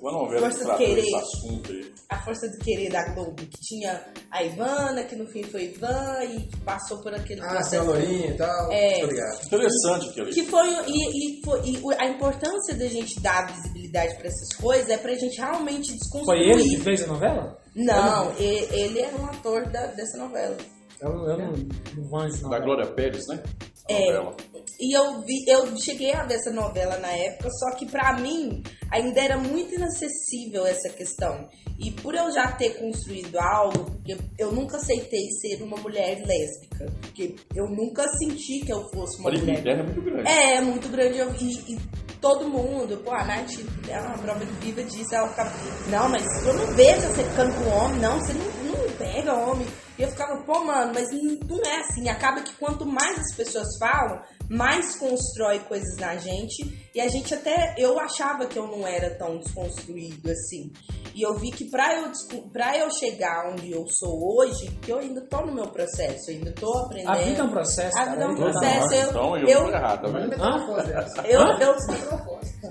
Uma 0.00 0.12
novela 0.12 0.40
Força 0.42 0.58
que 0.58 0.64
tratou 0.64 0.86
Querer. 0.86 1.00
esse 1.02 1.14
assunto 1.14 1.72
aí. 1.72 1.92
A 2.08 2.18
Força 2.24 2.48
do 2.48 2.58
Querer 2.58 2.90
da 2.90 3.14
Globo, 3.14 3.34
que 3.34 3.58
tinha 3.60 4.04
a 4.30 4.42
Ivana, 4.42 5.04
que 5.04 5.16
no 5.16 5.26
fim 5.26 5.42
foi 5.44 5.64
Ivan, 5.64 6.24
e 6.24 6.46
que 6.46 6.56
passou 6.60 7.02
por 7.02 7.12
aquele 7.14 7.40
Ah, 7.42 7.62
sem 7.62 7.78
a 7.78 7.82
lourinha 7.82 8.26
e 8.28 8.36
tal. 8.36 8.72
É. 8.72 9.04
Obrigado. 9.04 9.44
Interessante 9.46 10.08
aquilo. 10.10 10.30
Que 10.30 10.42
foi, 10.44 10.68
e, 10.86 11.38
e 11.40 11.44
foi- 11.44 11.60
e 11.64 11.82
a 11.98 12.06
importância 12.08 12.74
da 12.76 12.86
gente 12.86 13.20
dar 13.20 13.52
visibilidade 13.52 14.14
pra 14.16 14.28
essas 14.28 14.56
coisas 14.60 14.88
é 14.88 14.96
pra 14.98 15.14
gente 15.14 15.36
realmente 15.38 15.88
Foi 15.88 15.96
desconstruir. 15.98 16.50
ele 16.50 16.64
que 16.76 16.80
fez 16.82 17.02
a 17.02 17.06
novela? 17.08 17.58
Não, 17.74 18.32
e- 18.38 18.66
ele 18.72 19.00
era 19.00 19.16
um 19.16 19.26
ator 19.26 19.68
da- 19.70 19.86
dessa 19.88 20.18
novela. 20.18 20.56
Eu, 21.00 21.10
eu 21.26 21.38
não, 21.38 21.52
não 21.96 22.10
manjo 22.10 22.36
Da 22.42 22.42
novela. 22.48 22.64
Glória 22.64 22.86
Pérez, 22.92 23.26
né? 23.28 23.42
A 23.88 23.92
É. 23.92 24.06
novela. 24.12 24.36
E 24.80 24.96
eu 24.96 25.20
vi, 25.22 25.44
eu 25.48 25.76
cheguei 25.76 26.12
a 26.12 26.24
ver 26.24 26.34
essa 26.34 26.52
novela 26.52 26.98
na 26.98 27.08
época, 27.10 27.50
só 27.50 27.76
que 27.76 27.86
pra 27.86 28.16
mim 28.18 28.62
ainda 28.92 29.20
era 29.20 29.36
muito 29.36 29.74
inacessível 29.74 30.64
essa 30.66 30.88
questão. 30.90 31.48
E 31.80 31.90
por 31.92 32.14
eu 32.14 32.30
já 32.32 32.50
ter 32.52 32.70
construído 32.78 33.36
algo, 33.38 33.84
porque 33.90 34.16
eu 34.38 34.52
nunca 34.52 34.76
aceitei 34.76 35.28
ser 35.40 35.62
uma 35.62 35.76
mulher 35.78 36.22
lésbica, 36.24 36.86
porque 37.00 37.34
eu 37.54 37.68
nunca 37.70 38.04
senti 38.18 38.60
que 38.64 38.72
eu 38.72 38.88
fosse 38.90 39.18
uma 39.20 39.30
Olha, 39.30 39.38
mulher. 39.40 39.58
interna 39.60 39.82
é 39.82 39.86
muito 39.86 40.02
grande. 40.02 40.28
É, 40.28 40.54
é 40.56 40.60
muito 40.60 40.88
grande. 40.88 41.18
eu- 41.18 41.34
E, 41.40 41.72
e 41.74 41.78
todo 42.20 42.48
mundo, 42.48 42.96
pô, 43.04 43.10
a 43.12 43.24
Nath 43.24 43.50
é 43.88 44.00
uma 44.00 44.18
prova 44.18 44.44
viva 44.60 44.82
disso. 44.84 45.12
Ela 45.14 45.28
ficava, 45.28 45.52
não, 45.88 46.08
mas 46.08 46.24
eu 46.46 46.54
não 46.54 46.66
vejo 46.74 47.00
você 47.00 47.22
ficando 47.24 47.54
com 47.54 47.70
homem, 47.70 48.00
não, 48.00 48.18
você 48.20 48.32
não, 48.32 48.72
não 48.72 48.90
pega 48.96 49.34
homem. 49.34 49.66
E 49.98 50.02
eu 50.02 50.08
ficava, 50.10 50.40
pô, 50.44 50.64
mano, 50.64 50.92
mas 50.94 51.08
não 51.10 51.60
é 51.64 51.80
assim. 51.80 52.08
Acaba 52.08 52.40
que 52.42 52.54
quanto 52.54 52.86
mais 52.86 53.18
as 53.18 53.34
pessoas 53.34 53.66
falam, 53.78 54.22
mais 54.48 54.94
constrói 54.96 55.58
coisas 55.60 55.96
na 55.96 56.16
gente. 56.16 56.88
E 56.94 57.00
a 57.00 57.08
gente 57.08 57.34
até, 57.34 57.74
eu 57.76 57.98
achava 57.98 58.46
que 58.46 58.56
eu 58.56 58.66
não 58.68 58.86
era 58.86 59.10
tão 59.16 59.38
desconstruído 59.38 60.30
assim. 60.30 60.72
E 61.14 61.22
eu 61.22 61.34
vi 61.34 61.50
que 61.50 61.68
pra 61.68 61.96
eu, 61.96 62.12
pra 62.52 62.78
eu 62.78 62.88
chegar 62.92 63.50
onde 63.52 63.72
eu 63.72 63.84
sou 63.88 64.36
hoje, 64.36 64.68
que 64.80 64.92
eu 64.92 64.98
ainda 64.98 65.20
tô 65.22 65.40
no 65.44 65.52
meu 65.52 65.66
processo, 65.66 66.30
eu 66.30 66.36
ainda 66.36 66.52
tô 66.52 66.78
aprendendo. 66.78 67.10
A 67.10 67.16
vida 67.16 67.40
é 67.40 67.44
um 67.44 67.50
processo, 67.50 67.98
A 67.98 68.04
vida 68.04 68.22
é 68.22 68.28
um 68.28 68.32
Então, 68.32 68.52
processo. 68.52 68.94
Eu, 68.94 69.08
Então 69.08 69.36
eu, 69.36 69.48
eu, 69.48 69.68
errado, 69.68 70.12
tá 70.12 71.24
eu, 71.24 71.40
eu, 71.40 71.76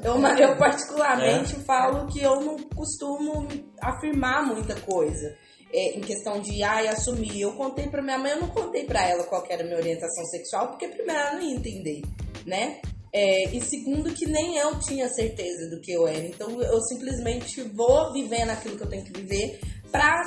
eu, 0.01 0.37
eu 0.37 0.57
particularmente 0.57 1.55
falo 1.65 2.07
que 2.07 2.21
eu 2.21 2.39
não 2.39 2.57
costumo 2.69 3.47
afirmar 3.81 4.45
muita 4.45 4.75
coisa. 4.79 5.35
É, 5.73 5.97
em 5.97 6.01
questão 6.01 6.39
de 6.39 6.63
ai, 6.63 6.87
assumir. 6.87 7.41
Eu 7.41 7.53
contei 7.53 7.87
pra 7.87 8.01
minha 8.01 8.17
mãe, 8.17 8.31
eu 8.31 8.41
não 8.41 8.49
contei 8.49 8.85
pra 8.85 9.07
ela 9.07 9.23
qual 9.23 9.45
era 9.49 9.63
a 9.63 9.65
minha 9.65 9.77
orientação 9.77 10.25
sexual, 10.25 10.69
porque 10.69 10.87
primeiro 10.87 11.19
ela 11.19 11.33
não 11.33 11.41
ia 11.41 11.55
entender, 11.55 12.01
né? 12.45 12.79
É, 13.13 13.49
e 13.55 13.61
segundo 13.61 14.13
que 14.13 14.27
nem 14.27 14.57
eu 14.57 14.79
tinha 14.79 15.09
certeza 15.09 15.69
do 15.69 15.81
que 15.81 15.91
eu 15.91 16.07
era. 16.07 16.25
Então 16.25 16.61
eu 16.61 16.79
simplesmente 16.81 17.61
vou 17.63 18.11
vivendo 18.13 18.49
aquilo 18.49 18.77
que 18.77 18.83
eu 18.83 18.89
tenho 18.89 19.03
que 19.03 19.21
viver 19.21 19.59
pra 19.91 20.23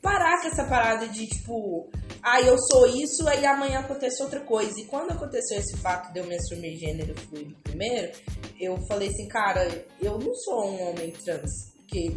parar 0.00 0.42
com 0.42 0.48
essa 0.48 0.64
parada 0.64 1.08
de 1.08 1.26
tipo, 1.26 1.88
ah, 2.22 2.40
eu 2.40 2.58
sou 2.58 2.86
isso, 2.86 3.26
aí 3.26 3.44
amanhã 3.46 3.80
acontece 3.80 4.22
outra 4.22 4.40
coisa. 4.40 4.72
E 4.78 4.84
quando 4.84 5.12
aconteceu 5.12 5.58
esse 5.58 5.76
fato 5.78 6.12
de 6.12 6.20
eu 6.20 6.26
me 6.26 6.36
assumir 6.36 6.76
gênero 6.76 7.14
fluido 7.20 7.54
primeiro, 7.62 8.12
eu 8.60 8.76
falei 8.86 9.08
assim, 9.08 9.28
cara, 9.28 9.66
eu 10.00 10.18
não 10.18 10.34
sou 10.34 10.70
um 10.70 10.90
homem 10.90 11.10
trans. 11.10 11.50
Porque 11.76 12.16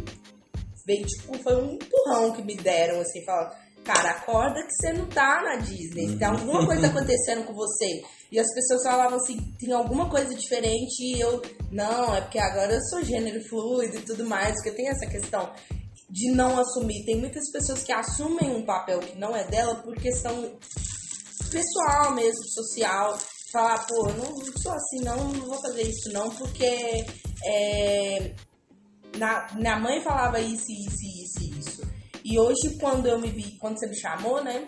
veio, 0.88 1.06
tipo, 1.06 1.38
foi 1.42 1.54
um 1.54 1.74
empurrão 1.74 2.32
que 2.32 2.42
me 2.42 2.56
deram, 2.56 3.00
assim, 3.02 3.22
falar, 3.22 3.54
cara, 3.84 4.10
acorda 4.12 4.62
que 4.62 4.72
você 4.72 4.92
não 4.94 5.06
tá 5.06 5.42
na 5.42 5.56
Disney. 5.56 6.16
Tem 6.16 6.26
alguma 6.26 6.64
coisa 6.64 6.86
acontecendo 6.88 7.44
com 7.44 7.52
você. 7.52 8.02
E 8.32 8.40
as 8.40 8.46
pessoas 8.54 8.82
falavam 8.82 9.18
assim, 9.18 9.36
tem 9.58 9.72
alguma 9.72 10.08
coisa 10.08 10.34
diferente 10.34 11.02
e 11.02 11.20
eu, 11.20 11.42
não, 11.70 12.14
é 12.14 12.22
porque 12.22 12.38
agora 12.38 12.72
eu 12.72 12.80
sou 12.88 13.02
gênero 13.02 13.42
fluido 13.48 13.98
e 13.98 14.02
tudo 14.02 14.24
mais, 14.24 14.54
porque 14.54 14.72
tem 14.72 14.88
essa 14.88 15.06
questão 15.06 15.52
de 16.10 16.30
não 16.32 16.58
assumir. 16.58 17.04
Tem 17.04 17.16
muitas 17.16 17.50
pessoas 17.52 17.82
que 17.82 17.92
assumem 17.92 18.50
um 18.50 18.64
papel 18.64 19.00
que 19.00 19.18
não 19.18 19.36
é 19.36 19.46
dela 19.46 19.76
por 19.76 19.94
questão 19.96 20.52
pessoal 21.50 22.14
mesmo, 22.14 22.44
social. 22.48 23.18
Falar, 23.52 23.86
pô, 23.86 24.08
eu 24.08 24.16
não 24.16 24.36
sou 24.62 24.72
assim, 24.72 25.00
não, 25.02 25.16
não 25.32 25.46
vou 25.46 25.60
fazer 25.62 25.82
isso 25.82 26.12
não, 26.12 26.28
porque 26.28 27.06
é, 27.46 28.34
na, 29.18 29.48
minha 29.54 29.78
mãe 29.78 30.00
falava 30.00 30.40
isso, 30.40 30.66
isso, 30.70 31.04
isso, 31.24 31.58
isso. 31.58 31.92
E 32.24 32.38
hoje, 32.38 32.78
quando 32.80 33.06
eu 33.06 33.18
me 33.18 33.30
vi, 33.30 33.56
quando 33.58 33.78
você 33.78 33.86
me 33.86 33.98
chamou, 33.98 34.42
né? 34.42 34.64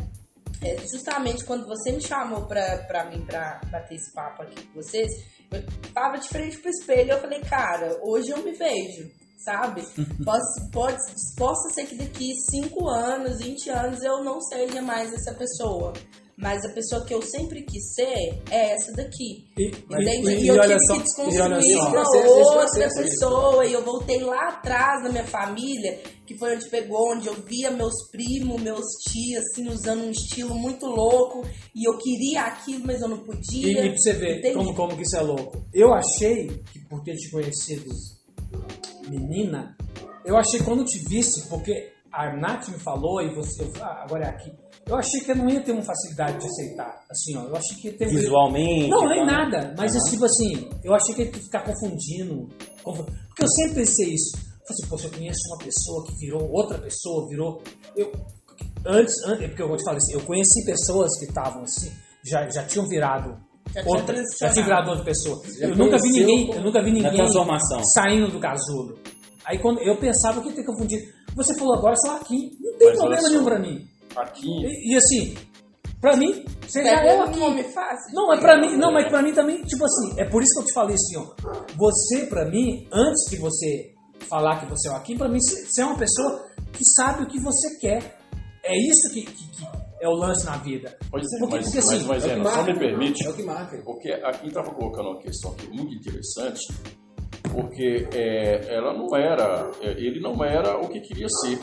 é, 0.62 0.76
justamente 0.86 1.44
quando 1.44 1.66
você 1.66 1.92
me 1.92 2.00
chamou 2.00 2.46
pra, 2.46 2.78
pra 2.86 3.04
mim, 3.04 3.24
pra 3.24 3.60
bater 3.70 3.94
esse 3.94 4.12
papo 4.12 4.42
aqui 4.42 4.62
com 4.66 4.82
vocês, 4.82 5.10
eu 5.50 5.62
tava 5.92 6.18
de 6.18 6.28
frente 6.28 6.58
pro 6.58 6.70
espelho 6.70 7.08
e 7.08 7.10
eu 7.10 7.20
falei, 7.20 7.40
cara, 7.40 7.98
hoje 8.02 8.30
eu 8.30 8.42
me 8.42 8.52
vejo, 8.52 9.10
sabe? 9.44 9.82
Posso, 10.24 10.70
pode, 10.70 10.98
possa 11.36 11.74
ser 11.74 11.86
que 11.86 11.96
daqui 11.96 12.34
5 12.50 12.88
anos, 12.88 13.38
20 13.42 13.70
anos 13.70 14.02
eu 14.02 14.22
não 14.22 14.40
seja 14.40 14.82
mais 14.82 15.12
essa 15.12 15.34
pessoa. 15.34 15.92
Mas 16.40 16.64
a 16.64 16.72
pessoa 16.72 17.04
que 17.04 17.12
eu 17.12 17.20
sempre 17.20 17.62
quis 17.62 17.92
ser 17.94 18.40
é 18.50 18.72
essa 18.72 18.92
daqui. 18.92 19.44
E, 19.58 19.66
Entende? 19.66 20.30
e- 20.30 20.34
E, 20.36 20.44
e 20.44 20.48
eu 20.48 20.60
tive 20.62 20.86
só, 20.86 20.94
que 20.94 21.02
desconstruir 21.02 21.76
uma 21.76 22.02
outra 22.28 22.86
esse 22.86 23.02
pessoa. 23.02 23.66
E 23.66 23.72
eu 23.74 23.84
voltei 23.84 24.20
lá 24.20 24.48
atrás 24.48 25.02
na 25.02 25.10
minha 25.10 25.24
família, 25.26 25.98
que 26.26 26.38
foi 26.38 26.56
onde 26.56 26.66
pegou, 26.70 27.12
onde 27.12 27.26
eu 27.26 27.34
via 27.34 27.70
meus 27.70 27.92
primos, 28.10 28.60
meus 28.62 28.84
tios, 29.08 29.44
assim, 29.44 29.68
usando 29.68 30.04
um 30.04 30.10
estilo 30.10 30.54
muito 30.54 30.86
louco. 30.86 31.46
E 31.74 31.86
eu 31.86 31.98
queria 31.98 32.42
aquilo, 32.42 32.86
mas 32.86 33.02
eu 33.02 33.08
não 33.08 33.18
E, 33.18 33.24
podia. 33.26 33.84
e 33.84 33.88
pra 33.90 33.98
você 33.98 34.12
ver 34.14 34.38
Entende? 34.38 34.54
como, 34.54 34.74
como 34.74 34.96
que 34.96 35.02
isso 35.02 35.16
é 35.16 35.20
louco. 35.20 35.62
Eu 35.74 35.92
achei 35.92 36.46
que 36.72 36.78
por 36.88 37.02
ter 37.02 37.16
te 37.16 37.30
conhecido 37.30 37.84
menina, 39.08 39.76
eu 40.24 40.36
achei 40.36 40.58
que 40.58 40.64
quando 40.64 40.80
eu 40.80 40.86
te 40.86 40.98
visse, 41.08 41.48
porque 41.48 41.92
a 42.12 42.34
Nath 42.36 42.68
me 42.68 42.78
falou 42.78 43.20
e 43.20 43.28
você, 43.34 43.62
eu, 43.62 43.72
ah, 43.80 44.04
agora 44.04 44.24
é 44.24 44.28
aqui. 44.28 44.52
Eu 44.86 44.96
achei 44.96 45.20
que 45.20 45.30
eu 45.30 45.36
não 45.36 45.48
ia 45.48 45.62
ter 45.62 45.72
uma 45.72 45.82
facilidade 45.82 46.38
de 46.40 46.46
aceitar. 46.46 47.04
Assim, 47.08 47.36
ó, 47.36 47.42
eu 47.44 47.56
achei 47.56 47.76
que 47.76 47.88
ia 47.88 47.96
ter 47.96 48.08
Visualmente. 48.08 48.88
Não, 48.88 49.08
nem 49.08 49.20
tá? 49.20 49.26
nada. 49.26 49.74
Mas 49.78 49.94
Aham. 49.94 50.04
tipo 50.10 50.24
assim, 50.24 50.68
eu 50.82 50.94
achei 50.94 51.14
que 51.14 51.22
ia 51.22 51.32
ficar 51.32 51.62
confundindo. 51.64 52.48
confu- 52.82 53.04
Porque 53.04 53.44
eu 53.44 53.48
sempre 53.48 53.74
pensei 53.76 54.14
isso. 54.14 54.36
Eu 54.36 54.40
falei 54.40 54.66
assim, 54.70 54.86
poxa, 54.88 55.06
eu 55.06 55.10
conheço 55.12 55.40
uma 55.48 55.58
pessoa 55.58 56.06
que 56.06 56.16
virou 56.16 56.50
outra 56.50 56.78
pessoa, 56.78 57.28
virou. 57.28 57.62
Eu, 57.96 58.10
antes, 58.86 59.14
antes, 59.26 59.46
porque 59.48 59.62
eu 59.62 59.68
vou 59.68 59.76
te 59.76 59.84
falar 59.84 59.98
assim, 59.98 60.14
eu 60.14 60.20
conheci 60.22 60.64
pessoas 60.64 61.16
que 61.18 61.26
estavam 61.26 61.62
assim, 61.62 61.90
já, 62.24 62.48
já 62.50 62.64
tinham 62.64 62.88
virado. 62.88 63.36
Já 63.74 63.82
tinha 63.82 63.94
outra, 63.94 64.22
já 64.40 64.50
tinha 64.52 64.64
virado 64.64 64.88
outra 64.90 65.04
pessoa. 65.04 65.40
Eu 65.60 65.76
nunca 65.76 65.96
vi 65.98 66.10
ninguém, 66.10 66.50
eu 66.52 66.62
nunca 66.62 66.82
vi 66.82 66.90
ninguém 66.90 67.14
transformação. 67.14 67.84
saindo 67.84 68.28
do 68.28 68.40
casulo. 68.40 68.98
Aí 69.44 69.58
quando 69.58 69.80
eu 69.82 69.96
pensava 69.96 70.40
que 70.42 70.48
ia 70.48 70.54
ter 70.56 70.64
confundido. 70.64 71.02
Você 71.36 71.54
falou 71.56 71.74
agora, 71.76 71.94
sei 71.96 72.10
lá, 72.10 72.16
aqui. 72.16 72.36
Não 72.60 72.78
tem 72.78 72.88
Mas 72.88 72.98
problema 72.98 73.28
nenhum 73.28 73.44
pra 73.44 73.58
mim. 73.60 73.86
Aqui, 74.16 74.48
E, 74.48 74.92
e 74.92 74.96
assim, 74.96 75.34
pra 76.00 76.16
mim, 76.16 76.44
Pega 76.72 77.12
eu 77.12 77.18
um 77.18 77.22
aqui. 77.22 77.38
nome 77.40 77.62
fácil. 77.64 78.14
Não, 78.14 78.26
mas 78.28 78.40
pra 78.40 78.60
mim, 78.60 78.76
não, 78.76 78.92
mas 78.92 79.08
pra 79.08 79.22
mim 79.22 79.32
também, 79.32 79.62
tipo 79.62 79.84
assim, 79.84 80.20
é 80.20 80.24
por 80.24 80.42
isso 80.42 80.52
que 80.54 80.60
eu 80.60 80.64
te 80.66 80.72
falei 80.72 80.94
assim, 80.94 81.16
ó. 81.16 81.26
Você, 81.76 82.26
pra 82.26 82.44
mim, 82.44 82.86
antes 82.92 83.30
de 83.30 83.36
você 83.36 83.92
falar 84.28 84.60
que 84.60 84.66
você 84.66 84.88
é 84.88 84.92
o 84.92 84.94
Akin, 84.96 85.16
pra 85.18 85.28
mim, 85.28 85.40
você 85.40 85.80
é 85.80 85.84
uma 85.84 85.96
pessoa 85.98 86.46
que 86.72 86.84
sabe 86.84 87.24
o 87.24 87.26
que 87.28 87.40
você 87.40 87.78
quer. 87.78 88.18
É 88.62 88.76
isso 88.78 89.10
que, 89.12 89.22
que- 89.22 89.32
que 89.50 89.64
é 90.00 90.08
o 90.08 90.12
lance 90.12 90.44
na 90.46 90.56
vida. 90.58 90.96
Pois 91.10 91.24
é, 91.24 91.38
Porque- 91.38 91.56
mas, 91.56 91.64
porque, 91.64 91.78
assim, 91.78 91.88
mas, 91.98 92.06
mas, 92.06 92.24
é 92.24 92.28
que 92.28 92.34
Ana, 92.34 92.50
só 92.50 92.56
marca. 92.56 92.72
me 92.72 92.78
permite, 92.78 93.26
É 93.26 93.30
o 93.30 93.34
que 93.34 93.42
marca. 93.42 93.82
porque 93.84 94.10
aqui 94.12 94.48
estava 94.48 94.70
colocando 94.74 95.08
uma 95.10 95.18
questão 95.20 95.50
aqui 95.52 95.66
muito 95.68 95.94
interessante, 95.94 96.60
porque 97.52 98.06
é, 98.14 98.74
ela 98.74 98.92
não 98.96 99.16
era, 99.16 99.70
é, 99.80 99.90
ele 99.92 100.20
não 100.20 100.44
era 100.44 100.76
o 100.78 100.88
que 100.88 101.00
queria 101.00 101.28
ser. 101.28 101.58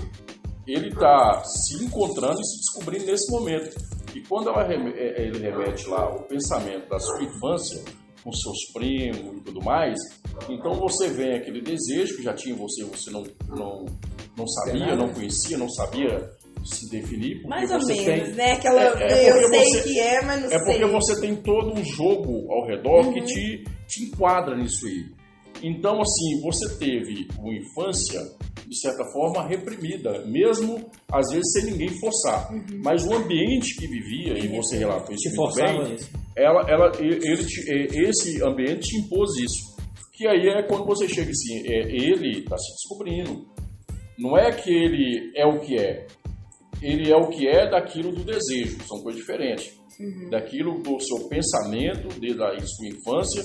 Ele 0.68 0.90
está 0.90 1.44
se 1.46 1.84
encontrando 1.84 2.40
e 2.40 2.46
se 2.46 2.58
descobrindo 2.60 3.06
nesse 3.06 3.32
momento. 3.32 3.76
E 4.14 4.22
quando 4.28 4.50
ela 4.50 4.68
reme- 4.68 4.94
é, 4.96 5.22
ele 5.28 5.40
remete 5.40 5.88
lá 5.88 6.10
o 6.14 6.24
pensamento 6.24 6.90
da 6.90 7.00
sua 7.00 7.24
infância, 7.24 7.82
com 8.24 8.32
seus 8.34 8.58
primos 8.74 9.38
e 9.38 9.42
tudo 9.42 9.64
mais, 9.64 9.98
então 10.50 10.74
você 10.74 11.08
vem 11.08 11.36
aquele 11.38 11.62
desejo 11.62 12.18
que 12.18 12.24
já 12.24 12.34
tinha 12.34 12.54
em 12.54 12.58
você, 12.58 12.84
você 12.84 13.10
não, 13.10 13.24
não, 13.48 13.86
não 14.38 14.48
sabia, 14.48 14.96
não 14.96 15.14
conhecia, 15.14 15.58
não 15.58 15.70
sabia 15.70 16.30
se 16.66 16.90
definir. 16.90 17.36
porque 17.36 17.48
Mais 17.48 17.72
ou 17.72 17.78
menos, 17.78 18.04
tem- 18.04 18.34
né? 18.34 18.52
Aquela, 18.54 18.82
É- 19.02 19.14
é 19.28 19.30
eu 19.32 19.34
porque 19.40 19.48
sei 19.58 19.64
você- 19.72 19.84
que 19.84 20.00
é, 20.00 20.22
mas 20.24 20.40
não 20.42 20.48
é 20.48 20.50
sei. 20.50 20.60
porque 20.80 20.86
você 20.86 21.22
tem 21.22 21.36
todo 21.38 21.72
um 21.80 21.86
jogo 21.86 22.52
ao 22.52 22.68
redor 22.68 23.14
que 23.14 23.22
te, 23.22 23.64
te 23.88 24.04
enquadra 24.04 24.58
nisso 24.58 24.86
aí. 24.86 25.06
Então, 25.64 26.00
assim, 26.02 26.42
você 26.42 26.78
teve 26.78 27.28
uma 27.40 27.54
infância, 27.54 28.22
de 28.68 28.80
certa 28.80 29.04
forma, 29.12 29.48
reprimida, 29.48 30.26
mesmo 30.26 30.90
às 31.12 31.30
vezes 31.32 31.52
sem 31.54 31.72
ninguém 31.72 31.90
forçar. 32.00 32.50
Mas 32.84 33.06
o 33.06 33.14
ambiente 33.14 33.76
que 33.76 33.88
vivia, 33.88 34.38
e 34.38 34.48
você 34.48 34.78
relatou 34.78 35.16
isso 35.16 35.36
muito 35.36 35.56
bem, 35.56 35.96
isso. 35.96 36.10
ela, 36.36 36.62
ela, 36.70 36.92
ele 37.00 38.08
esse 38.08 38.44
ambiente 38.44 38.90
te 38.90 38.98
impôs 38.98 39.38
isso. 39.38 39.78
Que 40.14 40.28
aí 40.28 40.48
é 40.48 40.64
quando 40.64 40.86
você 40.86 41.08
chega 41.08 41.30
assim, 41.30 41.68
é, 41.68 41.92
ele 41.92 42.40
está 42.40 42.58
se 42.58 42.72
descobrindo. 42.74 43.46
Não 44.18 44.36
é 44.38 44.52
que 44.52 44.72
ele 44.72 45.32
é 45.36 45.46
o 45.46 45.60
que 45.60 45.76
é. 45.76 46.08
Ele 46.82 47.12
é 47.12 47.16
o 47.16 47.30
que 47.30 47.48
é 47.48 47.70
daquilo 47.70 48.12
do 48.12 48.24
desejo, 48.24 48.78
são 48.88 49.02
coisas 49.02 49.22
diferentes. 49.22 49.78
Daquilo 50.30 50.80
do 50.82 51.00
seu 51.00 51.28
pensamento, 51.28 52.08
desde 52.20 52.44
a 52.44 52.60
sua 52.60 52.88
infância, 52.88 53.44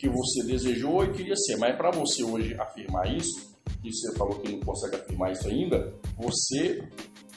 que 0.00 0.08
você 0.08 0.42
desejou 0.46 1.04
e 1.04 1.12
queria 1.12 1.36
ser. 1.36 1.56
Mas 1.58 1.76
para 1.76 1.90
você 1.90 2.24
hoje 2.24 2.54
afirmar 2.58 3.14
isso, 3.14 3.50
e 3.84 3.92
você 3.92 4.16
falou 4.16 4.38
que 4.40 4.50
não 4.50 4.60
consegue 4.60 4.96
afirmar 4.96 5.32
isso 5.32 5.46
ainda, 5.48 5.94
você 6.16 6.82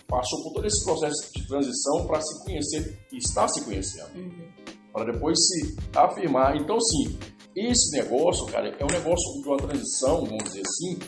passou 0.08 0.44
por 0.44 0.54
todo 0.54 0.68
esse 0.68 0.84
processo 0.86 1.32
de 1.34 1.48
transição 1.48 2.08
para 2.08 2.22
se 2.22 2.44
conhecer 2.46 2.98
e 3.12 3.18
está 3.18 3.48
se 3.48 3.64
conhecendo 3.66 4.54
para 4.94 5.12
depois 5.12 5.38
se 5.40 5.76
afirmar. 5.96 6.56
Então, 6.56 6.80
sim, 6.80 7.18
esse 7.56 7.98
negócio, 7.98 8.46
cara, 8.48 8.70
é 8.80 8.84
um 8.84 8.88
negócio 8.94 9.42
de 9.42 9.48
uma 9.48 9.58
transição, 9.58 10.24
vamos 10.26 10.44
dizer 10.44 10.62
assim, 10.62 11.00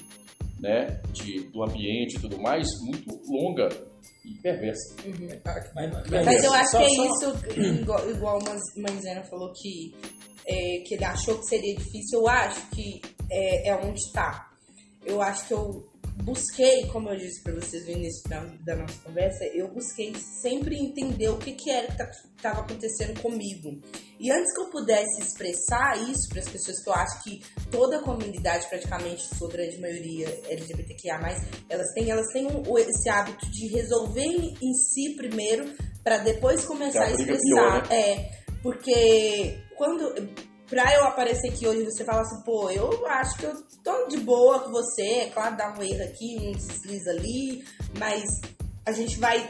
né, 0.60 1.02
de, 1.14 1.42
do 1.52 1.64
ambiente 1.64 2.18
e 2.18 2.20
tudo 2.22 2.40
mais, 2.42 2.68
muito 2.84 3.06
longa 3.30 3.70
e 4.26 4.42
perversa. 4.42 4.96
Mas 6.26 6.44
eu 6.44 6.54
acho 6.54 6.72
Só- 6.72 6.78
que 6.80 6.84
é 6.84 6.90
só- 6.90 7.06
isso, 7.06 7.34
igual, 7.82 8.10
igual 8.10 8.40
a 8.40 8.82
Manzana 8.82 9.24
falou 9.30 9.52
que, 9.54 9.94
é, 10.48 10.80
que 10.86 10.94
ele 10.96 11.06
achou 11.06 11.38
que 11.40 11.46
seria 11.46 11.76
difícil. 11.76 12.20
Eu 12.20 12.28
acho 12.28 12.70
que 12.70 13.02
é, 13.32 13.70
é 13.70 13.76
onde 13.76 14.00
está. 14.00 14.50
Eu 15.06 15.22
acho 15.22 15.48
que 15.48 15.54
eu 15.54 15.88
busquei, 16.24 16.88
como 16.88 17.10
eu 17.10 17.18
disse 17.18 17.42
para 17.44 17.54
vocês 17.54 17.86
no 17.86 17.92
início 17.92 18.28
da, 18.30 18.40
da 18.66 18.76
nossa 18.78 18.98
conversa, 19.04 19.44
eu 19.54 19.68
busquei 19.68 20.16
sempre 20.16 20.78
entender 20.78 21.28
o 21.30 21.38
que, 21.38 21.52
que 21.54 21.70
era 21.70 21.88
que 21.94 22.04
estava 22.38 22.62
acontecendo 22.62 23.20
comigo. 23.22 23.80
E 24.18 24.32
antes 24.32 24.54
que 24.56 24.62
eu 24.62 24.70
pudesse 24.70 25.22
expressar 25.22 25.98
isso 26.10 26.30
para 26.30 26.40
as 26.40 26.48
pessoas, 26.50 26.82
que 26.82 26.90
eu 26.90 26.94
acho 26.94 27.24
que 27.24 27.42
toda 27.70 27.98
a 27.98 28.02
comunidade, 28.04 28.68
praticamente, 28.70 29.24
sua 29.36 29.50
grande 29.50 29.78
maioria 29.80 30.28
LGBTQIA, 30.50 31.20
elas 31.70 31.92
têm, 31.94 32.10
elas 32.10 32.28
têm 32.32 32.48
um- 32.48 32.78
esse 32.78 33.10
hábito 33.10 33.46
de 33.52 33.68
resolver 33.68 34.22
em 34.24 34.74
si 34.74 35.16
primeiro, 35.18 35.76
para 36.02 36.20
depois 36.20 36.64
começar 36.66 37.04
é 37.04 37.08
a 37.08 37.12
expressar. 37.12 37.40
pior, 37.42 37.90
né? 37.90 37.96
É, 37.96 38.45
porque 38.66 39.58
quando. 39.78 40.14
Pra 40.68 40.92
eu 40.96 41.04
aparecer 41.04 41.52
aqui 41.52 41.68
hoje, 41.68 41.86
você 41.86 42.04
fala 42.04 42.22
assim, 42.22 42.42
pô, 42.44 42.72
eu 42.72 43.06
acho 43.06 43.38
que 43.38 43.44
eu 43.46 43.54
tô 43.84 44.08
de 44.08 44.18
boa 44.18 44.62
com 44.62 44.72
você, 44.72 45.04
é 45.04 45.30
claro, 45.32 45.56
dá 45.56 45.72
um 45.78 45.84
erro 45.84 46.04
aqui, 46.04 46.38
um 46.42 46.52
deslize 46.54 47.08
ali, 47.08 47.64
mas 48.00 48.24
a 48.84 48.92
gente 48.92 49.20
vai 49.20 49.48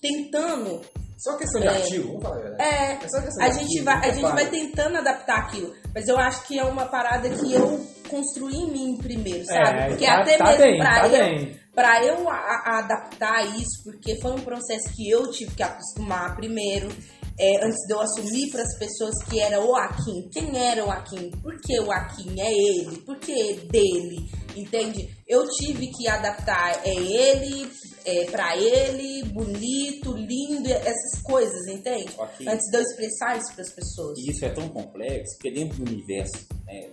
tentando 0.00 0.80
Só 1.18 1.36
questão 1.36 1.60
de 1.60 1.66
É. 1.68 1.70
artigo, 1.70 2.06
vamos 2.08 2.22
falar 2.22 2.36
a 2.36 2.40
verdade. 2.40 2.62
é, 2.62 2.92
É 3.04 3.08
só 3.08 3.20
questão 3.20 3.44
a 3.44 3.48
de 3.48 3.54
gente, 3.54 3.64
artigo, 3.64 3.84
vai, 3.84 3.94
a 4.10 4.12
gente 4.12 4.32
vai 4.32 4.46
tentando 4.50 4.96
adaptar 4.98 5.38
aquilo. 5.38 5.74
Mas 5.94 6.08
eu 6.08 6.18
acho 6.18 6.46
que 6.46 6.58
é 6.58 6.64
uma 6.64 6.86
parada 6.86 7.28
que 7.28 7.52
eu 7.54 7.86
construí 8.08 8.54
em 8.56 8.70
mim 8.70 8.98
primeiro, 8.98 9.44
sabe? 9.44 9.78
É, 9.80 9.88
porque 9.90 10.06
tá- 10.06 10.20
até 10.22 10.36
tá 10.38 10.44
mesmo 10.46 10.58
bem, 10.62 10.78
pra, 10.78 11.00
tá 11.00 11.06
eu, 11.08 11.10
bem. 11.12 11.60
Pra 11.74 12.04
eu 12.04 12.28
a- 12.28 12.34
a- 12.34 12.78
adaptar 12.78 13.44
isso, 13.58 13.82
porque 13.84 14.20
foi 14.20 14.32
um 14.32 14.40
processo 14.40 14.94
que 14.94 15.08
eu 15.10 15.30
tive 15.30 15.54
que 15.54 15.62
acostumar 15.62 16.36
primeiro. 16.36 16.88
é, 17.36 17.66
antes 17.66 17.84
de 17.88 17.92
eu 17.92 18.00
assumir 18.00 18.48
para 18.52 18.62
as 18.62 18.78
pessoas 18.78 19.12
que 19.28 19.40
era 19.40 19.60
o 19.60 19.74
Akin. 19.74 20.28
Quem 20.32 20.56
era 20.56 20.86
o 20.86 20.88
Akin? 20.88 21.32
Por 21.42 21.60
que 21.60 21.80
o 21.80 21.90
Akin? 21.90 22.40
É 22.40 22.52
ele? 22.52 22.98
Por 22.98 23.18
que 23.18 23.32
é 23.32 23.54
dele? 23.54 24.30
Entende? 24.54 25.12
Eu 25.26 25.44
tive 25.48 25.88
que 25.88 26.06
adaptar. 26.06 26.80
É 26.86 26.94
ele, 26.94 27.68
é 28.04 28.26
pra 28.26 28.56
ele, 28.56 29.24
bonito, 29.30 30.12
lindo, 30.12 30.68
essas 30.70 31.20
coisas, 31.24 31.66
entende? 31.66 32.14
Antes 32.48 32.70
de 32.70 32.76
eu 32.76 32.82
expressar 32.82 33.36
isso 33.36 33.52
para 33.52 33.62
as 33.62 33.74
pessoas. 33.74 34.16
E 34.20 34.30
isso 34.30 34.44
é 34.44 34.50
tão 34.50 34.68
complexo 34.68 35.36
que 35.40 35.50
dentro 35.50 35.78
do 35.84 35.90
universo, 35.90 36.46
né, 36.66 36.90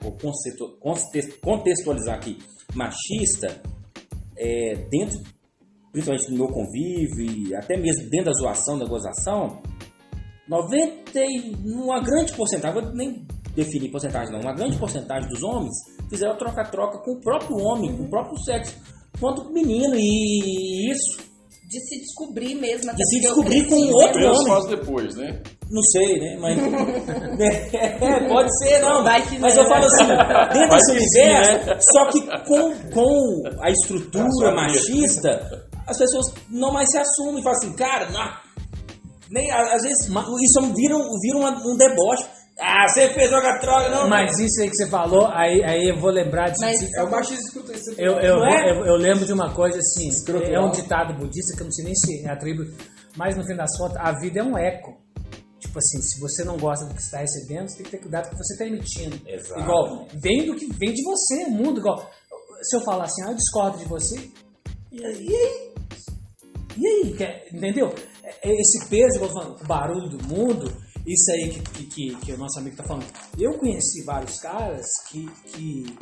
vou 0.00 0.16
contextualizar 1.42 2.14
aqui, 2.14 2.38
machista, 2.74 3.60
é, 4.40 4.74
dentro 4.90 5.20
principalmente 5.92 6.30
no 6.30 6.36
meu 6.38 6.48
convívio 6.48 7.24
e 7.24 7.54
até 7.54 7.76
mesmo 7.76 8.08
dentro 8.08 8.26
da 8.26 8.32
zoação, 8.32 8.78
da 8.78 8.86
gozação, 8.86 9.60
90 10.48 11.20
e 11.20 11.54
uma 11.64 12.00
grande 12.00 12.32
porcentagem, 12.34 12.80
vou 12.80 12.92
nem 12.94 13.26
definir 13.54 13.90
porcentagem 13.90 14.32
não, 14.32 14.40
uma 14.40 14.54
grande 14.54 14.78
porcentagem 14.78 15.28
dos 15.28 15.42
homens 15.42 15.74
fizeram 16.08 16.36
troca-troca 16.36 16.98
com 16.98 17.12
o 17.12 17.20
próprio 17.20 17.56
homem, 17.58 17.96
com 17.96 18.04
o 18.04 18.08
próprio 18.08 18.38
sexo, 18.38 18.76
quanto 19.18 19.52
menino 19.52 19.94
e 19.96 20.90
isso 20.90 21.29
De 21.70 21.78
se 21.86 22.00
descobrir 22.00 22.54
mesmo. 22.56 22.92
de 22.94 23.04
se 23.08 23.20
descobrir 23.20 23.64
com 23.68 23.76
cresci, 23.76 23.92
outro 23.92 24.24
homem. 24.26 24.46
faz 24.48 24.66
depois, 24.66 25.14
né? 25.14 25.40
Não 25.70 25.82
sei, 25.82 26.18
né? 26.18 26.36
Mas. 26.40 26.58
É, 27.40 28.28
pode 28.28 28.58
ser, 28.58 28.80
não. 28.80 29.04
Vai 29.04 29.22
que 29.26 29.38
Mas 29.38 29.54
não. 29.54 29.62
eu 29.62 29.68
falo 29.68 29.84
assim, 29.86 30.04
dentro 30.06 30.68
Vai 30.68 30.68
desse 30.68 31.08
sim, 31.08 31.20
universo, 31.20 31.66
né? 31.66 31.78
só 31.80 32.06
que 32.10 32.20
com, 32.44 32.74
com 32.90 33.42
a 33.62 33.70
estrutura 33.70 34.26
Só 34.32 34.54
machista, 34.54 35.68
as 35.86 35.96
pessoas 35.96 36.26
não 36.50 36.72
mais 36.72 36.90
se 36.90 36.98
assumem 36.98 37.38
e 37.40 37.42
falam 37.42 37.58
assim, 37.58 37.72
cara, 37.74 38.10
não, 38.10 38.28
nem, 39.30 39.50
às 39.52 39.82
vezes 39.82 40.08
isso 40.42 40.60
vira, 40.74 40.96
um- 40.96 41.18
vira 41.22 41.38
uma- 41.38 41.56
um 41.64 41.76
deboche. 41.76 42.24
Ah, 42.58 42.86
você 42.88 43.08
fez 43.10 43.30
droga 43.30 43.58
troca, 43.58 43.88
não. 43.88 44.08
Mas 44.08 44.38
isso 44.38 44.60
aí 44.60 44.68
que 44.68 44.76
você 44.76 44.88
falou, 44.88 45.26
aí, 45.28 45.62
aí 45.64 45.88
eu 45.88 45.98
vou 45.98 46.10
lembrar 46.10 46.50
de. 46.50 46.60
Mas- 46.60 46.82
É 46.94 47.02
o 47.02 47.20
escuta 47.20 47.72
isso. 47.72 47.94
Eu, 47.96 48.14
eu, 48.20 48.44
é? 48.44 48.70
eu, 48.70 48.84
eu 48.86 48.96
lembro 48.96 49.24
de 49.24 49.32
uma 49.32 49.52
coisa 49.54 49.78
assim, 49.78 50.10
é 50.52 50.60
um 50.60 50.70
ditado 50.70 51.14
budista 51.14 51.56
que 51.56 51.62
eu 51.62 51.64
não 51.64 51.72
sei 51.72 51.84
nem 51.84 51.94
se 51.94 52.26
é 52.26 52.30
atribuído, 52.30 52.74
mas 53.16 53.36
no 53.36 53.44
fim 53.44 53.54
das 53.56 53.76
contas, 53.78 53.96
a 53.98 54.12
vida 54.18 54.40
é 54.40 54.42
um 54.42 54.58
eco. 54.58 54.98
Tipo 55.58 55.78
assim, 55.78 56.02
se 56.02 56.18
você 56.20 56.42
não 56.44 56.56
gosta 56.58 56.84
do 56.86 56.94
que 56.94 57.00
você 57.00 57.06
está 57.06 57.18
recebendo, 57.18 57.68
você 57.68 57.76
tem 57.76 57.84
que 57.84 57.90
ter 57.92 57.98
cuidado 57.98 58.28
com 58.28 58.34
o 58.34 58.38
que 58.38 58.44
você 58.44 58.52
está 58.54 58.66
emitindo. 58.66 59.20
Exato. 59.28 59.60
Igual, 59.60 60.06
vem 60.14 60.46
do 60.46 60.54
que 60.56 60.66
vem 60.74 60.92
de 60.92 61.02
você, 61.04 61.44
o 61.44 61.50
mundo. 61.50 61.80
Igual, 61.80 62.10
se 62.62 62.76
eu 62.76 62.80
falar 62.82 63.04
assim, 63.04 63.22
ah, 63.24 63.30
eu 63.30 63.34
discordo 63.36 63.78
de 63.78 63.84
você, 63.84 64.16
e 64.90 65.04
aí? 65.04 65.26
E 65.28 65.36
aí? 65.36 65.72
E 66.76 66.86
aí? 66.86 67.14
Quer- 67.16 67.46
Entendeu? 67.52 67.94
É- 68.24 68.48
é 68.50 68.60
Esse 68.60 68.86
peso, 68.88 69.16
igual 69.16 69.32
falando, 69.32 69.60
o 69.62 69.66
barulho 69.66 70.08
do 70.08 70.26
mundo, 70.26 70.72
isso 71.06 71.32
aí 71.32 71.50
que, 71.50 71.84
que, 71.84 72.16
que, 72.16 72.32
o 72.32 72.38
nosso 72.38 72.58
amigo 72.58 72.76
tá 72.76 72.84
falando. 72.84 73.06
Eu 73.38 73.54
conheci 73.58 74.04
vários 74.04 74.38
caras 74.40 74.86
que, 75.08 75.26
que, 75.46 75.96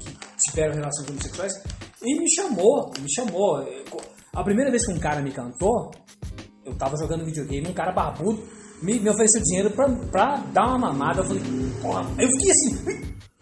que 0.00 0.18
tiveram 0.38 0.74
relações 0.74 1.08
homossexuais 1.08 1.52
e 2.02 2.18
me 2.18 2.34
chamou, 2.34 2.92
me 3.00 3.12
chamou. 3.12 3.66
A 4.34 4.44
primeira 4.44 4.70
vez 4.70 4.84
que 4.84 4.92
um 4.92 4.98
cara 4.98 5.22
me 5.22 5.32
cantou, 5.32 5.90
eu 6.64 6.74
tava 6.74 6.96
jogando 6.96 7.24
videogame, 7.24 7.68
um 7.68 7.74
cara 7.74 7.92
barbudo 7.92 8.56
me, 8.82 8.98
me 9.00 9.08
ofereceu 9.08 9.42
dinheiro 9.42 9.70
pra, 9.70 9.88
pra 10.10 10.36
dar 10.52 10.68
uma 10.68 10.78
mamada. 10.78 11.20
Eu 11.20 11.24
falei, 11.24 11.42
porra, 11.80 12.02
eu 12.18 12.28
fiquei 12.28 12.50
assim, 12.50 12.70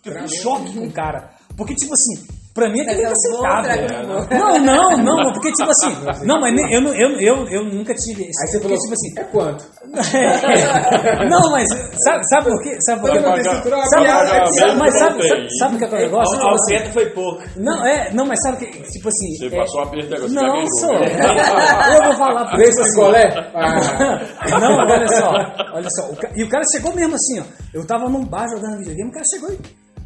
eu 0.05 0.13
fiquei 0.13 0.25
em 0.25 0.43
choque 0.43 0.73
com 0.75 0.87
o 0.87 0.93
cara. 0.93 1.35
Porque, 1.57 1.75
tipo 1.75 1.93
assim, 1.93 2.27
pra 2.55 2.69
mim 2.71 2.81
é 2.81 2.85
Travou, 2.85 3.03
inaceitável. 3.03 3.87
travou. 3.89 4.29
Não, 4.31 4.59
não, 4.59 4.91
não, 5.17 5.33
porque, 5.33 5.51
tipo 5.53 5.69
assim, 5.75 5.93
não, 6.25 6.41
mas 6.41 6.57
eu, 6.73 6.81
não- 6.81 6.95
eu, 6.95 7.11
eu, 7.21 7.49
eu 7.49 7.65
nunca 7.65 7.93
tive 7.95 8.23
isso. 8.23 8.41
Aí 8.43 8.49
você 8.49 8.61
porque, 8.61 8.77
falou, 8.77 8.79
tipo 8.79 8.95
assim, 8.95 9.13
é 9.19 9.25
quanto? 9.25 9.75
não, 11.31 11.51
mas 11.51 11.69
sabe, 12.05 12.23
sabe 12.29 12.51
por 12.51 12.63
quê? 12.63 12.77
Sabe 12.81 13.01
por 13.03 13.11
quê? 13.11 13.21
Sabe, 13.21 14.09
sabe- 14.55 14.77
mas 14.79 14.99
sabe, 14.99 15.19
bem. 15.19 15.29
sabe, 15.29 15.49
sabe 15.59 15.75
o 15.75 15.79
que 15.79 15.85
é 15.85 15.89
é 15.89 15.91
o 15.91 15.99
negócio? 16.01 16.37
A 16.37 16.41
Tipo 16.41 16.55
assim, 16.55 16.93
foi 16.93 17.07
pouco. 17.11 17.43
não, 17.57 17.85
é, 17.87 18.11
não, 18.13 18.27
mas 18.27 18.41
sabe 18.43 18.59
que, 18.59 18.67
tipo 18.91 19.09
assim. 19.09 19.37
Você 19.39 19.47
é- 19.47 19.59
passou 19.59 19.83
uma 19.83 19.91
perda 19.91 20.17
agora, 20.17 20.31
Não, 20.33 20.67
sou. 20.79 20.95
Eu 20.95 22.05
vou 22.05 22.13
falar 22.15 22.45
pra 22.47 22.57
Três 22.57 22.75
você. 22.77 22.83
assim? 22.83 23.51
Ah, 23.55 24.61
Não, 24.61 24.77
olha 24.77 25.09
só, 25.09 25.31
olha 25.75 25.89
só. 25.91 26.11
e 26.37 26.43
o 26.45 26.49
cara 26.49 26.65
chegou 26.73 26.95
mesmo 26.95 27.15
assim, 27.15 27.41
ó. 27.41 27.45
Eu 27.73 27.87
tava 27.87 28.09
num 28.09 28.25
bar 28.25 28.47
jogando 28.49 28.79
videogame, 28.79 29.11
o 29.11 29.13
cara 29.13 29.25
chegou 29.33 29.51
e, 29.51 29.59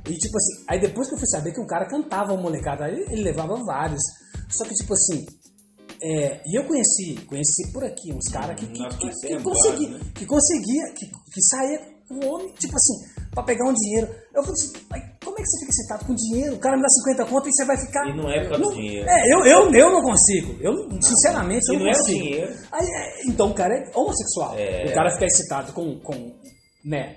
e 0.08 0.14
tipo 0.18 0.36
assim, 0.36 0.64
aí 0.68 0.80
depois 0.80 1.08
que 1.08 1.14
eu 1.14 1.18
fui 1.18 1.28
saber 1.28 1.52
que 1.52 1.60
um 1.60 1.66
cara 1.66 1.86
cantava 1.88 2.32
uma 2.32 2.42
molecada, 2.42 2.84
aí 2.86 2.98
ele 3.10 3.22
levava 3.22 3.54
vários. 3.64 4.00
Só 4.50 4.64
que 4.64 4.74
tipo 4.74 4.92
assim, 4.94 5.24
é, 6.02 6.40
e 6.46 6.58
eu 6.58 6.64
conheci, 6.64 7.16
conheci 7.26 7.72
por 7.72 7.84
aqui 7.84 8.12
uns 8.12 8.28
caras 8.32 8.58
que, 8.58 8.66
que, 8.68 8.88
que, 8.88 9.08
que, 9.10 9.42
consegui- 9.42 9.86
vários, 9.86 9.90
né? 10.06 10.10
que 10.14 10.26
conseguia, 10.26 10.92
que, 10.94 11.06
que 11.06 11.42
saía 11.50 11.80
com 12.08 12.14
o 12.24 12.34
homem, 12.34 12.52
tipo 12.54 12.74
assim, 12.74 12.94
pra 13.34 13.42
pegar 13.42 13.68
um 13.68 13.74
dinheiro. 13.74 14.06
Eu 14.34 14.42
falei 14.42 14.52
assim, 14.54 14.72
como 15.24 15.36
é 15.38 15.42
que 15.42 15.48
você 15.48 15.58
fica 15.60 15.70
excitado 15.70 16.04
com 16.06 16.14
dinheiro? 16.14 16.54
O 16.54 16.58
cara 16.58 16.76
me 16.76 16.82
dá 16.82 16.88
50 16.88 17.24
conto 17.26 17.48
e 17.48 17.52
você 17.52 17.64
vai 17.66 17.76
ficar. 17.76 18.08
E 18.08 18.16
não 18.16 18.30
é 18.30 18.40
por 18.44 18.48
causa 18.50 18.64
do 18.64 18.74
dinheiro. 18.74 19.08
É, 19.10 19.22
eu, 19.34 19.44
eu, 19.44 19.74
eu 19.74 19.90
não 19.92 20.02
consigo. 20.02 20.56
Eu, 20.60 20.72
sinceramente, 21.02 21.64
E 21.70 21.74
eu 21.74 21.78
não 21.78 21.84
não 21.84 21.92
é 21.92 21.94
o 21.94 21.98
consigo. 21.98 22.18
dinheiro. 22.22 22.54
Aí, 22.72 22.86
é, 22.86 23.26
então 23.28 23.50
o 23.50 23.54
cara 23.54 23.74
é 23.74 23.90
homossexual. 23.94 24.54
É. 24.56 24.86
O 24.90 24.94
cara 24.94 25.10
fica 25.12 25.26
excitado 25.26 25.72
com, 25.74 25.98
com. 26.00 26.32
né? 26.84 27.16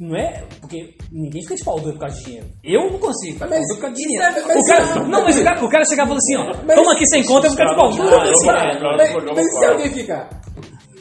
Não 0.00 0.16
é 0.16 0.42
porque 0.60 0.94
ninguém 1.12 1.42
fica 1.42 1.54
de 1.54 1.64
pau 1.64 1.78
duro 1.78 1.92
por 1.92 2.00
causa 2.00 2.16
de 2.16 2.24
dinheiro. 2.24 2.46
Eu 2.64 2.90
não 2.90 2.98
consigo 2.98 3.32
ficar 3.34 3.46
de 3.46 3.50
pau 3.52 3.60
duro 3.60 3.74
por 3.74 3.80
causa 3.80 3.94
de 3.96 4.02
dinheiro. 4.02 4.24
é- 4.24 4.42
o 4.42 4.48
mas 4.48 4.66
cara, 4.66 4.84
isso- 4.84 5.04
não, 5.04 5.24
mas 5.24 5.38
o 5.38 5.44
cara, 5.44 5.64
o 5.64 5.68
cara 5.70 5.84
chegava 5.84 6.08
e 6.08 6.10
falou 6.10 6.18
assim: 6.18 6.36
ó, 6.36 6.74
toma 6.74 6.92
aqui 6.92 7.06
sem 7.06 7.24
conta, 7.24 7.46
eu 7.46 7.50
vou 7.50 7.58
ficar 7.58 7.64
de 7.70 7.76
pau 7.76 7.90
duro. 7.90 8.08
Eu 8.08 8.18
ah, 8.18 8.24
o 8.24 8.96
mas, 8.96 9.14
mas 9.34 9.58
se 9.58 9.64
alguém 9.64 9.90
ficar? 9.90 10.30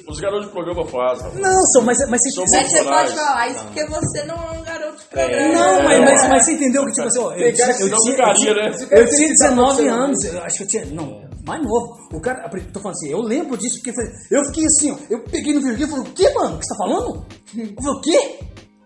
Os 0.06 0.20
garotos 0.20 0.48
de 0.48 0.52
programa 0.52 0.86
fazem. 0.86 1.42
Não, 1.42 1.66
sou, 1.68 1.82
mas, 1.82 1.98
mas 2.10 2.22
você 2.22 2.30
Somos 2.32 2.52
Mas 2.52 2.70
você 2.70 2.84
pode 2.84 3.16
falar 3.16 3.48
isso 3.48 3.64
porque 3.64 3.86
você 3.86 4.24
não 4.26 4.36
é 4.36 4.60
um 4.60 4.62
garoto 4.62 4.98
de 4.98 5.06
programa. 5.06 5.54
Não, 5.54 5.84
mas, 5.84 6.00
mas, 6.02 6.30
mas 6.30 6.46
você 6.46 6.52
entendeu 6.54 6.86
que, 6.86 6.92
tipo 6.92 7.08
assim, 7.08 7.20
ó, 7.20 7.32
eu, 7.32 7.48
eu 7.48 7.54
tinha, 7.54 7.68
eu 7.68 7.88
né? 7.90 7.96
tinha, 8.04 8.14
o 8.14 8.18
cara 8.18 8.32
eu 8.32 8.36
tinha 8.36 9.08
se 9.08 9.24
excitava 9.24 9.56
19 9.56 9.72
com 9.72 9.84
você, 9.84 9.90
anos, 9.90 10.24
eu 10.26 10.44
acho 10.44 10.58
que 10.58 10.64
eu 10.64 10.68
tinha, 10.68 10.86
não, 10.88 11.22
mais 11.48 11.64
novo. 11.64 11.98
O 12.12 12.20
cara, 12.20 12.50
tô 12.50 12.80
falando 12.82 12.96
assim, 12.98 13.12
eu 13.12 13.22
lembro 13.22 13.58
disso, 13.58 13.82
porque 13.82 13.92
eu 14.30 14.44
fiquei 14.48 14.66
assim, 14.66 14.92
ó, 14.92 14.98
eu 15.10 15.24
peguei 15.24 15.54
no 15.54 15.62
videogame 15.62 15.86
e 15.90 15.96
falei, 15.96 16.12
o 16.12 16.14
que, 16.14 16.30
mano, 16.34 16.56
o 16.56 16.60
que 16.60 16.66
você 16.66 16.74
tá 16.74 16.78
falando? 16.78 17.26
Eu 17.58 17.84
falei, 17.84 17.98
o 17.98 18.02
quê? 18.02 18.40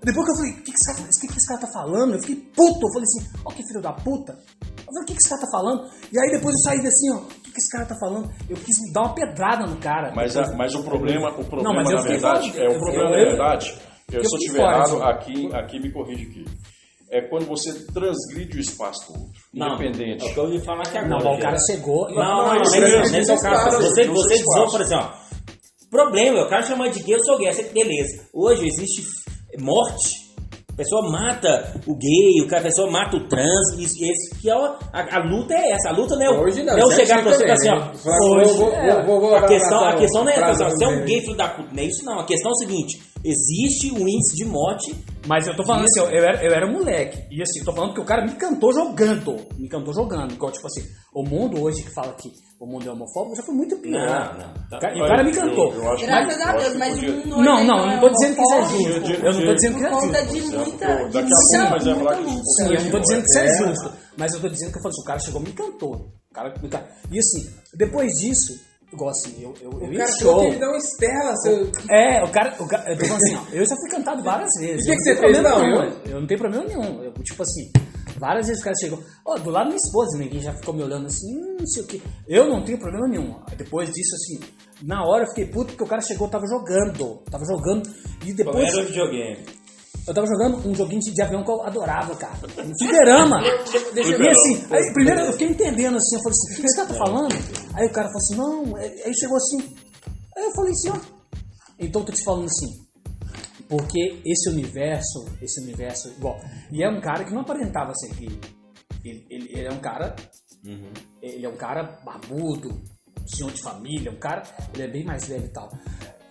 Depois 0.07 0.25
que 0.25 0.31
eu 0.31 0.35
falei, 0.37 0.51
o 0.51 0.55
que, 0.63 0.71
que, 0.71 0.85
cara, 0.85 0.97
que, 1.19 1.27
que 1.27 1.37
esse 1.37 1.47
cara 1.47 1.59
tá 1.59 1.67
falando? 1.67 2.13
Eu 2.13 2.19
fiquei 2.21 2.35
puto, 2.55 2.79
eu 2.87 2.93
falei 2.93 3.03
assim, 3.03 3.29
ó, 3.43 3.51
que 3.51 3.63
filho 3.67 3.81
da 3.81 3.91
puta. 3.91 4.31
Eu 4.31 4.85
falei, 4.85 5.03
o 5.03 5.05
que, 5.05 5.13
que 5.13 5.19
esse 5.19 5.29
cara 5.29 5.41
tá 5.41 5.47
falando? 5.51 5.81
E 6.13 6.17
aí 6.17 6.31
depois 6.31 6.55
eu 6.55 6.61
saí 6.61 6.79
assim, 6.87 7.11
ó, 7.11 7.17
o 7.17 7.25
que, 7.25 7.51
que 7.51 7.59
esse 7.59 7.69
cara 7.69 7.85
tá 7.85 7.95
falando? 7.99 8.31
Eu 8.49 8.55
quis 8.55 8.77
dar 8.93 9.01
uma 9.01 9.13
pedrada 9.13 9.67
no 9.67 9.75
cara. 9.77 10.13
Mas, 10.15 10.37
a- 10.37 10.55
mas 10.55 10.73
o 10.75 10.83
problema, 10.83 11.29
o 11.31 11.43
problema 11.43 11.73
mas 11.75 11.89
eu 11.89 11.97
na 11.97 12.01
verdade, 12.03 12.51
fora. 12.53 12.63
é 12.63 12.69
o 12.69 12.79
problema 12.79 13.09
eu- 13.09 13.09
na 13.09 13.29
verdade, 13.31 13.77
eu, 14.13 14.21
eu 14.21 14.29
se 14.29 14.47
eu 14.47 14.55
fora, 14.55 14.77
errado, 14.77 15.03
assim. 15.03 15.03
aqui, 15.03 15.55
aqui 15.55 15.79
me 15.81 15.91
corrige 15.91 16.23
aqui. 16.23 16.45
É 17.11 17.21
quando 17.21 17.45
você 17.45 17.73
transgride 17.87 18.57
o 18.57 18.61
espaço 18.61 19.11
do 19.11 19.19
outro, 19.19 19.33
Não, 19.53 19.75
independente. 19.75 20.25
É 20.25 20.29
o 20.29 20.33
que 20.33 20.39
eu 20.39 20.53
ia 20.53 20.61
falar 20.61 20.83
aqui 20.83 20.97
agora. 20.97 21.09
Não, 21.09 21.25
mas 21.31 21.37
o 21.37 21.41
cara 21.41 21.57
chegou. 21.59 22.09
Não, 22.09 22.15
não, 22.15 22.45
não, 22.55 22.61
isso 22.61 22.79
nesse, 22.79 22.97
mesmo, 22.97 23.11
nesse 23.17 23.31
é 23.31 23.33
o 23.33 23.37
espaço, 23.37 23.77
Você, 23.81 24.07
você 24.07 24.33
espaço. 24.35 24.71
por 24.71 24.81
exemplo, 24.81 25.05
ó, 25.05 25.27
problema, 25.89 26.41
o 26.45 26.49
cara 26.49 26.63
chama 26.63 26.89
de 26.89 27.01
gay, 27.03 27.15
eu 27.15 27.23
sou 27.23 27.37
gay, 27.37 27.51
beleza. 27.73 28.25
Hoje 28.33 28.67
existe 28.67 29.01
morte. 29.59 30.27
A 30.71 30.77
pessoa 30.77 31.09
mata 31.09 31.81
o 31.87 31.95
gay, 31.95 32.45
o 32.45 32.47
cara, 32.47 32.61
a 32.61 32.65
pessoa 32.65 32.91
mata 32.91 33.17
o 33.17 33.27
trans, 33.27 33.73
isso, 33.79 33.95
isso 34.03 34.39
que 34.39 34.47
é 34.47 34.53
a, 34.53 34.77
a 34.93 35.23
luta 35.27 35.55
é 35.55 35.71
essa. 35.71 35.89
A 35.89 35.91
luta 35.91 36.15
não 36.15 36.21
é, 36.23 36.29
o- 36.29 36.39
Hoje 36.43 36.61
não, 36.61 36.77
é 36.77 36.81
eu 36.83 36.87
sempre 36.91 37.05
chegar 37.07 37.23
pra 37.23 37.33
você 37.33 37.43
e 37.43 37.47
falar 37.47 37.53
assim, 37.53 37.69
ó. 38.05 38.11
Hoje, 38.37 38.53
vou- 38.53 38.57
vou- 38.57 38.73
é, 38.73 39.03
vou- 39.05 39.19
vou 39.21 39.35
a, 39.35 39.47
questão, 39.47 39.79
a 39.83 39.95
questão 39.95 40.23
não 40.23 40.31
é 40.31 40.53
você 40.53 40.85
é 40.85 40.87
um 40.87 41.03
gay 41.05 41.21
filho 41.21 41.35
da 41.35 41.47
puta, 41.47 41.69
não 41.73 41.81
é 41.81 41.85
isso 41.87 42.05
não. 42.05 42.19
A 42.19 42.25
questão 42.25 42.51
é 42.51 42.53
o 42.53 42.57
seguinte: 42.57 43.01
existe 43.25 43.91
um 43.91 44.07
índice 44.07 44.35
de 44.35 44.45
morte 44.45 44.93
Mas 45.27 45.45
eu 45.45 45.55
tô 45.55 45.63
falando 45.65 45.83
assim, 45.85 45.99
ó, 45.99 46.09
eu 46.09 46.23
era, 46.23 46.43
eu 46.43 46.51
era 46.53 46.65
moleque. 46.71 47.27
E 47.29 47.41
assim, 47.41 47.59
eu 47.59 47.65
tô 47.65 47.73
falando 47.73 47.93
que 47.93 47.99
o 47.99 48.05
cara 48.05 48.23
me 48.25 48.31
cantou 48.35 48.71
jogando. 48.73 49.35
Me 49.57 49.67
cantou 49.67 49.93
jogando. 49.93 50.31
Igual, 50.33 50.51
tipo 50.51 50.65
assim, 50.67 50.83
o 51.13 51.23
mundo 51.23 51.61
hoje 51.61 51.83
que 51.83 51.93
fala 51.93 52.13
que 52.13 52.31
o 52.59 52.65
mundo 52.65 52.87
é 52.87 52.91
homofóbico 52.91 53.35
já 53.35 53.43
foi 53.43 53.53
muito 53.53 53.75
pior. 53.77 53.99
Não, 53.99 54.37
não. 54.39 54.53
O 54.77 54.79
cara- 54.79 54.97
E 54.97 55.01
o 55.01 55.07
cara 55.07 55.23
me 55.23 55.31
cantou. 55.33 55.73
Eu, 55.73 55.83
eu 55.83 55.91
acho 55.93 56.05
Graças 56.05 56.39
eu 56.39 56.47
a 56.47 56.51
Deus, 56.53 56.75
mas 56.75 56.93
podia- 56.95 57.09
o 57.11 57.15
mundo 57.17 57.41
Não, 57.43 57.55
hoje 57.55 57.67
não, 57.67 57.77
eu 57.77 57.83
é 57.83 57.93
não 57.93 57.99
tô 57.99 58.09
dizendo 58.09 58.35
que 58.35 58.41
isso 58.41 58.53
é 58.53 58.61
justo. 58.63 59.11
Eu 59.25 59.33
não 59.33 59.45
tô 59.45 59.53
dizendo 59.53 59.73
que 59.75 59.79
Por 59.79 59.87
isso 59.87 59.97
é 59.97 60.07
conta 60.07 60.19
justo. 60.25 60.33
de 60.49 60.57
muita. 60.57 60.87
Daqui 60.87 61.17
a 61.17 61.21
de 61.21 61.29
pouco 61.29 61.47
muita- 61.51 61.67
falar 61.67 62.15
que 62.15 62.23
muita 62.23 62.31
isso- 62.31 62.43
Sim, 62.57 62.73
eu 62.73 62.83
não 62.83 62.91
tô 62.91 62.99
dizendo 62.99 63.21
que 63.23 63.29
isso 63.29 63.39
é 63.39 63.45
É. 63.45 63.57
justo. 63.57 63.91
Mas 64.17 64.33
eu 64.33 64.39
tô 64.39 64.49
dizendo 64.49 64.71
que 64.71 64.77
eu 64.77 64.81
falo 64.81 64.93
assim, 64.93 65.01
o 65.01 65.05
cara 65.05 65.19
chegou 65.19 65.41
e 65.41 65.43
me 65.43 65.51
cantou. 65.53 65.93
O 66.31 66.33
cara, 66.33 66.53
o 66.63 66.69
cara- 66.69 66.87
E 67.11 67.19
assim, 67.19 67.49
depois 67.75 68.13
disso, 68.19 68.53
igual 68.93 69.09
assim, 69.09 69.35
eu, 69.41 69.53
eu, 69.61 69.71
eu 69.81 69.87
O 69.89 69.91
ia 69.93 69.99
cara 69.99 70.11
show. 70.19 70.39
que 70.39 70.45
ele 70.47 70.59
dá 70.59 70.67
uma 70.69 70.77
estela. 70.77 71.35
Seu... 71.37 71.71
É, 71.89 72.23
o 72.23 72.29
cara, 72.31 72.55
o 72.59 72.67
cara. 72.67 72.91
Eu 72.91 72.97
tô 72.97 73.05
falando 73.05 73.23
assim, 73.23 73.35
ó, 73.35 73.53
eu 73.55 73.65
já 73.67 73.75
fui 73.75 73.89
cantado 73.89 74.23
várias 74.23 74.51
vezes. 74.59 74.83
O 74.83 74.85
que 74.85 74.91
eu 74.91 74.95
que 74.97 74.97
não 74.97 75.03
você 75.03 75.15
tenho 75.15 75.19
fez? 75.19 75.37
problema 75.37 75.49
Não, 75.49 75.61
nenhum, 75.89 76.01
eu 76.05 76.19
não 76.21 76.27
tenho 76.27 76.39
problema 76.39 76.65
nenhum. 76.65 77.03
Eu, 77.03 77.11
tipo 77.23 77.43
assim, 77.43 77.71
várias 78.17 78.47
vezes 78.47 78.61
o 78.61 78.63
cara 78.65 78.75
chegou, 78.79 78.99
ó, 79.25 79.37
do 79.37 79.49
lado 79.49 79.63
da 79.65 79.69
minha 79.71 79.77
esposa, 79.83 80.17
ninguém 80.17 80.39
já 80.41 80.53
ficou 80.53 80.73
me 80.73 80.83
olhando 80.83 81.07
assim, 81.07 81.27
hum, 81.37 81.57
não 81.59 81.67
sei 81.67 81.83
o 81.83 81.87
quê. 81.87 82.01
Eu 82.27 82.47
não 82.47 82.63
tenho 82.63 82.79
problema 82.79 83.07
nenhum. 83.07 83.35
Depois 83.57 83.89
disso, 83.91 84.15
assim, 84.15 84.39
na 84.83 85.03
hora 85.05 85.23
eu 85.23 85.27
fiquei 85.29 85.45
puto 85.47 85.71
porque 85.71 85.83
o 85.83 85.87
cara 85.87 86.01
chegou, 86.01 86.27
tava 86.29 86.45
jogando. 86.47 87.17
Tava 87.29 87.43
jogando. 87.45 87.89
E 88.25 88.33
depois. 88.33 88.55
Qual 88.57 88.65
era 88.67 88.81
o 88.81 88.85
videogame? 88.87 89.45
Eu 90.07 90.13
tava 90.13 90.25
jogando 90.25 90.67
um 90.67 90.73
joguinho 90.73 91.01
de 91.01 91.21
avião 91.21 91.43
que 91.43 91.51
eu 91.51 91.61
adorava, 91.63 92.15
cara. 92.15 92.35
Um 92.35 92.77
fliperama. 92.79 93.41
E 93.43 94.29
assim, 94.29 94.65
aí 94.71 94.93
primeiro 94.93 95.19
eu 95.21 95.31
fiquei 95.33 95.47
entendendo 95.49 95.97
assim, 95.97 96.15
eu 96.15 96.23
falei 96.23 96.37
assim, 96.37 96.53
o 96.53 96.55
que 96.55 96.65
esse 96.65 96.75
cara 96.77 96.87
tá 96.87 96.95
falando? 96.95 97.35
Aí 97.75 97.87
o 97.87 97.91
cara 97.91 98.07
falou 98.07 98.17
assim, 98.17 98.35
não, 98.35 98.75
aí 98.77 99.13
chegou 99.13 99.37
assim. 99.37 99.75
Aí 100.35 100.43
eu 100.43 100.51
falei 100.53 100.71
assim, 100.71 100.89
ó. 100.89 100.99
Então 101.79 102.01
eu 102.01 102.05
tô 102.05 102.11
te 102.13 102.23
falando 102.23 102.45
assim, 102.45 102.87
porque 103.67 104.21
esse 104.25 104.49
universo, 104.49 105.25
esse 105.41 105.61
universo, 105.61 106.07
igual. 106.09 106.39
E 106.71 106.83
é 106.83 106.89
um 106.89 107.01
cara 107.01 107.25
que 107.25 107.33
não 107.33 107.41
aparentava 107.41 107.93
ser 107.95 108.13
gay. 108.15 108.39
Ele, 109.03 109.27
ele, 109.29 109.49
ele 109.51 109.67
é 109.67 109.71
um 109.71 109.79
cara. 109.79 110.15
Ele 111.21 111.45
é 111.45 111.49
um 111.49 111.57
cara 111.57 111.99
barbudo, 112.03 112.81
senhor 113.27 113.51
de 113.51 113.61
família, 113.61 114.11
um 114.11 114.19
cara. 114.19 114.43
Ele 114.73 114.83
é 114.83 114.87
bem 114.87 115.03
mais 115.03 115.27
velho 115.27 115.45
e 115.45 115.49
tal. 115.49 115.69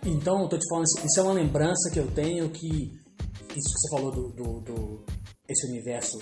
Então 0.04 0.42
eu 0.42 0.48
tô 0.48 0.56
te 0.58 0.66
falando 0.68 0.84
assim, 0.84 1.06
isso 1.06 1.20
é 1.20 1.22
uma 1.22 1.32
lembrança 1.32 1.90
que 1.92 1.98
eu 1.98 2.10
tenho 2.10 2.48
que. 2.50 2.90
Isso 3.56 3.72
que 3.74 3.80
você 3.80 3.96
falou 3.96 4.12
do. 4.12 4.28
do, 4.32 4.60
do- 4.60 5.06
esse 5.48 5.68
universo 5.68 6.18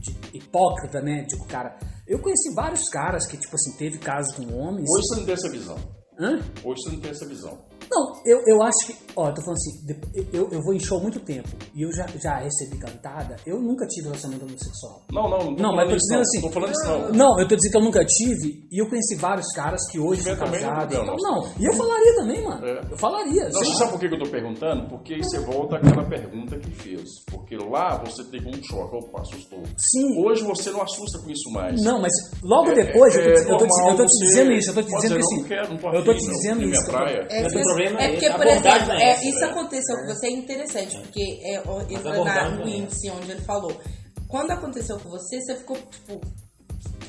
de 0.00 0.16
hipócrita, 0.38 1.00
né? 1.02 1.22
De 1.24 1.36
que 1.36 1.42
o 1.42 1.46
cara. 1.46 1.78
Eu 2.06 2.18
conheci 2.20 2.54
vários 2.54 2.88
caras 2.88 3.26
que, 3.26 3.36
tipo 3.36 3.54
assim, 3.54 3.76
teve 3.76 3.98
casos 3.98 4.34
com 4.34 4.42
homens. 4.56 4.88
Hoje 4.90 5.06
você 5.06 5.16
não 5.20 5.24
tem 5.26 5.34
essa 5.34 5.50
visão. 5.50 5.76
Hã? 6.18 6.38
Hoje 6.64 6.82
você 6.82 6.90
não 6.90 7.00
tem 7.00 7.10
essa 7.10 7.26
visão. 7.26 7.69
Não, 7.90 8.12
eu, 8.24 8.40
eu 8.46 8.62
acho 8.62 8.86
que. 8.86 8.96
Ó, 9.16 9.28
eu 9.28 9.34
tô 9.34 9.42
falando 9.42 9.56
assim, 9.56 10.26
eu, 10.32 10.48
eu 10.52 10.62
vou 10.62 10.72
em 10.72 10.78
show 10.78 10.98
há 10.98 11.02
muito 11.02 11.18
tempo 11.20 11.48
e 11.74 11.82
eu 11.82 11.92
já, 11.92 12.06
já 12.22 12.36
recebi 12.38 12.78
cantada. 12.78 13.36
Eu 13.44 13.60
nunca 13.60 13.84
tive 13.86 14.06
relacionamento 14.06 14.46
homossexual. 14.46 15.02
Não, 15.12 15.28
não, 15.28 15.38
não 15.38 15.56
tô 15.56 15.62
Não, 15.62 15.74
mas 15.74 15.86
falando 15.86 15.90
tô 15.90 15.96
isso, 15.96 16.06
dizendo 16.06 16.14
não. 16.16 16.22
assim- 16.22 16.40
Tô 16.40 16.50
falando 16.50 16.70
isso 16.72 16.86
não. 16.86 17.12
Não, 17.12 17.40
eu 17.40 17.48
tô 17.48 17.56
dizendo 17.56 17.72
que 17.72 17.78
eu 17.78 17.82
nunca 17.82 18.04
tive 18.04 18.68
e 18.70 18.80
eu 18.80 18.88
conheci 18.88 19.16
vários 19.16 19.46
caras 19.52 19.80
que 19.90 19.98
hoje 19.98 20.22
são 20.22 20.36
casados. 20.36 20.94
não, 20.96 21.04
Não, 21.04 21.16
não. 21.16 21.34
não, 21.42 21.52
e 21.58 21.64
eu 21.66 21.72
falaria 21.74 22.14
também, 22.16 22.44
mano. 22.44 22.64
É. 22.66 22.80
Eu 22.92 22.98
falaria. 22.98 23.44
Não, 23.48 23.64
você 23.64 23.74
sabe 23.74 23.90
por 23.92 24.00
que 24.00 24.06
eu 24.06 24.18
tô 24.18 24.30
perguntando? 24.30 24.88
Porque 24.88 25.14
aí 25.14 25.24
você 25.24 25.38
volta 25.40 25.76
àquela 25.76 26.04
pergunta 26.08 26.58
que 26.58 26.70
fez. 26.70 27.08
Porque 27.30 27.56
lá 27.56 27.98
você 28.04 28.22
teve 28.24 28.48
um 28.48 28.62
choque, 28.62 28.96
opa, 28.96 29.20
assustou. 29.22 29.62
Sim. 29.76 30.24
Hoje 30.24 30.44
você 30.44 30.70
não 30.70 30.82
assusta 30.82 31.18
com 31.18 31.28
isso 31.30 31.50
mais. 31.50 31.82
Não, 31.82 32.00
mas 32.00 32.12
logo 32.42 32.70
É- 32.70 32.74
depois, 32.74 33.14
eu, 33.16 33.22
tô, 33.22 33.28
é 33.28 33.32
eu, 33.32 33.46
tô, 33.58 33.64
eu 33.90 33.96
tô 33.96 34.06
te 34.06 34.24
dizendo 34.26 34.52
isso, 34.52 34.70
eu 34.70 34.74
tô 34.74 34.82
te 34.82 34.94
dizendo 34.94 35.14
que 35.14 35.18
não 35.18 35.60
assim. 35.64 35.70
não 35.72 35.78
tô 35.78 35.88
eu 35.92 36.04
tô 36.04 36.14
te 36.14 36.26
não, 36.26 36.32
dizendo 36.34 36.60
não 36.60 36.68
é 36.68 36.70
isso. 36.70 36.86
praia. 36.86 37.26
É, 37.30 37.42
Mas 37.42 37.52
o 37.52 37.56
porque- 37.56 37.79
problema 37.82 38.00
é 38.00 38.04
é 38.04 38.08
porque, 38.10 38.30
por 38.30 38.46
exemplo, 38.46 38.92
é 38.92 39.02
é, 39.02 39.10
essa, 39.10 39.24
isso 39.24 39.40
né? 39.40 39.46
aconteceu 39.46 39.96
com 39.96 40.06
você 40.06 40.26
é 40.26 40.30
interessante, 40.30 40.98
porque 40.98 41.40
é, 41.42 41.54
entra 41.92 42.24
na, 42.24 42.50
no 42.50 42.68
é 42.68 42.70
índice 42.70 43.10
onde 43.10 43.30
ele 43.30 43.40
falou. 43.42 43.80
Quando 44.28 44.50
aconteceu 44.52 44.98
com 44.98 45.08
você, 45.08 45.40
você 45.40 45.56
ficou 45.56 45.76
tipo, 45.76 46.20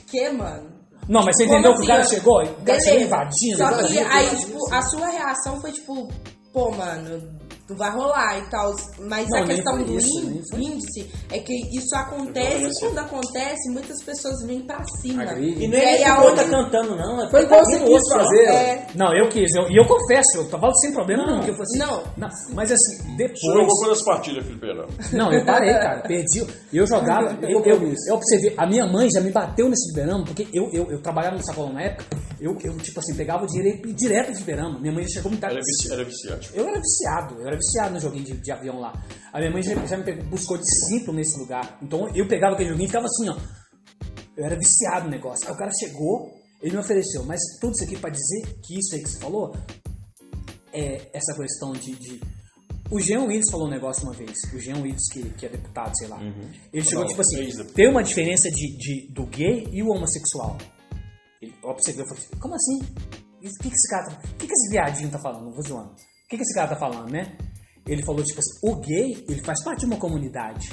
que, 0.07 0.29
mano? 0.29 0.69
Não, 1.07 1.23
mas 1.23 1.35
você 1.35 1.45
Como 1.45 1.57
entendeu 1.57 1.75
que 1.75 1.83
o 1.83 1.87
cara 1.87 2.01
assim? 2.01 2.15
chegou? 2.15 2.41
O 2.43 2.63
cara 2.63 2.79
chegou 2.79 3.01
invadindo. 3.01 3.57
Só 3.57 3.67
que 3.67 3.73
invadindo, 3.73 4.07
aí, 4.07 4.25
invadindo. 4.25 4.45
tipo, 4.45 4.73
a 4.73 4.81
sua 4.83 5.07
reação 5.07 5.61
foi 5.61 5.71
tipo, 5.71 6.07
pô, 6.53 6.71
mano, 6.71 7.40
não 7.71 7.77
vai 7.77 7.91
rolar 7.91 8.37
e 8.39 8.49
tal. 8.49 8.71
Mas 8.99 9.27
Não, 9.29 9.39
a 9.39 9.45
questão 9.47 9.83
do 9.83 9.97
isso, 9.97 10.55
índice 10.55 11.09
é 11.31 11.39
que 11.39 11.53
isso 11.77 11.95
acontece 11.95 12.65
e 12.65 12.79
quando 12.79 12.99
acontece, 12.99 13.69
muitas 13.71 14.03
pessoas 14.03 14.35
vêm 14.45 14.61
pra 14.61 14.81
cima. 15.01 15.23
Agride. 15.23 15.63
E 15.63 15.67
não 15.67 15.77
E 15.77 16.03
é 16.03 16.13
outro 16.19 16.35
tá 16.35 16.49
cantando, 16.49 16.95
não. 16.95 17.23
É 17.25 17.29
Foi 17.29 17.43
igual 17.43 17.63
você 17.65 17.79
quis 17.79 18.01
fazer. 18.13 18.43
É, 18.45 18.87
Não, 18.95 19.15
eu 19.15 19.29
quis, 19.29 19.53
eu- 19.55 19.69
e 19.69 19.77
eu, 19.77 19.85
confesso, 19.85 20.37
eu 20.37 20.49
tava 20.49 20.71
sem 20.75 20.91
problema 20.93 21.25
nenhum. 21.25 21.41
que 21.41 21.49
eu 21.51 21.55
assim, 21.61 21.79
Não. 21.79 22.03
Mas 22.53 22.71
assim, 22.71 22.97
Você 22.97 23.15
depois. 23.17 23.39
jogou 23.53 23.77
quantas 23.79 24.03
partidas, 24.03 24.45
Felipe 24.45 24.67
Herão? 24.67 24.87
Não, 25.13 25.31
eu 25.31 25.45
parei, 25.45 25.73
cara. 25.73 26.01
Perdi. 26.01 26.45
Eu 26.73 26.85
jogava. 26.87 27.37
Eu, 27.41 27.63
eu, 27.65 27.93
eu, 28.07 28.17
você 28.17 28.37
ver, 28.39 28.53
a 28.57 28.65
minha 28.65 28.85
mãe 28.87 29.09
já 29.13 29.21
me 29.21 29.31
bateu 29.31 29.69
nesse 29.69 29.91
fliperama, 29.93 30.23
porque 30.25 30.47
eu, 30.53 30.69
eu, 30.73 30.91
eu 30.91 31.01
trabalhava 31.01 31.35
no 31.37 31.43
sacolão 31.45 31.73
na 31.73 31.81
época. 31.83 32.05
Eu, 32.39 32.57
eu, 32.63 32.75
tipo 32.77 32.99
assim, 32.99 33.13
pegava 33.15 33.43
o 33.43 33.47
dinheiro 33.47 33.81
e 33.85 33.89
ia 33.89 33.93
direto 33.93 34.29
de 34.31 34.35
fliperama. 34.37 34.79
Minha 34.79 34.91
mãe 34.93 35.03
já 35.03 35.09
chegou 35.15 35.29
muito 35.31 35.41
tarde. 35.41 35.57
Era, 35.57 35.63
vici, 35.65 35.93
era 35.93 36.03
viciante. 36.03 36.49
Eu 36.55 36.67
era 36.67 36.79
viciado, 36.79 37.35
eu 37.39 37.47
era 37.47 37.55
viciado 37.61 37.93
no 37.93 37.99
joguinho 37.99 38.25
de, 38.25 38.37
de 38.37 38.51
avião 38.51 38.79
lá. 38.79 38.93
A 39.31 39.39
minha 39.39 39.51
mãe 39.51 39.61
já, 39.63 39.73
já 39.85 39.97
me 39.97 40.03
pegou- 40.03 40.25
buscou 40.25 40.57
de 40.57 40.65
cinto 40.87 41.13
nesse 41.13 41.37
lugar. 41.39 41.77
Então 41.81 42.07
eu 42.15 42.27
pegava 42.27 42.53
aquele 42.55 42.69
joguinho 42.69 42.85
e 42.85 42.89
ficava 42.89 43.05
assim, 43.05 43.29
ó. 43.29 43.37
Eu 44.35 44.45
era 44.45 44.55
viciado 44.57 45.05
no 45.05 45.11
negócio. 45.11 45.47
Aí 45.47 45.53
o 45.53 45.57
cara 45.57 45.71
chegou, 45.79 46.31
ele 46.61 46.71
me 46.73 46.79
ofereceu, 46.79 47.23
mas 47.25 47.39
tudo 47.59 47.73
isso 47.73 47.83
aqui 47.83 47.97
pra 47.97 48.09
dizer 48.09 48.59
que 48.63 48.77
isso 48.79 48.95
aí 48.95 49.03
que 49.03 49.09
você 49.09 49.19
falou 49.19 49.53
é 50.73 51.09
essa 51.13 51.33
questão 51.35 51.71
de. 51.73 51.91
de- 51.95 52.21
O 52.89 52.99
Jean 52.99 53.23
Willis 53.23 53.49
falou 53.49 53.67
um 53.67 53.71
negócio 53.71 54.03
uma 54.03 54.13
vez. 54.13 54.37
O 54.53 54.59
Jean 54.59 54.81
Willis, 54.81 55.07
que, 55.11 55.23
que 55.31 55.45
é 55.45 55.49
deputado, 55.49 55.95
sei 55.97 56.07
lá. 56.07 56.19
Ele 56.73 56.83
chegou, 56.83 57.03
Não, 57.03 57.07
tipo 57.09 57.21
assim, 57.21 57.37
tem 57.73 57.89
uma 57.89 58.03
diferença 58.03 58.49
de, 58.49 58.77
de- 58.77 59.13
do 59.13 59.25
gay 59.27 59.67
e 59.71 59.81
o 59.83 59.89
homossexual. 59.89 60.57
Ele 61.41 61.53
você 61.61 61.91
ver, 61.93 62.01
eu 62.03 62.07
falei, 62.07 62.23
como 62.39 62.53
assim? 62.55 62.79
O 62.79 63.41
que, 63.41 63.69
que 63.69 63.75
esse 63.75 63.89
cara 63.89 64.05
tá. 64.11 64.21
O 64.23 64.35
que, 64.37 64.47
que 64.47 64.53
esse 64.53 64.69
viadinho 64.69 65.09
tá 65.09 65.19
falando? 65.19 65.45
Não 65.45 65.51
vou 65.53 65.63
zoando. 65.63 65.89
O 65.91 65.95
que, 66.29 66.37
que 66.37 66.43
esse 66.43 66.53
cara 66.53 66.67
tá 66.69 66.75
falando, 66.75 67.09
né? 67.11 67.35
Ele 67.85 68.03
falou, 68.03 68.23
tipo 68.23 68.39
assim, 68.39 68.59
o 68.63 68.75
gay, 68.75 69.25
ele 69.27 69.41
faz 69.41 69.63
parte 69.63 69.81
de 69.81 69.85
uma 69.85 69.97
comunidade. 69.97 70.71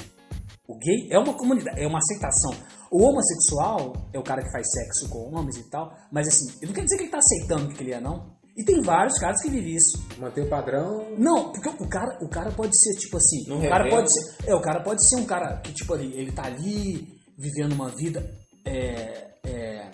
O 0.67 0.77
gay 0.77 1.07
é 1.09 1.17
uma 1.17 1.33
comunidade, 1.33 1.79
é 1.79 1.87
uma 1.87 1.97
aceitação. 1.97 2.51
O 2.91 3.03
homossexual 3.03 3.93
é 4.13 4.19
o 4.19 4.23
cara 4.23 4.43
que 4.43 4.51
faz 4.51 4.67
sexo 4.71 5.09
com 5.09 5.35
homens 5.35 5.57
e 5.57 5.69
tal, 5.69 5.91
mas 6.11 6.27
assim, 6.27 6.65
não 6.65 6.73
quer 6.73 6.83
dizer 6.83 6.97
que 6.97 7.03
ele 7.03 7.11
tá 7.11 7.17
aceitando 7.17 7.65
o 7.65 7.73
que 7.73 7.83
ele 7.83 7.93
é, 7.93 7.99
não. 7.99 8.37
E 8.55 8.63
tem 8.63 8.81
vários 8.81 9.17
caras 9.17 9.41
que 9.41 9.49
vivem 9.49 9.75
isso. 9.75 9.97
Manter 10.19 10.41
o 10.41 10.49
padrão. 10.49 11.15
Não, 11.17 11.51
porque 11.51 11.69
o 11.69 11.87
cara, 11.87 12.17
o 12.21 12.27
cara 12.27 12.51
pode 12.51 12.77
ser 12.77 12.93
tipo 12.99 13.15
assim. 13.15 13.47
Não 13.47 13.59
o 13.59 13.69
cara 13.69 13.89
pode 13.89 14.11
ser. 14.11 14.35
É, 14.45 14.53
o 14.53 14.61
cara 14.61 14.83
pode 14.83 15.07
ser 15.07 15.15
um 15.15 15.25
cara 15.25 15.61
que, 15.61 15.73
tipo 15.73 15.93
ali, 15.93 16.13
ele 16.13 16.31
tá 16.31 16.45
ali 16.45 17.07
vivendo 17.37 17.71
uma 17.71 17.89
vida. 17.89 18.29
É, 18.65 19.29
é, 19.45 19.89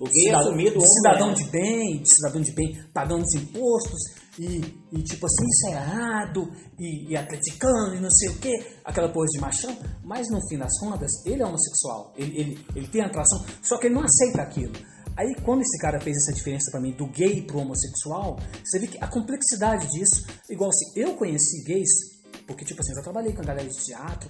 O 0.00 0.06
gay 0.06 0.22
é 0.22 0.24
cidadão, 0.24 0.40
assumido, 0.40 0.78
de 0.78 0.86
cidadão 0.88 1.30
é. 1.30 1.34
de 1.34 1.44
bem, 1.44 2.02
de 2.02 2.14
cidadão 2.14 2.40
de 2.42 2.52
bem, 2.52 2.84
pagando 2.92 3.22
os 3.22 3.34
impostos 3.34 4.00
e, 4.38 4.60
e 4.92 5.02
tipo 5.02 5.26
assim, 5.26 5.44
isso 5.46 5.68
é 5.68 6.32
e, 6.78 7.10
e 7.10 7.16
atleticano 7.16 7.94
e 7.94 8.00
não 8.00 8.10
sei 8.10 8.28
o 8.30 8.38
que, 8.38 8.52
aquela 8.84 9.08
coisa 9.12 9.30
de 9.32 9.40
machão, 9.40 9.76
mas 10.02 10.28
no 10.30 10.40
fim 10.48 10.58
das 10.58 10.78
contas, 10.78 11.10
ele 11.24 11.42
é 11.42 11.46
homossexual, 11.46 12.12
ele, 12.16 12.40
ele, 12.40 12.66
ele 12.74 12.88
tem 12.88 13.02
atração, 13.02 13.44
só 13.62 13.78
que 13.78 13.86
ele 13.86 13.94
não 13.94 14.02
aceita 14.02 14.42
aquilo. 14.42 14.72
Aí 15.16 15.34
quando 15.42 15.62
esse 15.62 15.78
cara 15.78 16.00
fez 16.00 16.16
essa 16.16 16.32
diferença 16.32 16.70
pra 16.72 16.80
mim 16.80 16.90
do 16.92 17.06
gay 17.06 17.42
pro 17.42 17.60
homossexual, 17.60 18.36
você 18.64 18.80
vê 18.80 18.88
que 18.88 18.98
a 18.98 19.06
complexidade 19.06 19.86
disso, 19.88 20.26
igual 20.50 20.70
assim, 20.70 21.00
eu 21.00 21.14
conheci 21.14 21.62
gays, 21.64 21.90
porque 22.46 22.64
tipo 22.64 22.80
assim, 22.80 22.90
eu 22.90 22.96
já 22.96 23.02
trabalhei 23.02 23.32
com 23.32 23.42
a 23.42 23.44
galera 23.44 23.68
de 23.68 23.84
teatro, 23.84 24.28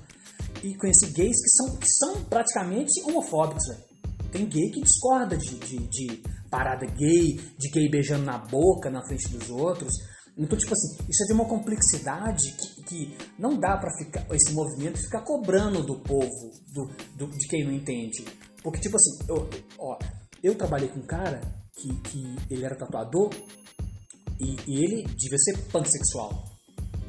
e 0.62 0.74
conheci 0.76 1.06
gays 1.12 1.36
que 1.42 1.50
são, 1.50 1.76
que 1.76 1.88
são 1.88 2.24
praticamente 2.24 3.02
homofóbicos, 3.04 3.66
velho. 3.68 3.94
Tem 4.30 4.46
gay 4.46 4.70
que 4.70 4.80
discorda 4.80 5.36
de, 5.36 5.58
de, 5.58 5.78
de 5.88 6.22
parada 6.54 6.86
gay, 6.86 7.34
de 7.58 7.68
gay 7.70 7.88
beijando 7.90 8.24
na 8.24 8.38
boca, 8.38 8.88
na 8.88 9.02
frente 9.04 9.28
dos 9.28 9.50
outros. 9.50 9.92
Então, 10.38 10.56
tipo 10.56 10.72
assim, 10.72 10.96
isso 11.08 11.22
é 11.24 11.26
de 11.26 11.32
uma 11.32 11.44
complexidade 11.48 12.52
que, 12.52 12.82
que 12.84 13.16
não 13.38 13.58
dá 13.58 13.76
pra 13.76 13.90
ficar, 13.98 14.24
esse 14.34 14.52
movimento 14.52 14.98
ficar 14.98 15.22
cobrando 15.22 15.82
do 15.84 15.98
povo, 16.00 16.50
do, 16.72 16.86
do- 17.16 17.30
de 17.38 17.48
quem 17.48 17.64
não 17.64 17.72
entende. 17.72 18.24
Porque, 18.62 18.78
tipo 18.80 18.96
assim, 18.96 19.10
eu, 19.28 19.48
ó, 19.78 19.98
eu 20.42 20.54
trabalhei 20.54 20.88
com 20.88 21.00
um 21.00 21.06
cara 21.06 21.40
que, 21.76 21.92
que 22.02 22.36
ele 22.50 22.64
era 22.64 22.76
tatuador 22.76 23.30
e, 24.40 24.56
e 24.66 24.84
ele 24.84 25.02
devia 25.16 25.38
ser 25.38 25.58
pansexual. 25.72 26.44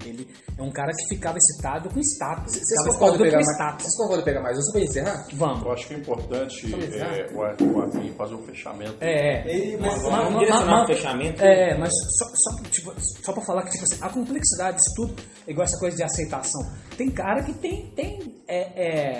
Ele 0.06 0.28
é 0.58 0.62
um 0.62 0.72
cara 0.72 0.92
que 0.92 1.16
ficava 1.16 1.38
excitado 1.38 1.90
com 1.90 2.00
status. 2.00 2.54
Vocês 2.54 2.88
concordam 2.88 2.96
excitado 2.96 3.24
pegar 3.24 3.38
com 3.40 3.46
mais? 3.46 3.56
status. 3.58 3.84
Vocês 3.86 3.98
concordam 3.98 4.24
pegar 4.26 4.42
mais? 4.42 4.58
Eu 4.58 4.64
só 4.64 4.72
pra 4.72 4.82
encerrar? 4.82 5.28
Vamos. 5.34 5.66
Eu 5.66 5.72
acho 5.72 5.88
que 5.88 5.94
é 5.94 5.98
importante 5.98 6.76
é, 6.96 7.34
o 7.34 7.42
Ar- 7.44 7.56
o 7.62 7.82
Armin 7.82 8.14
fazer 8.14 8.36
o 8.36 8.44
fechamento. 8.44 8.96
É, 9.02 9.74
é. 9.74 9.78
Mas 9.78 10.04
ma- 10.04 10.84
o 10.84 10.88
fechamento. 10.88 11.42
É, 11.44 11.78
mas 11.78 11.92
só, 12.18 12.26
só, 12.34 12.64
tipo, 12.70 12.94
só 13.24 13.34
pra 13.34 13.42
falar 13.44 13.64
que 13.64 13.72
tipo 13.72 13.84
assim, 13.84 13.98
a 14.02 14.10
complexidade 14.10 14.78
disso 14.78 14.94
tudo 14.96 15.16
é 15.48 15.52
igual 15.52 15.66
essa 15.66 15.78
coisa 15.80 15.96
de 15.98 16.04
aceitação. 16.04 16.62
Tem 16.98 17.10
cara 17.12 17.44
que 17.44 17.54
tem, 17.54 17.88
tem 17.96 18.42
é, 18.48 18.60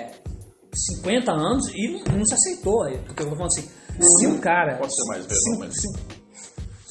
é, 0.02 0.10
50 0.74 1.32
anos 1.32 1.68
e 1.74 1.88
não, 2.08 2.16
não 2.18 2.26
se 2.26 2.34
aceitou. 2.34 2.86
é, 2.88 2.98
Porque 2.98 3.22
eu 3.22 3.30
tô 3.30 3.36
falando 3.36 3.46
assim, 3.52 3.68
se 4.00 4.26
um 4.26 4.38
cara. 4.38 4.76
Pode 4.76 4.94
ser 4.94 5.08
mais 5.08 5.26
velho, 5.26 5.38
se, 5.40 5.58
mas- 5.58 5.74
se- 5.80 6.25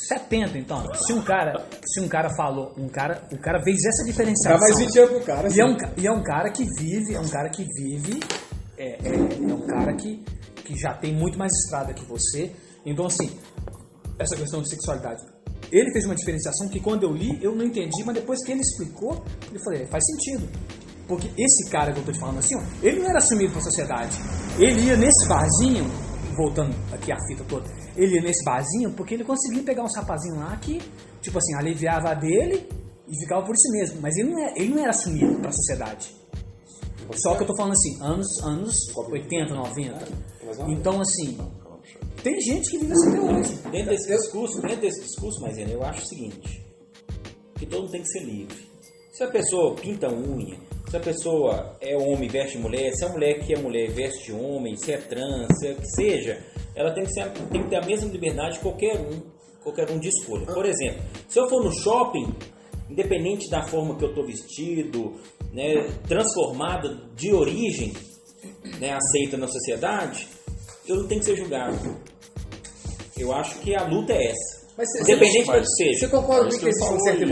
70 0.08 0.58
então. 0.58 0.84
Se 0.96 1.14
um 1.14 1.22
cara, 1.22 1.66
se 1.86 2.00
um 2.02 2.08
cara 2.08 2.30
falou, 2.36 2.74
um 2.78 2.88
cara, 2.88 3.24
o 3.32 3.38
cara 3.38 3.62
fez 3.64 3.84
essa 3.86 4.04
Dá 4.04 4.10
diferenciação. 4.12 4.60
mais 4.60 4.78
20 4.78 5.00
anos 5.00 5.12
pro 5.12 5.22
cara. 5.22 5.42
E 5.54 5.60
é, 5.60 5.64
assim. 5.64 5.74
um, 5.74 5.78
e 6.02 6.08
é 6.08 6.12
um 6.12 6.24
cara 6.24 6.50
que 6.52 6.66
vive, 6.80 7.16
é 7.16 7.20
um 7.20 7.28
cara 7.28 7.50
que 7.50 7.64
vive, 7.64 8.20
é, 8.78 8.98
é, 9.08 9.16
é 9.50 9.54
um 9.54 9.66
cara 9.68 9.94
que, 9.96 10.24
que 10.64 10.78
já 10.78 10.94
tem 10.94 11.14
muito 11.14 11.38
mais 11.38 11.52
estrada 11.54 11.94
que 11.94 12.06
você. 12.06 12.52
Então, 12.86 13.06
assim, 13.06 13.30
essa 14.20 14.36
questão 14.36 14.62
de 14.62 14.70
sexualidade. 14.70 15.22
Ele 15.72 15.92
fez 15.92 16.06
uma 16.06 16.16
diferenciação 16.16 16.70
que 16.70 16.80
quando 16.80 17.04
eu 17.04 17.12
li, 17.12 17.40
eu 17.44 17.56
não 17.56 17.66
entendi, 17.66 18.04
mas 18.06 18.14
depois 18.16 18.44
que 18.46 18.52
ele 18.52 18.62
explicou, 18.62 19.24
eu 19.52 19.60
falei, 19.64 19.82
"É, 19.82 19.86
faz 19.88 20.04
sentido. 20.06 20.48
Porque 21.08 21.30
esse 21.38 21.70
cara 21.70 21.92
que 21.92 22.00
eu 22.00 22.04
tô 22.06 22.12
te 22.12 22.20
falando 22.20 22.40
assim, 22.40 22.56
ó, 22.56 22.62
ele 22.82 23.00
não 23.00 23.10
era 23.10 23.18
assumido 23.18 23.52
pra 23.52 23.62
sociedade. 23.62 24.18
Ele 24.60 24.82
ia 24.82 24.96
nesse 24.98 25.28
barzinho, 25.28 25.86
voltando 26.36 26.76
aqui 26.94 27.12
a 27.12 27.18
fita 27.28 27.44
toda, 27.48 27.68
ele 27.96 28.16
ia 28.16 28.22
nesse 28.22 28.44
barzinho 28.44 28.92
porque 28.92 29.14
ele 29.14 29.24
conseguia 29.24 29.64
pegar 29.64 29.84
uns 29.84 29.96
rapazinhos 29.96 30.38
lá 30.38 30.56
que, 30.58 30.82
tipo 31.22 31.38
assim, 31.38 31.56
aliviava 31.56 32.10
a 32.10 32.14
dele 32.14 32.68
e 33.08 33.20
ficava 33.24 33.46
por 33.46 33.56
si 33.56 33.72
mesmo. 33.72 34.02
Mas 34.02 34.16
ele 34.18 34.30
não 34.30 34.40
era, 34.40 34.54
ele 34.60 34.74
não 34.74 34.80
era 34.80 34.90
assumido 34.90 35.42
sociedade. 35.52 36.16
Só 37.14 37.36
que 37.36 37.44
eu 37.44 37.48
tô 37.48 37.56
falando 37.56 37.74
assim, 37.74 38.02
anos, 38.02 38.44
anos 38.44 38.78
80, 38.96 39.54
90. 39.54 40.08
Então, 40.68 41.02
assim, 41.02 41.38
tem 42.24 42.42
gente 42.42 42.72
que 42.72 42.78
vive 42.80 42.94
assim 42.94 43.10
até 43.10 43.20
hoje. 43.20 43.56
Dentro 43.72 43.90
desse 43.92 44.08
discurso, 44.08 44.62
dentro 44.62 44.82
desse 44.82 45.02
discurso, 45.02 45.42
mas 45.42 45.58
eu 45.58 45.84
acho 45.84 46.04
o 46.04 46.08
seguinte, 46.08 46.66
que 47.56 47.66
todo 47.66 47.82
mundo 47.82 47.92
tem 47.92 48.02
que 48.02 48.08
ser 48.08 48.24
livre. 48.24 48.75
Se 49.16 49.24
a 49.24 49.28
pessoa 49.28 49.76
pinta 49.76 50.10
unha, 50.10 50.58
se 50.90 50.98
a 50.98 51.00
pessoa 51.00 51.78
é 51.80 51.96
homem 51.96 52.26
e 52.26 52.32
veste 52.32 52.58
mulher, 52.58 52.92
se 52.94 53.06
a 53.06 53.10
mulher 53.10 53.40
que 53.40 53.54
é 53.54 53.58
mulher 53.58 53.90
veste 53.92 54.32
homem, 54.32 54.76
se 54.76 54.92
é 54.92 54.98
trans, 54.98 55.48
se 55.58 55.68
é 55.68 55.72
o 55.72 55.76
que 55.76 55.88
seja, 55.96 56.44
ela 56.76 56.92
tem 56.94 57.06
que, 57.06 57.12
ser, 57.14 57.32
tem 57.52 57.64
que 57.64 57.70
ter 57.70 57.78
a 57.78 57.86
mesma 57.86 58.12
liberdade 58.12 58.58
que 58.58 58.64
qualquer 58.64 59.00
um, 59.00 59.22
qualquer 59.64 59.90
um 59.90 60.00
de 60.00 60.10
escolha. 60.10 60.46
Por 60.48 60.66
exemplo, 60.66 61.02
se 61.30 61.40
eu 61.40 61.48
for 61.48 61.64
no 61.64 61.72
shopping, 61.72 62.36
independente 62.90 63.50
da 63.50 63.66
forma 63.68 63.96
que 63.98 64.04
eu 64.04 64.10
estou 64.10 64.26
vestido, 64.26 65.14
né, 65.54 65.88
transformado 66.08 67.10
de 67.16 67.34
origem, 67.34 67.94
né, 68.80 68.92
aceita 68.94 69.38
na 69.38 69.48
sociedade, 69.48 70.28
eu 70.86 70.98
não 70.98 71.08
tenho 71.08 71.22
que 71.22 71.26
ser 71.26 71.38
julgado. 71.38 71.78
Eu 73.18 73.32
acho 73.34 73.60
que 73.60 73.74
a 73.74 73.88
luta 73.88 74.12
é 74.12 74.26
essa. 74.26 74.66
Mas 74.78 74.90
você- 74.92 75.04
Independente 75.04 75.48
mas- 75.48 75.62
do 75.62 75.66
que 75.68 75.76
seja. 75.78 76.00
Você 76.00 76.08
concorda 76.10 76.50
Isso 76.50 76.58
com 76.58 76.64
que 76.66 76.70
existe 76.70 76.90
uma 76.92 77.00
certa 77.00 77.24
aí, 77.24 77.30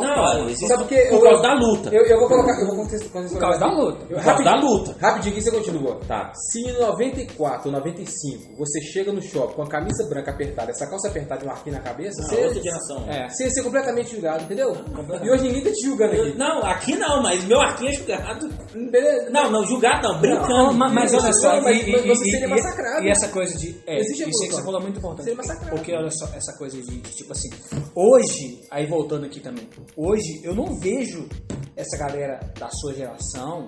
Não, 0.00 0.44
existe 0.48 0.68
Sabe 0.68 0.82
por 0.82 0.88
quê? 0.88 1.06
por 1.10 1.16
Eu- 1.16 1.22
causa 1.22 1.42
da 1.42 1.54
luta. 1.54 1.88
Eu, 1.94 2.04
eu 2.04 2.18
vou 2.20 2.28
colocar, 2.28 2.60
eu 2.60 2.66
vou 2.66 2.76
contextualizar. 2.76 3.32
Por 3.38 3.40
causa 3.40 3.58
da 3.60 3.66
luta. 3.66 3.98
Eu- 4.08 4.16
Por 4.16 4.24
causa 4.24 4.42
da 4.44 4.50
rapidinho- 4.50 4.72
luta. 4.72 4.96
Rapidinho 5.00 5.34
que 5.34 5.42
você 5.42 5.50
continua. 5.50 6.00
Tá. 6.06 6.32
Se 6.34 6.60
em 6.60 6.72
94, 6.78 7.70
95, 7.70 8.56
você 8.56 8.80
chega 8.80 9.12
no 9.12 9.22
shopping 9.22 9.54
com 9.54 9.62
a 9.62 9.68
camisa 9.68 10.08
branca 10.08 10.30
apertada, 10.30 10.70
essa 10.70 10.86
calça 10.86 11.08
apertada 11.08 11.44
e 11.44 11.48
um 11.48 11.50
arquinho 11.50 11.76
na 11.76 11.82
cabeça, 11.82 12.20
Não, 12.22 12.28
você, 12.28 12.44
outra 12.44 12.62
geração. 12.62 13.04
É. 13.08 13.28
você 13.28 13.44
ia 13.44 13.50
ser 13.50 13.62
completamente 13.62 14.10
julgado, 14.12 14.44
entendeu? 14.44 14.76
E 15.22 15.30
hoje 15.30 15.44
ninguém 15.44 15.62
tá 15.64 15.70
te 15.70 15.84
julgando 15.86 16.14
Eu- 16.14 16.24
aqui. 16.28 16.38
não, 16.38 16.62
aqui 16.64 16.96
não, 16.96 17.22
mas 17.22 17.44
meu 17.44 17.60
arquinho 17.60 17.90
é 17.90 17.94
julgado. 17.94 18.48
Beleza? 18.90 19.30
Não, 19.30 19.50
não, 19.50 19.64
julgado 19.66 20.08
não, 20.08 20.20
brincando. 20.20 20.48
Não, 20.48 20.72
ma- 20.72 20.88
mas 20.88 21.12
olha 21.14 21.32
só, 21.34 21.56
Não, 21.56 21.62
mas- 21.62 21.86
e, 21.86 21.90
mas 21.90 22.02
você 22.06 22.28
e- 22.28 22.30
seria 22.30 22.46
e- 22.46 22.50
massacrado. 22.50 23.04
E 23.06 23.10
essa 23.10 23.28
coisa 23.28 23.56
de. 23.58 23.80
É, 23.86 23.98
Existe 24.00 24.28
isso 24.30 24.42
aí 24.42 24.48
que 24.48 24.54
você 24.54 24.62
falou 24.62 24.80
é 24.80 24.82
muito 24.82 24.98
importante. 24.98 25.24
Seria 25.24 25.36
massacrado. 25.36 25.70
Porque 25.76 25.92
olha 25.94 26.10
só, 26.10 26.26
essa 26.34 26.52
coisa 26.56 26.76
de, 26.76 26.82
de, 27.00 27.00
tipo 27.14 27.32
assim. 27.32 27.48
Hoje, 27.94 28.60
aí 28.70 28.86
voltando 28.86 29.26
aqui 29.26 29.40
também. 29.40 29.68
Hoje 29.96 30.40
eu 30.42 30.54
não 30.54 30.78
vejo 30.78 31.28
essa 31.76 31.96
galera 31.98 32.40
da 32.58 32.68
sua 32.70 32.94
geração. 32.94 33.66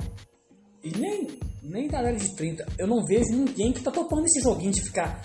E 0.83 0.91
nem, 0.99 1.39
nem 1.63 1.89
galera 1.89 2.17
de 2.17 2.35
30. 2.35 2.67
Eu 2.79 2.87
não 2.87 3.05
vejo 3.05 3.31
ninguém 3.33 3.73
que 3.73 3.83
tá 3.83 3.91
topando 3.91 4.25
esse 4.25 4.41
joguinho 4.41 4.73
de 4.73 4.83
ficar. 4.83 5.23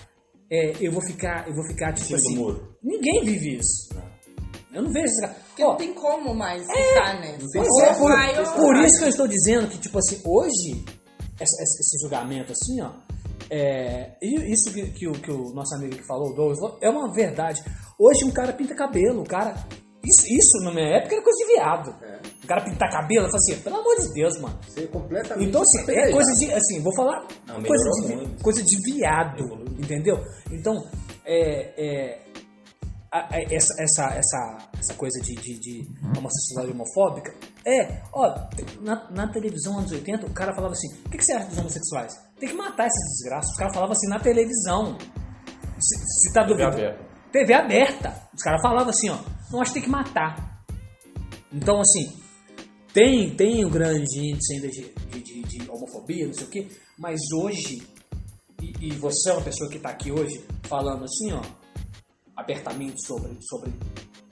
é, 0.52 0.74
eu 0.80 0.92
vou 0.92 1.02
ficar, 1.02 1.48
eu 1.48 1.54
vou 1.56 1.66
ficar, 1.68 1.94
tipo 1.94 2.10
do 2.10 2.16
assim. 2.16 2.36
muro. 2.36 2.76
Ninguém 2.84 3.24
vive 3.26 3.58
isso. 3.58 3.90
Eu 4.74 4.84
não 4.84 4.92
vejo 4.92 5.06
esse 5.06 5.22
cara. 5.22 5.34
Porque 5.48 5.64
Ó, 5.64 5.70
não 5.70 5.76
tem 5.78 5.94
como 5.94 6.36
mais 6.36 6.62
ficar 6.68 7.20
nessa. 7.20 7.38
tem 7.52 7.62
Pois 7.64 7.68
como. 7.68 8.10
é, 8.12 8.44
por, 8.44 8.54
por 8.56 8.76
isso 8.78 9.00
que 9.00 9.04
eu 9.06 9.10
estou 9.10 9.28
dizendo 9.28 9.68
que, 9.68 9.78
tipo 9.80 9.98
assim, 9.98 10.22
hoje, 10.24 10.86
essa- 11.40 11.64
esse, 11.64 11.80
esse 11.82 11.98
julgamento, 12.04 12.52
assim, 12.52 12.80
ó, 12.82 12.92
é, 13.50 14.16
e 14.22 14.52
isso 14.54 14.72
que, 14.72 14.92
que 14.92 15.08
o, 15.08 15.14
que 15.14 15.32
o 15.32 15.52
nosso 15.54 15.74
amigo 15.76 15.96
que 15.96 16.06
falou, 16.06 16.30
o 16.32 16.36
Douglas, 16.36 16.60
é 16.82 16.90
uma 16.90 17.12
verdade. 17.12 17.64
Hoje 17.98 18.24
um 18.26 18.32
cara 18.32 18.54
pinta 18.54 18.76
cabelo, 18.76 19.22
o 19.22 19.26
cara. 19.28 19.56
Isso, 20.08 20.26
isso 20.34 20.64
na 20.64 20.72
minha 20.72 20.88
época 20.98 21.16
era 21.16 21.24
coisa 21.24 21.38
de 21.40 21.54
viado. 21.54 21.96
É. 22.04 22.20
O 22.44 22.48
cara 22.48 22.64
pintar 22.64 22.90
cabelo, 22.90 23.26
eu 23.26 23.30
falo 23.32 23.38
assim, 23.44 23.60
pelo 23.62 23.76
amor 23.78 23.96
de 24.00 24.14
Deus, 24.14 24.40
mano. 24.40 24.58
Você 24.68 24.84
é 24.84 24.88
completamente. 24.88 25.50
Então, 25.50 25.62
assim, 25.62 25.92
é 25.92 26.12
coisa 26.12 26.34
de. 26.36 26.54
Assim, 26.54 26.82
vou 26.82 26.96
falar. 26.96 27.28
Não, 27.46 27.62
coisa, 27.64 27.90
de, 28.08 28.16
muito. 28.16 28.44
coisa 28.44 28.64
de 28.64 28.78
viado. 28.84 29.44
Entendeu? 29.78 30.18
Então, 30.52 30.88
é. 31.26 31.74
é, 31.78 32.20
a- 33.12 33.36
a- 33.36 33.42
essa, 33.54 33.74
essa, 33.82 34.06
essa, 34.16 34.58
essa 34.80 34.94
coisa 34.96 35.20
de, 35.22 35.34
de, 35.36 35.60
de 35.60 35.88
homossexualidade 36.18 36.72
homofóbica 36.78 37.34
é, 37.66 38.02
ó, 38.14 38.34
na, 38.82 39.10
na 39.12 39.32
televisão 39.32 39.78
anos 39.80 39.92
80, 39.94 40.26
o 40.26 40.34
cara 40.34 40.54
falava 40.54 40.74
assim: 40.74 40.88
o 41.06 41.10
que, 41.10 41.18
que 41.18 41.24
você 41.26 41.32
acha 41.34 41.48
dos 41.48 41.58
homossexuais? 41.58 42.14
Tem 42.40 42.50
que 42.50 42.56
matar 42.56 42.86
esses 42.88 43.10
desgraças. 43.18 43.50
Os 43.52 43.58
caras 43.58 43.74
falavam 43.74 43.94
assim 43.94 44.10
na 44.10 44.20
televisão. 44.20 44.98
Se, 45.80 45.96
se 46.28 46.34
tá 46.34 46.44
duvidando. 46.44 46.76
TV 47.32 47.54
aberta. 47.54 48.30
Os 48.34 48.42
caras 48.42 48.62
falavam 48.62 48.90
assim, 48.90 49.10
ó, 49.10 49.18
que 49.64 49.74
tem 49.74 49.84
que 49.84 49.90
matar. 49.90 50.64
Então, 51.52 51.80
assim, 51.80 52.12
tem, 52.94 53.36
tem 53.36 53.66
um 53.66 53.70
grande 53.70 54.20
índice 54.20 54.56
ainda 54.56 54.70
de, 54.70 55.22
de, 55.22 55.44
de- 55.44 55.70
homofobia, 55.70 56.28
não 56.28 56.34
sei 56.34 56.44
o 56.46 56.50
quê, 56.50 56.68
mas 56.98 57.20
hoje, 57.36 57.82
e, 58.62 58.88
e 58.88 58.92
você 58.94 59.30
é 59.30 59.34
uma 59.34 59.44
pessoa 59.44 59.70
que 59.70 59.78
está 59.78 59.90
aqui 59.90 60.12
hoje 60.12 60.44
falando 60.64 61.04
assim, 61.04 61.32
ó, 61.34 61.42
abertamente 62.36 63.06
sobre, 63.06 63.38
sobre 63.42 63.74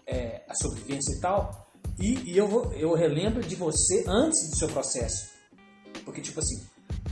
é, 0.07 0.43
a 0.47 0.53
sobrevivência 0.55 1.15
e 1.15 1.21
tal, 1.21 1.71
e, 1.99 2.31
e 2.31 2.37
eu, 2.37 2.71
eu 2.73 2.93
relembro 2.93 3.41
de 3.41 3.55
você 3.55 4.03
antes 4.07 4.49
do 4.49 4.57
seu 4.57 4.67
processo. 4.69 5.29
Porque, 6.03 6.21
tipo 6.21 6.39
assim, 6.39 6.63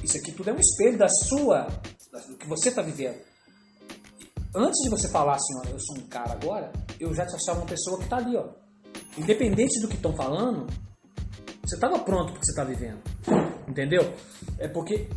isso 0.03 0.17
aqui 0.17 0.31
tudo 0.31 0.49
é 0.49 0.53
um 0.53 0.59
espelho 0.59 0.97
da 0.97 1.07
sua, 1.07 1.67
do 2.29 2.37
que 2.37 2.47
você 2.47 2.69
está 2.69 2.81
vivendo. 2.81 3.17
Antes 4.55 4.83
de 4.83 4.89
você 4.89 5.09
falar 5.09 5.35
assim, 5.35 5.55
ó, 5.57 5.69
eu 5.69 5.79
sou 5.79 5.97
um 5.97 6.07
cara 6.07 6.33
agora, 6.33 6.71
eu 6.99 7.13
já 7.13 7.25
te 7.25 7.35
achava 7.35 7.59
uma 7.59 7.67
pessoa 7.67 7.99
que 7.99 8.07
tá 8.07 8.17
ali, 8.17 8.35
ó. 8.35 8.49
Independente 9.17 9.79
do 9.81 9.87
que 9.87 9.95
estão 9.95 10.15
falando, 10.15 10.67
você 11.63 11.75
estava 11.75 11.97
pronto 11.99 12.33
porque 12.33 12.45
você 12.45 12.51
está 12.51 12.63
vivendo. 12.63 13.01
Entendeu? 13.67 14.13
É 14.59 14.67
porque 14.67 15.07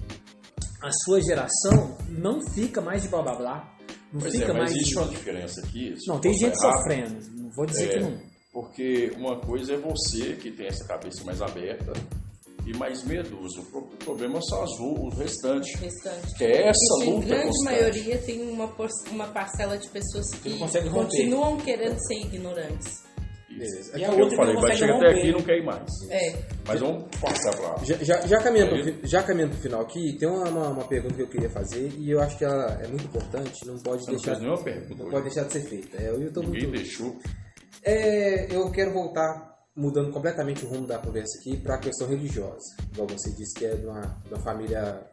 a 0.82 0.90
sua 1.04 1.20
geração 1.20 1.96
não 2.08 2.40
fica 2.52 2.80
mais 2.80 3.02
de 3.02 3.08
blá 3.08 3.22
blá 3.22 3.34
blá. 3.34 3.76
Não 4.12 4.20
Pois 4.20 4.32
fica 4.32 4.46
é, 4.46 4.48
mas 4.48 4.56
mais 4.58 4.70
existe 4.70 4.92
de... 4.92 4.98
uma 4.98 5.08
diferença 5.08 5.60
aqui. 5.60 5.94
Não, 6.06 6.18
tem 6.20 6.32
gente 6.32 6.56
errado, 6.56 6.76
sofrendo. 6.78 7.18
Não 7.36 7.50
vou 7.50 7.66
dizer 7.66 7.88
É, 7.90 7.92
que 7.92 8.00
não. 8.00 8.18
Porque 8.52 9.12
uma 9.18 9.38
coisa 9.40 9.74
é 9.74 9.76
você 9.76 10.34
que 10.36 10.50
tem 10.50 10.66
essa 10.66 10.84
cabeça 10.86 11.22
mais 11.24 11.42
aberta 11.42 11.92
e 12.66 12.76
mais 12.76 13.04
medoso. 13.04 13.60
O 13.60 13.64
pro- 13.66 13.80
o 13.80 13.96
problema 13.98 14.40
são 14.42 14.62
as, 14.62 14.70
o 14.80 14.92
o 15.06 15.08
restante. 15.16 15.76
restante. 15.78 16.34
Que 16.36 16.44
é 16.44 16.68
essa 16.68 16.78
Porque 16.96 17.10
luta 17.10 17.26
grande 17.26 17.46
constante. 17.46 17.64
maioria 17.64 18.18
tem 18.18 18.42
uma, 18.50 18.70
uma 19.10 19.26
parcela 19.28 19.78
de 19.78 19.88
pessoas 19.88 20.26
que 20.42 20.48
não 20.50 20.58
consegue 20.58 20.88
romper. 20.88 21.04
continuam 21.06 21.56
querendo 21.58 21.98
ser 22.06 22.14
ignorantes. 22.20 23.06
Isso. 23.48 23.96
E 23.96 24.04
a 24.04 24.08
É 24.08 24.10
o 24.10 24.14
que 24.14 24.20
eu 24.20 24.24
outra 24.24 24.28
que 24.28 24.36
falei, 24.36 24.54
não 24.54 24.60
vai 24.60 24.76
chegar 24.76 24.96
até 24.96 25.10
aqui 25.12 25.28
e 25.28 25.32
não 25.32 25.42
quer 25.42 25.56
ir 25.56 25.64
mais. 25.64 25.86
É. 26.10 26.42
Mas 26.66 26.80
vamos 26.80 27.04
passar 27.18 27.56
pra 27.56 27.84
Já, 27.84 27.96
já, 28.04 28.20
já, 28.26 28.38
caminhando 28.42 28.68
pro, 28.74 28.84
fi- 28.84 28.98
já 29.04 29.22
caminhando 29.22 29.52
pro 29.52 29.60
final 29.62 29.80
aqui, 29.80 30.16
tem 30.18 30.28
uma, 30.28 30.46
uma, 30.50 30.68
uma 30.68 30.84
pergunta 30.86 31.14
que 31.14 31.22
eu 31.22 31.26
queria 31.28 31.48
fazer 31.48 31.90
e 31.96 32.10
eu 32.10 32.20
acho 32.20 32.36
que 32.36 32.44
ela 32.44 32.78
é 32.82 32.86
muito 32.86 33.04
importante, 33.04 33.54
não 33.64 33.78
pode 33.78 34.04
Você 34.04 34.10
não 34.10 34.16
deixar. 34.18 34.30
fez 34.32 34.40
nenhuma 34.42 34.62
pergunta 34.62 35.02
Não 35.04 35.10
pode 35.10 35.24
deixar 35.24 35.44
de 35.44 35.52
ser 35.54 35.60
feita. 35.62 35.96
É, 36.02 36.10
eu 36.10 36.30
tô 36.34 36.40
Ninguém 36.42 36.64
muito. 36.68 36.76
deixou. 36.82 37.16
É, 37.82 38.54
eu 38.54 38.70
quero 38.72 38.92
voltar, 38.92 39.55
mudando 39.76 40.10
completamente 40.12 40.64
o 40.64 40.68
rumo 40.68 40.86
da 40.86 40.98
conversa 40.98 41.38
aqui, 41.38 41.56
para 41.58 41.74
a 41.74 41.78
questão 41.78 42.08
religiosa. 42.08 42.74
Igual 42.92 43.08
você 43.08 43.30
disse 43.32 43.54
que 43.54 43.66
é 43.66 43.74
de 43.76 43.86
uma, 43.86 44.00
de 44.24 44.32
uma 44.34 44.40
família 44.42 45.06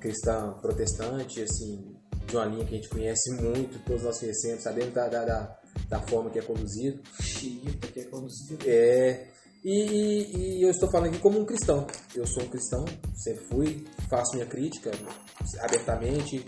cristã 0.00 0.52
protestante, 0.62 1.42
assim, 1.42 1.94
de 2.26 2.36
uma 2.36 2.46
linha 2.46 2.64
que 2.64 2.74
a 2.74 2.76
gente 2.76 2.88
conhece 2.88 3.32
muito, 3.42 3.78
todos 3.84 4.02
nós 4.04 4.18
conhecemos, 4.18 4.62
sabemos 4.62 4.94
da, 4.94 5.08
da, 5.08 5.24
da, 5.24 5.58
da 5.88 6.00
forma 6.02 6.30
que 6.30 6.38
é 6.38 6.42
conduzido. 6.42 7.02
Xiita, 7.20 7.88
que 7.88 8.00
é 8.00 8.04
conduzido. 8.04 8.64
É, 8.66 9.28
e, 9.64 9.82
e- 9.82 10.58
e 10.58 10.62
eu 10.62 10.70
estou 10.70 10.90
falando 10.90 11.08
aqui 11.10 11.18
como 11.18 11.38
um 11.40 11.44
cristão. 11.44 11.86
Eu 12.14 12.26
sou 12.26 12.44
um 12.44 12.48
cristão, 12.48 12.84
sempre 13.14 13.44
fui, 13.46 13.84
faço 14.08 14.34
minha 14.34 14.46
crítica 14.46 14.90
abertamente, 15.60 16.44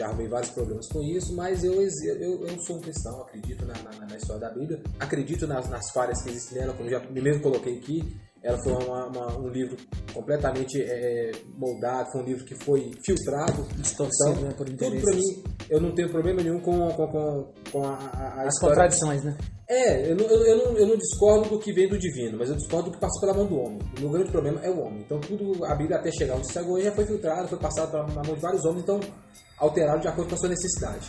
já 0.00 0.06
arrumei 0.06 0.28
vários 0.28 0.50
problemas 0.50 0.86
com 0.88 1.02
isso, 1.02 1.34
mas 1.34 1.62
eu, 1.62 1.74
eu, 1.74 2.46
eu 2.46 2.58
sou 2.60 2.76
um 2.76 2.80
cristão, 2.80 3.20
acredito 3.20 3.64
na, 3.66 3.74
na- 3.74 4.06
na 4.06 4.16
história 4.16 4.40
da 4.40 4.50
Bíblia, 4.50 4.82
acredito 4.98 5.46
nas, 5.46 5.68
nas 5.68 5.90
falhas 5.90 6.22
que 6.22 6.30
existem 6.30 6.58
nela, 6.58 6.72
como 6.72 6.88
já 6.88 7.00
mesmo 7.10 7.42
coloquei 7.42 7.76
aqui. 7.76 8.16
Ela 8.42 8.56
foi 8.62 8.72
uma- 8.72 9.06
uma- 9.06 9.38
um 9.38 9.48
livro 9.48 9.76
completamente 10.14 10.80
é, 10.82 11.30
moldado, 11.58 12.10
foi 12.10 12.22
um 12.22 12.24
livro 12.24 12.44
que 12.44 12.54
foi 12.64 12.90
filtrado. 13.04 13.62
Distorcido, 13.76 14.40
né, 14.40 14.54
por 14.56 14.66
tudo 14.66 14.76
pra 14.78 15.14
mim, 15.14 15.42
eu 15.68 15.80
não 15.80 15.92
tenho 15.94 16.08
problema 16.10 16.42
nenhum 16.42 16.58
com, 16.60 16.88
com, 16.92 17.06
com, 17.06 17.52
com 17.70 17.84
a, 17.84 17.94
a, 17.96 18.42
a 18.42 18.42
As 18.46 18.54
história. 18.54 18.74
contradições, 18.76 19.22
né? 19.24 19.36
É, 19.68 20.10
eu 20.10 20.16
não, 20.16 20.24
eu, 20.24 20.56
não, 20.64 20.78
eu 20.78 20.86
não 20.86 20.96
discordo 20.96 21.50
do 21.50 21.58
que 21.58 21.72
vem 21.72 21.86
do 21.88 21.96
divino, 21.98 22.38
mas 22.38 22.48
eu 22.48 22.56
discordo 22.56 22.90
do 22.90 22.94
que 22.94 23.00
passa 23.00 23.20
pela 23.20 23.34
mão 23.34 23.46
do 23.46 23.56
homem. 23.60 23.78
O 23.98 24.00
meu 24.00 24.10
grande 24.10 24.30
problema 24.32 24.60
é 24.64 24.70
o 24.70 24.80
homem. 24.80 25.00
Então, 25.06 25.20
tudo, 25.20 25.64
a 25.64 25.74
Bíblia 25.76 25.98
até 25.98 26.10
chegar 26.10 26.34
onde 26.36 26.50
chegou 26.52 26.80
já 26.80 26.90
foi 26.92 27.04
filtrado, 27.06 27.46
foi 27.46 27.58
passado 27.58 27.90
pela 27.90 28.06
mão 28.24 28.34
de 28.34 28.40
vários 28.40 28.64
homens, 28.64 28.82
então 28.82 28.98
alterado 29.58 30.00
de 30.00 30.08
acordo 30.08 30.28
com 30.30 30.34
a 30.34 30.38
sua 30.38 30.48
necessidade. 30.48 31.06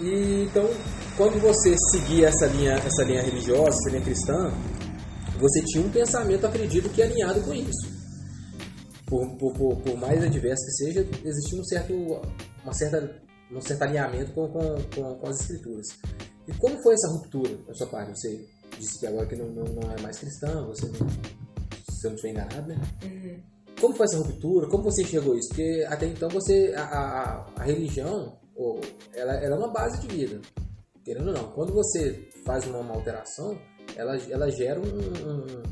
E, 0.00 0.44
então, 0.44 0.68
quando 1.16 1.40
você 1.40 1.74
seguia 1.90 2.28
essa 2.28 2.46
linha, 2.46 2.74
essa 2.74 3.02
linha 3.02 3.22
religiosa, 3.22 3.70
essa 3.70 3.90
linha 3.90 4.02
cristã, 4.02 4.52
você 5.40 5.62
tinha 5.64 5.84
um 5.84 5.90
pensamento, 5.90 6.46
acredito, 6.46 6.88
que 6.90 7.02
alinhado 7.02 7.40
com 7.42 7.54
isso. 7.54 8.00
Por, 9.06 9.36
por, 9.36 9.52
por, 9.54 9.76
por 9.78 9.96
mais 9.96 10.22
adverso 10.22 10.64
que 10.66 10.72
seja, 10.72 11.08
existia 11.24 11.60
um 11.60 11.64
certo, 11.64 11.92
uma 12.62 12.72
certa, 12.72 13.22
um 13.50 13.60
certo 13.60 13.82
alinhamento 13.82 14.32
com, 14.32 14.48
com, 14.48 14.60
com, 14.94 15.14
com 15.16 15.28
as 15.28 15.40
escrituras. 15.40 15.86
E 16.46 16.52
como 16.54 16.80
foi 16.82 16.94
essa 16.94 17.08
ruptura 17.08 17.56
da 17.66 17.74
sua 17.74 17.86
parte? 17.88 18.12
Você 18.12 18.46
disse 18.78 19.00
que 19.00 19.06
agora 19.06 19.26
que 19.26 19.36
não, 19.36 19.48
não, 19.48 19.64
não 19.64 19.92
é 19.92 20.00
mais 20.00 20.18
cristã, 20.18 20.64
você 20.66 20.86
não, 20.86 20.94
eu 20.94 22.10
não 22.10 22.14
estiver 22.14 22.30
enganado, 22.30 22.68
né? 22.68 22.80
Como 23.80 23.96
foi 23.96 24.04
essa 24.04 24.18
ruptura? 24.18 24.68
Como 24.68 24.84
você 24.84 25.02
enxergou 25.02 25.36
isso? 25.36 25.48
Porque 25.48 25.86
até 25.88 26.06
então 26.06 26.28
você 26.28 26.72
a, 26.76 26.82
a, 26.82 27.46
a 27.56 27.64
religião 27.64 28.38
ela, 29.14 29.34
ela 29.34 29.56
é 29.56 29.58
uma 29.58 29.72
base 29.72 30.00
de 30.00 30.08
vida. 30.14 30.40
Querendo 31.04 31.28
ou 31.28 31.34
não. 31.34 31.50
Quando 31.52 31.72
você 31.72 32.28
faz 32.44 32.66
uma, 32.66 32.80
uma 32.80 32.94
alteração, 32.94 33.58
ela, 33.96 34.16
ela 34.30 34.50
gera 34.50 34.80
um, 34.80 34.84
um- 34.84 35.62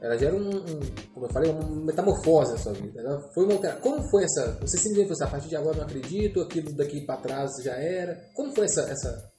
ela 0.00 0.16
gera 0.16 0.34
um, 0.34 0.48
um- 0.48 0.80
como 1.12 1.26
eu 1.26 1.30
falei, 1.32 1.50
uma 1.50 1.68
metamorfose 1.84 2.52
na 2.52 2.58
sua 2.58 2.72
vida. 2.72 3.00
Ela 3.00 3.20
foi 3.34 3.44
uma 3.44 3.54
altera- 3.54 3.76
Como 3.76 4.08
foi 4.10 4.24
essa? 4.24 4.52
Você 4.60 4.78
falou 4.78 5.12
assim, 5.12 5.24
a 5.24 5.26
partir 5.26 5.48
de 5.48 5.56
agora 5.56 5.74
eu 5.76 5.80
não 5.80 5.86
acredito, 5.86 6.40
aquilo 6.40 6.72
daqui 6.74 7.00
para 7.04 7.20
trás 7.20 7.50
já 7.64 7.72
era. 7.74 8.14
Como 8.34 8.54
foi 8.54 8.66
essa, 8.66 8.82
essa, 8.82 9.30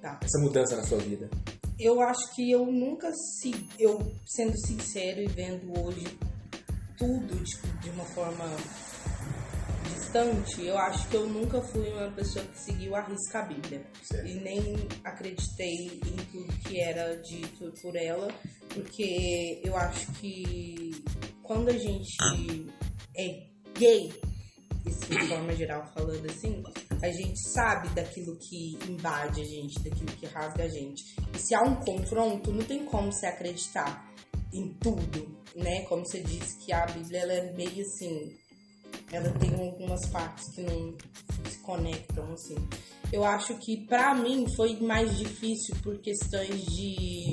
Tá. 0.00 0.18
essa 0.22 0.38
mudança 0.40 0.76
na 0.76 0.84
sua 0.84 0.98
vida? 0.98 1.28
Eu 1.78 2.00
acho 2.02 2.34
que 2.34 2.50
eu 2.50 2.66
nunca 2.66 3.10
se. 3.12 3.52
Eu, 3.78 3.98
sendo 4.26 4.56
sincero 4.66 5.20
e 5.22 5.26
vendo 5.26 5.72
hoje 5.82 6.06
tudo 6.98 7.42
tipo, 7.42 7.66
de 7.82 7.88
uma 7.90 8.04
forma 8.04 8.44
distante, 10.10 10.66
eu 10.66 10.76
acho 10.76 11.08
que 11.08 11.16
eu 11.16 11.28
nunca 11.28 11.62
fui 11.62 11.88
uma 11.92 12.10
pessoa 12.10 12.44
que 12.44 12.58
seguiu 12.58 12.96
a 12.96 13.02
risca 13.02 13.38
a 13.38 13.42
Bíblia. 13.42 13.86
Certo. 14.02 14.26
E 14.26 14.34
nem 14.40 14.76
acreditei 15.04 15.86
em 15.86 16.16
tudo 16.32 16.52
que 16.64 16.80
era 16.80 17.16
dito 17.22 17.72
por 17.80 17.94
ela, 17.94 18.28
porque 18.74 19.60
eu 19.64 19.76
acho 19.76 20.10
que 20.14 20.90
quando 21.44 21.68
a 21.68 21.78
gente 21.78 22.16
é 23.16 23.46
gay, 23.78 24.12
de 24.84 25.28
forma 25.28 25.54
geral 25.54 25.86
falando 25.94 26.26
assim, 26.28 26.60
A 27.02 27.10
gente 27.10 27.40
sabe 27.54 27.88
daquilo 27.90 28.36
que 28.36 28.78
invade 28.86 29.40
a 29.40 29.44
gente, 29.44 29.82
daquilo 29.82 30.12
que 30.18 30.26
rasga 30.26 30.64
a 30.64 30.68
gente. 30.68 31.02
E 31.34 31.38
se 31.38 31.54
há 31.54 31.62
um 31.62 31.76
confronto, 31.76 32.52
não 32.52 32.62
tem 32.62 32.84
como 32.84 33.10
você 33.10 33.26
acreditar 33.26 34.06
em 34.52 34.74
tudo, 34.74 35.40
né? 35.54 35.82
Como 35.86 36.04
você 36.04 36.20
disse 36.20 36.58
que 36.58 36.72
a 36.72 36.84
Bíblia 36.84 37.20
ela 37.20 37.32
é 37.32 37.52
meio 37.52 37.80
assim, 37.80 38.36
ela 39.12 39.30
tem 39.38 39.52
algumas 39.54 40.06
partes 40.10 40.44
que 40.54 40.62
não 40.62 40.94
se 41.48 41.58
conectam 41.62 42.32
assim. 42.32 42.56
Eu 43.12 43.24
acho 43.24 43.54
que 43.58 43.86
pra 43.86 44.14
mim 44.14 44.46
foi 44.56 44.76
mais 44.80 45.16
difícil 45.18 45.74
por 45.82 45.98
questões 45.98 46.64
de 46.66 47.32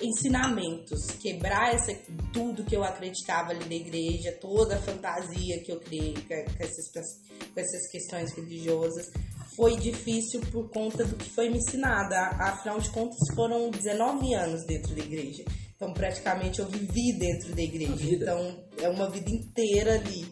ensinamentos, 0.00 1.06
quebrar 1.22 1.74
essa, 1.74 1.94
tudo 2.32 2.64
que 2.64 2.76
eu 2.76 2.84
acreditava 2.84 3.50
ali 3.50 3.64
da 3.64 3.74
igreja, 3.74 4.32
toda 4.40 4.76
a 4.76 4.80
fantasia 4.82 5.62
que 5.64 5.72
eu 5.72 5.80
criei 5.80 6.12
com 6.14 6.34
essas, 6.62 6.90
com 6.92 7.60
essas 7.60 7.90
questões 7.90 8.32
religiosas. 8.34 9.10
Foi 9.56 9.74
difícil 9.78 10.40
por 10.52 10.68
conta 10.70 11.02
do 11.04 11.16
que 11.16 11.30
foi 11.30 11.48
me 11.48 11.56
ensinado. 11.56 12.12
A- 12.14 12.50
Afinal 12.50 12.78
de 12.78 12.90
contas, 12.90 13.16
foram 13.34 13.70
19 13.70 14.34
anos 14.34 14.66
dentro 14.66 14.94
da 14.94 15.02
igreja. 15.02 15.44
Então, 15.74 15.94
praticamente, 15.94 16.58
eu 16.60 16.66
vivi 16.68 17.18
dentro 17.18 17.54
da 17.54 17.62
igreja. 17.62 18.14
Então, 18.16 18.64
é 18.82 18.88
uma 18.90 19.08
vida 19.08 19.30
inteira 19.30 19.94
ali. 19.94 20.26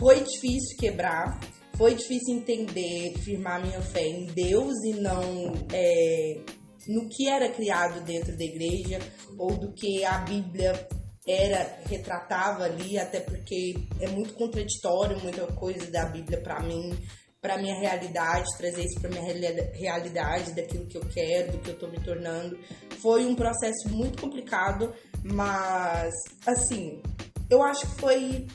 Foi 0.00 0.24
difícil 0.24 0.78
quebrar, 0.78 1.38
foi 1.76 1.94
difícil 1.94 2.36
entender, 2.36 3.18
firmar 3.18 3.60
minha 3.62 3.82
fé 3.82 4.06
em 4.06 4.24
Deus 4.24 4.72
e 4.82 4.94
não 4.94 5.52
é, 5.74 6.40
no 6.88 7.06
que 7.06 7.28
era 7.28 7.50
criado 7.50 8.02
dentro 8.02 8.34
da 8.34 8.42
igreja 8.44 8.98
ou 9.38 9.54
do 9.58 9.74
que 9.74 10.02
a 10.02 10.18
Bíblia 10.20 10.72
era 11.28 11.80
retratava 11.86 12.64
ali, 12.64 12.98
até 12.98 13.20
porque 13.20 13.74
é 14.00 14.08
muito 14.08 14.32
contraditório 14.32 15.20
muita 15.20 15.46
coisa 15.48 15.90
da 15.90 16.06
Bíblia 16.06 16.40
para 16.40 16.60
mim, 16.60 16.98
para 17.38 17.58
minha 17.58 17.78
realidade, 17.78 18.46
trazer 18.56 18.82
isso 18.82 18.98
para 19.00 19.10
minha 19.10 19.22
reali- 19.22 19.70
realidade, 19.74 20.54
daquilo 20.54 20.86
que 20.86 20.96
eu 20.96 21.06
quero, 21.08 21.52
do 21.52 21.58
que 21.58 21.70
eu 21.70 21.78
tô 21.78 21.88
me 21.88 22.02
tornando. 22.02 22.58
Foi 23.02 23.26
um 23.26 23.34
processo 23.34 23.86
muito 23.90 24.20
complicado, 24.20 24.94
mas 25.22 26.10
assim, 26.46 27.02
eu 27.50 27.62
acho 27.62 27.86
que 27.86 28.00
foi 28.00 28.46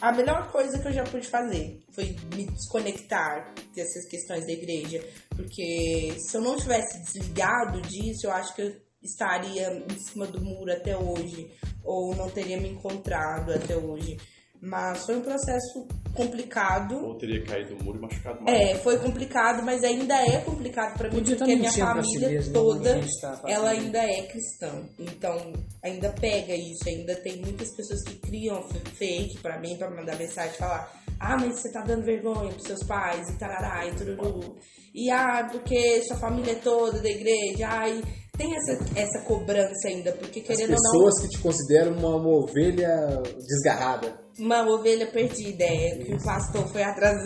a 0.00 0.12
melhor 0.12 0.50
coisa 0.50 0.78
que 0.78 0.88
eu 0.88 0.92
já 0.92 1.04
pude 1.04 1.26
fazer 1.26 1.82
foi 1.90 2.16
me 2.34 2.46
desconectar 2.46 3.54
dessas 3.74 4.06
questões 4.06 4.46
da 4.46 4.52
igreja. 4.52 5.02
Porque 5.30 6.16
se 6.18 6.36
eu 6.36 6.40
não 6.40 6.56
tivesse 6.56 6.98
desligado 7.02 7.80
disso, 7.82 8.26
eu 8.26 8.32
acho 8.32 8.54
que 8.54 8.62
eu 8.62 8.76
estaria 9.02 9.84
em 9.90 9.98
cima 9.98 10.26
do 10.26 10.42
muro 10.42 10.72
até 10.72 10.96
hoje. 10.96 11.50
Ou 11.82 12.14
não 12.14 12.30
teria 12.30 12.60
me 12.60 12.68
encontrado 12.68 13.52
até 13.52 13.76
hoje. 13.76 14.16
Mas 14.64 15.04
foi 15.04 15.16
um 15.16 15.20
processo 15.20 15.86
complicado. 16.14 16.94
Ou 17.04 17.18
teria 17.18 17.44
caído 17.44 17.74
do 17.76 17.84
muro 17.84 17.98
e 17.98 18.00
machucado 18.00 18.42
mais. 18.42 18.56
É, 18.56 18.74
foi 18.76 18.98
complicado, 18.98 19.62
mas 19.62 19.84
ainda 19.84 20.14
é 20.14 20.40
complicado 20.40 20.96
pra 20.96 21.10
mim, 21.10 21.16
Podia 21.16 21.36
porque 21.36 21.52
a 21.52 21.56
minha 21.56 21.72
família 21.72 22.28
mesmo, 22.28 22.50
a 22.50 22.54
toda, 22.54 23.00
tá 23.20 23.42
ela 23.46 23.70
ainda 23.70 23.98
é 23.98 24.22
cristã. 24.22 24.70
Então, 24.98 25.52
ainda 25.82 26.10
pega 26.18 26.54
isso, 26.54 26.88
ainda 26.88 27.14
tem 27.16 27.42
muitas 27.42 27.74
pessoas 27.76 28.02
que 28.04 28.14
criam 28.16 28.62
fake 28.94 29.38
pra 29.40 29.58
mim, 29.60 29.76
pra 29.76 29.90
mandar 29.90 30.16
mensagem 30.16 30.54
e 30.54 30.58
falar 30.58 31.04
ah, 31.20 31.36
mas 31.38 31.60
você 31.60 31.70
tá 31.70 31.80
dando 31.82 32.04
vergonha 32.04 32.50
pros 32.50 32.66
seus 32.66 32.82
pais, 32.84 33.28
e 33.28 33.38
tarará, 33.38 33.86
e 33.86 33.94
tururu. 33.94 34.56
E 34.94 35.10
ah, 35.10 35.48
porque 35.50 36.02
sua 36.02 36.16
família 36.16 36.52
é 36.52 36.56
toda 36.56 37.00
da 37.00 37.08
igreja, 37.08 37.68
ai... 37.68 38.02
Tem 38.36 38.52
essa, 38.52 38.98
essa 38.98 39.20
cobrança 39.20 39.86
ainda, 39.86 40.10
porque 40.10 40.40
As 40.40 40.46
querendo 40.46 40.74
ou 40.74 40.76
não, 40.82 40.90
pessoas 40.90 41.22
que 41.22 41.28
te 41.28 41.38
consideram 41.38 41.92
uma, 41.92 42.16
uma 42.16 42.30
ovelha 42.30 43.22
desgarrada. 43.38 44.23
Uma 44.38 44.62
ovelha 44.68 45.06
perdida, 45.06 45.64
é, 45.64 45.96
que 45.96 46.14
o 46.14 46.22
pastor 46.22 46.66
foi 46.68 46.82
atrás 46.82 47.16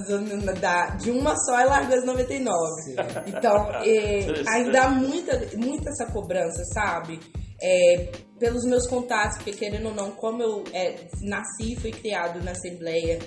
da- 0.60 0.90
de 0.96 1.10
uma 1.10 1.34
só 1.36 1.60
e 1.60 1.64
largou 1.64 1.96
as 1.96 2.04
99. 2.04 2.94
Então, 3.26 3.70
é, 3.84 4.26
ainda 4.48 4.82
há 4.84 4.88
muita, 4.90 5.38
muita 5.56 5.90
essa 5.90 6.06
cobrança, 6.12 6.62
sabe? 6.72 7.18
É, 7.60 8.10
pelos 8.38 8.64
meus 8.64 8.86
contatos, 8.86 9.38
porque 9.38 9.52
querendo 9.52 9.86
ou 9.88 9.94
não, 9.94 10.10
como 10.12 10.42
eu 10.42 10.64
é, 10.72 11.08
nasci 11.22 11.72
e 11.72 11.76
fui 11.76 11.90
criado 11.90 12.42
na 12.44 12.52
Assembleia, 12.52 13.18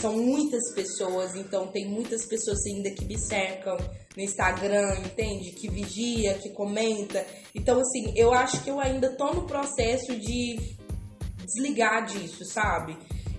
são 0.00 0.16
muitas 0.16 0.72
pessoas, 0.74 1.34
então 1.34 1.66
tem 1.66 1.88
muitas 1.88 2.24
pessoas 2.26 2.58
ainda 2.66 2.90
que 2.90 3.04
me 3.04 3.18
cercam 3.18 3.76
no 4.16 4.22
Instagram, 4.22 4.96
entende? 5.04 5.50
Que 5.52 5.68
vigia, 5.68 6.34
que 6.34 6.50
comenta. 6.50 7.24
Então, 7.54 7.80
assim, 7.80 8.12
eu 8.16 8.32
acho 8.32 8.62
que 8.62 8.70
eu 8.70 8.78
ainda 8.78 9.16
tô 9.16 9.32
no 9.32 9.42
processo 9.46 10.16
de 10.16 10.56
desligar 11.44 12.06
disso, 12.06 12.44
sabe? 12.44 12.96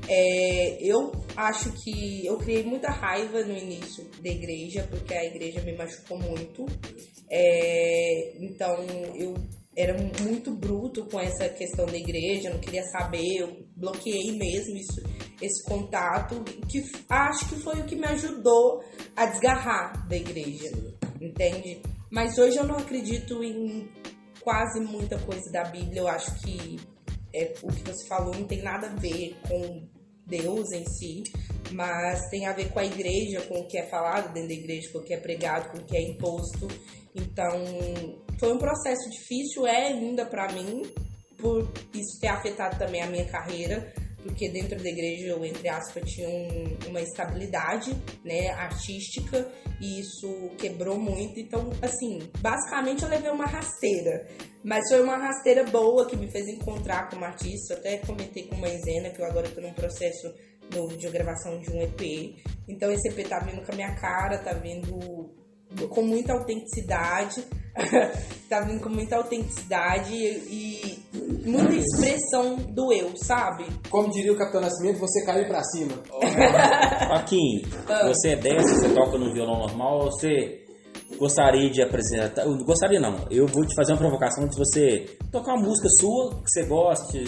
É, 0.08 0.78
eu 0.82 1.12
acho 1.36 1.72
que 1.84 2.26
eu 2.26 2.38
criei 2.38 2.64
muita 2.64 2.90
raiva 2.90 3.44
no 3.44 3.56
início 3.56 4.04
da 4.22 4.30
igreja, 4.30 4.88
porque 4.90 5.14
a 5.14 5.26
igreja 5.26 5.62
me 5.62 5.76
machucou 5.76 6.18
muito. 6.18 6.66
É, 7.30 8.34
então 8.40 8.86
eu 9.16 9.36
era 9.76 9.96
muito 10.22 10.52
bruto 10.52 11.06
com 11.06 11.20
essa 11.20 11.48
questão 11.48 11.86
da 11.86 11.98
igreja, 11.98 12.50
não 12.50 12.60
queria 12.60 12.84
saber, 12.84 13.38
eu 13.38 13.66
bloqueei 13.76 14.38
mesmo 14.38 14.76
isso, 14.76 15.02
esse 15.42 15.64
contato, 15.64 16.44
que 16.68 16.84
acho 17.10 17.48
que 17.48 17.56
foi 17.56 17.80
o 17.80 17.86
que 17.86 17.96
me 17.96 18.06
ajudou 18.08 18.84
a 19.16 19.26
desgarrar 19.28 20.08
da 20.08 20.16
igreja, 20.18 20.70
entende? 21.22 21.82
Mas 22.12 22.38
hoje 22.38 22.58
eu 22.58 22.66
não 22.66 22.78
acredito 22.78 23.42
em 23.42 23.90
quase 24.42 24.82
muita 24.82 25.18
coisa 25.20 25.50
da 25.52 25.64
Bíblia, 25.64 26.02
eu 26.02 26.08
acho 26.08 26.36
que 26.42 26.78
é, 27.34 27.54
o 27.62 27.68
que 27.68 27.84
você 27.84 28.08
falou 28.08 28.34
não 28.34 28.46
tem 28.46 28.62
nada 28.62 28.88
a 28.88 28.96
ver 28.96 29.36
com 29.48 29.88
Deus 30.26 30.72
em 30.72 30.86
si, 30.86 31.24
mas 31.72 32.30
tem 32.30 32.46
a 32.46 32.54
ver 32.54 32.70
com 32.72 32.80
a 32.80 32.86
igreja, 32.86 33.42
com 33.42 33.60
o 33.60 33.68
que 33.68 33.78
é 33.78 33.88
falado 33.88 34.34
dentro 34.34 34.50
da 34.50 34.56
igreja, 34.56 34.90
com 34.92 35.00
o 35.00 35.04
que 35.04 35.14
é 35.14 35.18
pregado, 35.18 35.72
com 35.72 35.78
o 35.78 35.86
que 35.86 35.98
é 35.98 36.02
imposto. 36.02 36.68
Então, 37.16 37.64
foi 38.40 38.54
um 38.54 38.58
processo 38.58 39.10
difícil, 39.10 39.68
é 39.68 39.88
ainda 39.88 40.26
pra 40.26 40.52
mim, 40.52 40.84
por 41.38 41.70
isso 41.94 42.20
ter 42.20 42.28
afetado 42.28 42.78
também 42.78 43.02
a 43.02 43.08
minha 43.08 43.26
carreira, 43.26 43.94
porque 44.24 44.50
dentro 44.50 44.78
da 44.82 44.90
igreja 44.90 45.28
eu, 45.28 45.44
entre 45.46 45.68
aspas, 45.68 46.04
tinha 46.10 46.28
um- 46.30 46.78
uma 46.90 47.02
estabilidade, 47.02 47.96
né, 48.24 48.50
artística, 48.52 49.48
e 49.80 50.00
isso 50.00 50.52
quebrou 50.58 50.98
muito. 51.00 51.40
Então, 51.40 51.70
assim, 51.82 52.20
basicamente 52.40 53.04
eu 53.04 53.10
levei 53.10 53.32
uma 53.32 53.46
rasteira, 53.46 54.28
mas 54.64 54.88
foi 54.90 55.02
uma 55.02 55.18
rasteira 55.18 55.64
boa 55.66 56.08
que 56.08 56.16
me 56.16 56.30
fez 56.32 56.48
encontrar 56.48 57.10
como 57.10 57.26
artista. 57.26 57.74
Eu 57.74 57.78
até 57.80 57.98
comentei 57.98 58.48
com 58.48 58.56
a 58.56 58.60
Maisena 58.60 59.10
que 59.10 59.22
eu 59.22 59.26
agora 59.26 59.50
tô 59.50 59.60
num 59.62 59.74
processo 59.74 60.34
novo 60.74 60.96
de 60.96 61.10
gravação 61.10 61.60
de 61.60 61.70
um 61.72 61.82
EP. 61.82 62.36
Então 62.68 62.92
esse 62.92 63.10
EP 63.10 63.28
tá 63.28 63.40
vindo 63.40 63.66
com 63.66 63.72
a 63.72 63.76
minha 63.76 63.94
cara, 63.96 64.38
tá 64.38 64.54
vindo 64.54 65.30
com 65.90 66.02
muita 66.02 66.34
autenticidade, 66.34 67.44
tá 68.50 68.62
vindo 68.62 68.82
com 68.82 68.90
muita 68.90 69.16
autenticidade 69.16 70.14
e 70.14 70.71
muita 71.46 71.76
expressão 71.76 72.56
do 72.56 72.92
eu, 72.92 73.12
sabe? 73.16 73.66
Como 73.90 74.10
diria 74.10 74.34
o 74.34 74.38
Capitão 74.38 74.62
Nascimento, 74.62 75.00
você 75.00 75.26
caiu 75.26 75.48
pra 75.48 75.64
cima. 75.64 75.94
Joaquim, 77.08 77.62
você 78.08 78.30
é 78.30 78.36
dessa, 78.36 78.76
você 78.76 78.90
toca 78.90 79.18
no 79.18 79.34
violão 79.34 79.60
normal, 79.60 80.04
ou 80.04 80.12
você 80.12 80.62
gostaria 81.18 81.70
de 81.70 81.82
apresentar. 81.82 82.44
eu 82.44 82.58
Gostaria 82.66 83.00
não, 83.00 83.26
eu 83.30 83.46
vou 83.48 83.66
te 83.66 83.76
fazer 83.76 83.94
uma 83.94 84.00
provocação 84.00 84.48
de 84.48 84.58
você 84.58 85.06
tocar 85.32 85.54
uma 85.54 85.68
música 85.68 85.90
sua 85.90 86.42
que 86.42 86.50
você 86.50 86.66
goste. 86.66 87.24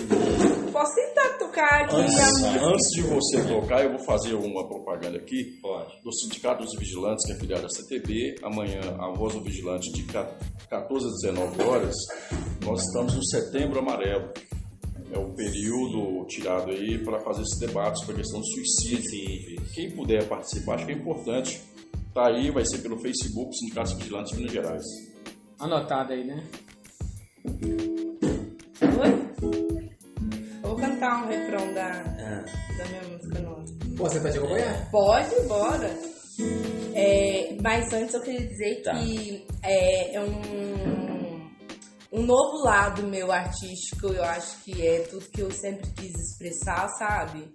Posso 0.74 0.96
tentar 0.96 1.38
tocar 1.38 1.84
aqui 1.84 1.96
a 1.96 2.00
Antes, 2.00 2.16
música. 2.42 2.66
antes 2.66 2.90
de 2.96 3.02
você 3.04 3.44
tocar, 3.44 3.84
eu 3.84 3.92
vou 3.92 4.00
fazer 4.06 4.34
uma 4.34 4.68
propaganda 4.68 5.18
aqui 5.18 5.60
Pode. 5.62 6.02
do 6.04 6.12
Sindicato 6.12 6.64
dos 6.64 6.74
Vigilantes, 6.78 7.26
que 7.26 7.32
é 7.34 7.36
filiado 7.36 7.62
da 7.62 7.70
CTB. 7.70 8.36
Amanhã, 8.44 8.82
a 9.00 9.12
Voz 9.16 9.34
do 9.36 9.44
Vigilante, 9.44 9.92
de 9.94 10.04
14 10.04 11.06
às 11.06 11.14
19 11.22 11.62
horas, 11.62 11.96
nós 12.66 12.84
estamos 12.84 13.14
no 13.14 13.24
Setembro 13.24 13.80
Amarelo. 13.80 14.30
É 15.12 15.20
o 15.20 15.32
período 15.36 16.26
tirado 16.26 16.72
aí 16.72 16.98
para 16.98 17.20
fazer 17.20 17.44
esses 17.44 17.60
debates 17.60 18.00
sobre 18.00 18.16
a 18.16 18.18
questão 18.18 18.40
do 18.40 18.46
suicídio. 18.48 19.62
Quem 19.76 19.92
puder 19.92 20.28
participar, 20.28 20.76
acho 20.76 20.88
que 20.88 20.92
é 20.92 20.96
importante. 20.96 21.62
Tá 22.16 22.28
aí, 22.28 22.50
vai 22.50 22.66
ser 22.66 22.80
pelo 22.80 22.98
Facebook 23.00 23.56
Sindicato 23.56 23.92
dos 23.92 24.00
Vigilantes 24.00 24.32
de 24.32 24.38
Minas 24.40 24.54
Gerais. 24.54 24.84
Anotado 25.60 26.14
aí, 26.14 26.24
né? 26.26 26.44
Cantar 31.04 31.26
um 31.26 31.28
refrão 31.28 31.74
da, 31.74 31.88
Ah, 31.92 32.46
da 32.78 32.86
minha 32.86 33.04
música 33.10 33.40
nova. 33.42 33.66
Pô, 33.98 34.04
você 34.06 34.32
te 34.32 34.38
acompanhar? 34.38 34.90
Pode, 34.90 35.36
bora. 35.50 35.98
É, 36.96 37.58
mas 37.62 37.92
antes 37.92 38.14
eu 38.14 38.22
queria 38.22 38.48
dizer 38.48 38.82
Tá. 38.84 38.94
que 38.94 39.46
é, 39.62 40.16
é 40.16 40.22
um, 40.22 41.50
um 42.14 42.22
novo 42.26 42.64
lado 42.64 43.04
meu 43.04 43.34
artístico, 43.34 44.08
eu 44.14 44.24
acho 44.24 44.64
que 44.64 44.88
é 44.88 45.02
tudo 45.02 45.26
que 45.30 45.42
eu 45.42 45.52
sempre 45.52 45.92
quis 45.92 46.14
expressar, 46.14 46.88
sabe? 46.98 47.54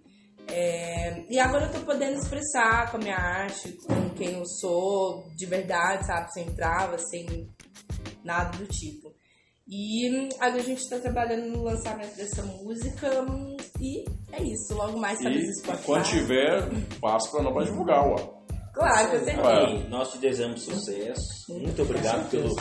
É, 0.49 1.25
e 1.31 1.39
agora 1.39 1.66
eu 1.66 1.73
tô 1.73 1.81
podendo 1.87 2.19
expressar 2.19 2.91
com 2.91 2.99
a 2.99 3.01
minha 3.01 3.16
arte, 3.16 3.73
com 3.87 4.11
quem 4.11 4.35
eu 4.35 4.45
sou, 4.47 5.27
de 5.35 5.47
verdade, 5.47 6.07
sabe? 6.07 6.31
Sem 6.35 6.55
trava, 6.55 6.99
sem 6.99 7.49
nada 8.23 8.59
do 8.59 8.66
tipo. 8.66 9.08
E 9.70 10.11
hum, 10.11 10.28
agora 10.40 10.62
a 10.62 10.65
gente 10.65 10.89
tá 10.89 10.99
trabalhando 10.99 11.49
no 11.51 11.62
lançamento 11.62 12.16
dessa 12.16 12.43
música 12.43 13.20
hum, 13.23 13.57
e 13.81 14.03
é 14.32 14.43
isso. 14.43 14.74
Logo 14.74 14.99
mais 14.99 15.19
talvez 15.20 15.45
no 15.45 15.51
E 15.51 15.55
Spotify. 15.57 15.85
quando 15.85 16.05
tiver, 16.05 16.69
passa 17.01 17.31
para 17.31 17.43
nós 17.43 17.66
divulgar, 17.66 18.07
ó. 18.07 18.39
Claro 18.73 19.11
que 19.11 19.16
eu 19.16 19.20
acertei. 19.20 19.77
E 19.77 19.89
nós 19.89 20.11
te 20.12 20.19
desejamos 20.19 20.62
sucesso. 20.62 21.53
Muito 21.53 21.82
obrigado 21.82 22.31
pelo, 22.31 22.55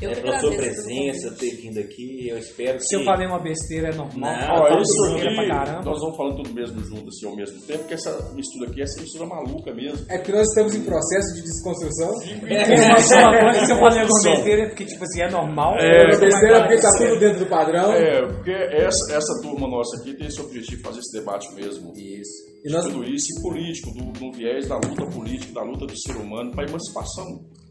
Eu 0.00 0.10
que 0.10 0.20
pela 0.20 0.38
sua 0.40 0.50
presença, 0.52 1.34
ter 1.38 1.56
vindo 1.56 1.78
aqui. 1.80 2.28
Eu 2.28 2.38
espero 2.38 2.78
Se 2.80 2.94
eu 2.94 3.00
que. 3.00 3.04
falei 3.04 3.26
uma 3.26 3.40
besteira, 3.40 3.88
é 3.88 3.94
normal. 3.96 4.32
Não, 4.36 4.54
Ó, 4.54 4.68
fala 4.68 4.80
isso 4.82 5.02
besteira 5.02 5.34
pra 5.34 5.48
caramba. 5.48 5.82
nós 5.90 6.00
vamos 6.00 6.16
falando 6.16 6.36
tudo 6.36 6.54
mesmo 6.54 6.80
junto, 6.84 7.08
assim, 7.08 7.26
ao 7.26 7.34
mesmo 7.36 7.60
tempo, 7.62 7.78
porque 7.80 7.94
essa 7.94 8.32
mistura 8.34 8.70
aqui, 8.70 8.82
essa 8.82 9.00
mistura 9.00 9.26
maluca 9.26 9.74
mesmo. 9.74 10.06
É 10.08 10.18
porque 10.18 10.32
nós 10.32 10.46
estamos 10.48 10.74
em 10.74 10.82
processo 10.84 11.34
de 11.34 11.42
desconstrução. 11.42 12.10
É, 12.46 13.00
só 13.00 13.16
uma 13.18 13.40
coisa, 13.40 13.66
se 13.66 13.72
eu 13.72 13.78
falei 13.78 14.00
alguma 14.00 14.22
besteira, 14.22 14.62
é 14.62 14.68
porque, 14.68 14.84
tipo 14.84 15.04
assim, 15.04 15.20
é 15.22 15.30
normal. 15.30 15.74
É, 15.78 16.14
A 16.14 16.18
besteira 16.18 16.60
porque 16.60 16.80
tá 16.80 16.88
tudo 16.98 17.18
dentro 17.18 17.38
do 17.40 17.46
padrão. 17.46 17.92
É, 17.92 18.26
porque 18.26 18.50
essa, 18.52 19.12
essa 19.12 19.40
turma 19.42 19.66
nossa 19.68 20.00
aqui 20.00 20.14
tem 20.14 20.26
esse 20.28 20.40
objetivo 20.40 20.76
de 20.76 20.82
fazer 20.82 21.00
esse 21.00 21.18
debate 21.18 21.52
mesmo. 21.54 21.92
Isso. 21.96 22.48
E 22.64 22.70
nós, 22.70 22.84
tudo 22.86 23.04
isso, 23.04 23.26
e 23.38 23.42
político, 23.42 23.90
do, 23.94 24.12
do 24.12 24.32
viés 24.36 24.66
da 24.68 24.76
luta 24.76 25.06
política, 25.06 25.52
da 25.54 25.62
luta 25.62 25.86
do 25.86 25.96
ser 26.00 26.16
humano 26.16 26.50
para 26.52 26.64
a 26.64 26.68
emancipação. 26.68 27.24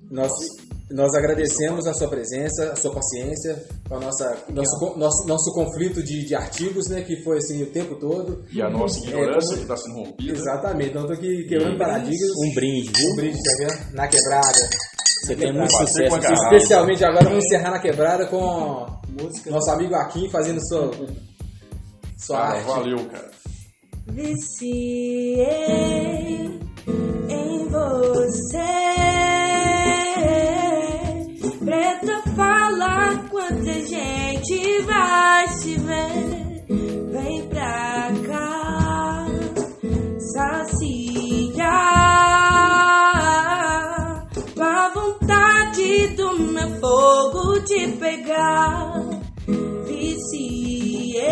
Nós, 0.10 0.32
nós 0.92 1.14
agradecemos 1.16 1.86
a 1.88 1.94
sua 1.94 2.08
presença, 2.08 2.72
a 2.72 2.76
sua 2.76 2.94
paciência, 2.94 3.64
com 3.88 3.96
a 3.96 4.00
nossa, 4.00 4.38
nosso, 4.50 4.98
nosso, 4.98 5.28
nosso 5.28 5.54
conflito 5.54 6.02
de, 6.04 6.26
de 6.26 6.36
artigos, 6.36 6.88
né? 6.88 7.02
Que 7.02 7.22
foi 7.24 7.38
assim 7.38 7.64
o 7.64 7.68
tempo 7.68 7.96
todo. 7.96 8.44
E 8.52 8.62
a 8.62 8.70
nossa 8.70 9.00
ignorância 9.00 9.56
que 9.56 9.64
está 9.64 9.78
sendo 9.78 9.96
rompida. 9.96 10.34
Exatamente, 10.34 10.90
então 10.92 11.02
eu 11.04 11.08
tô 11.08 11.14
aqui 11.14 11.46
quebrando 11.48 11.78
paradigmas. 11.78 12.30
Um 12.46 12.54
brinde, 12.54 12.92
viu? 12.96 13.12
Um 13.12 13.16
brinde, 13.16 13.38
tá 13.38 13.52
vendo? 13.60 13.94
Na 13.96 14.08
quebrada. 14.08 14.70
Você 15.26 15.36
tem 15.36 15.54
muito 15.54 15.72
sucesso. 15.72 16.16
Especialmente 16.32 17.04
agora 17.04 17.26
vamos 17.26 17.44
encerrar 17.46 17.72
na 17.72 17.80
quebrada 17.80 18.26
com 18.28 18.86
nosso 19.50 19.72
amigo 19.72 19.96
Akin 19.96 20.30
fazendo 20.30 20.60
sua, 20.68 20.92
sua 22.18 22.38
Ah, 22.38 22.50
arte. 22.54 22.66
valeu, 22.66 22.98
cara. 23.10 23.32
Viciei 24.08 25.46
em 27.30 27.68
você. 27.70 29.37
Preta 31.68 32.24
fala 32.34 33.18
quanta 33.30 33.74
gente 33.86 34.82
vai 34.84 35.48
te 35.60 35.76
ver. 35.76 36.64
Vem 37.12 37.46
pra 37.50 38.10
cá, 38.26 39.26
saciar. 40.32 41.58
Tua 44.56 44.90
vontade 44.92 46.08
do 46.16 46.40
meu 46.40 46.70
fogo 46.80 47.60
te 47.66 47.86
pegar. 48.00 49.04
Viciei 49.86 51.26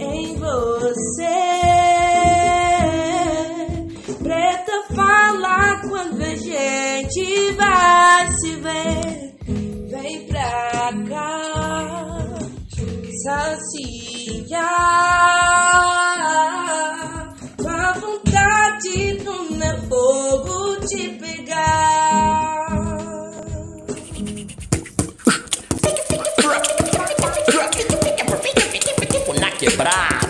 em 0.00 0.34
você. 0.34 1.77
falar 4.98 5.80
quando 5.88 6.20
a 6.22 6.34
gente 6.34 7.52
vai 7.52 8.32
se 8.32 8.56
ver. 8.56 9.36
Vem 9.90 10.26
pra 10.26 10.92
cá, 11.08 12.24
saciar. 13.24 13.68
Com 17.62 17.68
a 17.68 17.92
vontade 17.92 19.12
do 19.24 19.54
meu 19.54 19.78
fogo 19.88 20.76
te 20.86 21.08
pegar. 21.20 22.58
Na 29.40 29.50
quebrar. 29.52 30.28